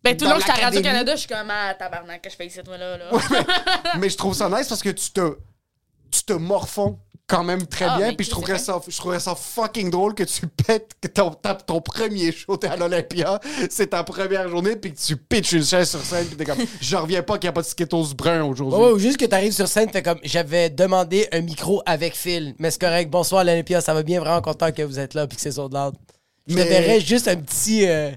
Ben, 0.04 0.16
tout 0.18 0.26
le 0.26 0.32
long 0.32 0.38
que 0.38 0.42
j'étais 0.46 0.60
à. 0.62 0.66
Radio-Canada, 0.66 1.16
je 1.16 1.20
suis 1.22 1.30
comme, 1.30 1.50
ah, 1.50 1.74
tabarnak, 1.74 2.22
que 2.22 2.30
je 2.30 2.36
fais 2.36 2.48
ici, 2.48 2.60
toi, 2.64 2.78
là. 2.78 2.98
là? 2.98 3.06
Mais 4.00 4.10
je 4.10 4.18
trouve 4.18 4.34
ça 4.36 4.50
nice 4.50 4.68
parce 4.68 4.82
que 4.84 4.90
tu 4.90 5.10
te, 5.12 5.38
tu 6.12 6.24
te 6.24 6.34
morfonds 6.34 7.00
quand 7.30 7.44
même 7.44 7.66
très 7.68 7.86
Ah, 7.88 7.98
bien. 7.98 8.14
Puis 8.14 8.26
je 8.26 8.32
trouverais 8.32 8.58
ça, 8.58 8.82
je 8.88 8.98
trouverais 8.98 9.20
ça 9.20 9.36
fucking 9.36 9.90
drôle 9.90 10.16
que 10.16 10.24
tu 10.24 10.48
pètes, 10.48 10.92
que 11.02 11.08
ton, 11.08 11.32
ton 11.66 11.80
premier 11.80 12.32
show, 12.32 12.58
t'es 12.58 12.68
à 12.68 12.76
l'Olympia, 12.76 13.40
c'est 13.70 13.88
ta 13.92 14.04
première 14.04 14.50
journée, 14.50 14.76
puis 14.76 14.92
que 14.94 15.00
tu 15.00 15.16
pitches 15.16 15.54
une 15.54 15.64
chaise 15.64 15.90
sur 15.90 16.02
scène, 16.02 16.26
puis 16.26 16.36
t'es 16.36 16.46
comme, 16.46 16.58
je 16.82 16.96
reviens 16.96 17.22
pas 17.24 17.38
qu'il 17.38 17.48
n'y 17.48 17.50
a 17.50 17.54
pas 17.54 17.62
de 17.62 17.68
Skittles 17.68 18.16
brun 18.18 18.44
aujourd'hui. 18.44 18.80
Ou 18.92 18.98
juste 19.00 19.18
que 19.18 19.26
t'arrives 19.26 19.54
sur 19.54 19.68
scène, 19.68 19.90
fait 19.90 20.02
comme 20.04 20.20
j'avais 20.24 20.70
demandé 20.70 21.28
un 21.32 21.42
micro 21.42 21.82
avec 21.86 22.16
fil, 22.16 22.56
mais 22.60 22.72
c'est 22.72 22.82
correct. 22.82 23.10
Bonsoir 23.10 23.44
l'Olympia, 23.44 23.80
ça 23.82 23.94
va 23.94 24.04
bien, 24.04 24.20
vraiment 24.20 24.42
content 24.42 24.72
que 24.72 24.82
vous 24.82 24.98
êtes 25.00 25.14
là 25.14 25.28
puis 25.28 25.36
que 25.36 25.42
c'est 25.42 25.52
sur 25.52 25.70
de 25.70 25.76
l'ordre. 25.76 25.98
Je 26.48 26.56
Mais- 26.56 26.64
te 26.66 26.70
verrais 26.70 27.00
juste 27.00 27.28
un 27.28 27.36
petit. 27.36 27.88
euh, 27.88 28.10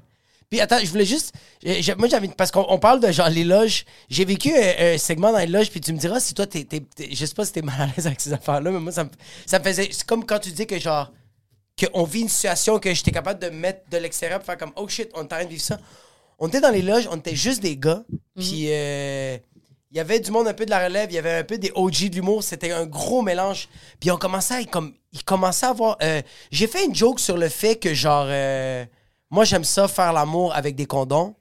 Puis 0.53 0.61
attends, 0.61 0.79
je 0.81 0.91
voulais 0.91 1.07
juste. 1.07 1.33
j'ai- 1.65 1.95
Moi, 1.95 2.09
j'avais. 2.09 2.29
Parce 2.29 2.51
qu'on 2.51 2.67
on 2.69 2.79
parle 2.79 3.01
de 3.01 3.11
genre 3.11 3.31
les 3.31 3.43
loges. 3.43 3.87
J'ai 4.11 4.27
vécu 4.27 4.53
un, 4.55 4.93
un 4.95 4.99
segment 4.99 5.33
dans 5.33 5.39
les 5.39 5.47
loges, 5.47 5.71
puis 5.71 5.81
tu 5.81 5.95
me 5.95 5.99
diras 5.99 6.21
si 6.21 6.35
toi, 6.35 6.47
t'es. 6.47 6.65
t'es- 6.65 6.81
t'es- 6.95 7.09
Je 7.15 7.25
sais 7.25 7.33
pas 7.33 7.47
si 7.47 7.53
t'es 7.53 7.63
mal 7.63 7.81
à 7.81 7.87
l'aise 7.87 8.07
avec 8.07 8.21
ces 8.21 8.35
affaires-là, 8.35 8.71
mais 8.71 8.79
moi, 8.79 8.93
ça 8.93 9.05
me, 9.05 9.09
ça 9.47 9.59
me 9.59 9.65
faisait. 9.65 9.89
C'est 9.91 10.05
comme 10.05 10.27
quand 10.27 10.39
tu 10.41 10.51
dis 10.51 10.67
que 10.67 10.79
genre. 10.79 11.11
Qu'on 11.81 12.05
vit 12.05 12.21
une 12.21 12.29
situation 12.29 12.79
que 12.79 12.93
j'étais 12.93 13.13
capable 13.13 13.41
de 13.41 13.49
mettre 13.49 13.89
de 13.91 13.97
l'extérieur 13.97 14.41
pour 14.41 14.45
faire 14.47 14.59
comme 14.59 14.73
oh 14.77 14.87
shit, 14.89 15.09
on 15.15 15.21
est 15.21 15.25
en 15.25 15.27
train 15.27 15.45
de 15.45 15.49
vivre 15.49 15.63
ça. 15.63 15.81
On 16.39 16.49
était 16.49 16.61
dans 16.61 16.69
les 16.71 16.83
loges, 16.83 17.09
on 17.11 17.17
était 17.17 17.35
juste 17.35 17.63
des 17.63 17.79
gars, 17.79 18.05
puis 18.37 18.67
euh, 18.69 19.39
il 19.91 19.97
y 19.97 20.01
avait 20.01 20.21
du 20.21 20.31
monde 20.31 20.47
un 20.49 20.53
peu 20.53 20.67
de 20.67 20.71
la 20.71 20.85
relève, 20.85 21.11
il 21.11 21.15
y 21.15 21.19
avait 21.19 21.33
un 21.39 21.45
peu 21.45 21.57
des 21.57 21.73
OG 21.75 22.11
de 22.11 22.17
l'humour, 22.17 22.43
c'était 22.45 22.73
un 22.73 22.85
gros 22.85 23.23
mélange. 23.23 23.71
Puis 24.01 24.11
on 24.11 24.19
commençait 24.19 24.55
à 24.57 24.65
comme 24.65 24.93
il 25.13 25.25
commençait 25.25 25.65
à 25.65 25.71
avoir 25.71 25.97
euh, 26.03 26.21
j'ai 26.51 26.67
fait 26.67 26.85
une 26.85 26.95
joke 26.95 27.19
sur 27.21 27.39
le 27.39 27.49
fait 27.49 27.77
que 27.77 27.95
genre 27.95 28.27
euh, 28.29 28.85
moi 29.33 29.45
j'aime 29.45 29.65
ça 29.65 29.89
faire 29.89 30.13
l'amour 30.13 30.55
avec 30.55 30.77
des 30.77 30.87
condoms. 30.87 31.35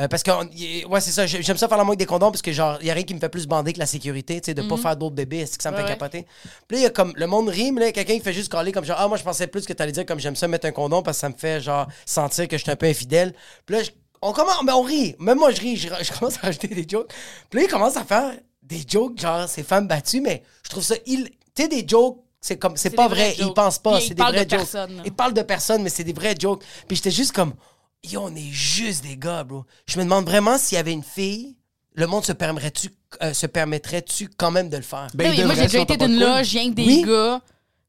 Euh, 0.00 0.08
parce 0.08 0.24
que, 0.24 0.30
on- 0.32 0.50
y- 0.50 0.84
ouais, 0.86 1.00
c'est 1.00 1.12
ça, 1.12 1.24
j'ai- 1.24 1.40
j'aime 1.40 1.56
ça 1.56 1.68
faire 1.68 1.78
l'amour 1.78 1.90
avec 1.92 2.00
des 2.00 2.06
condoms 2.06 2.32
parce 2.32 2.42
que, 2.42 2.50
genre, 2.50 2.78
il 2.80 2.88
y 2.88 2.90
a 2.90 2.94
rien 2.94 3.04
qui 3.04 3.14
me 3.14 3.20
fait 3.20 3.28
plus 3.28 3.46
bander 3.46 3.72
que 3.72 3.78
la 3.78 3.86
sécurité, 3.86 4.40
tu 4.40 4.46
sais, 4.46 4.54
de 4.54 4.62
pas 4.62 4.76
faire 4.76 4.96
d'autres 4.96 5.14
bébés, 5.14 5.38
est-ce 5.38 5.56
que 5.56 5.62
ça 5.62 5.70
me 5.70 5.76
Ouais, 5.76 5.82
fait 5.82 5.88
ouais. 5.88 5.94
capoter? 5.96 6.26
Puis 6.66 6.76
là, 6.76 6.78
il 6.78 6.82
y 6.82 6.86
a 6.86 6.90
comme, 6.90 7.12
le 7.14 7.26
monde 7.28 7.52
mais 7.54 7.80
là, 7.80 7.92
quelqu'un 7.92 8.14
qui 8.14 8.20
fait 8.20 8.32
juste 8.32 8.50
caler 8.50 8.72
comme 8.72 8.84
genre, 8.84 8.96
ah, 8.98 9.06
moi, 9.06 9.16
je 9.18 9.22
pensais 9.22 9.46
plus 9.46 9.64
que 9.66 9.72
t'allais 9.72 9.92
dire 9.92 10.04
comme 10.04 10.18
j'aime 10.18 10.34
ça 10.34 10.48
mettre 10.48 10.66
un 10.66 10.72
condom 10.72 11.00
parce 11.04 11.18
que 11.18 11.20
ça 11.20 11.28
me 11.28 11.36
fait, 11.36 11.60
genre, 11.60 11.86
sentir 12.06 12.48
que 12.48 12.56
je 12.58 12.62
suis 12.64 12.72
un 12.72 12.76
peu 12.76 12.86
infidèle. 12.86 13.34
Puis 13.66 13.76
là, 13.76 13.82
je- 13.84 13.90
on 14.20 14.32
commence, 14.32 14.60
mais 14.64 14.72
on 14.72 14.82
rit. 14.82 15.14
Même 15.20 15.38
moi, 15.38 15.52
je 15.52 15.60
ris, 15.60 15.76
je, 15.76 15.86
je 15.88 16.12
commence 16.18 16.38
à 16.38 16.46
rajouter 16.46 16.66
des 16.66 16.86
jokes. 16.88 17.12
Puis 17.50 17.60
là, 17.60 17.66
il 17.66 17.70
commence 17.70 17.96
à 17.96 18.02
faire 18.04 18.32
des 18.64 18.82
jokes, 18.88 19.20
genre, 19.20 19.48
ces 19.48 19.62
femmes 19.62 19.86
battues, 19.86 20.20
mais 20.22 20.42
je 20.64 20.70
trouve 20.70 20.82
ça, 20.82 20.96
il, 21.06 21.30
tu 21.54 21.62
sais, 21.62 21.68
des 21.68 21.86
jokes, 21.86 22.18
c'est 22.46 22.58
comme, 22.58 22.76
c'est 22.76 22.90
pas 22.90 23.08
vrai, 23.08 23.34
ils 23.38 23.54
pensent 23.54 23.78
pas, 23.78 24.00
c'est 24.00 24.08
ils 24.08 24.10
des 24.10 24.14
parlent 24.16 24.34
vrais 24.34 24.44
de 24.44 24.50
jokes. 24.50 24.58
personnes, 24.60 24.96
là. 24.98 25.02
Ils 25.06 25.12
parlent 25.14 25.32
de 25.32 25.40
personnes, 25.42 25.82
mais 25.82 25.88
c'est 25.88 26.04
des 26.04 26.12
vrais 26.12 26.34
jokes. 26.38 26.62
Puis 26.86 26.96
j'étais 26.98 27.10
juste 27.10 27.32
comme, 27.32 27.54
yo, 28.02 28.20
on 28.22 28.34
est 28.36 28.50
juste 28.50 29.02
des 29.02 29.16
gars, 29.16 29.44
bro. 29.44 29.64
Je 29.86 29.96
me 29.98 30.04
demande 30.04 30.26
vraiment 30.26 30.58
s'il 30.58 30.76
y 30.76 30.78
avait 30.78 30.92
une 30.92 31.02
fille, 31.02 31.56
le 31.94 32.06
monde 32.06 32.22
se 32.22 32.32
permettrait-tu, 32.32 32.90
euh, 33.22 33.32
se 33.32 33.46
permettrait-tu 33.46 34.28
quand 34.36 34.50
même 34.50 34.68
de 34.68 34.76
le 34.76 34.82
faire? 34.82 35.08
Ben, 35.14 35.30
Oui, 35.30 35.42
moi, 35.42 35.54
j'ai 35.54 35.62
déjà 35.62 35.78
été 35.78 35.96
d'une 35.96 36.18
loge, 36.20 36.50
rien 36.50 36.68
que 36.68 36.74
des 36.74 36.84
Oui. 36.86 37.02
gars. 37.06 37.40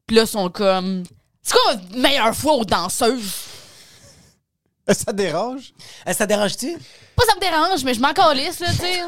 Puis 0.06 0.16
là, 0.16 0.22
ils 0.22 0.26
sont 0.28 0.48
comme. 0.48 1.02
C'est 1.42 1.52
quoi 1.52 1.74
la 1.92 1.98
meilleure 1.98 2.34
fois 2.34 2.54
aux 2.54 2.64
danseuses? 2.64 3.34
Ça 4.88 5.12
dérange? 5.12 5.74
Euh, 6.08 6.12
ça 6.14 6.24
te 6.24 6.28
dérange-tu? 6.32 6.72
Pas 7.14 7.24
ça 7.26 7.34
me 7.34 7.40
dérange, 7.40 7.84
mais 7.84 7.92
je 7.92 8.00
m'en 8.00 8.14
calisse, 8.14 8.60
là, 8.60 8.70
tu 8.70 8.76
sais. 8.78 9.00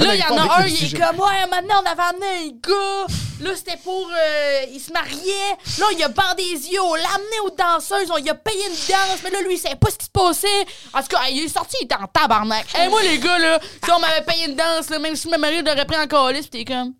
Là, 0.00 0.14
il 0.14 0.20
y 0.20 0.24
en 0.24 0.36
a 0.36 0.60
un, 0.60 0.66
il 0.66 0.84
est 0.84 0.98
comme, 0.98 1.20
ouais, 1.20 1.46
maintenant, 1.50 1.82
on 1.82 1.90
avait 1.90 2.02
amené 2.02 2.26
un 2.26 2.48
gars. 2.68 3.06
Là, 3.40 3.50
c'était 3.56 3.76
pour. 3.82 4.10
euh, 4.10 4.60
il 4.72 4.80
se 4.80 4.92
mariait. 4.92 5.56
Là, 5.78 5.86
il 5.92 6.02
a 6.02 6.08
bandé 6.08 6.42
les 6.42 6.68
yeux. 6.68 6.80
On 6.82 6.94
l'a 6.94 7.08
amené 7.14 7.40
aux 7.44 7.50
danseuses. 7.50 8.10
On 8.10 8.16
lui 8.18 8.28
a 8.28 8.34
payé 8.34 8.64
une 8.66 8.72
danse. 8.72 9.18
Mais 9.24 9.30
là, 9.30 9.40
lui, 9.42 9.54
il 9.54 9.58
savait 9.58 9.76
pas 9.76 9.90
ce 9.90 9.96
qui 9.98 10.06
se 10.06 10.10
passait. 10.10 10.66
En 10.92 11.00
tout 11.00 11.08
cas, 11.08 11.20
il 11.30 11.44
est 11.44 11.48
sorti, 11.48 11.76
il 11.80 11.84
était 11.84 11.94
en 11.94 12.06
tabarnak. 12.06 12.66
Et 12.82 12.88
moi, 12.88 13.02
les 13.02 13.18
gars, 13.18 13.38
là, 13.38 13.58
si 13.84 13.90
on 13.90 13.98
m'avait 14.00 14.22
payé 14.22 14.46
une 14.46 14.56
danse, 14.56 14.90
là, 14.90 14.98
même 14.98 15.16
si 15.16 15.28
ma 15.28 15.38
mari 15.38 15.62
l'aurait 15.62 15.86
pris 15.86 15.96
en 15.96 16.06
calice, 16.06 16.46
pis 16.48 16.64
t'es 16.64 16.72
comme. 16.72 16.94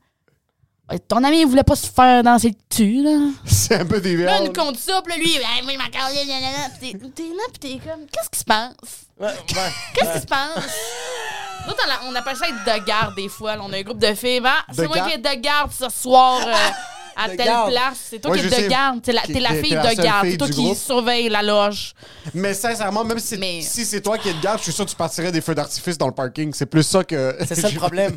Ton 1.09 1.22
ami, 1.24 1.40
il 1.40 1.47
voulait 1.47 1.62
pas 1.62 1.76
se 1.76 1.86
faire 1.86 2.22
danser 2.22 2.53
dessus, 2.70 3.03
là. 3.03 3.28
C'est 3.45 3.76
un 3.76 3.84
peu 3.86 4.01
des 4.01 4.16
Là, 4.16 4.40
nous 4.40 4.53
compte 4.53 4.76
ça, 4.78 5.01
pis 5.03 5.11
là, 5.11 5.16
lui, 5.16 5.34
hey, 5.36 5.62
moi, 5.62 5.72
il 5.72 5.78
m'a. 5.78 5.84
Pis 6.80 6.93
t'es 6.93 6.99
t'es 7.14 7.22
là, 7.22 7.43
pis 7.53 7.59
t'es 7.59 7.68
comme, 7.78 8.07
qu'est-ce 8.12 8.30
qui 8.30 8.38
se 8.38 8.45
passe? 8.45 8.72
Ouais, 9.18 9.26
ouais. 9.28 9.72
Qu'est-ce 9.95 10.12
qui 10.14 10.20
se 10.20 10.26
passe? 10.26 10.64
Nous, 11.66 11.74
on 12.09 12.14
appelle 12.14 12.36
ça 12.36 12.47
être 12.49 12.64
de 12.80 12.84
garde 12.84 13.14
des 13.14 13.28
fois. 13.28 13.55
là. 13.57 13.62
On 13.64 13.72
a 13.72 13.76
un 13.76 13.82
groupe 13.82 13.99
de 13.99 14.14
filles. 14.14 14.40
Ah, 14.45 14.64
c'est 14.72 14.86
moi 14.88 14.99
qui 15.09 15.14
est 15.14 15.18
de 15.18 15.40
garde 15.40 15.70
ce 15.72 15.88
soir 15.88 16.40
euh, 16.45 16.53
à 17.16 17.28
De 17.28 17.36
telle 17.36 17.47
garde. 17.47 17.70
place. 17.70 17.99
C'est 18.11 18.18
toi 18.20 18.32
Ouais, 18.32 18.40
qui 18.40 18.47
es 18.53 18.62
de 18.64 18.68
garde. 18.68 19.01
T'es 19.03 19.12
la, 19.12 19.20
la 19.28 19.55
fille 19.55 19.70
la 19.70 19.95
de 19.95 20.03
garde. 20.03 20.28
C'est 20.28 20.36
toi 20.38 20.49
qui 20.49 20.55
groupe. 20.64 20.76
surveille 20.76 21.28
la 21.28 21.43
loge. 21.43 21.95
Mais 22.34 22.53
sincèrement, 22.55 23.05
même 23.05 23.20
si, 23.20 23.36
Mais- 23.38 23.61
si 23.62 23.84
c'est 23.84 24.01
toi 24.01 24.18
qui 24.18 24.28
es 24.30 24.34
de 24.34 24.40
garde, 24.43 24.59
je 24.59 24.64
suis 24.64 24.72
sûr 24.72 24.84
que 24.84 24.90
tu 24.90 24.97
partirais 24.97 25.30
des 25.30 25.40
feux 25.40 25.55
d'artifice 25.55 25.97
dans 25.97 26.09
le 26.09 26.14
parking. 26.14 26.53
C'est 26.53 26.66
plus 26.66 26.82
ça 26.82 27.05
que. 27.05 27.36
C'est 27.47 27.55
ça 27.55 27.68
le 27.68 27.76
problème. 27.78 28.16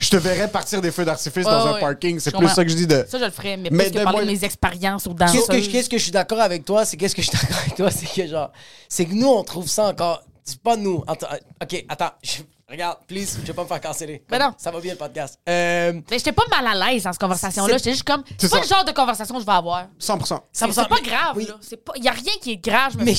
Je 0.00 0.10
te 0.10 0.16
verrais 0.16 0.50
partir 0.50 0.80
des 0.82 0.90
feux 0.90 1.04
d'artifice 1.04 1.44
dans 1.44 1.66
un 1.74 1.80
parking. 1.80 2.18
C'est 2.20 2.36
plus 2.36 2.48
ça 2.48 2.62
que 2.64 2.70
je 2.70 2.76
dis 2.76 2.86
de. 2.86 3.06
Ça, 3.08 3.18
je 3.18 3.24
le 3.24 3.30
ferais. 3.30 3.56
Mais, 3.56 3.70
Mais 3.70 3.84
plus 3.84 3.92
que 3.92 3.98
de 3.98 4.04
parler 4.04 4.18
moi- 4.18 4.26
de 4.26 4.30
mes 4.38 4.44
expériences 4.44 5.06
aux 5.06 5.14
danseuses. 5.14 5.34
Qu'est-ce 5.46 5.46
que, 5.48 5.60
je- 5.62 5.70
qu'est-ce 5.70 5.88
que 5.90 5.98
je 5.98 6.02
suis 6.02 6.12
d'accord 6.12 6.40
avec 6.40 6.64
toi, 6.64 6.84
c'est 6.84 6.96
qu'est-ce 6.96 7.14
que 7.14 7.22
je 7.22 7.28
suis 7.30 7.38
d'accord 7.38 7.58
avec 7.58 7.74
toi, 7.76 7.90
c'est 7.90 8.06
que 8.06 8.26
genre, 8.28 8.50
c'est 8.88 9.06
que 9.06 9.14
nous, 9.14 9.28
on 9.28 9.42
trouve 9.44 9.68
ça 9.68 9.86
encore. 9.86 10.22
C'est 10.42 10.60
pas 10.60 10.76
nous. 10.76 11.02
Attends, 11.06 11.28
euh, 11.32 11.36
ok, 11.62 11.84
attends. 11.88 12.10
je- 12.22 12.42
regarde, 12.68 12.98
please, 13.06 13.38
je 13.40 13.46
vais 13.46 13.52
pas 13.54 13.62
me 13.62 13.68
faire 13.68 13.80
canceller. 13.80 14.22
Ben 14.28 14.38
non. 14.38 14.52
Ça 14.58 14.70
va 14.70 14.80
bien 14.80 14.92
le 14.92 14.98
podcast. 14.98 15.38
Euh, 15.48 15.92
Mais 16.10 16.18
j'étais 16.18 16.32
pas 16.32 16.42
mal 16.50 16.66
à 16.66 16.90
l'aise 16.92 17.04
dans 17.04 17.12
cette 17.12 17.20
conversation-là. 17.20 17.68
C'est- 17.74 17.78
J'étais 17.78 17.90
juste 17.92 18.04
comme. 18.06 18.24
C'est 18.36 18.50
pas 18.50 18.60
le 18.60 18.66
genre 18.66 18.84
de 18.84 18.92
conversation 18.92 19.34
que 19.36 19.40
je 19.40 19.46
vais 19.46 19.52
avoir. 19.52 19.86
100%. 19.98 20.42
ça 20.52 20.66
C'est 20.70 20.74
pas 20.88 20.96
mais- 21.02 21.08
grave, 21.08 21.32
oui. 21.36 21.46
là. 21.46 21.54
Pas... 21.84 21.92
Y 21.96 22.08
a 22.08 22.12
rien 22.12 22.32
qui 22.42 22.50
est 22.52 22.56
grave. 22.56 22.92
Je 22.94 22.98
me 22.98 23.04
Mais 23.04 23.14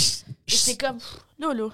c'est 0.48 0.78
comme. 0.80 1.00
Là, 1.40 1.54
là. 1.54 1.70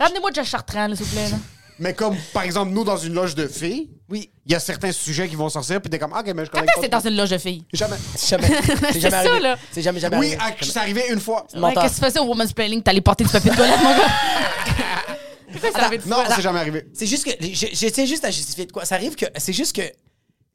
Ramenez-moi 0.00 0.30
Josh 0.34 0.48
Chartrand, 0.48 0.94
s'il 0.94 1.04
vous 1.04 1.12
plaît. 1.14 1.28
Là. 1.30 1.36
Mais 1.78 1.92
comme, 1.94 2.16
par 2.32 2.42
exemple, 2.44 2.72
nous, 2.72 2.84
dans 2.84 2.96
une 2.96 3.12
loge 3.12 3.34
de 3.34 3.46
filles, 3.46 3.90
Oui. 4.08 4.30
il 4.46 4.52
y 4.52 4.54
a 4.54 4.60
certains 4.60 4.92
sujets 4.92 5.28
qui 5.28 5.36
vont 5.36 5.48
sortir, 5.50 5.80
puis 5.82 5.90
t'es 5.90 5.98
comme, 5.98 6.12
ah, 6.14 6.20
ok, 6.20 6.32
mais 6.34 6.44
je 6.46 6.50
connais 6.50 6.66
Quand 6.74 6.80
c'est 6.80 6.88
dans 6.88 7.00
une 7.00 7.16
loge 7.16 7.30
de 7.30 7.38
filles? 7.38 7.64
Jamais. 7.72 7.96
Jamais, 8.28 8.48
c'est 8.92 9.00
jamais 9.00 9.10
ça, 9.10 9.18
arrivé. 9.18 9.40
là. 9.40 9.58
C'est 9.72 9.82
jamais, 9.82 10.00
jamais 10.00 10.16
Oui, 10.18 10.34
arrivé. 10.38 10.56
c'est 10.62 10.78
arrivé 10.78 11.02
une 11.10 11.20
fois. 11.20 11.46
Ouais, 11.54 11.74
qu'est-ce 11.74 11.96
que 11.96 12.00
tu 12.00 12.04
faisais 12.06 12.18
au 12.20 12.24
Woman's 12.24 12.52
Planning? 12.52 12.82
T'allais 12.82 13.00
porter 13.02 13.24
du 13.24 13.30
papier 13.30 13.50
de 13.50 13.56
toilette, 13.56 13.82
mon 13.82 13.90
gars? 13.90 14.08
Pourquoi 15.52 15.70
ça 15.72 15.86
arrive 15.86 16.04
de 16.04 16.08
Non, 16.08 16.16
c'est 16.34 16.42
jamais 16.42 16.58
arrivé. 16.60 16.86
C'est 16.94 17.06
juste 17.06 17.24
que. 17.24 17.30
je- 17.46 17.66
J'essaie 17.72 18.06
juste 18.06 18.24
à 18.24 18.30
justifier 18.30 18.66
de 18.66 18.72
quoi. 18.72 18.84
Ça 18.84 18.94
arrive 18.96 19.14
que. 19.14 19.26
C'est 19.36 19.52
juste 19.52 19.74
que. 19.76 19.82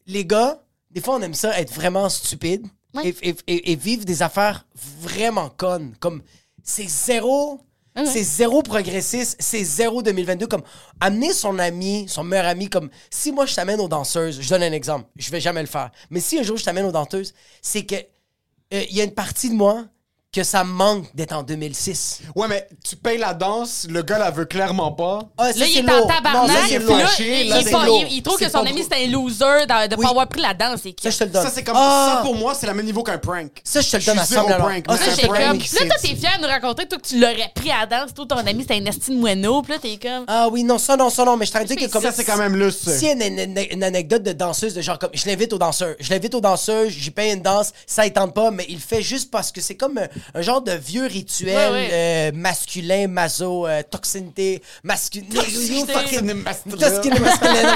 Les 0.07 0.25
gars, 0.25 0.59
des 0.91 1.01
fois, 1.01 1.15
on 1.15 1.21
aime 1.21 1.33
ça 1.33 1.57
être 1.59 1.73
vraiment 1.73 2.09
stupide 2.09 2.67
Ouais. 2.93 3.13
et- 3.21 3.35
et- 3.47 3.71
et 3.71 3.75
vivre 3.75 4.03
des 4.05 4.21
affaires 4.21 4.65
vraiment 4.99 5.49
connes. 5.49 5.93
Comme. 5.99 6.21
C'est 6.63 6.87
zéro. 6.87 7.61
Ouais. 7.95 8.05
C'est 8.05 8.23
zéro 8.23 8.63
progressiste, 8.63 9.35
c'est 9.39 9.63
zéro 9.63 10.01
2022. 10.01 10.47
Comme 10.47 10.63
amener 10.99 11.33
son 11.33 11.59
ami, 11.59 12.05
son 12.07 12.23
meilleur 12.23 12.45
ami, 12.45 12.69
comme 12.69 12.89
si 13.09 13.31
moi 13.31 13.45
je 13.45 13.53
t'amène 13.55 13.81
aux 13.81 13.89
danseuses, 13.89 14.39
je 14.41 14.49
donne 14.49 14.63
un 14.63 14.71
exemple, 14.71 15.07
je 15.17 15.29
vais 15.29 15.41
jamais 15.41 15.61
le 15.61 15.67
faire. 15.67 15.91
Mais 16.09 16.19
si 16.19 16.39
un 16.39 16.43
jour 16.43 16.57
je 16.57 16.63
t'amène 16.63 16.85
aux 16.85 16.91
danseuses, 16.91 17.33
c'est 17.61 17.85
que 17.85 17.95
euh, 17.95 18.83
il 18.89 18.95
y 18.95 19.01
a 19.01 19.03
une 19.03 19.13
partie 19.13 19.49
de 19.49 19.55
moi 19.55 19.85
que 20.33 20.43
ça 20.43 20.63
me 20.63 20.71
manque 20.71 21.13
d'être 21.13 21.33
en 21.33 21.43
2006. 21.43 22.21
Ouais, 22.37 22.47
mais 22.47 22.65
tu 22.87 22.95
payes 22.95 23.17
la 23.17 23.33
danse, 23.33 23.85
le 23.89 24.01
gars 24.01 24.17
la 24.17 24.31
veut 24.31 24.45
clairement 24.45 24.93
pas. 24.93 25.19
Ah, 25.37 25.51
ça, 25.51 25.59
Là, 25.59 25.65
il 25.67 25.73
c'est 25.73 25.79
est 25.79 25.91
en 25.91 26.07
tabarnak. 26.07 26.33
Non, 26.33 26.47
ça, 26.47 26.59
il 26.63 26.69
c'est 26.69 26.75
est 26.75 26.79
là, 26.79 27.05
fâché, 27.05 27.41
il, 27.41 27.49
là, 27.49 27.57
il 27.59 27.63
c'est 27.65 27.71
pas- 27.71 27.85
il- 27.89 28.07
il 28.13 28.23
trouve 28.23 28.37
C'est 28.39 28.45
que 28.45 28.51
son 28.51 28.59
ami, 28.59 28.81
c'est 28.89 29.03
un 29.03 29.07
loser 29.09 29.65
de, 29.67 29.95
Oui. 29.97 30.03
pas 30.05 30.09
avoir 30.09 30.27
pris 30.29 30.39
la 30.41 30.53
danse. 30.53 30.85
Et 30.85 30.93
que- 30.93 31.01
Ça, 31.01 31.09
je 31.09 31.17
te 31.17 31.23
le 31.25 31.29
donne. 31.31 31.43
Ça, 31.43 31.51
c'est 31.53 31.63
comme 31.65 31.75
Ah! 31.77 32.13
ça 32.15 32.21
pour 32.23 32.35
moi, 32.35 32.53
c'est 32.55 32.65
le 32.65 32.73
même 32.73 32.85
niveau 32.85 33.03
qu'un 33.03 33.17
prank. 33.17 33.51
Ça, 33.65 33.81
je 33.81 33.91
te 33.91 33.97
le 33.97 34.03
donne 34.03 34.19
à 34.19 34.25
suis 34.25 34.35
zéro 34.35 34.47
100 34.47 34.57
prank, 34.57 34.85
Ah, 34.87 34.97
ça, 34.97 35.05
Là, 35.05 35.11
un 35.11 35.15
prank, 35.27 35.37
comme. 35.49 35.57
Là, 35.59 35.65
c'est- 35.67 35.87
toi, 35.87 35.95
t'es 36.01 36.15
fier 36.15 36.31
de 36.37 36.41
nous 36.43 36.47
raconter 36.47 36.87
toi, 36.87 36.97
que 36.97 37.07
tu 37.07 37.19
l'aurais 37.19 37.51
pris 37.53 37.71
à 37.71 37.81
la 37.81 37.85
danse. 37.87 38.13
Toi, 38.13 38.25
ton 38.25 38.37
ami, 38.37 38.61
c'était 38.61 38.75
un 38.75 38.85
esti 38.85 39.11
de 39.11 39.17
moineau. 39.17 39.61
Puis 39.63 39.73
là, 39.73 39.79
t'es 39.81 39.97
comme. 40.01 40.23
Ah 40.29 40.47
oui, 40.49 40.63
non, 40.63 40.77
ça, 40.77 40.95
non, 40.95 41.09
ça, 41.09 41.25
non, 41.25 41.35
mais 41.35 41.45
je 41.45 41.51
t'en 41.51 41.63
dis 41.65 41.75
que 41.75 41.87
comme. 41.91 42.01
Ça, 42.01 42.13
c'est 42.13 42.23
quand 42.23 42.37
même 42.37 42.55
lustre. 42.55 42.89
Si 42.89 43.05
une, 43.07 43.21
une- 43.21 43.37
une- 43.57 43.67
une 43.69 43.83
anecdote 43.83 44.23
de 44.23 44.31
danseuse, 44.31 44.73
de 44.75 44.81
genre 44.81 44.97
comme 44.97 45.09
je 45.11 45.25
l'invite 45.25 45.51
aux 45.51 45.57
danseurs, 45.59 45.95
je 45.99 46.09
l'invite 46.09 46.33
aux 46.35 46.41
danseurs, 46.41 46.85
j'y 46.87 47.11
paye 47.11 47.33
une 47.33 47.41
danse, 47.41 47.73
ça 47.85 48.05
il 48.05 48.13
tente 48.13 48.33
pas, 48.33 48.49
mais 48.49 48.65
il 48.69 48.75
le 48.75 48.79
fait 48.79 49.01
juste 49.01 49.29
parce 49.29 49.51
que 49.51 49.59
c'est 49.59 49.75
comme 49.75 49.99
un, 50.33 50.41
genre 50.41 50.61
de 50.61 50.71
vieux 50.71 51.05
rituel 51.05 51.71
Ouais, 51.71 51.71
ouais. 51.71 51.89
euh, 51.91 52.31
masculin, 52.33 53.07
maso, 53.07 53.67
euh, 53.67 53.81
toxinité, 53.89 54.61
masculin. 54.83 55.25
Toxicité. 55.33 55.93
Toxinité 55.93 56.33
masculine, 56.33 57.67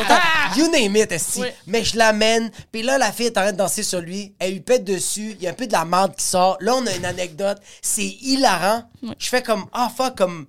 You 0.57 0.71
name 0.71 0.95
it, 0.97 1.11
esti. 1.11 1.41
Ouais. 1.41 1.55
Mais 1.67 1.83
je 1.83 1.97
l'amène, 1.97 2.49
puis 2.71 2.83
là, 2.83 2.97
la 2.97 3.11
fille 3.11 3.27
est 3.27 3.37
en 3.37 3.41
train 3.41 3.51
de 3.51 3.57
danser 3.57 3.83
sur 3.83 4.01
lui, 4.01 4.33
elle 4.39 4.53
lui 4.53 4.59
pète 4.61 4.83
dessus, 4.83 5.35
il 5.37 5.43
y 5.43 5.47
a 5.47 5.51
un 5.51 5.53
peu 5.53 5.67
de 5.67 5.73
la 5.73 5.85
merde 5.85 6.15
qui 6.15 6.23
sort. 6.23 6.57
Là, 6.61 6.75
on 6.75 6.85
a 6.85 6.95
une 6.95 7.05
anecdote, 7.05 7.57
c'est 7.81 8.05
hilarant. 8.05 8.83
Je 9.19 9.27
fais 9.27 9.41
comme, 9.43 9.65
ah 9.73 9.91
fuck, 9.95 10.15
comme 10.17 10.47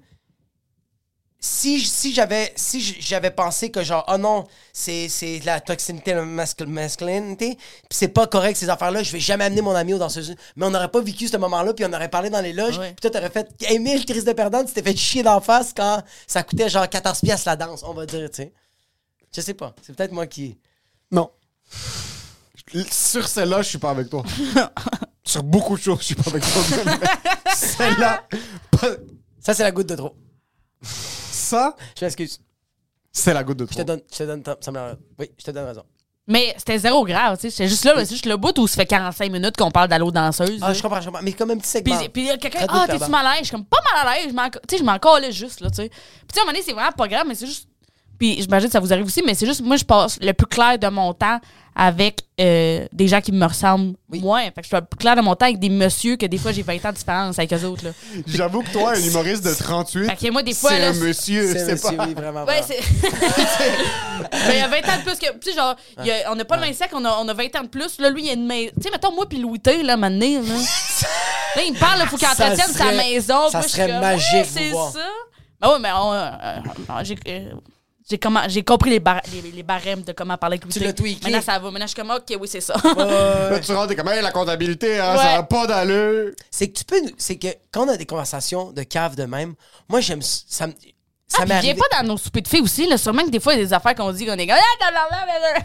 si, 1.38 1.80
si 1.80 2.14
j'avais 2.14 2.52
si 2.56 2.80
j'avais 3.00 3.30
pensé 3.30 3.70
que 3.70 3.82
genre 3.82 4.04
oh 4.08 4.16
non 4.16 4.44
c'est 4.72 5.08
c'est 5.08 5.38
de 5.40 5.46
la 5.46 5.60
toxicité 5.60 6.14
mascul- 6.14 6.66
masculinité 6.66 7.56
puis 7.56 7.88
c'est 7.90 8.08
pas 8.08 8.26
correct 8.26 8.56
ces 8.56 8.70
affaires 8.70 8.90
là 8.90 9.02
je 9.02 9.12
vais 9.12 9.20
jamais 9.20 9.44
amener 9.44 9.60
mon 9.60 9.74
ami 9.74 9.92
aux 9.94 9.98
danseuses 9.98 10.34
mais 10.56 10.66
on 10.66 10.70
n'aurait 10.70 10.90
pas 10.90 11.00
vécu 11.02 11.28
ce 11.28 11.36
moment 11.36 11.62
là 11.62 11.74
puis 11.74 11.84
on 11.84 11.92
aurait 11.92 12.08
parlé 12.08 12.30
dans 12.30 12.40
les 12.40 12.52
loges 12.54 12.78
Ouais. 12.78 12.88
puis 12.94 13.02
toi 13.02 13.10
t'aurais 13.10 13.30
fait 13.30 13.48
aimer 13.70 13.98
le 13.98 14.04
crise 14.04 14.24
de 14.24 14.32
perdante 14.32 14.66
tu 14.68 14.72
t'es 14.72 14.82
fait 14.82 14.96
chier 14.96 15.22
d'en 15.22 15.40
face 15.40 15.72
quand 15.76 16.02
ça 16.26 16.42
coûtait 16.42 16.68
genre 16.70 16.88
14 16.88 17.20
pièces 17.20 17.44
la 17.44 17.54
danse 17.56 17.82
on 17.84 17.92
va 17.92 18.06
dire 18.06 18.28
tu 18.30 18.36
sais 18.42 18.52
je 19.34 19.40
sais 19.42 19.54
pas 19.54 19.74
c'est 19.82 19.94
peut-être 19.94 20.12
moi 20.12 20.26
qui 20.26 20.58
Non. 21.12 21.30
Sur 22.90 23.28
celle-là, 23.28 23.62
je 23.62 23.68
suis 23.68 23.78
pas 23.78 23.90
avec 23.90 24.10
toi. 24.10 24.24
Sur 25.24 25.42
beaucoup 25.44 25.76
de 25.76 25.82
choses, 25.82 25.98
je 26.00 26.04
suis 26.06 26.14
pas 26.16 26.28
avec 26.30 26.42
toi. 26.42 26.62
Celle-là, 27.54 28.26
pas- 28.72 28.96
ça 29.40 29.54
c'est 29.54 29.62
la 29.62 29.70
goutte 29.70 29.88
de 29.88 29.94
trop 29.94 30.16
ça, 31.46 31.74
je 31.98 32.04
m'excuse 32.04 32.38
c'est 33.12 33.32
la 33.32 33.42
goutte 33.42 33.58
de 33.58 33.64
je 33.64 33.70
te 33.70 33.74
trop. 33.76 33.84
donne 33.84 34.00
je 34.12 34.18
te 34.18 34.22
donne 34.24 34.42
ça 34.60 34.70
me- 34.70 34.98
oui 35.18 35.30
je 35.38 35.44
te 35.44 35.50
donne 35.50 35.64
raison 35.64 35.84
Mais 36.26 36.54
c'était 36.58 36.78
zéro 36.78 37.04
grave, 37.04 37.36
tu 37.38 37.42
sais. 37.42 37.50
C'était 37.50 37.68
juste 37.68 37.84
là, 37.84 37.94
c'est 38.04 38.10
juste 38.10 38.26
le 38.26 38.36
bout 38.36 38.58
où 38.58 38.66
ça 38.66 38.74
fait 38.76 38.84
45 38.86 39.30
minutes 39.32 39.56
qu'on 39.56 39.70
parle 39.70 39.88
d'allô 39.88 40.10
danseuse. 40.10 40.58
ah 40.60 40.68
là. 40.68 40.74
je 40.74 40.82
comprends 40.82 41.00
je 41.00 41.06
comprends 41.06 41.22
mais 41.22 41.32
comme 41.32 41.50
un 41.52 41.56
petit 41.56 41.80
Puis, 41.82 41.92
segment 41.92 42.10
puis 42.12 42.22
il 42.22 42.26
y 42.26 42.30
a 42.30 42.36
quelqu'un, 42.36 42.66
doux, 42.66 42.74
ah, 42.74 42.86
t'es-tu 42.88 43.08
mal 43.10 43.24
à 43.26 43.30
l'aise? 43.30 43.40
Je 43.40 43.44
suis 43.46 43.52
comme, 43.52 43.64
pas 43.64 43.78
mal 43.94 44.06
à 44.06 44.14
l'aise, 44.16 44.26
je 44.30 44.34
m'en- 44.34 44.50
tu 44.50 44.58
sais, 44.70 44.78
je 44.78 44.84
m'en 44.84 44.98
calais 44.98 45.32
juste, 45.32 45.60
là, 45.60 45.70
tu 45.70 45.76
sais. 45.76 45.88
Puis, 45.88 45.98
tu 46.28 46.34
sais, 46.34 46.40
à 46.40 46.42
un 46.42 46.44
moment 46.46 46.52
donné, 46.52 46.64
c'est 46.66 46.72
vraiment 46.72 46.92
pas 46.92 47.08
grave, 47.08 47.24
mais 47.28 47.34
c'est 47.36 47.46
juste. 47.46 47.68
Puis, 48.18 48.40
j'imagine 48.40 48.68
que 48.68 48.72
ça 48.72 48.80
vous 48.80 48.92
arrive 48.92 49.04
aussi, 49.06 49.22
mais 49.24 49.34
c'est 49.34 49.46
juste, 49.46 49.60
moi, 49.62 49.76
je 49.76 49.84
passe 49.84 50.18
le 50.20 50.32
plus 50.32 50.46
clair 50.46 50.78
de 50.78 50.88
mon 50.88 51.12
temps 51.12 51.38
avec 51.78 52.20
euh, 52.40 52.86
des 52.90 53.06
gens 53.06 53.20
qui 53.20 53.32
me 53.32 53.44
ressemblent 53.44 53.96
moins. 54.08 54.44
Fait 54.44 54.50
que 54.52 54.62
je 54.62 54.68
suis 54.68 54.76
le 54.76 54.82
plus 54.86 54.96
clair 54.96 55.14
de 55.14 55.20
mon 55.20 55.34
temps 55.34 55.44
avec 55.44 55.58
des 55.58 55.68
messieurs 55.68 56.16
que 56.16 56.24
des 56.24 56.38
fois, 56.38 56.50
j'ai 56.50 56.62
20 56.62 56.76
ans 56.86 56.90
de 56.90 56.96
différence 56.96 57.38
avec 57.38 57.52
eux 57.52 57.64
autres, 57.66 57.84
là. 57.84 57.90
J'avoue 58.26 58.62
que 58.62 58.70
toi, 58.70 58.92
un 58.96 59.00
humoriste 59.00 59.44
de 59.44 59.52
38, 59.52 60.06
Fait 60.06 60.16
que 60.16 60.32
moi, 60.32 60.42
des 60.42 60.54
fois, 60.54 60.70
c'est 60.70 60.78
là, 60.78 60.88
un 60.88 60.92
monsieur, 60.94 61.52
c'est 61.52 61.72
monsieur, 61.72 61.96
pas... 61.98 62.06
oui, 62.06 62.14
vraiment 62.14 62.44
Ouais, 62.44 62.62
c'est. 62.66 62.80
mais 64.32 64.54
il 64.54 64.58
y 64.58 64.62
a 64.62 64.68
20 64.68 64.76
ans 64.76 64.98
de 64.98 65.02
plus 65.02 65.18
que. 65.18 65.32
Tu 65.38 65.50
sais, 65.50 65.56
genre, 65.56 65.76
il 66.00 66.06
y 66.06 66.10
a- 66.12 66.32
on 66.32 66.34
n'a 66.34 66.44
pas 66.46 66.56
le 66.56 66.62
même 66.62 66.72
sexe, 66.72 66.94
on 66.94 67.04
a, 67.04 67.18
on 67.20 67.28
a 67.28 67.34
20 67.34 67.54
ans 67.56 67.62
de 67.64 67.68
plus. 67.68 67.98
Là, 67.98 68.08
lui, 68.08 68.22
il 68.22 68.26
y 68.28 68.30
a 68.30 68.34
une 68.34 68.46
maison. 68.46 68.70
Tu 68.76 68.82
sais, 68.84 68.90
mettons, 68.90 69.12
moi, 69.14 69.26
puis 69.28 69.38
Louis 69.38 69.60
T, 69.60 69.82
là, 69.82 69.98
maintenant, 69.98 70.18
là. 70.26 70.54
là, 71.56 71.62
il 71.66 71.74
me 71.74 71.78
parle, 71.78 72.00
il 72.02 72.08
faut 72.08 72.16
qu'il 72.16 72.26
entretienne 72.26 72.72
sa 72.72 72.92
maison. 72.92 73.50
ça 73.50 73.60
Puis 73.60 73.60
là, 73.60 73.60
je 73.60 73.68
suis 73.68 73.70
serait 73.76 73.86
comme, 73.88 74.00
magique, 74.00 74.32
ouais, 74.34 74.44
c'est 74.46 74.70
ça. 74.72 75.08
Ben 75.60 75.68
ouais, 75.72 75.78
mais 75.80 75.90
on, 75.92 76.12
euh, 76.12 76.30
euh, 76.42 77.04
j'ai. 77.04 77.16
J'ai, 78.08 78.18
comment, 78.18 78.42
j'ai 78.48 78.62
compris 78.62 78.90
les, 78.90 79.00
bar- 79.00 79.20
les, 79.32 79.50
les 79.50 79.62
barèmes 79.62 80.02
de 80.02 80.12
comment 80.12 80.36
parler 80.36 80.60
avec 80.62 80.72
Tu 80.72 80.78
l'as 80.80 80.92
tweaké. 80.92 81.24
Maintenant, 81.24 81.42
ça 81.42 81.58
va. 81.58 81.70
Maintenant, 81.70 81.86
je 81.86 81.92
suis 81.92 81.96
comme, 82.00 82.10
OK, 82.12 82.36
oui, 82.40 82.48
c'est 82.48 82.60
ça. 82.60 82.74
Là, 82.96 83.58
tu 83.60 83.72
rentres, 83.72 83.96
comme, 83.96 84.08
hey, 84.08 84.22
la 84.22 84.30
comptabilité, 84.32 84.98
hein, 85.00 85.12
Ouais. 85.12 85.18
ça 85.18 85.32
n'a 85.36 85.42
pas 85.42 85.66
d'allure. 85.66 86.32
c'est 86.50 86.68
que 86.68 86.78
tu 86.78 86.84
peux 86.84 87.00
nous- 87.02 87.10
c'est 87.18 87.36
que 87.36 87.48
quand 87.72 87.86
on 87.86 87.88
a 87.88 87.96
des 87.96 88.06
conversations 88.06 88.70
de 88.72 88.82
cave 88.84 89.16
de 89.16 89.24
même 89.24 89.54
moi 89.88 90.00
j'aime 90.00 90.22
ça 90.22 90.66
me 90.68 90.72
ça 91.28 91.38
Ah, 91.50 91.54
arrivé 91.56 91.74
pas 91.74 92.00
dans 92.00 92.06
nos 92.08 92.16
soupers 92.16 92.42
de 92.42 92.46
filles 92.48 92.60
aussi, 92.60 92.86
là. 92.88 92.96
Sûrement 92.96 93.24
que 93.24 93.30
des 93.30 93.40
fois, 93.40 93.54
il 93.54 93.58
y 93.58 93.62
a 93.62 93.64
des 93.64 93.72
affaires 93.72 93.94
qu'on 93.96 94.12
dit 94.12 94.24
qu'on 94.24 94.34
est 94.34 94.46
comme. 94.46 94.56
Ah, 94.80 95.58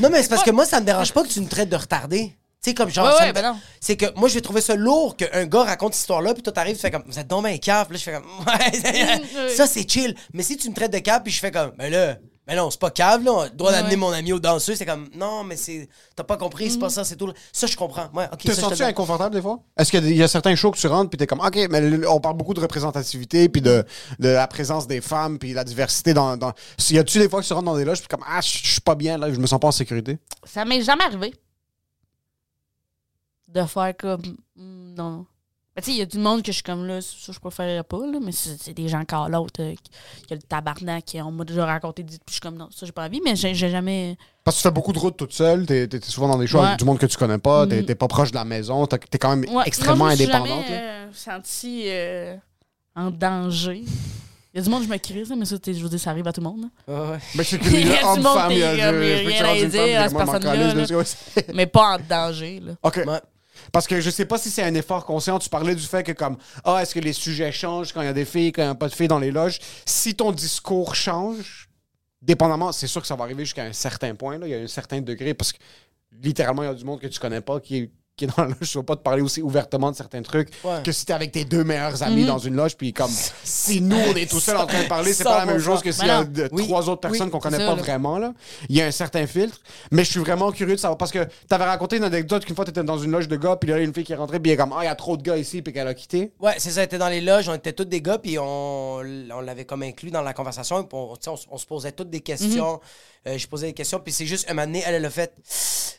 non 0.00 0.08
mais 0.10 0.22
c'est 0.22 0.28
parce 0.28 0.44
que 0.44 0.50
moi 0.52 0.64
ça 0.64 0.80
me 0.80 0.86
dérange 0.86 1.12
pas 1.12 1.22
que 1.24 1.28
tu 1.28 1.40
me 1.40 1.48
traites 1.48 1.68
de 1.68 1.76
retardé 1.76 2.32
tu 2.62 2.70
sais 2.70 2.74
comme 2.74 2.88
genre 2.90 3.16
Ouais, 3.20 3.32
ben 3.32 3.42
non. 3.42 3.56
c'est 3.80 3.96
que 3.96 4.06
moi 4.16 4.28
je 4.28 4.34
vais 4.34 4.40
trouver 4.40 4.60
ça 4.60 4.74
lourd 4.74 5.16
qu'un 5.16 5.46
gars 5.46 5.62
raconte 5.64 5.94
cette 5.94 6.00
histoire 6.02 6.22
là 6.22 6.34
puis 6.34 6.42
toi 6.42 6.52
t'arrives 6.52 6.74
tu 6.76 6.82
fais 6.82 6.90
comme 6.90 7.04
vous 7.06 7.18
êtes 7.18 7.28
donc 7.28 7.44
bien 7.44 7.56
cave 7.58 7.92
là 7.92 7.96
je 7.98 8.02
fais 8.02 8.12
comme 8.12 8.24
ouais 8.46 9.48
ça 9.50 9.66
c'est 9.66 9.88
chill 9.88 10.14
mais 10.32 10.42
si 10.42 10.56
tu 10.56 10.68
me 10.68 10.74
traites 10.74 10.92
de 10.92 10.98
cave 10.98 11.22
puis 11.22 11.32
je 11.32 11.38
fais 11.40 11.50
comme 11.52 11.70
ben 11.78 11.90
là 11.90 12.16
ben 12.46 12.56
non, 12.56 12.70
c'est 12.70 12.80
pas 12.80 12.90
cave, 12.90 13.22
là. 13.24 13.30
On 13.30 13.48
doit 13.54 13.72
d'amener 13.72 13.90
Ouais. 13.90 13.96
mon 13.96 14.10
ami 14.10 14.32
au 14.32 14.38
danseux. 14.38 14.74
C'est 14.74 14.86
comme, 14.86 15.10
non, 15.14 15.44
mais 15.44 15.54
c'est. 15.54 15.86
T'as 16.16 16.24
pas 16.24 16.38
compris, 16.38 16.70
c'est 16.70 16.78
pas 16.78 16.88
ça, 16.88 17.04
c'est 17.04 17.16
tout. 17.16 17.30
Ça, 17.52 17.66
je 17.66 17.76
comprends. 17.76 18.08
Ouais, 18.14 18.24
ok. 18.32 18.38
T'es 18.38 18.54
senti 18.54 18.82
inconfortable 18.82 19.34
des 19.34 19.42
fois? 19.42 19.58
Est-ce 19.78 19.90
qu'il 19.90 20.16
y 20.16 20.22
a 20.22 20.28
certains 20.28 20.54
shows 20.54 20.70
que 20.70 20.78
tu 20.78 20.86
rentres 20.86 21.10
puis 21.10 21.18
t'es 21.18 21.26
comme, 21.26 21.40
OK, 21.40 21.58
mais 21.68 22.06
on 22.06 22.20
parle 22.20 22.38
beaucoup 22.38 22.54
de 22.54 22.60
représentativité 22.60 23.50
puis 23.50 23.60
de, 23.60 23.84
de 24.18 24.28
la 24.30 24.46
présence 24.46 24.86
des 24.86 25.02
femmes 25.02 25.38
puis 25.38 25.52
la 25.52 25.62
diversité 25.62 26.14
dans... 26.14 26.38
dans... 26.38 26.54
Y 26.88 26.98
a-tu 26.98 27.18
des 27.18 27.28
fois 27.28 27.42
que 27.42 27.46
tu 27.46 27.52
rentres 27.52 27.66
dans 27.66 27.76
des 27.76 27.84
loges 27.84 27.98
puis 27.98 28.08
comme, 28.08 28.24
ah, 28.26 28.40
je 28.40 28.48
je 28.62 28.72
suis 28.72 28.80
pas 28.80 28.94
bien 28.94 29.18
là, 29.18 29.30
je 29.30 29.38
me 29.38 29.46
sens 29.46 29.60
pas 29.60 29.68
en 29.68 29.72
sécurité? 29.72 30.16
Ça 30.44 30.64
m'est 30.64 30.80
jamais 30.80 31.04
arrivé 31.04 31.34
de 33.48 33.62
faire 33.64 33.96
comme. 33.96 34.22
hmm, 34.56 34.94
Non. 34.96 35.26
Mais 35.76 35.82
tu 35.82 35.90
sais, 35.92 35.96
il 35.96 35.98
y 36.00 36.02
a 36.02 36.06
du 36.06 36.18
monde 36.18 36.42
que 36.42 36.48
je 36.50 36.54
suis 36.56 36.62
comme 36.64 36.86
là, 36.86 37.00
ça 37.00 37.30
je 37.32 37.38
préférerais 37.38 37.84
pas, 37.84 37.98
là, 37.98 38.18
mais 38.20 38.32
c'est 38.32 38.72
des 38.74 38.88
gens 38.88 38.98
encore 38.98 39.28
l'autre, 39.28 39.62
euh, 39.62 39.74
qui, 39.76 40.26
qui 40.26 40.32
a 40.32 40.36
le 40.36 40.42
tabarnak, 40.42 41.04
qui 41.04 41.22
on 41.22 41.30
m'a 41.30 41.44
déjà 41.44 41.64
raconté, 41.66 42.02
puis 42.02 42.16
je 42.26 42.32
suis 42.32 42.40
comme 42.40 42.56
non, 42.56 42.68
ça 42.72 42.84
j'ai 42.84 42.90
pas 42.90 43.06
envie, 43.06 43.20
mais 43.24 43.36
j'ai 43.36 43.54
jamais. 43.54 44.16
Parce 44.42 44.56
que 44.56 44.62
tu 44.62 44.68
fais 44.68 44.72
beaucoup 44.72 44.92
de 44.92 44.98
routes 44.98 45.16
toute 45.16 45.32
seule, 45.32 45.66
t'es 45.66 45.86
t'es 45.86 46.00
souvent 46.02 46.26
dans 46.30 46.38
des 46.38 46.48
shows 46.48 46.58
Ouais. 46.58 46.66
avec 46.66 46.80
du 46.80 46.84
monde 46.84 46.98
que 46.98 47.06
tu 47.06 47.16
connais 47.16 47.38
pas, 47.38 47.64
t'es 47.68 47.82
Mm. 47.82 47.94
pas 47.94 48.08
proche 48.08 48.32
de 48.32 48.36
la 48.36 48.44
maison, 48.44 48.86
t'as- 48.88 48.98
t'es 48.98 49.18
quand 49.18 49.36
même 49.36 49.48
Ouais, 49.54 49.62
extrêmement 49.66 50.06
moi, 50.06 50.08
je 50.16 50.22
me 50.22 50.24
suis 50.26 50.34
indépendante. 50.34 50.64
jamais, 50.66 50.80
là. 50.80 50.82
euh, 50.82 51.08
senti 51.12 51.82
euh, 51.86 52.36
en 52.96 53.12
danger. 53.12 53.84
Il 54.52 54.56
y 54.56 54.58
a 54.58 54.62
du 54.64 54.70
monde, 54.70 54.82
je 54.82 54.88
me 54.88 54.96
crise, 54.96 55.30
là, 55.30 55.36
mais 55.36 55.44
ça, 55.44 55.54
je 55.64 55.70
veux 55.74 55.88
dire, 55.88 56.00
ça 56.00 56.10
arrive 56.10 56.26
à 56.26 56.32
tout 56.32 56.40
le 56.40 56.46
monde. 56.48 56.64
Ouais. 56.88 57.18
Mais 57.36 57.44
c'est 57.44 57.56
Il 57.66 57.86
y 57.86 57.92
a 57.94 57.98
du 57.98 58.04
homme, 58.04 58.22
monde 58.22 58.34
femme, 58.36 58.50
il 58.50 58.58
y 58.58 58.62
a 58.64 58.74
je- 58.74 58.78
il 58.78 58.80
y 58.80 58.82
a 58.82 59.16
je 59.18 59.22
peux 59.22 59.28
rien 59.28 59.60
te 59.60 59.64
à 59.64 59.68
dire 59.84 60.00
à 60.00 60.08
cette 60.08 60.18
personne-là, 60.18 61.54
mais 61.54 61.66
pas 61.66 61.94
en 61.94 61.98
danger. 62.00 62.58
Là. 62.58 62.72
OK. 62.82 63.00
Parce 63.72 63.86
que 63.86 64.00
je 64.00 64.10
sais 64.10 64.24
pas 64.24 64.38
si 64.38 64.50
c'est 64.50 64.62
un 64.62 64.74
effort 64.74 65.04
conscient. 65.04 65.38
Tu 65.38 65.48
parlais 65.48 65.74
du 65.74 65.82
fait 65.82 66.02
que, 66.02 66.12
comme, 66.12 66.36
ah, 66.64 66.82
est-ce 66.82 66.94
que 66.94 67.00
les 67.00 67.12
sujets 67.12 67.52
changent 67.52 67.92
quand 67.92 68.02
il 68.02 68.06
y 68.06 68.08
a 68.08 68.12
des 68.12 68.24
filles, 68.24 68.52
quand 68.52 68.62
il 68.62 68.66
n'y 68.66 68.70
a 68.70 68.74
pas 68.74 68.88
de 68.88 68.94
filles 68.94 69.08
dans 69.08 69.18
les 69.18 69.30
loges? 69.30 69.58
Si 69.86 70.14
ton 70.14 70.32
discours 70.32 70.94
change, 70.94 71.68
dépendamment, 72.22 72.72
c'est 72.72 72.86
sûr 72.86 73.00
que 73.00 73.06
ça 73.06 73.16
va 73.16 73.24
arriver 73.24 73.44
jusqu'à 73.44 73.64
un 73.64 73.72
certain 73.72 74.14
point. 74.14 74.38
Il 74.42 74.48
y 74.48 74.54
a 74.54 74.58
un 74.58 74.66
certain 74.66 75.00
degré 75.00 75.34
parce 75.34 75.52
que 75.52 75.58
littéralement, 76.22 76.62
il 76.62 76.66
y 76.66 76.70
a 76.70 76.74
du 76.74 76.84
monde 76.84 77.00
que 77.00 77.06
tu 77.06 77.18
connais 77.18 77.40
pas 77.40 77.60
qui 77.60 77.90
qui 78.18 78.24
est 78.26 78.28
dans 78.36 78.42
la 78.42 78.48
loge. 78.48 78.56
Je 78.60 78.78
ne 78.78 78.82
vais 78.82 78.86
pas 78.86 78.96
te 78.96 79.02
parler 79.02 79.22
aussi 79.22 79.40
ouvertement 79.40 79.90
de 79.90 79.96
certains 79.96 80.20
trucs 80.22 80.50
Ouais. 80.64 80.82
que 80.84 80.92
si 80.92 81.06
t'es 81.06 81.12
avec 81.14 81.32
tes 81.32 81.44
deux 81.46 81.64
meilleurs 81.64 82.02
amis 82.02 82.26
dans 82.26 82.38
une 82.38 82.54
loge. 82.54 82.76
Puis, 82.76 82.92
comme, 82.92 83.10
si 83.44 83.80
nous, 83.80 83.96
on 83.96 84.14
est 84.14 84.28
tout 84.30 84.40
seul 84.40 84.56
en 84.58 84.66
train 84.66 84.82
de 84.82 84.88
parler, 84.88 85.12
c'est 85.14 85.24
pas 85.24 85.38
la 85.38 85.46
même 85.46 85.58
100%. 85.58 85.64
chose 85.64 85.82
que 85.82 85.92
s'il 85.92 86.04
y 86.04 86.08
Ben 86.08 86.44
a 86.44 86.48
Oui. 86.52 86.64
trois 86.64 86.88
autres 86.88 87.00
personnes 87.00 87.26
Oui, 87.28 87.30
qu'on 87.30 87.38
connaît 87.38 87.56
pas 87.58 87.64
là. 87.66 87.74
vraiment. 87.76 88.18
Là. 88.18 88.34
Il 88.68 88.76
y 88.76 88.82
a 88.82 88.86
un 88.86 88.90
certain 88.90 89.26
filtre. 89.26 89.58
Mais 89.90 90.04
je 90.04 90.10
suis 90.10 90.20
vraiment 90.20 90.50
curieux 90.52 90.74
de 90.74 90.80
savoir 90.80 90.98
parce 90.98 91.12
que 91.12 91.26
t'avais 91.48 91.64
raconté 91.64 91.96
une 91.96 92.04
anecdote 92.04 92.44
qu'une 92.44 92.56
fois 92.56 92.64
t'étais 92.64 92.82
dans 92.82 92.98
une 92.98 93.10
loge 93.12 93.28
de 93.28 93.36
gars, 93.36 93.56
puis 93.56 93.70
là, 93.70 93.76
il 93.76 93.80
y 93.80 93.82
a 93.82 93.86
une 93.86 93.94
fille 93.94 94.04
qui 94.04 94.12
est 94.12 94.16
rentrée, 94.16 94.40
puis 94.40 94.50
elle 94.50 94.54
est 94.54 94.58
comme, 94.58 94.72
ah, 94.76 94.80
il 94.82 94.86
y 94.86 94.88
a 94.88 94.94
trop 94.94 95.16
de 95.16 95.22
gars 95.22 95.36
ici, 95.36 95.62
puis 95.62 95.72
qu'elle 95.72 95.86
a 95.88 95.94
quitté. 95.94 96.32
Ouais, 96.40 96.54
c'est 96.58 96.70
ça, 96.70 96.80
on 96.80 96.84
était 96.84 96.98
dans 96.98 97.08
les 97.08 97.20
loges, 97.20 97.48
on 97.48 97.54
était 97.54 97.72
tous 97.72 97.84
des 97.84 98.02
gars, 98.02 98.18
puis 98.18 98.38
on, 98.38 98.96
on 98.98 99.40
l'avait 99.40 99.64
comme 99.64 99.82
inclus 99.82 100.10
dans 100.10 100.22
la 100.22 100.32
conversation, 100.32 100.82
puis 100.84 100.98
on, 100.98 101.14
tu 101.16 101.30
se 101.58 101.66
posait 101.66 101.92
toutes 101.92 102.10
des 102.10 102.20
questions. 102.20 102.80
Euh, 103.26 103.36
je 103.36 103.46
posais 103.46 103.66
des 103.68 103.72
questions, 103.72 103.98
puis 104.00 104.12
c'est 104.12 104.26
juste 104.26 104.48
un 104.50 104.54
moment 104.54 104.66
donné, 104.66 104.82
elle, 104.86 104.94
elle 104.96 105.04
a 105.04 105.10
fait 105.10 105.32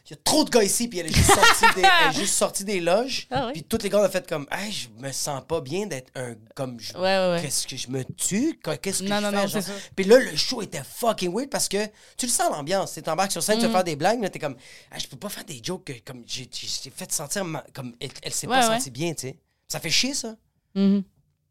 Il 0.09 0.13
y 0.13 0.17
a 0.17 0.21
trop 0.23 0.43
de 0.43 0.49
gars 0.49 0.63
ici, 0.63 0.87
puis 0.87 0.99
elle 0.99 1.05
est 1.07 1.13
juste 1.15 1.31
sortie 1.33 1.75
des, 1.75 1.81
elle 2.03 2.09
est 2.09 2.19
juste 2.19 2.33
sortie 2.33 2.63
des 2.63 2.79
loges, 2.79 3.27
Ah 3.29 3.45
oui. 3.47 3.53
puis 3.53 3.63
tous 3.63 3.77
les 3.83 3.89
gars 3.89 4.01
ont 4.03 4.09
fait 4.09 4.27
comme 4.27 4.47
Hey, 4.51 4.71
je 4.71 4.87
me 5.05 5.11
sens 5.11 5.41
pas 5.47 5.61
bien 5.61 5.85
d'être 5.85 6.11
un. 6.15 6.33
Comme, 6.55 6.79
je- 6.79 6.93
Ouais, 6.93 6.99
ouais, 7.01 7.31
ouais. 7.33 7.41
Qu'est-ce 7.43 7.67
que 7.67 7.77
je 7.77 7.87
me 7.89 8.03
tue? 8.03 8.59
Qu'est-ce 8.81 9.03
que 9.03 9.07
Non, 9.09 9.17
je 9.17 9.21
non, 9.21 9.29
fais? 9.29 9.35
non, 9.35 9.41
genre? 9.47 9.61
c'est 9.63 9.71
ça. 9.71 9.77
Puis 9.95 10.05
là, 10.05 10.17
le 10.19 10.35
show 10.35 10.61
était 10.63 10.81
fucking 10.83 11.31
weird 11.33 11.49
parce 11.49 11.69
que 11.69 11.85
tu 12.17 12.25
le 12.25 12.31
sens 12.31 12.49
l'ambiance. 12.51 12.93
Tu 12.93 13.01
t'embarques 13.03 13.31
sur 13.31 13.43
scène, 13.43 13.57
Mm. 13.57 13.61
tu 13.61 13.65
veux 13.67 13.71
faire 13.71 13.83
des 13.83 13.95
blagues, 13.95 14.21
là, 14.21 14.29
t'es 14.29 14.39
comme 14.39 14.55
Je 14.97 15.05
peux 15.07 15.17
pas 15.17 15.29
faire 15.29 15.45
des 15.45 15.61
jokes 15.63 15.83
que, 15.85 15.93
comme 16.03 16.23
j'ai 16.25 16.49
fait 16.95 17.11
sentir 17.11 17.45
ma- 17.45 17.63
comme 17.73 17.93
elle, 17.99 18.09
elle 18.23 18.33
s'est 18.33 18.47
pas 18.47 18.63
sentie 18.63 18.89
bien, 18.91 19.13
tu 19.13 19.27
sais. 19.27 19.37
Ça 19.67 19.79
fait 19.79 19.91
chier, 19.91 20.15
ça. 20.15 20.35
Mhm. 20.73 21.03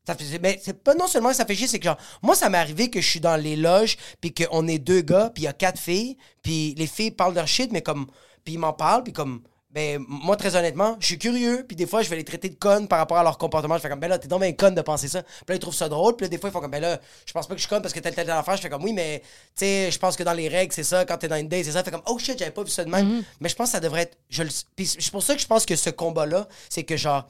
Ça 0.07 0.15
fait, 0.15 0.39
mais 0.41 0.59
c'est 0.65 0.83
pas 0.83 0.95
non 0.95 1.07
seulement 1.07 1.29
que 1.29 1.37
ça 1.37 1.45
fait 1.45 1.55
chier, 1.55 1.67
c'est 1.69 1.79
que 1.79 1.85
genre, 1.85 1.99
moi, 2.23 2.35
ça 2.35 2.49
m'est 2.49 2.57
arrivé 2.59 2.89
que 2.89 2.99
je 3.01 3.07
suis 3.09 3.21
dans 3.21 3.37
les 3.37 3.57
loges, 3.57 3.99
puis 4.23 4.33
qu'on 4.33 4.67
est 4.67 4.79
deux 4.79 5.03
gars, 5.03 5.31
puis 5.35 5.43
il 5.43 5.45
y 5.45 5.49
a 5.49 5.53
quatre 5.53 5.79
filles, 5.79 6.17
puis 6.43 6.75
les 6.79 6.87
filles 6.87 7.11
parlent 7.11 7.35
leur 7.35 7.47
shit, 7.47 7.71
mais 7.73 7.83
comme, 7.83 8.07
puis 8.49 8.55
ils 8.55 8.59
m'en 8.59 8.73
parlent, 8.73 9.03
puis 9.03 9.13
comme, 9.13 9.43
ben, 9.71 10.03
moi, 10.09 10.35
très 10.35 10.57
honnêtement, 10.57 10.97
je 11.01 11.05
suis 11.05 11.19
curieux, 11.19 11.67
puis 11.69 11.77
des 11.77 11.87
fois, 11.87 12.01
je 12.01 12.09
vais 12.09 12.17
les 12.17 12.25
traiter 12.25 12.49
de 12.49 12.55
connes 12.55 12.89
par 12.89 12.99
rapport 12.99 13.19
à 13.19 13.23
leur 13.23 13.37
comportement. 13.37 13.77
Je 13.77 13.83
fais 13.83 13.91
comme, 13.91 14.01
ben 14.01 14.09
là, 14.09 14.19
t'es 14.19 14.27
donc 14.27 14.41
bien 14.41 14.55
conne 14.55 14.75
de 14.75 14.81
penser 14.81 15.07
ça. 15.07 15.23
Puis 15.23 15.33
là, 15.51 15.57
ils 15.57 15.59
trouvent 15.59 15.75
ça 15.75 15.91
drôle, 15.91 16.17
puis 16.17 16.25
là, 16.25 16.31
des 16.31 16.39
fois, 16.39 16.49
ils 16.49 16.53
font 16.55 16.61
comme, 16.61 16.71
ben 16.71 16.81
là, 16.81 16.99
je 17.27 17.33
pense 17.35 17.47
pas 17.47 17.53
que 17.53 17.59
je 17.61 17.67
suis 17.67 17.69
conne 17.69 17.83
parce 17.83 17.93
que 17.93 18.01
telle, 18.01 18.15
telle, 18.15 18.25
telle 18.25 18.35
affaire. 18.35 18.57
Je 18.57 18.63
fais 18.63 18.71
comme, 18.71 18.83
oui, 18.83 18.95
mais, 18.95 19.21
tu 19.21 19.27
sais, 19.67 19.91
je 19.91 19.99
pense 19.99 20.17
que 20.17 20.23
dans 20.23 20.33
les 20.33 20.49
règles, 20.49 20.73
c'est 20.73 20.83
ça, 20.83 21.05
quand 21.05 21.19
t'es 21.19 21.29
dans 21.29 21.37
une 21.37 21.49
date, 21.49 21.67
c'est 21.67 21.73
ça. 21.73 21.85
Fait 21.85 21.91
comme, 21.91 22.01
oh 22.07 22.19
shit, 22.19 22.39
j'avais 22.39 22.51
pas 22.51 22.63
vu 22.63 22.71
ça 22.71 22.83
de 22.83 22.91
même. 22.91 23.23
Mais 23.41 23.51
je 23.51 23.55
pense 23.55 23.67
que 23.67 23.73
ça 23.73 23.81
devrait 23.81 24.05
être, 24.05 24.17
je 24.31 24.43
le, 24.43 24.49
puis 24.75 24.87
c'est 24.87 25.11
pour 25.11 25.23
ça 25.23 25.35
que 25.35 25.43
je 25.43 25.47
pense 25.47 25.67
que 25.67 25.77
ce 25.77 25.91
combat-là, 25.91 26.49
c'est 26.71 26.85
que 26.85 26.97
genre, 26.97 27.29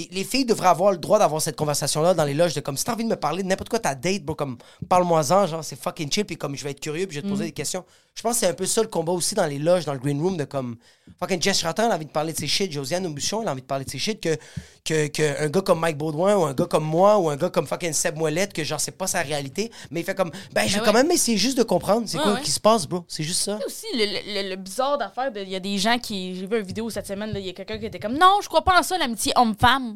Et 0.00 0.08
les 0.12 0.22
filles 0.22 0.44
devraient 0.44 0.68
avoir 0.68 0.92
le 0.92 0.98
droit 0.98 1.18
d'avoir 1.18 1.42
cette 1.42 1.56
conversation-là 1.56 2.14
dans 2.14 2.22
les 2.24 2.32
loges 2.34 2.54
de 2.54 2.60
comme 2.60 2.76
si 2.76 2.84
t'as 2.84 2.92
envie 2.92 3.02
de 3.02 3.08
me 3.08 3.16
parler 3.16 3.42
de 3.42 3.48
n'importe 3.48 3.68
quoi, 3.68 3.80
ta 3.80 3.96
date, 3.96 4.22
bro, 4.22 4.36
comme 4.36 4.56
parle-moi-en, 4.88 5.46
genre 5.48 5.64
c'est 5.64 5.80
fucking 5.80 6.10
chill, 6.12 6.24
puis 6.24 6.36
comme 6.36 6.54
je 6.56 6.62
vais 6.62 6.70
être 6.70 6.78
curieux, 6.80 7.06
puis 7.08 7.16
je 7.16 7.20
vais 7.20 7.26
te 7.26 7.32
poser 7.32 7.46
des 7.46 7.52
questions. 7.52 7.84
Je 8.14 8.22
pense 8.22 8.34
que 8.34 8.40
c'est 8.40 8.46
un 8.46 8.54
peu 8.54 8.66
ça 8.66 8.80
le 8.82 8.88
combat 8.88 9.12
aussi 9.12 9.34
dans 9.34 9.46
les 9.46 9.58
loges, 9.58 9.84
dans 9.84 9.92
le 9.92 9.98
green 9.98 10.20
room, 10.20 10.36
de 10.36 10.44
comme 10.44 10.76
fucking 11.18 11.42
Jess 11.42 11.62
Rattan 11.64 11.90
a 11.90 11.96
envie 11.96 12.06
de 12.06 12.10
parler 12.12 12.32
de 12.32 12.38
ses 12.38 12.46
shit, 12.46 12.70
Josiane 12.70 13.06
Aubuchon 13.06 13.42
elle 13.42 13.48
a 13.48 13.52
envie 13.52 13.60
de 13.62 13.66
parler 13.66 13.84
de 13.84 13.90
ses 13.90 13.98
shit, 13.98 14.20
que, 14.20 14.36
que, 14.84 15.08
que 15.08 15.44
un 15.44 15.48
gars 15.48 15.62
comme 15.62 15.80
Mike 15.80 15.98
Baudouin 15.98 16.36
ou 16.36 16.44
un 16.44 16.54
gars 16.54 16.66
comme 16.66 16.84
moi 16.84 17.18
ou 17.18 17.28
un 17.28 17.36
gars 17.36 17.50
comme 17.50 17.66
fucking 17.66 17.92
Seb 17.92 18.16
Moellette, 18.16 18.52
que 18.52 18.62
genre 18.62 18.80
c'est 18.80 18.96
pas 18.96 19.08
sa 19.08 19.22
réalité, 19.22 19.70
mais 19.90 20.00
il 20.00 20.04
fait 20.04 20.14
comme 20.14 20.30
ben 20.52 20.66
je 20.66 20.74
vais 20.74 20.80
ouais. 20.80 20.86
quand 20.86 20.92
même 20.92 21.10
essayer 21.10 21.36
juste 21.38 21.58
de 21.58 21.62
comprendre 21.64 22.06
c'est 22.08 22.18
Ouais, 22.18 22.22
quoi 22.22 22.34
ouais. 22.34 22.40
qui 22.42 22.50
se 22.52 22.60
passe, 22.60 22.86
bro, 22.86 23.04
c'est 23.08 23.24
juste 23.24 23.42
ça. 23.42 23.58
aussi 23.66 23.86
le, 23.94 24.04
le- 24.42 24.48
le 24.50 24.56
bizarre 24.56 24.96
d'affaire, 24.98 25.30
il 25.34 25.48
y 25.48 25.56
a 25.56 25.60
des 25.60 25.78
gens 25.78 25.98
qui. 25.98 26.34
J'ai 26.36 26.46
vu 26.46 26.56
une 26.58 26.66
vidéo 26.66 26.88
cette 26.90 27.06
semaine, 27.06 27.32
il 27.34 27.46
y 27.46 27.50
a 27.50 27.52
quelqu'un 27.52 27.78
qui 27.78 27.86
était 27.86 27.98
comme 28.00 28.16
Non, 28.18 28.38
je 28.42 28.48
crois 28.48 28.62
pas 28.62 28.78
en 28.78 28.82
ça, 28.82 28.98
l'amitié 28.98 29.32
homme-femme. 29.36 29.87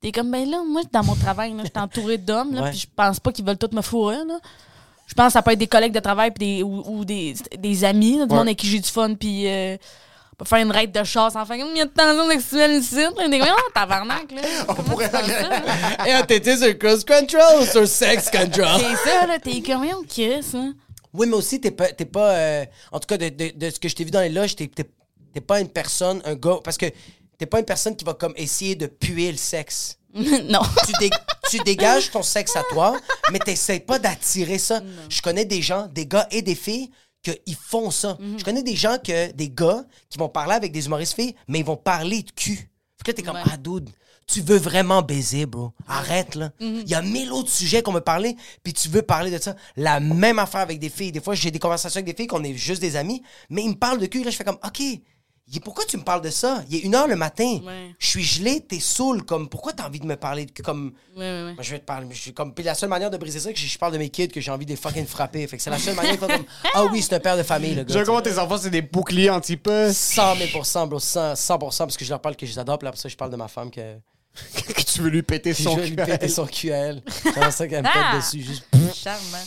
T'es 0.00 0.12
comme, 0.12 0.30
ben 0.30 0.48
là, 0.48 0.62
moi, 0.66 0.80
dans 0.90 1.04
mon 1.04 1.14
travail, 1.14 1.52
là, 1.52 1.62
je 1.64 1.68
suis 1.68 1.78
entourée 1.78 2.16
d'hommes, 2.18 2.54
là, 2.54 2.62
Ouais. 2.62 2.70
puis 2.70 2.78
je 2.80 2.86
pense 2.96 3.20
pas 3.20 3.32
qu'ils 3.32 3.44
veulent 3.44 3.58
tous 3.58 3.74
me 3.74 3.82
fourrer, 3.82 4.16
là. 4.26 4.38
Je 5.06 5.14
pense 5.14 5.26
que 5.26 5.32
ça 5.32 5.42
peut 5.42 5.50
être 5.50 5.58
des 5.58 5.66
collègues 5.66 5.92
de 5.92 6.00
travail 6.00 6.30
puis 6.30 6.46
des, 6.58 6.62
ou, 6.62 6.82
ou 6.86 7.04
des, 7.04 7.34
des 7.58 7.84
amis, 7.84 8.18
là, 8.18 8.24
du 8.26 8.32
Ouais. 8.32 8.38
monde 8.38 8.46
avec 8.48 8.58
qui 8.58 8.66
j'ai 8.66 8.78
du 8.78 8.88
fun, 8.88 9.14
puis 9.14 9.46
euh, 9.46 9.76
on 10.32 10.36
peut 10.36 10.44
faire 10.46 10.60
une 10.64 10.70
raide 10.70 10.92
de 10.92 11.04
chasse, 11.04 11.36
enfin, 11.36 11.54
il 11.56 11.76
y 11.76 11.80
a 11.82 11.84
de 11.84 11.90
tension 11.90 12.30
sexuelle 12.30 12.80
ici, 12.80 12.94
là. 12.94 13.28
Des 13.28 13.42
oh, 13.42 13.70
tabarnak, 13.74 14.30
là. 14.32 14.40
On 14.68 14.74
pourrait 14.74 15.10
ça? 15.10 15.20
Et 16.22 16.26
t'étais 16.26 16.56
sur 16.56 16.78
cruise 16.78 17.04
control 17.04 17.60
ou 17.60 17.64
sur 17.66 17.86
sex 17.86 18.30
control? 18.30 18.80
C'est 18.80 19.10
ça, 19.10 19.26
là, 19.26 19.38
t'es 19.38 19.60
comme, 19.60 19.84
on 19.84 20.02
Chris, 20.08 20.46
hein. 20.54 20.72
Oui, 21.12 21.26
mais 21.28 21.34
aussi, 21.36 21.60
t'es 21.60 21.72
pas. 21.72 21.88
T'es 21.88 22.04
pas 22.06 22.30
euh, 22.30 22.64
en 22.92 23.00
tout 23.00 23.06
cas, 23.08 23.18
de, 23.18 23.28
de- 23.28 23.52
de 23.54 23.70
ce 23.70 23.80
que 23.80 23.88
je 23.88 23.96
t'ai 23.96 24.04
vu 24.04 24.12
dans 24.12 24.20
les 24.20 24.28
loges, 24.28 24.54
t'es 24.54 24.68
t'es- 24.68 24.88
t'es 25.34 25.40
pas 25.40 25.60
une 25.60 25.68
personne, 25.68 26.22
un 26.24 26.36
gars. 26.36 26.58
Parce 26.62 26.78
que 26.78 26.86
t'es 27.40 27.46
pas 27.46 27.58
une 27.58 27.64
personne 27.64 27.96
qui 27.96 28.04
va 28.04 28.12
comme 28.14 28.34
essayer 28.36 28.76
de 28.76 28.86
puer 28.86 29.32
le 29.32 29.38
sexe. 29.38 29.96
non. 30.14 30.60
Tu, 30.86 30.92
dé- 31.00 31.10
tu 31.50 31.58
dégages 31.60 32.10
ton 32.10 32.22
sexe 32.22 32.54
à 32.54 32.62
toi, 32.70 32.96
mais 33.32 33.38
t'essayes 33.38 33.80
pas 33.80 33.98
d'attirer 33.98 34.58
ça. 34.58 34.82
Je 35.08 35.22
connais 35.22 35.46
des 35.46 35.62
gens, 35.62 35.86
des 35.88 36.06
gars 36.06 36.28
et 36.30 36.42
des 36.42 36.54
filles, 36.54 36.90
qu'ils 37.22 37.56
font 37.56 37.90
ça. 37.90 38.18
Je 38.38 38.44
connais 38.44 38.62
des 38.62 38.76
gens, 38.76 38.98
que 39.02 39.32
des 39.32 39.48
gars, 39.50 39.84
qui 40.10 40.18
vont 40.18 40.28
parler 40.28 40.54
avec 40.54 40.70
des 40.72 40.84
humoristes 40.86 41.14
filles, 41.14 41.34
mais 41.48 41.60
ils 41.60 41.64
vont 41.64 41.76
parler 41.76 42.22
de 42.22 42.30
cul. 42.30 42.56
Fait 42.98 43.04
que 43.04 43.10
là, 43.10 43.14
t'es 43.14 43.22
comme, 43.22 43.36
Ouais. 43.36 43.42
ah, 43.50 43.56
dude, 43.56 43.88
tu 44.26 44.42
veux 44.42 44.58
vraiment 44.58 45.00
baiser, 45.02 45.46
bro. 45.46 45.72
Arrête, 45.88 46.34
là. 46.34 46.50
Il 46.60 46.88
y 46.88 46.94
a 46.94 47.02
mille 47.02 47.32
autres 47.32 47.50
sujets 47.50 47.82
qu'on 47.82 47.92
veut 47.92 48.00
parler, 48.00 48.36
puis 48.62 48.72
tu 48.74 48.88
veux 48.88 49.02
parler 49.02 49.30
de 49.30 49.38
ça. 49.38 49.56
La 49.76 49.98
même 50.00 50.38
affaire 50.38 50.60
avec 50.60 50.78
des 50.78 50.90
filles. 50.90 51.10
Des 51.12 51.20
fois, 51.20 51.34
j'ai 51.34 51.50
des 51.50 51.58
conversations 51.58 51.98
avec 51.98 52.06
des 52.06 52.14
filles 52.14 52.26
qu'on 52.28 52.44
est 52.44 52.54
juste 52.54 52.80
des 52.82 52.96
amis, 52.96 53.22
mais 53.48 53.62
ils 53.62 53.70
me 53.70 53.74
parlent 53.74 53.98
de 53.98 54.06
cul. 54.06 54.22
Là, 54.22 54.30
je 54.30 54.36
fais 54.36 54.44
comme, 54.44 54.58
OK, 54.64 54.82
pourquoi 55.58 55.84
tu 55.84 55.96
me 55.96 56.04
parles 56.04 56.20
de 56.22 56.30
ça? 56.30 56.62
Il 56.68 56.76
est 56.76 56.80
une 56.80 56.94
heure 56.94 57.08
le 57.08 57.16
matin. 57.16 57.58
Ouais. 57.64 57.92
Je 57.98 58.06
suis 58.06 58.22
gelé, 58.22 58.60
t'es 58.60 58.78
saoul. 58.78 59.24
Comme, 59.24 59.48
pourquoi 59.48 59.72
t'as 59.72 59.88
envie 59.88 59.98
de 59.98 60.06
me 60.06 60.14
parler 60.14 60.46
de? 60.46 60.62
Comme, 60.62 60.92
Ouais, 61.16 61.22
ouais, 61.22 61.42
ouais. 61.46 61.54
moi, 61.54 61.62
je 61.64 61.70
vais 61.72 61.80
te 61.80 61.84
parler. 61.84 62.06
Je 62.12 62.20
suis 62.20 62.32
comme, 62.32 62.54
puis 62.54 62.62
la 62.62 62.74
seule 62.76 62.88
manière 62.88 63.10
de 63.10 63.16
briser 63.16 63.40
ça, 63.40 63.48
c'est 63.48 63.54
que 63.54 63.58
je, 63.58 63.66
je 63.66 63.78
parle 63.78 63.92
de 63.94 63.98
mes 63.98 64.10
kids, 64.10 64.28
que 64.28 64.40
j'ai 64.40 64.52
envie 64.52 64.64
de 64.66 64.70
les 64.70 64.76
fucking 64.76 65.06
frapper. 65.06 65.44
Fait 65.48 65.56
que 65.56 65.62
c'est 65.64 65.70
la 65.70 65.78
seule 65.78 65.96
manière 65.96 66.12
de 66.14 66.18
faire 66.18 66.28
comme, 66.28 66.46
ah 66.74 66.84
oui, 66.92 67.02
c'est 67.02 67.14
un 67.16 67.20
père 67.20 67.36
de 67.36 67.42
famille, 67.42 67.74
le 67.74 67.82
gars. 67.82 67.98
Je 67.98 68.04
comment 68.04 68.20
tes 68.22 68.38
enfants, 68.38 68.58
c'est 68.58 68.70
des 68.70 68.82
boucliers 68.82 69.30
anti-puce. 69.30 69.96
100 69.96 70.34
000% 70.36 70.88
bro, 70.88 71.00
100, 71.00 71.34
100 71.34 71.58
parce 71.58 71.96
que 71.96 72.04
je 72.04 72.10
leur 72.10 72.20
parle 72.20 72.36
que 72.36 72.46
je 72.46 72.52
les 72.52 72.58
adore, 72.60 72.78
puis 72.78 72.86
après 72.86 73.00
ça, 73.00 73.08
je 73.08 73.16
parle 73.16 73.32
de 73.32 73.36
ma 73.36 73.48
femme 73.48 73.72
que 73.72 73.96
que 74.54 74.82
tu 74.82 75.00
veux 75.00 75.10
lui 75.10 75.22
péter 75.24 75.52
je 75.58 75.64
son 75.64 75.74
vais 75.74 75.88
lui 75.88 75.96
cul. 75.96 76.04
péter 76.04 76.28
son 76.28 76.46
cul 76.46 76.70
à 76.70 76.76
elle. 76.76 77.02
C'est 77.08 77.50
ça 77.50 77.66
qu'elle 77.66 77.82
me 77.82 77.88
Ah! 77.88 78.10
pète 78.12 78.20
dessus. 78.22 78.42
Juste... 78.42 78.64
Charmant. 78.94 79.44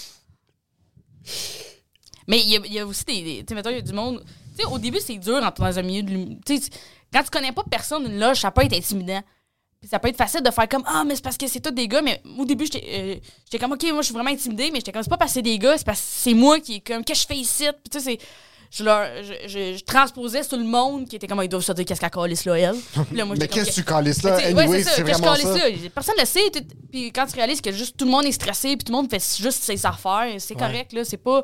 Mais 2.28 2.40
il 2.42 2.66
y, 2.66 2.74
y 2.74 2.80
a 2.80 2.86
aussi 2.86 3.04
des. 3.06 3.22
des- 3.24 3.40
tu 3.40 3.46
sais, 3.50 3.56
mettons, 3.56 3.70
il 3.70 3.76
y 3.76 3.80
a 3.80 3.82
du 3.82 3.94
monde. 3.94 4.24
Tu 4.58 4.64
sais, 4.64 4.66
au 4.72 4.78
début, 4.78 5.00
c'est 5.00 5.18
dur 5.18 5.40
dans 5.42 5.80
un 5.80 5.82
milieu 5.82 6.04
de 6.04 6.12
l'hum- 6.14 6.40
Tu 6.46 6.58
sais, 6.58 6.70
quand 7.12 7.24
tu 7.24 7.30
connais 7.30 7.52
pas 7.52 7.64
personne, 7.70 8.06
une 8.06 8.20
loge, 8.20 8.40
ça 8.42 8.52
peut 8.52 8.64
être 8.64 8.74
intimidant. 8.74 9.22
Puis 9.80 9.90
ça 9.90 10.00
peut 10.00 10.08
être 10.08 10.18
facile 10.18 10.42
de 10.42 10.50
faire 10.52 10.70
comme 10.70 10.84
Ah, 10.86 11.04
mais 11.06 11.16
c'est 11.16 11.22
parce 11.24 11.38
que 11.38 11.46
c'est 11.48 11.60
tous 11.60 11.72
des 11.72 11.88
gars. 11.88 12.02
Mais 12.02 12.22
au 12.40 12.46
début, 12.46 12.66
j'étais 12.66 12.86
euh, 12.88 13.16
j'étais 13.46 13.60
comme 13.60 13.74
Ok, 13.74 13.84
moi, 13.92 14.02
je 14.02 14.06
suis 14.06 14.14
vraiment 14.14 14.30
intimidée, 14.32 14.70
mais 14.72 14.80
j'étais 14.80 14.92
comme 14.94 15.04
C'est 15.04 15.10
pas 15.10 15.18
parce 15.18 15.32
que 15.32 15.36
c'est 15.36 15.42
des 15.42 15.60
gars, 15.60 15.78
c'est 15.78 15.86
parce 15.86 16.00
que 16.00 16.06
c'est 16.08 16.34
moi 16.34 16.60
qui 16.62 16.76
est 16.76 16.80
comme 16.80 17.04
Qu'est-ce 17.04 17.28
que 17.28 17.34
je 17.34 17.38
fais 17.40 17.42
ici? 17.42 17.66
Puis 17.84 17.90
tu 17.92 18.00
sais, 18.00 18.06
c'est. 18.12 18.26
Je, 18.76 18.84
leur, 18.84 19.06
je, 19.24 19.34
je, 19.48 19.78
je 19.78 19.84
transposais 19.84 20.42
sur 20.42 20.58
le 20.58 20.64
monde 20.64 21.08
qui 21.08 21.16
était 21.18 21.28
comme 21.28 21.38
Ah, 21.40 21.44
ils 21.46 21.50
doivent 21.50 21.62
se 21.64 21.72
dire 21.74 21.86
qu'est-ce 21.86 22.00
qu'elle 22.00 22.10
calisse 22.10 22.46
là, 22.46 22.58
elle. 22.58 22.76
Puis 23.08 23.18
là, 23.18 23.26
moi, 23.26 23.36
Mais 23.40 23.48
qu'est-ce 23.48 23.70
que 23.70 23.76
tu 23.76 23.84
calisses 23.84 24.24
là? 24.24 24.40
sais, 24.40 24.54
ouais, 24.54 24.64
Anyway, 24.64 24.84
c'est 24.84 25.02
vraiment 25.04 25.36
ça. 25.36 25.54
là? 25.70 25.76
Personne 25.94 26.16
ne 26.16 26.22
le 26.22 26.26
sait. 26.28 26.50
tout- 26.50 26.66
Puis 26.92 27.12
quand 27.12 27.26
tu 27.28 27.36
réalises 27.36 27.62
que 27.62 27.72
juste 27.72 27.98
tout 27.98 28.06
le 28.06 28.12
monde 28.12 28.26
est 28.26 28.32
stressé, 28.32 28.70
puis 28.78 28.86
tout 28.86 28.92
le 28.94 28.98
monde 28.98 29.10
fait 29.12 29.22
juste 29.40 29.62
ses 29.64 29.86
affaires, 29.86 30.34
c'est 30.40 30.56
correct, 30.56 30.94
là. 30.94 31.04
C'est 31.06 31.18
pas. 31.18 31.44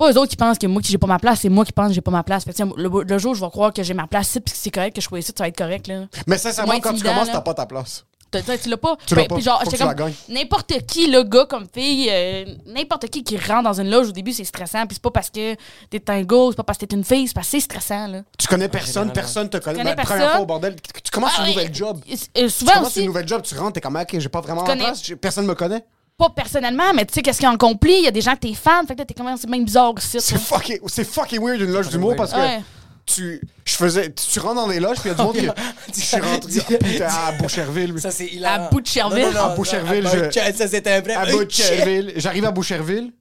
C'est 0.00 0.06
pas 0.06 0.12
eux 0.12 0.18
autres 0.22 0.30
qui 0.30 0.36
pensent 0.36 0.58
que 0.58 0.66
moi, 0.66 0.80
que 0.80 0.88
j'ai 0.88 0.96
pas 0.98 1.06
ma 1.06 1.18
place, 1.18 1.40
c'est 1.42 1.48
moi 1.50 1.64
qui 1.64 1.72
pense 1.72 1.88
que 1.88 1.92
j'ai 1.94 2.00
pas 2.00 2.10
ma 2.10 2.22
place. 2.22 2.44
Fait 2.44 2.52
que, 2.52 2.56
tiens, 2.56 2.70
le, 2.74 2.88
le 3.06 3.18
jour 3.18 3.32
où 3.32 3.34
je 3.34 3.40
vais 3.40 3.50
croire 3.50 3.70
que 3.72 3.82
j'ai 3.82 3.92
ma 3.94 4.06
place 4.06 4.28
ici, 4.30 4.40
puis 4.40 4.52
que 4.52 4.58
c'est 4.58 4.70
correct, 4.70 4.94
que 4.94 5.00
je 5.02 5.06
sois 5.06 5.18
ici, 5.18 5.32
ça 5.36 5.44
va 5.44 5.48
être 5.48 5.56
correct, 5.58 5.88
là. 5.88 6.06
Mais 6.26 6.38
sincèrement, 6.38 6.78
quand 6.80 6.94
tu 6.94 7.02
commences, 7.02 7.30
t'as 7.30 7.40
pas 7.42 7.54
ta 7.54 7.66
place. 7.66 8.04
T'as- 8.30 8.42
t'as- 8.42 8.56
Tu 8.58 8.68
l'as 8.68 8.76
pas. 8.76 8.96
Tu 9.06 9.14
l'as 9.16 9.22
Ben, 9.22 9.28
pas. 9.28 9.34
Puis 9.34 9.44
genre, 9.44 9.60
Faut 9.64 9.70
que 9.70 9.76
tu 9.76 9.82
la 9.82 9.94
n'importe 10.28 10.72
qui, 10.86 11.08
le 11.10 11.24
gars 11.24 11.46
comme 11.46 11.66
fille, 11.74 12.08
euh, 12.10 12.44
n'importe 12.64 13.08
qui 13.08 13.24
qui 13.24 13.36
rentre 13.36 13.64
dans 13.64 13.80
une 13.80 13.90
loge 13.90 14.08
au 14.08 14.12
début, 14.12 14.32
c'est 14.32 14.44
stressant. 14.44 14.86
Puis 14.86 14.94
c'est 14.94 15.02
pas 15.02 15.10
parce 15.10 15.30
que 15.30 15.56
t'es 15.90 16.10
un 16.10 16.22
gars, 16.22 16.46
c'est 16.50 16.56
pas 16.56 16.62
parce 16.62 16.78
que 16.78 16.84
t'es 16.86 16.94
une 16.94 17.02
fille, 17.04 17.26
c'est 17.26 17.34
parce 17.34 17.48
que 17.48 17.50
c'est 17.50 17.60
stressant, 17.60 18.06
là. 18.06 18.22
Tu 18.38 18.46
connais 18.46 18.68
personne, 18.68 19.12
personne 19.12 19.48
te 19.50 19.56
connaît. 19.58 19.78
connais 19.78 19.96
Ben, 19.96 20.04
Première 20.04 20.30
fois 20.30 20.40
au 20.42 20.46
bordel, 20.46 20.76
tu 20.76 21.02
tu 21.02 21.10
commences 21.10 21.32
Ah, 21.36 21.42
un 21.42 21.44
ouais, 21.46 21.50
nouvel 21.56 21.74
job. 21.74 22.00
euh, 22.08 22.14
Tu 22.34 22.50
souvent 22.50 22.72
commences 22.74 22.86
aussi. 22.86 23.02
un 23.02 23.06
nouvel 23.06 23.26
job, 23.26 23.42
tu 23.42 23.54
rentres, 23.56 23.72
t'es 23.72 23.80
comme, 23.80 23.96
ok, 23.96 24.16
j'ai 24.18 24.28
pas 24.28 24.40
vraiment 24.40 24.62
Tu 24.62 24.68
ma 24.70 24.76
place, 24.76 25.02
personne 25.20 25.46
me 25.46 25.54
connaît. 25.56 25.84
Pas 26.20 26.28
personnellement, 26.28 26.92
mais 26.94 27.06
tu 27.06 27.14
sais, 27.14 27.22
qu'est-ce 27.22 27.38
qu'il 27.38 27.46
y 27.46 27.50
a 27.50 27.52
en 27.52 27.56
compli? 27.56 27.94
Il 27.94 28.04
y 28.04 28.08
a 28.08 28.10
des 28.10 28.20
gens 28.20 28.34
que 28.34 28.40
t'es 28.40 28.52
fan, 28.52 28.86
fait 28.86 28.92
que 28.94 28.98
là, 28.98 29.04
t'es 29.06 29.14
comme, 29.14 29.34
c'est 29.38 29.48
même 29.48 29.64
bizarre 29.64 29.94
aussi. 29.96 30.20
C'est 30.20 30.38
fucking, 30.38 30.78
c'est 30.86 31.04
fucking 31.04 31.40
weird 31.42 31.60
une 31.62 31.72
loge 31.72 31.88
d'humour 31.88 32.14
parce 32.14 32.32
que 32.32 32.36
Ouais. 32.38 32.60
tu, 33.06 33.40
je 33.64 33.74
faisais, 33.74 34.12
tu 34.12 34.38
rentres 34.38 34.56
dans 34.56 34.68
des 34.68 34.80
loges 34.80 34.98
puis 34.98 35.08
il 35.08 35.12
y 35.12 35.14
a 35.14 35.14
du 35.14 35.22
monde 35.22 35.34
qui, 35.34 36.00
je 36.00 36.04
suis 36.04 36.16
rentré 36.20 36.50
ah, 36.60 36.74
putain, 36.84 37.06
à 37.06 37.32
Boucherville. 37.40 37.98
Ça, 37.98 38.10
c'est 38.10 38.26
hilarant. 38.26 38.66
À 38.66 38.68
Boucherville? 38.68 39.24
Non, 39.24 39.32
non, 39.32 39.38
non, 39.38 39.44
À 39.52 39.54
Boucherville, 39.54 40.08
je- 40.12 40.52
Ça, 40.56 40.68
c'était 40.68 40.92
un 40.92 41.00
vrai. 41.00 41.14
à 41.14 41.24
Boucherville. 41.24 42.12
J'arrive 42.16 42.44
à 42.44 42.50
Boucherville. 42.50 43.12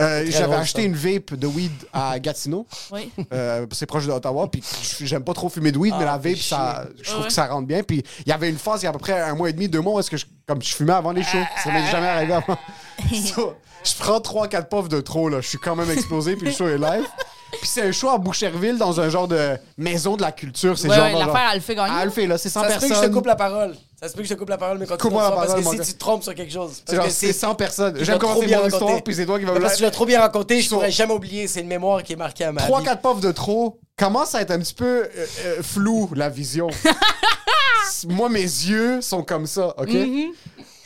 Euh, 0.00 0.24
J'avais 0.28 0.54
acheté 0.56 0.82
ça. 0.82 0.86
une 0.86 0.94
vape 0.94 1.34
de 1.34 1.46
weed 1.46 1.72
à 1.92 2.18
Gatineau. 2.18 2.66
Oui. 2.92 3.10
Euh, 3.32 3.66
c'est 3.72 3.86
proche 3.86 4.06
d'Ottawa. 4.06 4.48
Puis 4.50 4.62
j'aime 5.02 5.22
pas 5.24 5.34
trop 5.34 5.48
fumer 5.48 5.72
de 5.72 5.78
weed, 5.78 5.94
mais 5.98 6.04
la 6.04 6.18
vape, 6.18 6.36
ça, 6.36 6.84
je 7.02 7.08
trouve 7.10 7.20
Ouais. 7.22 7.26
que 7.26 7.32
ça 7.32 7.46
rentre 7.46 7.66
bien. 7.66 7.82
Puis 7.82 8.02
il 8.24 8.28
y 8.28 8.32
avait 8.32 8.48
une 8.48 8.58
phase, 8.58 8.82
il 8.82 8.84
y 8.84 8.86
a 8.86 8.90
à 8.90 8.92
peu 8.92 8.98
près 8.98 9.20
un 9.20 9.34
mois 9.34 9.50
et 9.50 9.52
demi, 9.52 9.68
deux 9.68 9.80
mois, 9.80 9.94
où 9.94 10.00
est-ce 10.00 10.10
que 10.10 10.16
je, 10.16 10.26
comme 10.46 10.62
je 10.62 10.74
fumais 10.74 10.92
avant 10.94 11.12
les 11.12 11.22
shows. 11.22 11.38
Ça 11.62 11.70
m'est 11.72 11.90
jamais 11.90 12.08
arrivé 12.08 12.32
avant. 12.34 12.56
So, 13.14 13.54
je 13.84 13.92
prends 13.98 14.18
3-4 14.18 14.68
puffs 14.68 14.88
de 14.88 15.00
trop, 15.00 15.28
là. 15.28 15.40
Je 15.40 15.48
suis 15.48 15.58
quand 15.58 15.74
même 15.76 15.90
explosé, 15.90 16.36
puis 16.36 16.46
le 16.48 16.52
show 16.52 16.68
est 16.68 16.76
live. 16.78 17.06
Puis 17.52 17.68
c'est 17.68 17.82
un 17.82 17.92
show 17.92 18.10
à 18.10 18.18
Boucherville, 18.18 18.78
dans 18.78 19.00
un 19.00 19.08
genre 19.08 19.26
de 19.26 19.56
maison 19.76 20.16
de 20.16 20.22
la 20.22 20.32
culture. 20.32 20.78
C'est 20.78 20.88
Ouais, 20.88 20.94
genre. 20.96 21.06
ouais, 21.06 21.18
l'affaire, 21.18 21.50
elle 21.54 21.60
fait 21.60 21.74
gagner. 21.74 21.92
Ah, 21.96 22.00
elle 22.04 22.10
fait, 22.10 22.26
là, 22.26 22.38
c'est 22.38 22.48
100 22.48 22.60
Ça 22.62 22.70
se 22.74 22.80
peut 22.80 22.88
que 22.88 22.94
je 22.94 23.00
te 23.00 23.06
coupe 23.12 23.26
la 23.26 23.36
parole. 23.36 23.74
Ça 24.00 24.08
se 24.08 24.14
peut 24.14 24.22
que 24.22 24.28
je 24.28 24.32
te 24.32 24.38
coupe 24.38 24.48
la 24.48 24.56
parole, 24.56 24.78
mais 24.78 24.86
quand 24.86 24.96
tu 24.96 25.02
Coupe-moi 25.02 25.22
la 25.24 25.30
parce 25.30 25.46
parole, 25.48 25.60
que 25.60 25.64
mon 25.64 25.72
si 25.72 25.78
tu 25.90 25.92
te 25.92 25.98
trompes 25.98 26.22
sur 26.22 26.34
quelque 26.34 26.50
chose. 26.52 26.70
C'est 26.76 26.84
Parce 26.86 26.96
genre, 26.96 27.06
que 27.06 27.12
c'est 27.12 27.32
100 27.34 27.54
personnes. 27.54 27.96
J'aime 27.96 28.14
va 28.14 28.18
trop 28.18 28.28
commencer 28.28 28.46
bien 28.46 28.60
mon 28.60 28.68
histoire, 28.68 29.02
puis 29.02 29.14
c'est 29.14 29.26
toi 29.26 29.38
qui 29.38 29.44
vas 29.44 29.52
me 29.52 29.60
Parce 29.60 29.74
que 29.74 29.78
tu 29.78 29.82
l'as 29.82 29.90
trop 29.90 30.06
bien 30.06 30.20
raconté, 30.20 30.62
je 30.62 30.68
Sur- 30.68 30.78
pourrais 30.78 30.90
jamais 30.90 31.12
oublier. 31.12 31.46
C'est 31.46 31.60
une 31.60 31.66
mémoire 31.66 32.02
qui 32.02 32.14
est 32.14 32.16
marquée 32.16 32.44
à 32.44 32.52
ma 32.52 32.62
vie. 32.62 32.66
3-4 32.72 33.02
puffs 33.02 33.20
de 33.20 33.30
trop 33.30 33.78
commence 33.98 34.34
à 34.34 34.40
être 34.40 34.52
un 34.52 34.58
petit 34.58 34.72
peu 34.72 35.02
euh, 35.02 35.26
euh, 35.44 35.62
flou, 35.62 36.08
la 36.14 36.30
vision. 36.30 36.68
Moi, 38.08 38.30
mes 38.30 38.40
yeux 38.40 39.02
sont 39.02 39.22
comme 39.22 39.46
ça, 39.46 39.74
OK? 39.78 39.90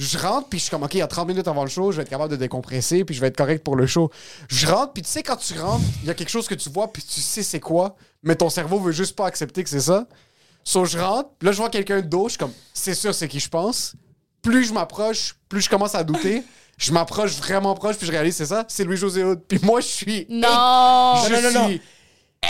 Je 0.00 0.18
rentre, 0.18 0.48
puis 0.48 0.58
je 0.58 0.64
suis 0.64 0.70
comme, 0.72 0.82
OK, 0.82 0.94
il 0.94 0.98
y 0.98 1.02
a 1.02 1.06
30 1.06 1.28
minutes 1.28 1.46
avant 1.46 1.62
le 1.62 1.70
show, 1.70 1.92
je 1.92 1.98
vais 1.98 2.02
être 2.02 2.08
capable 2.10 2.32
de 2.32 2.36
décompresser, 2.36 3.04
puis 3.04 3.14
je 3.14 3.20
vais 3.20 3.28
être 3.28 3.36
correct 3.36 3.62
pour 3.62 3.76
le 3.76 3.86
show. 3.86 4.10
Je 4.48 4.66
rentre, 4.66 4.92
puis 4.92 5.04
tu 5.04 5.08
sais, 5.08 5.22
quand 5.22 5.36
tu 5.36 5.56
rentres, 5.56 5.84
il 6.02 6.08
y 6.08 6.10
a 6.10 6.14
quelque 6.14 6.30
chose 6.30 6.48
que 6.48 6.56
tu 6.56 6.68
vois, 6.68 6.92
puis 6.92 7.02
tu 7.04 7.20
sais 7.20 7.44
c'est 7.44 7.60
quoi, 7.60 7.94
mais 8.24 8.34
ton 8.34 8.50
cerveau 8.50 8.80
veut 8.80 8.90
juste 8.90 9.14
pas 9.14 9.26
accepter 9.26 9.62
que 9.62 9.70
c'est 9.70 9.78
ça. 9.78 10.08
So, 10.64 10.84
je 10.86 10.98
rentre, 10.98 11.30
puis 11.38 11.46
là, 11.46 11.52
je 11.52 11.58
vois 11.58 11.68
quelqu'un 11.68 12.00
d'autre, 12.00 12.28
je 12.28 12.32
suis 12.32 12.38
comme, 12.38 12.52
c'est 12.72 12.94
sûr, 12.94 13.14
c'est 13.14 13.28
qui 13.28 13.38
je 13.38 13.48
pense. 13.48 13.94
Plus 14.42 14.64
je 14.64 14.72
m'approche, 14.72 15.36
plus 15.48 15.60
je 15.60 15.68
commence 15.68 15.94
à 15.94 16.02
douter. 16.02 16.42
Je 16.76 16.92
m'approche 16.92 17.36
vraiment 17.36 17.74
proche, 17.74 17.96
puis 17.96 18.06
je 18.06 18.12
réalise, 18.12 18.34
c'est 18.34 18.46
ça, 18.46 18.64
c'est 18.68 18.82
Louis-José 18.82 19.22
Hood. 19.22 19.42
Puis 19.46 19.60
moi, 19.62 19.80
je 19.80 19.86
suis... 19.86 20.26
Non! 20.28 21.22
Je 21.28 21.32
Non, 21.32 21.42
non, 21.42 21.52
non, 21.52 21.68
suis 21.68 21.80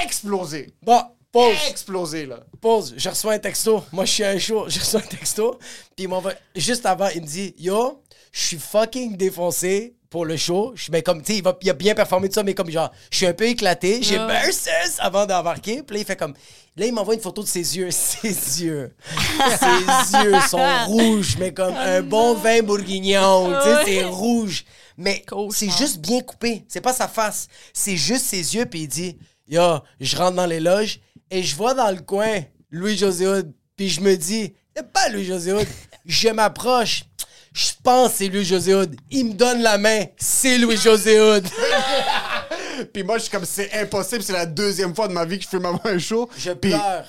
explosé. 0.02 0.72
Bon, 0.82 1.02
pause. 1.30 1.56
Explosé, 1.68 2.26
là. 2.26 2.40
Pause. 2.60 2.94
Je 2.96 3.08
reçois 3.08 3.34
un 3.34 3.38
texto. 3.38 3.84
Moi, 3.92 4.04
je 4.04 4.12
suis 4.12 4.24
à 4.24 4.30
un 4.30 4.38
show. 4.38 4.64
Je 4.68 4.78
reçois 4.78 5.00
un 5.00 5.06
texto. 5.06 5.58
Puis 5.94 6.04
il 6.04 6.08
m'envoie. 6.08 6.32
Juste 6.56 6.86
avant, 6.86 7.08
il 7.14 7.22
me 7.22 7.26
dit 7.26 7.54
Yo, 7.58 8.02
je 8.34 8.40
suis 8.42 8.58
fucking 8.58 9.16
défoncé 9.16 9.94
pour 10.10 10.24
le 10.24 10.36
show. 10.36 10.72
Je 10.74 10.90
ben, 10.90 11.02
comme, 11.02 11.22
tu 11.22 11.32
sais, 11.32 11.38
il, 11.38 11.44
va- 11.44 11.56
il 11.62 11.70
a 11.70 11.72
bien 11.72 11.94
performé 11.94 12.28
tout 12.28 12.34
ça, 12.34 12.42
mais 12.42 12.52
comme 12.54 12.68
genre, 12.68 12.90
je 13.10 13.16
suis 13.18 13.26
un 13.26 13.32
peu 13.32 13.46
éclaté. 13.46 14.00
J'ai 14.02 14.16
versus 14.18 14.96
avant 14.98 15.24
d'embarquer. 15.24 15.82
Puis 15.84 15.94
là, 15.96 16.00
il 16.02 16.04
fait 16.04 16.16
comme. 16.16 16.34
Là, 16.76 16.86
il 16.86 16.92
m'envoie 16.92 17.14
une 17.14 17.20
photo 17.20 17.42
de 17.42 17.46
ses 17.46 17.76
yeux. 17.76 17.90
Ses 17.92 18.64
yeux. 18.64 18.92
ses 19.60 20.24
yeux 20.24 20.40
sont 20.50 20.66
rouges, 20.86 21.36
mais 21.38 21.52
comme 21.54 21.76
un 21.76 22.02
bon 22.02 22.34
vin 22.34 22.62
bourguignon. 22.62 23.52
Tu 23.62 23.68
sais, 23.70 23.84
c'est 23.84 24.04
rouge. 24.04 24.64
Mais 24.96 25.24
c'est 25.50 25.70
juste 25.70 25.98
bien 25.98 26.20
coupé. 26.20 26.64
C'est 26.68 26.80
pas 26.80 26.92
sa 26.92 27.06
face. 27.06 27.46
C'est 27.72 27.96
juste 27.96 28.24
ses 28.26 28.56
yeux. 28.56 28.66
Puis 28.66 28.80
il 28.82 28.88
dit 28.88 29.18
Yo, 29.46 29.78
je 30.00 30.16
rentre 30.16 30.34
dans 30.36 30.46
les 30.46 30.60
loges 30.60 30.98
et 31.30 31.42
je 31.44 31.54
vois 31.54 31.74
dans 31.74 31.90
le 31.90 32.00
coin 32.00 32.40
Louis-José. 32.70 33.42
Puis 33.76 33.88
je 33.88 34.00
me 34.00 34.16
dis 34.16 34.54
C'est 34.74 34.92
pas 34.92 35.08
Louis-José. 35.10 35.54
Je 36.04 36.28
m'approche. 36.30 37.04
Je 37.54 37.70
pense 37.84 38.10
que 38.10 38.16
c'est 38.18 38.28
Louis-José 38.28 38.74
Hood. 38.74 38.96
Il 39.12 39.26
me 39.28 39.32
donne 39.34 39.62
la 39.62 39.78
main. 39.78 40.04
C'est 40.18 40.58
Louis-José 40.58 41.20
Hood. 41.20 41.46
Puis 42.92 43.04
moi, 43.04 43.16
je 43.18 43.22
suis 43.22 43.30
comme, 43.30 43.44
c'est 43.44 43.72
impossible, 43.80 44.22
c'est 44.24 44.32
la 44.32 44.44
deuxième 44.46 44.94
fois 44.94 45.06
de 45.06 45.12
ma 45.12 45.24
vie 45.24 45.38
que 45.38 45.44
je 45.44 45.48
filme 45.48 45.64
avant 45.66 45.80
un 45.84 45.98
show. 45.98 46.28
Je 46.36 46.50
Puis 46.50 46.70
pleure. 46.72 47.04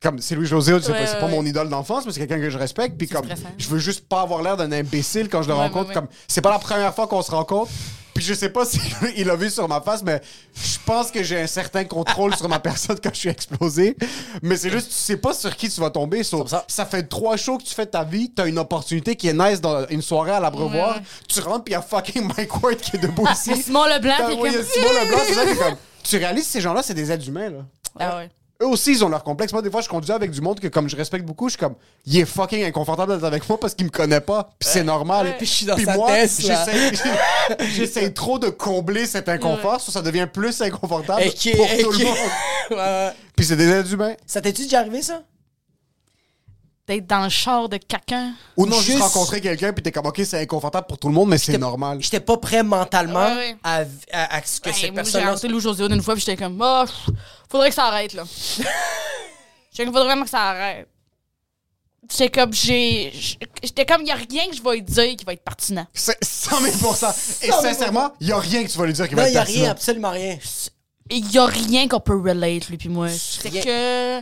comme 0.00 0.18
c'est 0.18 0.34
Louis 0.34 0.46
José, 0.46 0.72
c'est 0.80 0.90
Ouais, 0.92 0.98
pas, 1.00 1.06
c'est 1.06 1.14
ouais, 1.14 1.20
pas 1.20 1.26
ouais. 1.26 1.32
mon 1.32 1.44
idole 1.44 1.68
d'enfance, 1.68 2.06
mais 2.06 2.12
c'est 2.12 2.20
quelqu'un 2.20 2.40
que 2.40 2.48
je 2.48 2.56
respecte. 2.56 2.96
Puis 2.96 3.06
comme, 3.06 3.26
je 3.58 3.68
veux 3.68 3.78
juste 3.78 4.08
pas 4.08 4.22
avoir 4.22 4.42
l'air 4.42 4.56
d'un 4.56 4.72
imbécile 4.72 5.28
quand 5.28 5.42
je 5.42 5.48
le 5.48 5.54
Ouais, 5.54 5.60
rencontre. 5.60 5.82
ouais, 5.82 5.88
ouais. 5.88 5.94
Comme, 5.94 6.08
c'est 6.26 6.40
pas 6.40 6.50
la 6.50 6.58
première 6.58 6.94
fois 6.94 7.06
qu'on 7.06 7.20
se 7.22 7.30
rencontre. 7.30 7.70
Puis 8.16 8.24
je 8.24 8.32
sais 8.32 8.48
pas 8.48 8.64
si 8.64 8.80
il 9.16 9.28
a 9.28 9.36
vu 9.36 9.50
sur 9.50 9.68
ma 9.68 9.80
face, 9.82 10.02
mais 10.02 10.22
je 10.54 10.78
pense 10.86 11.10
que 11.10 11.22
j'ai 11.22 11.38
un 11.38 11.46
certain 11.46 11.84
contrôle 11.84 12.34
sur 12.34 12.48
ma 12.48 12.58
personne 12.58 12.98
quand 13.02 13.10
je 13.12 13.18
suis 13.18 13.28
explosé. 13.28 13.94
Mais 14.42 14.56
c'est 14.56 14.70
juste, 14.70 14.88
tu 14.88 14.94
sais 14.94 15.18
pas 15.18 15.34
sur 15.34 15.54
qui 15.54 15.68
tu 15.68 15.80
vas 15.80 15.90
tomber. 15.90 16.22
So, 16.22 16.46
ça. 16.46 16.64
ça 16.66 16.86
fait 16.86 17.02
trois 17.02 17.36
shows 17.36 17.58
que 17.58 17.64
tu 17.64 17.74
fais 17.74 17.84
de 17.84 17.90
ta 17.90 18.04
vie, 18.04 18.32
t'as 18.34 18.46
une 18.46 18.58
opportunité 18.58 19.16
qui 19.16 19.28
est 19.28 19.34
nice 19.34 19.60
dans 19.60 19.86
une 19.88 20.00
soirée 20.00 20.32
à 20.32 20.40
l'abreuvoir. 20.40 20.96
Ouais. 20.96 21.02
Tu 21.28 21.40
rentres, 21.40 21.64
puis 21.64 21.72
il 21.72 21.76
y 21.76 21.78
a 21.78 21.82
fucking 21.82 22.26
Mike 22.36 22.62
Ward 22.62 22.76
qui 22.78 22.96
est 22.96 23.00
debout 23.00 23.26
ici. 23.30 23.54
Simon 23.62 23.84
Leblanc 23.84 24.14
comme- 24.18 24.28
Simon 24.40 24.92
Leblanc, 25.02 25.18
c'est 25.26 25.34
ça 25.34 25.44
qui 25.44 25.50
est 25.50 25.56
comme. 25.56 25.76
Tu 26.02 26.16
réalises, 26.16 26.46
ces 26.46 26.60
gens-là, 26.62 26.82
c'est 26.82 26.94
des 26.94 27.12
êtres 27.12 27.28
humains, 27.28 27.50
là. 27.50 27.58
Ah 27.98 28.16
ouais. 28.16 28.30
Eux 28.62 28.66
aussi, 28.66 28.92
ils 28.92 29.04
ont 29.04 29.08
leur 29.10 29.22
complexe. 29.22 29.52
Moi, 29.52 29.60
des 29.60 29.70
fois, 29.70 29.82
je 29.82 29.88
conduis 29.88 30.12
avec 30.12 30.30
du 30.30 30.40
monde 30.40 30.58
que, 30.60 30.68
comme 30.68 30.88
je 30.88 30.96
respecte 30.96 31.26
beaucoup, 31.26 31.48
je 31.48 31.52
suis 31.52 31.58
comme, 31.58 31.74
il 32.06 32.18
est 32.18 32.24
fucking 32.24 32.64
inconfortable 32.64 33.14
d'être 33.14 33.24
avec 33.24 33.46
moi 33.48 33.60
parce 33.60 33.74
qu'il 33.74 33.84
me 33.86 33.90
connaît 33.90 34.20
pas. 34.22 34.50
Puis 34.58 34.68
c'est 34.72 34.82
normal. 34.84 35.34
Puis 35.36 35.46
je 35.46 35.52
suis 35.52 35.66
dans 35.66 35.74
Puis 35.76 35.84
sa 35.84 35.94
moi, 35.94 36.10
j'essaie- 36.12 36.92
j'essaie 37.74 38.12
trop 38.12 38.38
de 38.38 38.48
combler 38.48 39.06
cet 39.06 39.28
inconfort, 39.28 39.80
so 39.80 39.92
ça 39.92 40.00
devient 40.02 40.26
plus 40.32 40.60
inconfortable 40.62 41.22
Et 41.22 41.30
qui- 41.30 41.50
pour 41.52 41.66
et 41.70 41.82
tout 41.82 41.90
qui- 41.90 42.00
le 42.02 42.06
monde. 42.08 42.16
Ouais, 42.70 42.76
ouais. 42.76 43.12
Puis 43.36 43.46
c'est 43.46 43.56
des 43.56 43.68
êtres 43.68 43.92
humains. 43.92 44.14
Ça 44.26 44.40
t'es-tu 44.40 44.62
déjà 44.62 44.80
arrivé, 44.80 45.00
ça? 45.02 45.22
D'être 46.88 47.06
dans 47.08 47.24
le 47.24 47.28
char 47.28 47.68
de 47.68 47.78
quelqu'un. 47.78 48.32
Ou 48.56 48.64
non, 48.64 48.76
juste 48.76 48.90
Juste- 48.92 49.02
rencontrer 49.02 49.40
quelqu'un, 49.40 49.72
puis 49.72 49.82
t'es 49.82 49.90
comme, 49.90 50.06
ok, 50.06 50.20
c'est 50.24 50.40
inconfortable 50.40 50.86
pour 50.86 50.98
tout 50.98 51.08
le 51.08 51.14
monde, 51.14 51.28
mais 51.30 51.38
c'est 51.38 51.58
normal. 51.58 51.98
J'étais 52.00 52.20
pas 52.20 52.36
prêt 52.36 52.62
mentalement 52.62 53.26
Ouais, 53.26 53.34
ouais. 53.36 53.56
À, 53.64 53.80
à- 54.12 54.36
à 54.36 54.42
ce 54.44 54.60
que 54.60 54.68
Hey, 54.68 54.74
cette 54.76 54.94
moi, 54.94 55.02
j'ai 55.02 55.18
rencontré 55.18 55.48
Lou 55.48 55.58
José 55.58 55.84
une 55.84 56.00
fois, 56.02 56.14
puis 56.14 56.22
j'étais 56.24 56.36
comme, 56.42 56.60
oh, 56.64 56.84
pff, 56.86 57.14
faudrait 57.50 57.70
que 57.70 57.74
ça 57.74 57.86
arrête, 57.86 58.12
là. 58.14 58.22
J'étais 59.72 59.84
comme, 59.84 59.92
faudrait 59.94 60.08
vraiment 60.08 60.24
que 60.24 60.30
ça 60.30 60.42
arrête. 60.50 60.88
J'étais 62.08 62.30
comme, 62.40 62.52
j'ai. 62.52 63.12
J'étais 63.64 63.84
comme, 63.84 64.02
il 64.02 64.08
y 64.08 64.12
a 64.12 64.14
rien 64.14 64.48
que 64.48 64.54
je 64.54 64.62
vais 64.62 64.74
lui 64.76 64.82
dire 64.82 65.16
qui 65.16 65.24
va 65.24 65.32
être 65.32 65.42
pertinent. 65.44 65.86
C'est 65.92 66.16
100 66.22 66.60
000 66.60 66.94
Et 67.42 67.50
sincèrement, 67.50 68.12
il 68.20 68.28
y 68.28 68.32
a 68.32 68.38
rien 68.38 68.62
que 68.62 68.70
tu 68.70 68.78
vas 68.78 68.86
lui 68.86 68.92
dire 68.92 69.08
qui 69.08 69.16
Non, 69.16 69.22
va 69.22 69.28
il 69.28 69.32
être 69.32 69.34
y 69.34 69.38
a 69.38 69.40
pertinent. 69.44 69.62
rien, 69.62 69.70
absolument 69.72 70.10
rien. 70.12 70.38
Il 71.10 71.32
y 71.32 71.38
a 71.38 71.46
rien 71.46 71.88
qu'on 71.88 71.98
peut 72.00 72.16
relate, 72.16 72.68
lui 72.68 72.76
puis 72.76 72.88
moi. 72.88 73.08
C'est 73.08 73.50
que. 73.50 74.20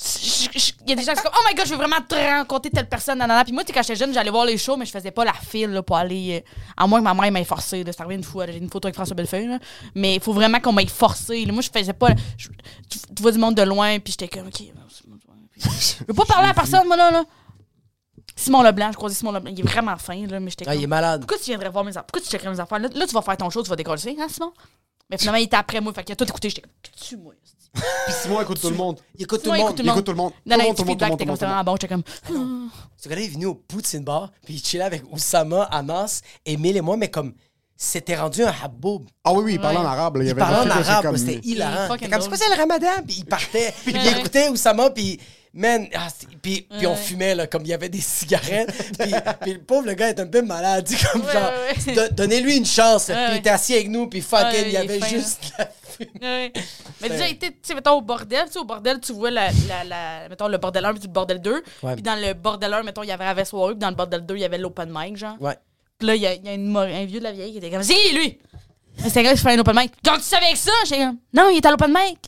Il 0.00 0.90
y 0.90 0.92
a 0.92 0.94
des 0.94 1.02
gens 1.02 1.12
qui 1.12 1.18
sont 1.18 1.24
comme, 1.24 1.32
oh 1.36 1.44
my 1.48 1.54
god, 1.56 1.66
je 1.66 1.70
veux 1.72 1.76
vraiment 1.76 2.00
te 2.08 2.14
rencontrer 2.14 2.70
telle 2.70 2.88
personne, 2.88 3.18
nanana. 3.18 3.42
Puis 3.44 3.52
moi, 3.52 3.64
tu 3.64 3.68
sais, 3.68 3.72
quand 3.72 3.82
j'étais 3.82 3.96
jeune, 3.96 4.14
j'allais 4.14 4.30
voir 4.30 4.44
les 4.44 4.56
shows, 4.56 4.76
mais 4.76 4.86
je 4.86 4.92
faisais 4.92 5.10
pas 5.10 5.24
la 5.24 5.32
file 5.32 5.70
là, 5.70 5.82
pour 5.82 5.96
aller. 5.96 6.42
euh, 6.46 6.50
à 6.76 6.86
moins 6.86 7.00
que 7.00 7.04
ma 7.04 7.14
mère 7.14 7.32
m'ait 7.32 7.44
forcé. 7.44 7.82
C'est 7.84 8.00
arrivé 8.00 8.14
une 8.14 8.22
fois, 8.22 8.46
j'ai 8.46 8.58
une 8.58 8.70
photo 8.70 8.86
avec 8.86 8.94
François 8.94 9.16
Bellefeuille. 9.16 9.48
là. 9.48 9.58
Mais 9.96 10.14
il 10.14 10.20
faut 10.20 10.32
vraiment 10.32 10.60
qu'on 10.60 10.72
m'ait 10.72 10.86
forcé. 10.86 11.44
là. 11.44 11.52
Moi, 11.52 11.62
je 11.62 11.70
faisais 11.76 11.92
pas. 11.92 12.10
je- 12.36 12.48
tu, 12.88 12.98
tu 13.14 13.22
vois 13.22 13.32
du 13.32 13.38
monde 13.38 13.56
de 13.56 13.62
loin, 13.62 13.98
puis 13.98 14.14
j'étais 14.18 14.28
comme, 14.28 14.46
ok. 14.46 14.60
Je 15.58 16.04
veux 16.06 16.14
pas 16.14 16.24
parler 16.24 16.48
à 16.50 16.54
personne, 16.54 16.86
moi, 16.86 16.96
là. 16.96 17.10
là. 17.10 17.24
Simon 18.36 18.62
Leblanc, 18.62 18.92
je 18.92 18.96
croisais 18.96 19.16
Simon 19.16 19.32
Leblanc. 19.32 19.50
Il 19.52 19.58
est 19.58 19.68
vraiment 19.68 19.96
fin, 19.96 20.24
là, 20.28 20.38
mais 20.38 20.50
j'étais 20.50 20.64
Ah, 20.68 20.76
il 20.76 20.84
est 20.84 20.86
malade. 20.86 21.22
Pourquoi 21.22 21.38
tu 21.38 21.50
viendrais 21.50 21.70
voir 21.70 21.82
mes 21.82 21.90
affaires? 21.90 22.04
Pourquoi 22.04 22.20
tu 22.24 22.28
checkerais 22.30 22.50
mes 22.50 22.60
affaires? 22.60 22.78
Là, 22.78 22.88
là, 22.94 23.06
tu 23.06 23.12
vas 23.14 23.22
faire 23.22 23.36
ton 23.36 23.50
show, 23.50 23.64
tu 23.64 23.68
vas 23.68 23.74
décoller, 23.74 24.16
hein, 24.20 24.26
Simon? 24.28 24.52
Mais 25.10 25.18
finalement, 25.18 25.38
il 25.40 25.44
était 25.46 25.56
après 25.56 25.80
moi, 25.80 25.92
fait 25.92 26.04
qu'il 26.04 26.12
a 26.12 26.16
tout 26.16 26.24
écouté. 26.24 26.50
J'étais 26.50 26.60
comme, 26.62 26.70
tu 26.96 27.16
moi. 27.16 27.32
Puis 28.06 28.14
Simon 28.22 28.40
écoute 28.40 28.60
tout 28.60 28.70
le 28.70 28.76
monde. 28.76 28.98
Il 29.16 29.22
écoute 29.22 29.42
tout 29.42 29.52
le 29.52 29.58
monde. 29.58 29.68
écoute 29.70 29.80
Il 29.84 29.88
écoute 29.88 30.04
tout 30.04 30.12
le 30.12 30.16
monde. 30.16 30.32
Le 30.46 30.56
monde, 30.56 30.76
feedback, 30.76 31.08
tout 31.10 31.12
le 31.12 31.16
t'es 31.18 31.26
comme 31.26 31.36
vraiment 31.36 31.64
bon. 31.64 31.72
J'étais 31.80 31.88
comme, 31.88 32.02
Ce 32.96 33.08
gars-là 33.08 33.22
est 33.22 33.28
venu 33.28 33.46
au 33.46 33.54
Poutine 33.54 34.04
Bar, 34.04 34.30
puis 34.44 34.54
il 34.54 34.62
chillait 34.64 34.84
avec 34.84 35.02
Oussama, 35.12 35.62
Amas, 35.64 36.20
Emile 36.44 36.76
et 36.76 36.80
moi, 36.80 36.96
mais 36.96 37.08
comme 37.10 37.34
c'était 37.76 38.16
rendu 38.16 38.42
un 38.42 38.52
haboub. 38.62 39.06
Ah 39.22 39.32
oui, 39.32 39.42
oui, 39.44 39.52
il 39.54 39.60
parlait 39.60 39.78
Ouais. 39.78 39.84
en 39.84 39.88
arabe. 39.88 40.16
là. 40.16 40.22
Il, 40.24 40.26
y 40.26 40.28
Il 40.28 40.30
avait 40.32 40.40
parlait 40.40 40.68
en 40.68 40.70
arabe, 40.70 41.04
comme- 41.04 41.16
c'était 41.16 41.40
hilarant. 41.46 41.88
Comme 41.88 41.98
c'est 42.00 42.28
quoi 42.28 42.36
c'est 42.36 42.48
le 42.54 42.60
ramadan? 42.60 43.02
Puis 43.06 43.16
il 43.18 43.24
partait, 43.24 43.72
puis 43.84 43.94
il 43.94 44.18
écoutait 44.18 44.48
Oussama, 44.48 44.90
puis 44.90 45.20
man, 45.58 45.88
ah, 45.94 46.08
c'est- 46.16 46.28
puis, 46.40 46.66
puis 46.76 46.86
on 46.86 46.94
fumait, 46.94 47.34
là, 47.34 47.46
comme 47.46 47.62
il 47.62 47.68
y 47.68 47.74
avait 47.74 47.88
des 47.88 48.00
cigarettes. 48.00 48.72
puis, 48.98 49.12
puis 49.42 49.52
le 49.54 49.60
pauvre, 49.60 49.86
le 49.86 49.94
gars 49.94 50.08
est 50.08 50.20
un 50.20 50.26
peu 50.26 50.42
malade. 50.42 50.88
Comme 51.12 51.22
Ouais, 51.22 51.32
genre, 51.32 51.52
ouais, 51.86 52.08
donnez-lui 52.12 52.56
une 52.56 52.66
chance. 52.66 53.06
puis 53.06 53.14
il 53.32 53.36
était 53.38 53.50
assis 53.50 53.74
avec 53.74 53.88
nous, 53.88 54.08
puis 54.08 54.20
fucking, 54.20 54.66
il 54.66 54.72
y 54.72 54.76
avait 54.76 54.98
fin, 54.98 55.08
juste 55.08 55.52
la 55.58 55.68
fumée. 55.82 56.52
Mais 57.00 57.08
déjà, 57.08 57.26
tu 57.28 57.36
sais, 57.62 57.74
mettons, 57.74 57.92
au 57.92 58.02
bordel, 58.02 58.46
tu 58.50 58.58
au 58.58 58.64
bordel, 58.64 59.00
tu 59.00 59.12
vois 59.12 59.30
la, 59.30 59.48
la, 59.68 59.84
la- 59.84 60.28
mettons, 60.28 60.48
le 60.48 60.58
bordel 60.58 60.84
1 60.84 60.94
puis 60.94 61.02
le 61.04 61.08
bordel 61.08 61.40
2. 61.40 61.62
Ouais. 61.82 61.94
Puis 61.94 62.02
dans 62.02 62.14
le 62.20 62.34
bordel 62.34 62.72
1, 62.72 62.82
mettons, 62.84 63.02
il 63.02 63.08
y 63.08 63.12
avait 63.12 63.34
la 63.34 63.44
soirée, 63.44 63.72
puis 63.74 63.80
dans 63.80 63.90
le 63.90 63.96
bordel 63.96 64.24
2, 64.24 64.34
il 64.36 64.40
y 64.40 64.44
avait 64.44 64.58
l'open 64.58 64.88
mic, 64.92 65.16
genre. 65.16 65.36
Ouais. 65.40 65.56
Puis 65.98 66.06
là, 66.06 66.14
il 66.14 66.22
y 66.22 66.26
a, 66.26 66.34
il 66.34 66.44
y 66.44 66.48
a 66.48 66.54
une 66.54 66.76
un 66.76 67.04
vieux 67.04 67.18
de 67.18 67.24
la 67.24 67.32
vieille 67.32 67.52
qui 67.52 67.58
était 67.58 67.70
comme, 67.70 67.82
c'est 67.82 68.12
lui! 68.12 68.38
C'était 69.04 69.20
un 69.20 69.22
gars 69.24 69.34
qui 69.34 69.38
fait 69.40 69.52
un 69.52 69.58
open 69.58 69.76
mic. 69.76 69.92
Quand 70.04 70.16
tu 70.16 70.22
savais 70.22 70.52
que 70.52 70.58
ça, 70.58 70.72
comme, 70.90 71.18
non, 71.32 71.48
il 71.50 71.56
est 71.58 71.66
à 71.66 71.70
l'open 71.70 71.92
mic. 71.92 72.18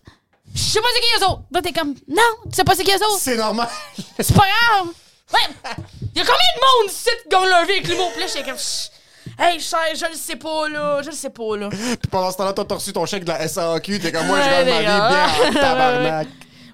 Je 0.55 0.60
sais 0.60 0.81
pas 0.81 0.89
c'est 0.94 1.01
qui 1.01 1.18
les 1.18 1.24
autres. 1.24 1.43
Là, 1.51 1.62
t'es 1.62 1.72
comme, 1.72 1.94
non, 2.09 2.22
tu 2.44 2.51
sais 2.52 2.64
pas 2.64 2.74
c'est 2.74 2.85
qui 2.85 2.90
les 2.90 2.97
autres. 2.97 3.18
C'est 3.18 3.36
normal. 3.36 3.68
C'est 4.18 4.35
pas 4.35 4.47
grave. 4.47 4.89
Ouais. 5.32 5.77
Il 6.14 6.18
y 6.18 6.22
a 6.22 6.24
combien 6.24 6.35
de 6.56 6.60
monde 6.60 6.90
ici 6.90 7.09
qui 7.22 7.28
gagne 7.28 7.48
leur 7.48 7.64
vie 7.64 7.72
avec 7.72 7.89
l'humour? 7.89 8.10
Puis 8.12 8.20
là, 8.20 8.27
j'étais 8.27 8.44
comme, 8.44 8.59
hey, 9.39 9.60
cher, 9.60 9.81
je 9.94 10.06
le 10.06 10.16
sais 10.16 10.36
pas, 10.36 10.68
là. 10.68 11.02
Je 11.02 11.10
le 11.10 11.16
sais 11.16 11.31
pas, 11.31 11.56
là. 11.56 11.68
Puis 11.70 12.10
pendant 12.10 12.31
ce 12.31 12.36
temps-là, 12.39 12.52
t'as 12.52 12.74
reçu 12.74 12.93
ton 12.93 13.06
chèque 13.06 13.24
de 13.24 13.28
la 13.28 13.47
SAQ. 13.47 14.01
T'es 14.01 14.12
comme 14.12 14.27
moi, 14.27 14.40
je 14.43 14.48
gagne 14.48 14.68
ma 14.68 14.78
vie 14.81 14.85
bien 14.85 15.48
en 15.48 15.52
tabarnak. 15.60 16.28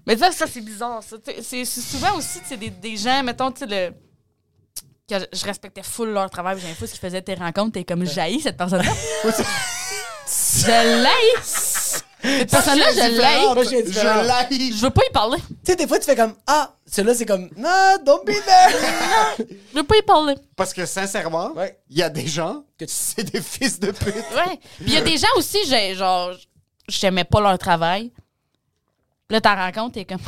Mais 0.07 0.17
ça, 0.17 0.31
ça 0.33 0.47
c'est 0.47 0.61
bizarre. 0.61 1.03
Ça. 1.03 1.17
C'est 1.43 1.65
souvent 1.65 2.17
aussi 2.17 2.41
tu 2.41 2.47
sais, 2.47 2.57
des, 2.57 2.71
des 2.71 2.97
gens, 2.97 3.23
mettons, 3.23 3.51
tu 3.51 3.61
sais, 3.61 3.67
le. 3.67 3.95
Que 5.09 5.25
je, 5.33 5.45
respectais 5.45 5.85
full 5.85 6.09
leur 6.09 6.29
travail, 6.31 6.59
j'aimais 6.61 6.75
full 6.75 6.89
ce 6.89 6.95
qu'ils 6.95 7.01
faisaient 7.01 7.23
tes 7.23 7.35
rencontres, 7.35 7.75
t'es 7.75 7.85
comme 7.85 8.05
jailli 8.05 8.41
cette 8.41 8.57
personne-là. 8.57 8.91
je 9.25 11.03
l'haïs! 11.03 11.76
Cette 12.27 12.51
personne-là, 12.51 12.87
je 12.91 13.01
j'ai 13.71 13.93
Je 13.93 14.27
l'haïs. 14.27 14.77
Je 14.77 14.83
veux 14.83 14.91
pas 14.91 15.03
y 15.09 15.13
parler. 15.13 15.39
Tu 15.39 15.55
sais, 15.65 15.77
des 15.77 15.87
fois, 15.87 15.99
tu 15.99 16.05
fais 16.05 16.17
comme 16.17 16.35
Ah, 16.47 16.75
celui-là, 16.87 17.15
c'est 17.15 17.27
comme 17.27 17.49
Ah, 17.65 17.97
don't 18.05 18.25
be 18.25 18.33
there. 18.33 18.75
Je 19.73 19.77
veux 19.79 19.85
pas 19.85 19.97
y 19.97 20.03
parler. 20.03 20.35
Parce 20.57 20.73
que 20.75 20.85
sincèrement, 20.87 21.51
il 21.55 21.59
Ouais. 21.59 21.79
y 21.91 22.03
a 22.03 22.09
des 22.11 22.27
gens 22.27 22.65
que 22.79 22.85
c'est 22.89 23.25
des 23.25 23.41
fils 23.41 23.79
de 23.81 23.91
pute. 23.91 24.15
Ouais. 24.15 24.59
Puis 24.79 24.87
il 24.87 24.93
y 24.93 24.97
a 24.97 25.01
des 25.03 25.17
gens 25.19 25.29
aussi, 25.37 25.59
j'ai, 25.67 25.95
genre, 25.95 26.31
j'aimais 26.89 27.25
pas 27.25 27.41
leur 27.41 27.59
travail. 27.59 28.13
Là, 29.31 29.41
t'en 29.41 29.55
rencontres, 29.57 29.95
t'es 29.95 30.05
comme. 30.05 30.19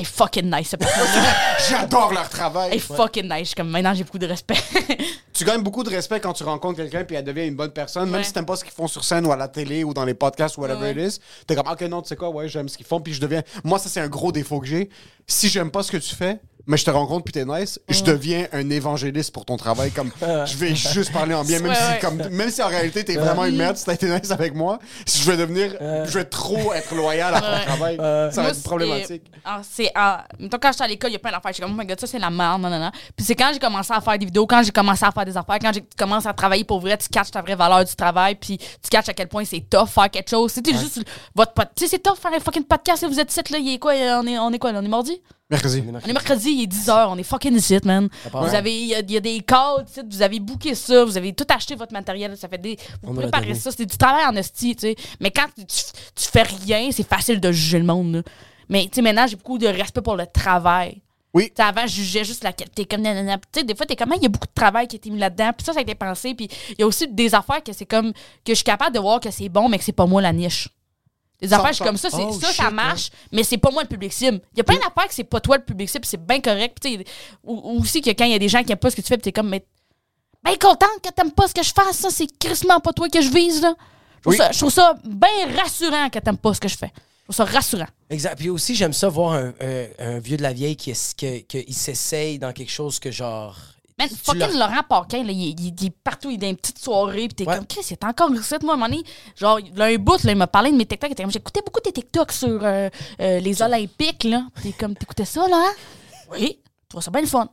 Est 0.00 0.04
fucking 0.04 0.50
nice. 0.50 0.74
J'adore 1.68 2.12
leur 2.12 2.20
Elle 2.22 2.26
est 2.26 2.30
travail. 2.30 2.78
fucking 2.78 3.24
nice. 3.24 3.38
Je 3.40 3.44
suis 3.46 3.54
comme, 3.54 3.68
maintenant, 3.68 3.92
j'ai 3.94 4.04
beaucoup 4.04 4.18
de 4.18 4.26
respect. 4.26 4.54
Tu 5.32 5.44
gagnes 5.44 5.62
beaucoup 5.62 5.82
de 5.84 5.88
respect 5.90 6.20
quand 6.20 6.32
tu 6.34 6.42
rencontres 6.42 6.76
quelqu'un 6.76 7.02
puis 7.04 7.16
elle 7.16 7.24
devient 7.24 7.46
une 7.46 7.54
bonne 7.56 7.70
personne, 7.70 8.10
même 8.10 8.16
Ouais. 8.20 8.24
si 8.24 8.32
t'aimes 8.32 8.44
pas 8.44 8.56
ce 8.56 8.64
qu'ils 8.64 8.74
font 8.74 8.88
sur 8.88 9.04
scène 9.04 9.24
ou 9.26 9.32
à 9.32 9.36
la 9.36 9.48
télé 9.48 9.84
ou 9.84 9.94
dans 9.94 10.04
les 10.04 10.12
podcasts 10.12 10.58
ou 10.58 10.60
whatever 10.62 10.90
it 10.90 10.98
is. 11.14 11.18
T'es 11.46 11.54
comme, 11.54 11.66
ok, 11.70 11.80
non, 11.82 12.02
tu 12.02 12.08
sais 12.08 12.16
quoi, 12.16 12.28
ouais, 12.30 12.46
j'aime 12.48 12.68
ce 12.68 12.76
qu'ils 12.76 12.84
font 12.84 13.00
puis 13.00 13.14
je 13.14 13.20
deviens. 13.22 13.42
Moi, 13.64 13.78
ça, 13.78 13.88
c'est 13.88 14.00
un 14.00 14.08
gros 14.08 14.32
défaut 14.32 14.60
que 14.60 14.66
j'ai. 14.66 14.90
Si 15.26 15.48
j'aime 15.48 15.70
pas 15.70 15.82
ce 15.82 15.92
que 15.92 15.96
tu 15.96 16.14
fais, 16.14 16.40
mais 16.66 16.76
je 16.76 16.84
te 16.84 16.90
rencontre 16.90 17.24
puis 17.24 17.32
t'es 17.32 17.44
nice, 17.44 17.80
je 17.88 18.02
deviens 18.02 18.46
un 18.52 18.68
évangéliste 18.70 19.32
pour 19.32 19.44
ton 19.44 19.56
travail. 19.56 19.90
Comme, 19.90 20.10
je 20.20 20.56
vais 20.56 20.74
juste 20.74 21.12
parler 21.12 21.34
en 21.34 21.44
bien, 21.44 21.58
même, 21.60 21.70
Ouais, 21.70 21.76
si, 21.76 21.82
ouais. 21.92 21.98
comme, 22.00 22.16
même 22.30 22.50
si 22.50 22.62
en 22.62 22.68
réalité 22.68 23.04
t'es 23.04 23.16
vraiment 23.16 23.44
une 23.44 23.56
merde, 23.56 23.76
si 23.76 23.84
t'as 23.84 23.94
été 23.94 24.08
nice 24.08 24.30
avec 24.30 24.54
moi, 24.54 24.78
je 25.06 25.30
vais 25.30 25.36
devenir, 25.36 25.74
je 25.80 26.10
vais 26.18 26.24
trop 26.24 26.72
être 26.72 26.94
loyal 26.94 27.34
à 27.34 27.40
ton 27.40 27.64
travail. 27.66 27.96
ça 27.96 28.42
va 28.42 28.48
être 28.50 28.62
problématique. 28.62 29.22
c'est- 29.32 29.40
ah, 29.44 29.60
c'est. 29.68 29.90
ah, 29.94 30.24
mettons, 30.38 30.58
quand 30.60 30.72
j'étais 30.72 30.84
à 30.84 30.88
l'école, 30.88 31.10
il 31.10 31.14
y 31.14 31.16
a 31.16 31.18
plein 31.18 31.30
d'affaires. 31.32 31.52
J'étais 31.52 31.62
comme, 31.62 31.72
oh 31.74 31.80
my 31.80 31.86
god, 31.86 31.98
ça, 32.00 32.06
c'est 32.06 32.18
la 32.18 32.30
merde, 32.30 32.60
non, 32.60 32.68
non, 32.70 32.78
non. 32.78 32.90
Puis 33.16 33.24
c'est 33.24 33.34
quand 33.34 33.50
j'ai 33.52 33.58
commencé 33.58 33.92
à 33.92 34.00
faire 34.00 34.18
des 34.18 34.26
vidéos, 34.26 34.46
quand 34.46 34.62
j'ai 34.62 34.70
commencé 34.70 35.04
à 35.04 35.10
faire 35.10 35.24
des 35.24 35.36
affaires, 35.36 35.58
quand 35.60 35.72
j'ai 35.72 35.84
commencé 35.98 36.28
à 36.28 36.32
travailler 36.32 36.64
pour 36.64 36.80
vrai, 36.80 36.96
tu 36.98 37.08
catches 37.08 37.30
ta 37.30 37.40
vraie 37.42 37.54
valeur 37.56 37.84
du 37.84 37.94
travail, 37.94 38.34
puis 38.34 38.58
tu 38.58 38.90
catches 38.90 39.08
à 39.08 39.14
quel 39.14 39.28
point 39.28 39.44
c'est 39.44 39.60
tough 39.68 39.88
faire 39.88 40.10
quelque 40.10 40.28
chose. 40.30 40.52
C'était 40.52 40.72
juste 40.76 41.00
votre 41.34 41.52
Tu 41.74 41.84
sais, 41.84 41.88
c'est 41.88 41.98
tough 42.02 42.16
faire 42.20 42.32
un 42.34 42.40
fucking 42.40 42.64
podcast, 42.64 43.02
là, 43.02 43.08
vous 43.08 43.18
êtes 43.20 43.30
ici, 43.30 43.40
là, 43.50 43.58
il 43.58 43.74
est 43.74 43.78
quoi, 43.78 43.92
on 43.94 44.26
est, 44.26 44.38
on 44.38 44.50
est 44.52 44.58
quoi, 44.58 44.72
là, 44.72 44.80
on 44.80 44.84
est 44.84 44.88
mardi? 44.88 45.20
Mercredi. 45.50 45.82
On 45.92 45.98
est 46.08 46.12
mercredi, 46.12 46.50
il 46.50 46.62
est 46.62 46.66
10h, 46.66 47.06
on 47.08 47.18
est 47.18 47.22
fucking 47.24 47.54
ici, 47.56 47.76
man. 47.84 48.08
Vous 48.32 48.54
avez, 48.54 48.72
il 48.80 48.86
y, 48.88 48.94
a- 48.94 49.00
il 49.00 49.10
y 49.10 49.16
a 49.16 49.20
des 49.20 49.40
calls, 49.40 49.84
ici, 49.88 50.00
vous 50.08 50.22
avez 50.22 50.38
booké 50.38 50.74
ça, 50.74 51.04
vous 51.04 51.16
avez 51.16 51.32
tout 51.32 51.46
acheté 51.48 51.74
votre 51.74 51.92
matériel, 51.92 52.36
ça 52.36 52.48
fait 52.48 52.58
des. 52.58 52.76
Vous 53.02 53.10
On 53.10 53.14
préparez 53.14 53.54
ça, 53.54 53.70
c'est 53.76 53.86
du 53.86 53.96
travail 53.96 54.24
en 54.26 54.36
esti, 54.36 54.76
tu 54.76 54.82
sais. 54.82 54.96
Mais 55.18 55.30
quand 55.30 55.46
tu, 55.56 55.64
tu 55.66 56.28
fais 56.30 56.42
rien, 56.42 56.90
c'est 56.92 57.06
facile 57.08 57.40
de 57.40 57.50
juger 57.50 57.78
le 57.78 57.84
monde, 57.84 58.14
là. 58.16 58.22
Mais, 58.68 58.84
tu 58.84 58.90
sais, 58.94 59.02
maintenant, 59.02 59.26
j'ai 59.26 59.34
beaucoup 59.36 59.58
de 59.58 59.66
respect 59.66 60.00
pour 60.02 60.14
le 60.16 60.26
travail. 60.26 61.02
Oui. 61.34 61.46
Tu 61.48 61.54
sais, 61.56 61.62
avant, 61.62 61.82
je 61.86 61.94
jugeais 61.94 62.22
juste 62.24 62.44
la 62.44 62.52
qualité. 62.52 62.84
Comme, 62.84 63.02
tu 63.02 63.10
sais, 63.52 63.64
des 63.64 63.74
fois, 63.74 63.86
t'es 63.86 63.96
comme, 63.96 64.12
il 64.16 64.22
y 64.22 64.26
a 64.26 64.28
beaucoup 64.28 64.46
de 64.46 64.54
travail 64.54 64.86
qui 64.86 64.94
a 64.96 64.98
été 64.98 65.10
mis 65.10 65.18
là-dedans. 65.18 65.50
Puis 65.56 65.64
ça, 65.64 65.72
ça 65.72 65.80
a 65.80 65.82
été 65.82 65.94
pensé. 65.96 66.34
Puis 66.34 66.48
il 66.70 66.76
y 66.78 66.82
a 66.82 66.86
aussi 66.86 67.08
des 67.08 67.34
affaires 67.34 67.62
que 67.64 67.72
c'est 67.72 67.86
comme, 67.86 68.12
que 68.12 68.18
je 68.48 68.54
suis 68.54 68.64
capable 68.64 68.94
de 68.94 69.00
voir 69.00 69.18
que 69.20 69.30
c'est 69.32 69.48
bon, 69.48 69.68
mais 69.68 69.78
que 69.78 69.84
c'est 69.84 69.92
pas 69.92 70.06
moi 70.06 70.22
la 70.22 70.32
niche. 70.32 70.68
Des 71.40 71.52
affaires, 71.52 71.68
je 71.68 71.74
suis 71.76 71.84
comme 71.84 71.96
ça, 71.96 72.10
c'est 72.10 72.16
Oh, 72.20 72.38
ça, 72.38 72.48
shit, 72.48 72.56
ça 72.56 72.70
marche, 72.70 73.10
mais 73.32 73.42
c'est 73.42 73.56
pas 73.58 73.70
moi 73.70 73.82
le 73.82 73.88
public 73.88 74.12
cible. 74.12 74.40
Il 74.52 74.58
y 74.58 74.60
a 74.60 74.64
plein 74.64 74.76
d'affaires 74.76 75.08
que 75.08 75.14
c'est 75.14 75.24
pas 75.24 75.40
toi 75.40 75.56
le 75.56 75.64
public 75.64 75.88
cible, 75.88 76.04
c'est 76.04 76.24
bien 76.24 76.40
correct. 76.40 76.76
Puis, 76.80 77.02
ou, 77.44 77.80
aussi 77.80 78.02
que 78.02 78.10
quand 78.10 78.24
il 78.26 78.32
y 78.32 78.34
a 78.34 78.38
des 78.38 78.48
gens 78.48 78.62
qui 78.62 78.72
aiment 78.72 78.78
pas 78.78 78.90
ce 78.90 78.96
que 78.96 79.00
tu 79.00 79.08
fais, 79.08 79.16
t'es 79.16 79.32
comme, 79.32 79.48
mais 79.48 79.64
ben 80.44 80.56
contente 80.58 81.00
que 81.02 81.10
t'aimes 81.10 81.32
pas 81.32 81.48
ce 81.48 81.54
que 81.54 81.62
je 81.62 81.72
fasse, 81.72 81.96
ça, 81.96 82.10
c'est 82.10 82.26
crissement 82.38 82.80
pas 82.80 82.92
toi 82.92 83.08
que 83.08 83.20
je 83.22 83.30
vise, 83.30 83.62
là. 83.62 83.74
Je 84.18 84.22
trouve 84.22 84.32
Oui. 84.32 84.36
ça, 84.36 84.52
je 84.52 84.58
trouve 84.58 84.70
ça 84.72 84.94
bien 85.04 85.28
rassurant 85.62 86.10
que 86.10 86.18
t'aimes 86.18 86.36
pas 86.38 86.52
ce 86.54 86.60
que 86.60 86.68
je 86.68 86.76
fais. 86.76 86.92
Je 86.94 87.32
trouve 87.32 87.36
ça 87.36 87.44
rassurant. 87.46 87.86
Exact. 88.10 88.36
Puis 88.36 88.50
aussi, 88.50 88.74
j'aime 88.74 88.92
ça 88.92 89.08
voir 89.08 89.32
un, 89.32 89.52
un- 89.60 89.86
un 89.98 90.18
vieux 90.18 90.36
de 90.36 90.42
la 90.42 90.52
vieille 90.52 90.76
qui, 90.76 90.90
il 90.90 91.74
s'essaye 91.74 92.38
dans 92.38 92.52
quelque 92.52 92.70
chose 92.72 92.98
que 92.98 93.10
genre. 93.10 93.56
Man, 94.00 94.08
fucking 94.24 94.58
Laurent 94.58 94.82
Paquin, 94.88 95.22
là, 95.24 95.32
il, 95.32 95.48
est- 95.50 95.54
il 95.60 95.66
est- 95.68 95.82
il 95.82 95.86
est 95.86 95.90
partout, 96.02 96.30
il 96.30 96.34
est 96.34 96.38
dans 96.38 96.48
une 96.48 96.56
petite 96.56 96.78
soirée, 96.78 97.28
pis 97.28 97.34
t'es 97.34 97.46
Ouais. 97.46 97.56
comme, 97.56 97.66
Chris, 97.66 97.80
il 97.90 97.92
est 97.92 98.04
encore 98.04 98.30
ici, 98.34 98.54
moi, 98.62 98.72
à 98.72 98.74
un 98.74 98.78
moment 98.78 98.88
donné. 98.88 99.02
Genre, 99.36 99.58
a 99.78 99.84
un 99.84 99.96
bout, 99.96 100.22
là, 100.24 100.32
il 100.32 100.38
m'a 100.38 100.46
parlé 100.46 100.70
de 100.72 100.76
mes 100.76 100.86
TikTok, 100.86 101.10
il 101.10 101.12
était 101.12 101.22
comme, 101.22 101.32
j'écoutais 101.32 101.60
beaucoup 101.64 101.80
tes 101.80 101.92
TikTok 101.92 102.32
sur 102.32 102.60
euh, 102.64 102.88
euh, 103.20 103.40
les 103.40 103.62
Olympiques, 103.62 104.24
là. 104.24 104.44
T'es 104.62 104.72
comme, 104.72 104.94
t'écoutais 104.96 105.24
ça, 105.24 105.46
là, 105.48 105.56
hein? 105.66 105.72
Oui. 106.32 106.58
Tu 106.88 106.94
vois 106.94 107.02
ça 107.02 107.10
bien 107.10 107.20
le 107.20 107.26
fun. 107.26 107.48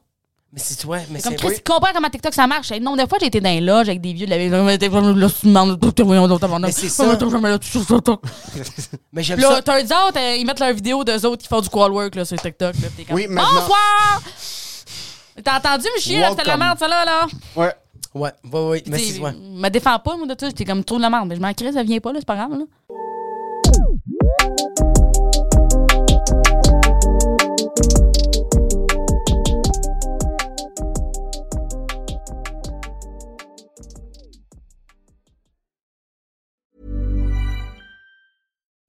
Mais 0.54 0.60
c'est 0.64 0.78
toi, 0.78 0.98
mais 1.12 1.20
Comme 1.22 1.34
c'est. 1.34 1.40
Chris, 1.40 1.56
il 1.58 1.64
comprend 1.64 1.92
comment 1.94 2.10
TikTok 2.10 2.34
ça 2.34 2.48
marche. 2.48 2.72
Le 2.72 2.80
nombre 2.80 3.04
de 3.04 3.08
fois, 3.10 3.18
j'ai 3.20 3.28
été 3.28 3.42
dans 3.42 3.50
les 3.50 3.60
loges 3.60 3.90
avec 3.90 4.00
des 4.00 4.14
vieux 4.14 4.26
de 4.26 4.32
la. 4.32 4.38
Mais 6.68 6.72
c'est 6.72 6.88
ça. 6.90 7.04
Mais 9.12 9.24
j'aime 9.24 9.40
là, 9.40 9.56
ça. 9.56 9.62
t'as 9.62 9.84
des 9.84 9.92
autres, 9.92 10.18
euh, 10.18 10.36
ils 10.38 10.46
mettent 10.46 10.62
leurs 10.62 10.74
vidéos 10.74 11.04
d'eux 11.04 11.26
autres 11.26 11.42
qui 11.42 11.50
font 11.50 11.60
du 11.60 11.68
call 11.70 11.92
work 11.92 12.16
là, 12.16 12.24
sur 12.24 12.42
TikTok. 12.42 12.76
Là, 12.76 12.88
comme, 13.06 13.16
Oui, 13.16 13.28
maintenant- 13.28 13.60
Bonsoir! 13.62 14.22
T'as 15.44 15.58
entendu 15.58 15.88
me 15.96 16.00
chier, 16.02 16.20
là, 16.20 16.30
c'était 16.32 16.44
de 16.44 16.48
la 16.48 16.58
merde, 16.58 16.80
ça 16.80 16.88
là, 16.88 17.06
là? 17.06 17.28
Ouais. 17.56 17.74
Ouais, 18.14 18.32
ouais, 18.52 18.68
ouais. 18.68 18.84
C'est. 18.86 19.20
Ouais. 19.20 19.32
Me 19.34 19.70
défends 19.70 20.00
pas, 20.00 20.18
moi, 20.18 20.26
de 20.26 20.36
ça. 20.40 20.48
J'étais 20.48 20.66
comme 20.66 20.84
trop 20.84 20.98
de 20.98 21.04
la 21.04 21.10
merde. 21.10 21.28
Mais 21.28 21.36
je 21.36 21.42
m'en 21.42 21.54
crée, 21.54 21.72
ça 21.72 21.84
vient 21.84 22.00
pas, 22.00 22.12
là, 22.12 22.20
c'est 22.20 22.26
pas 22.26 22.36
grave, 22.36 22.52
là. 22.52 22.66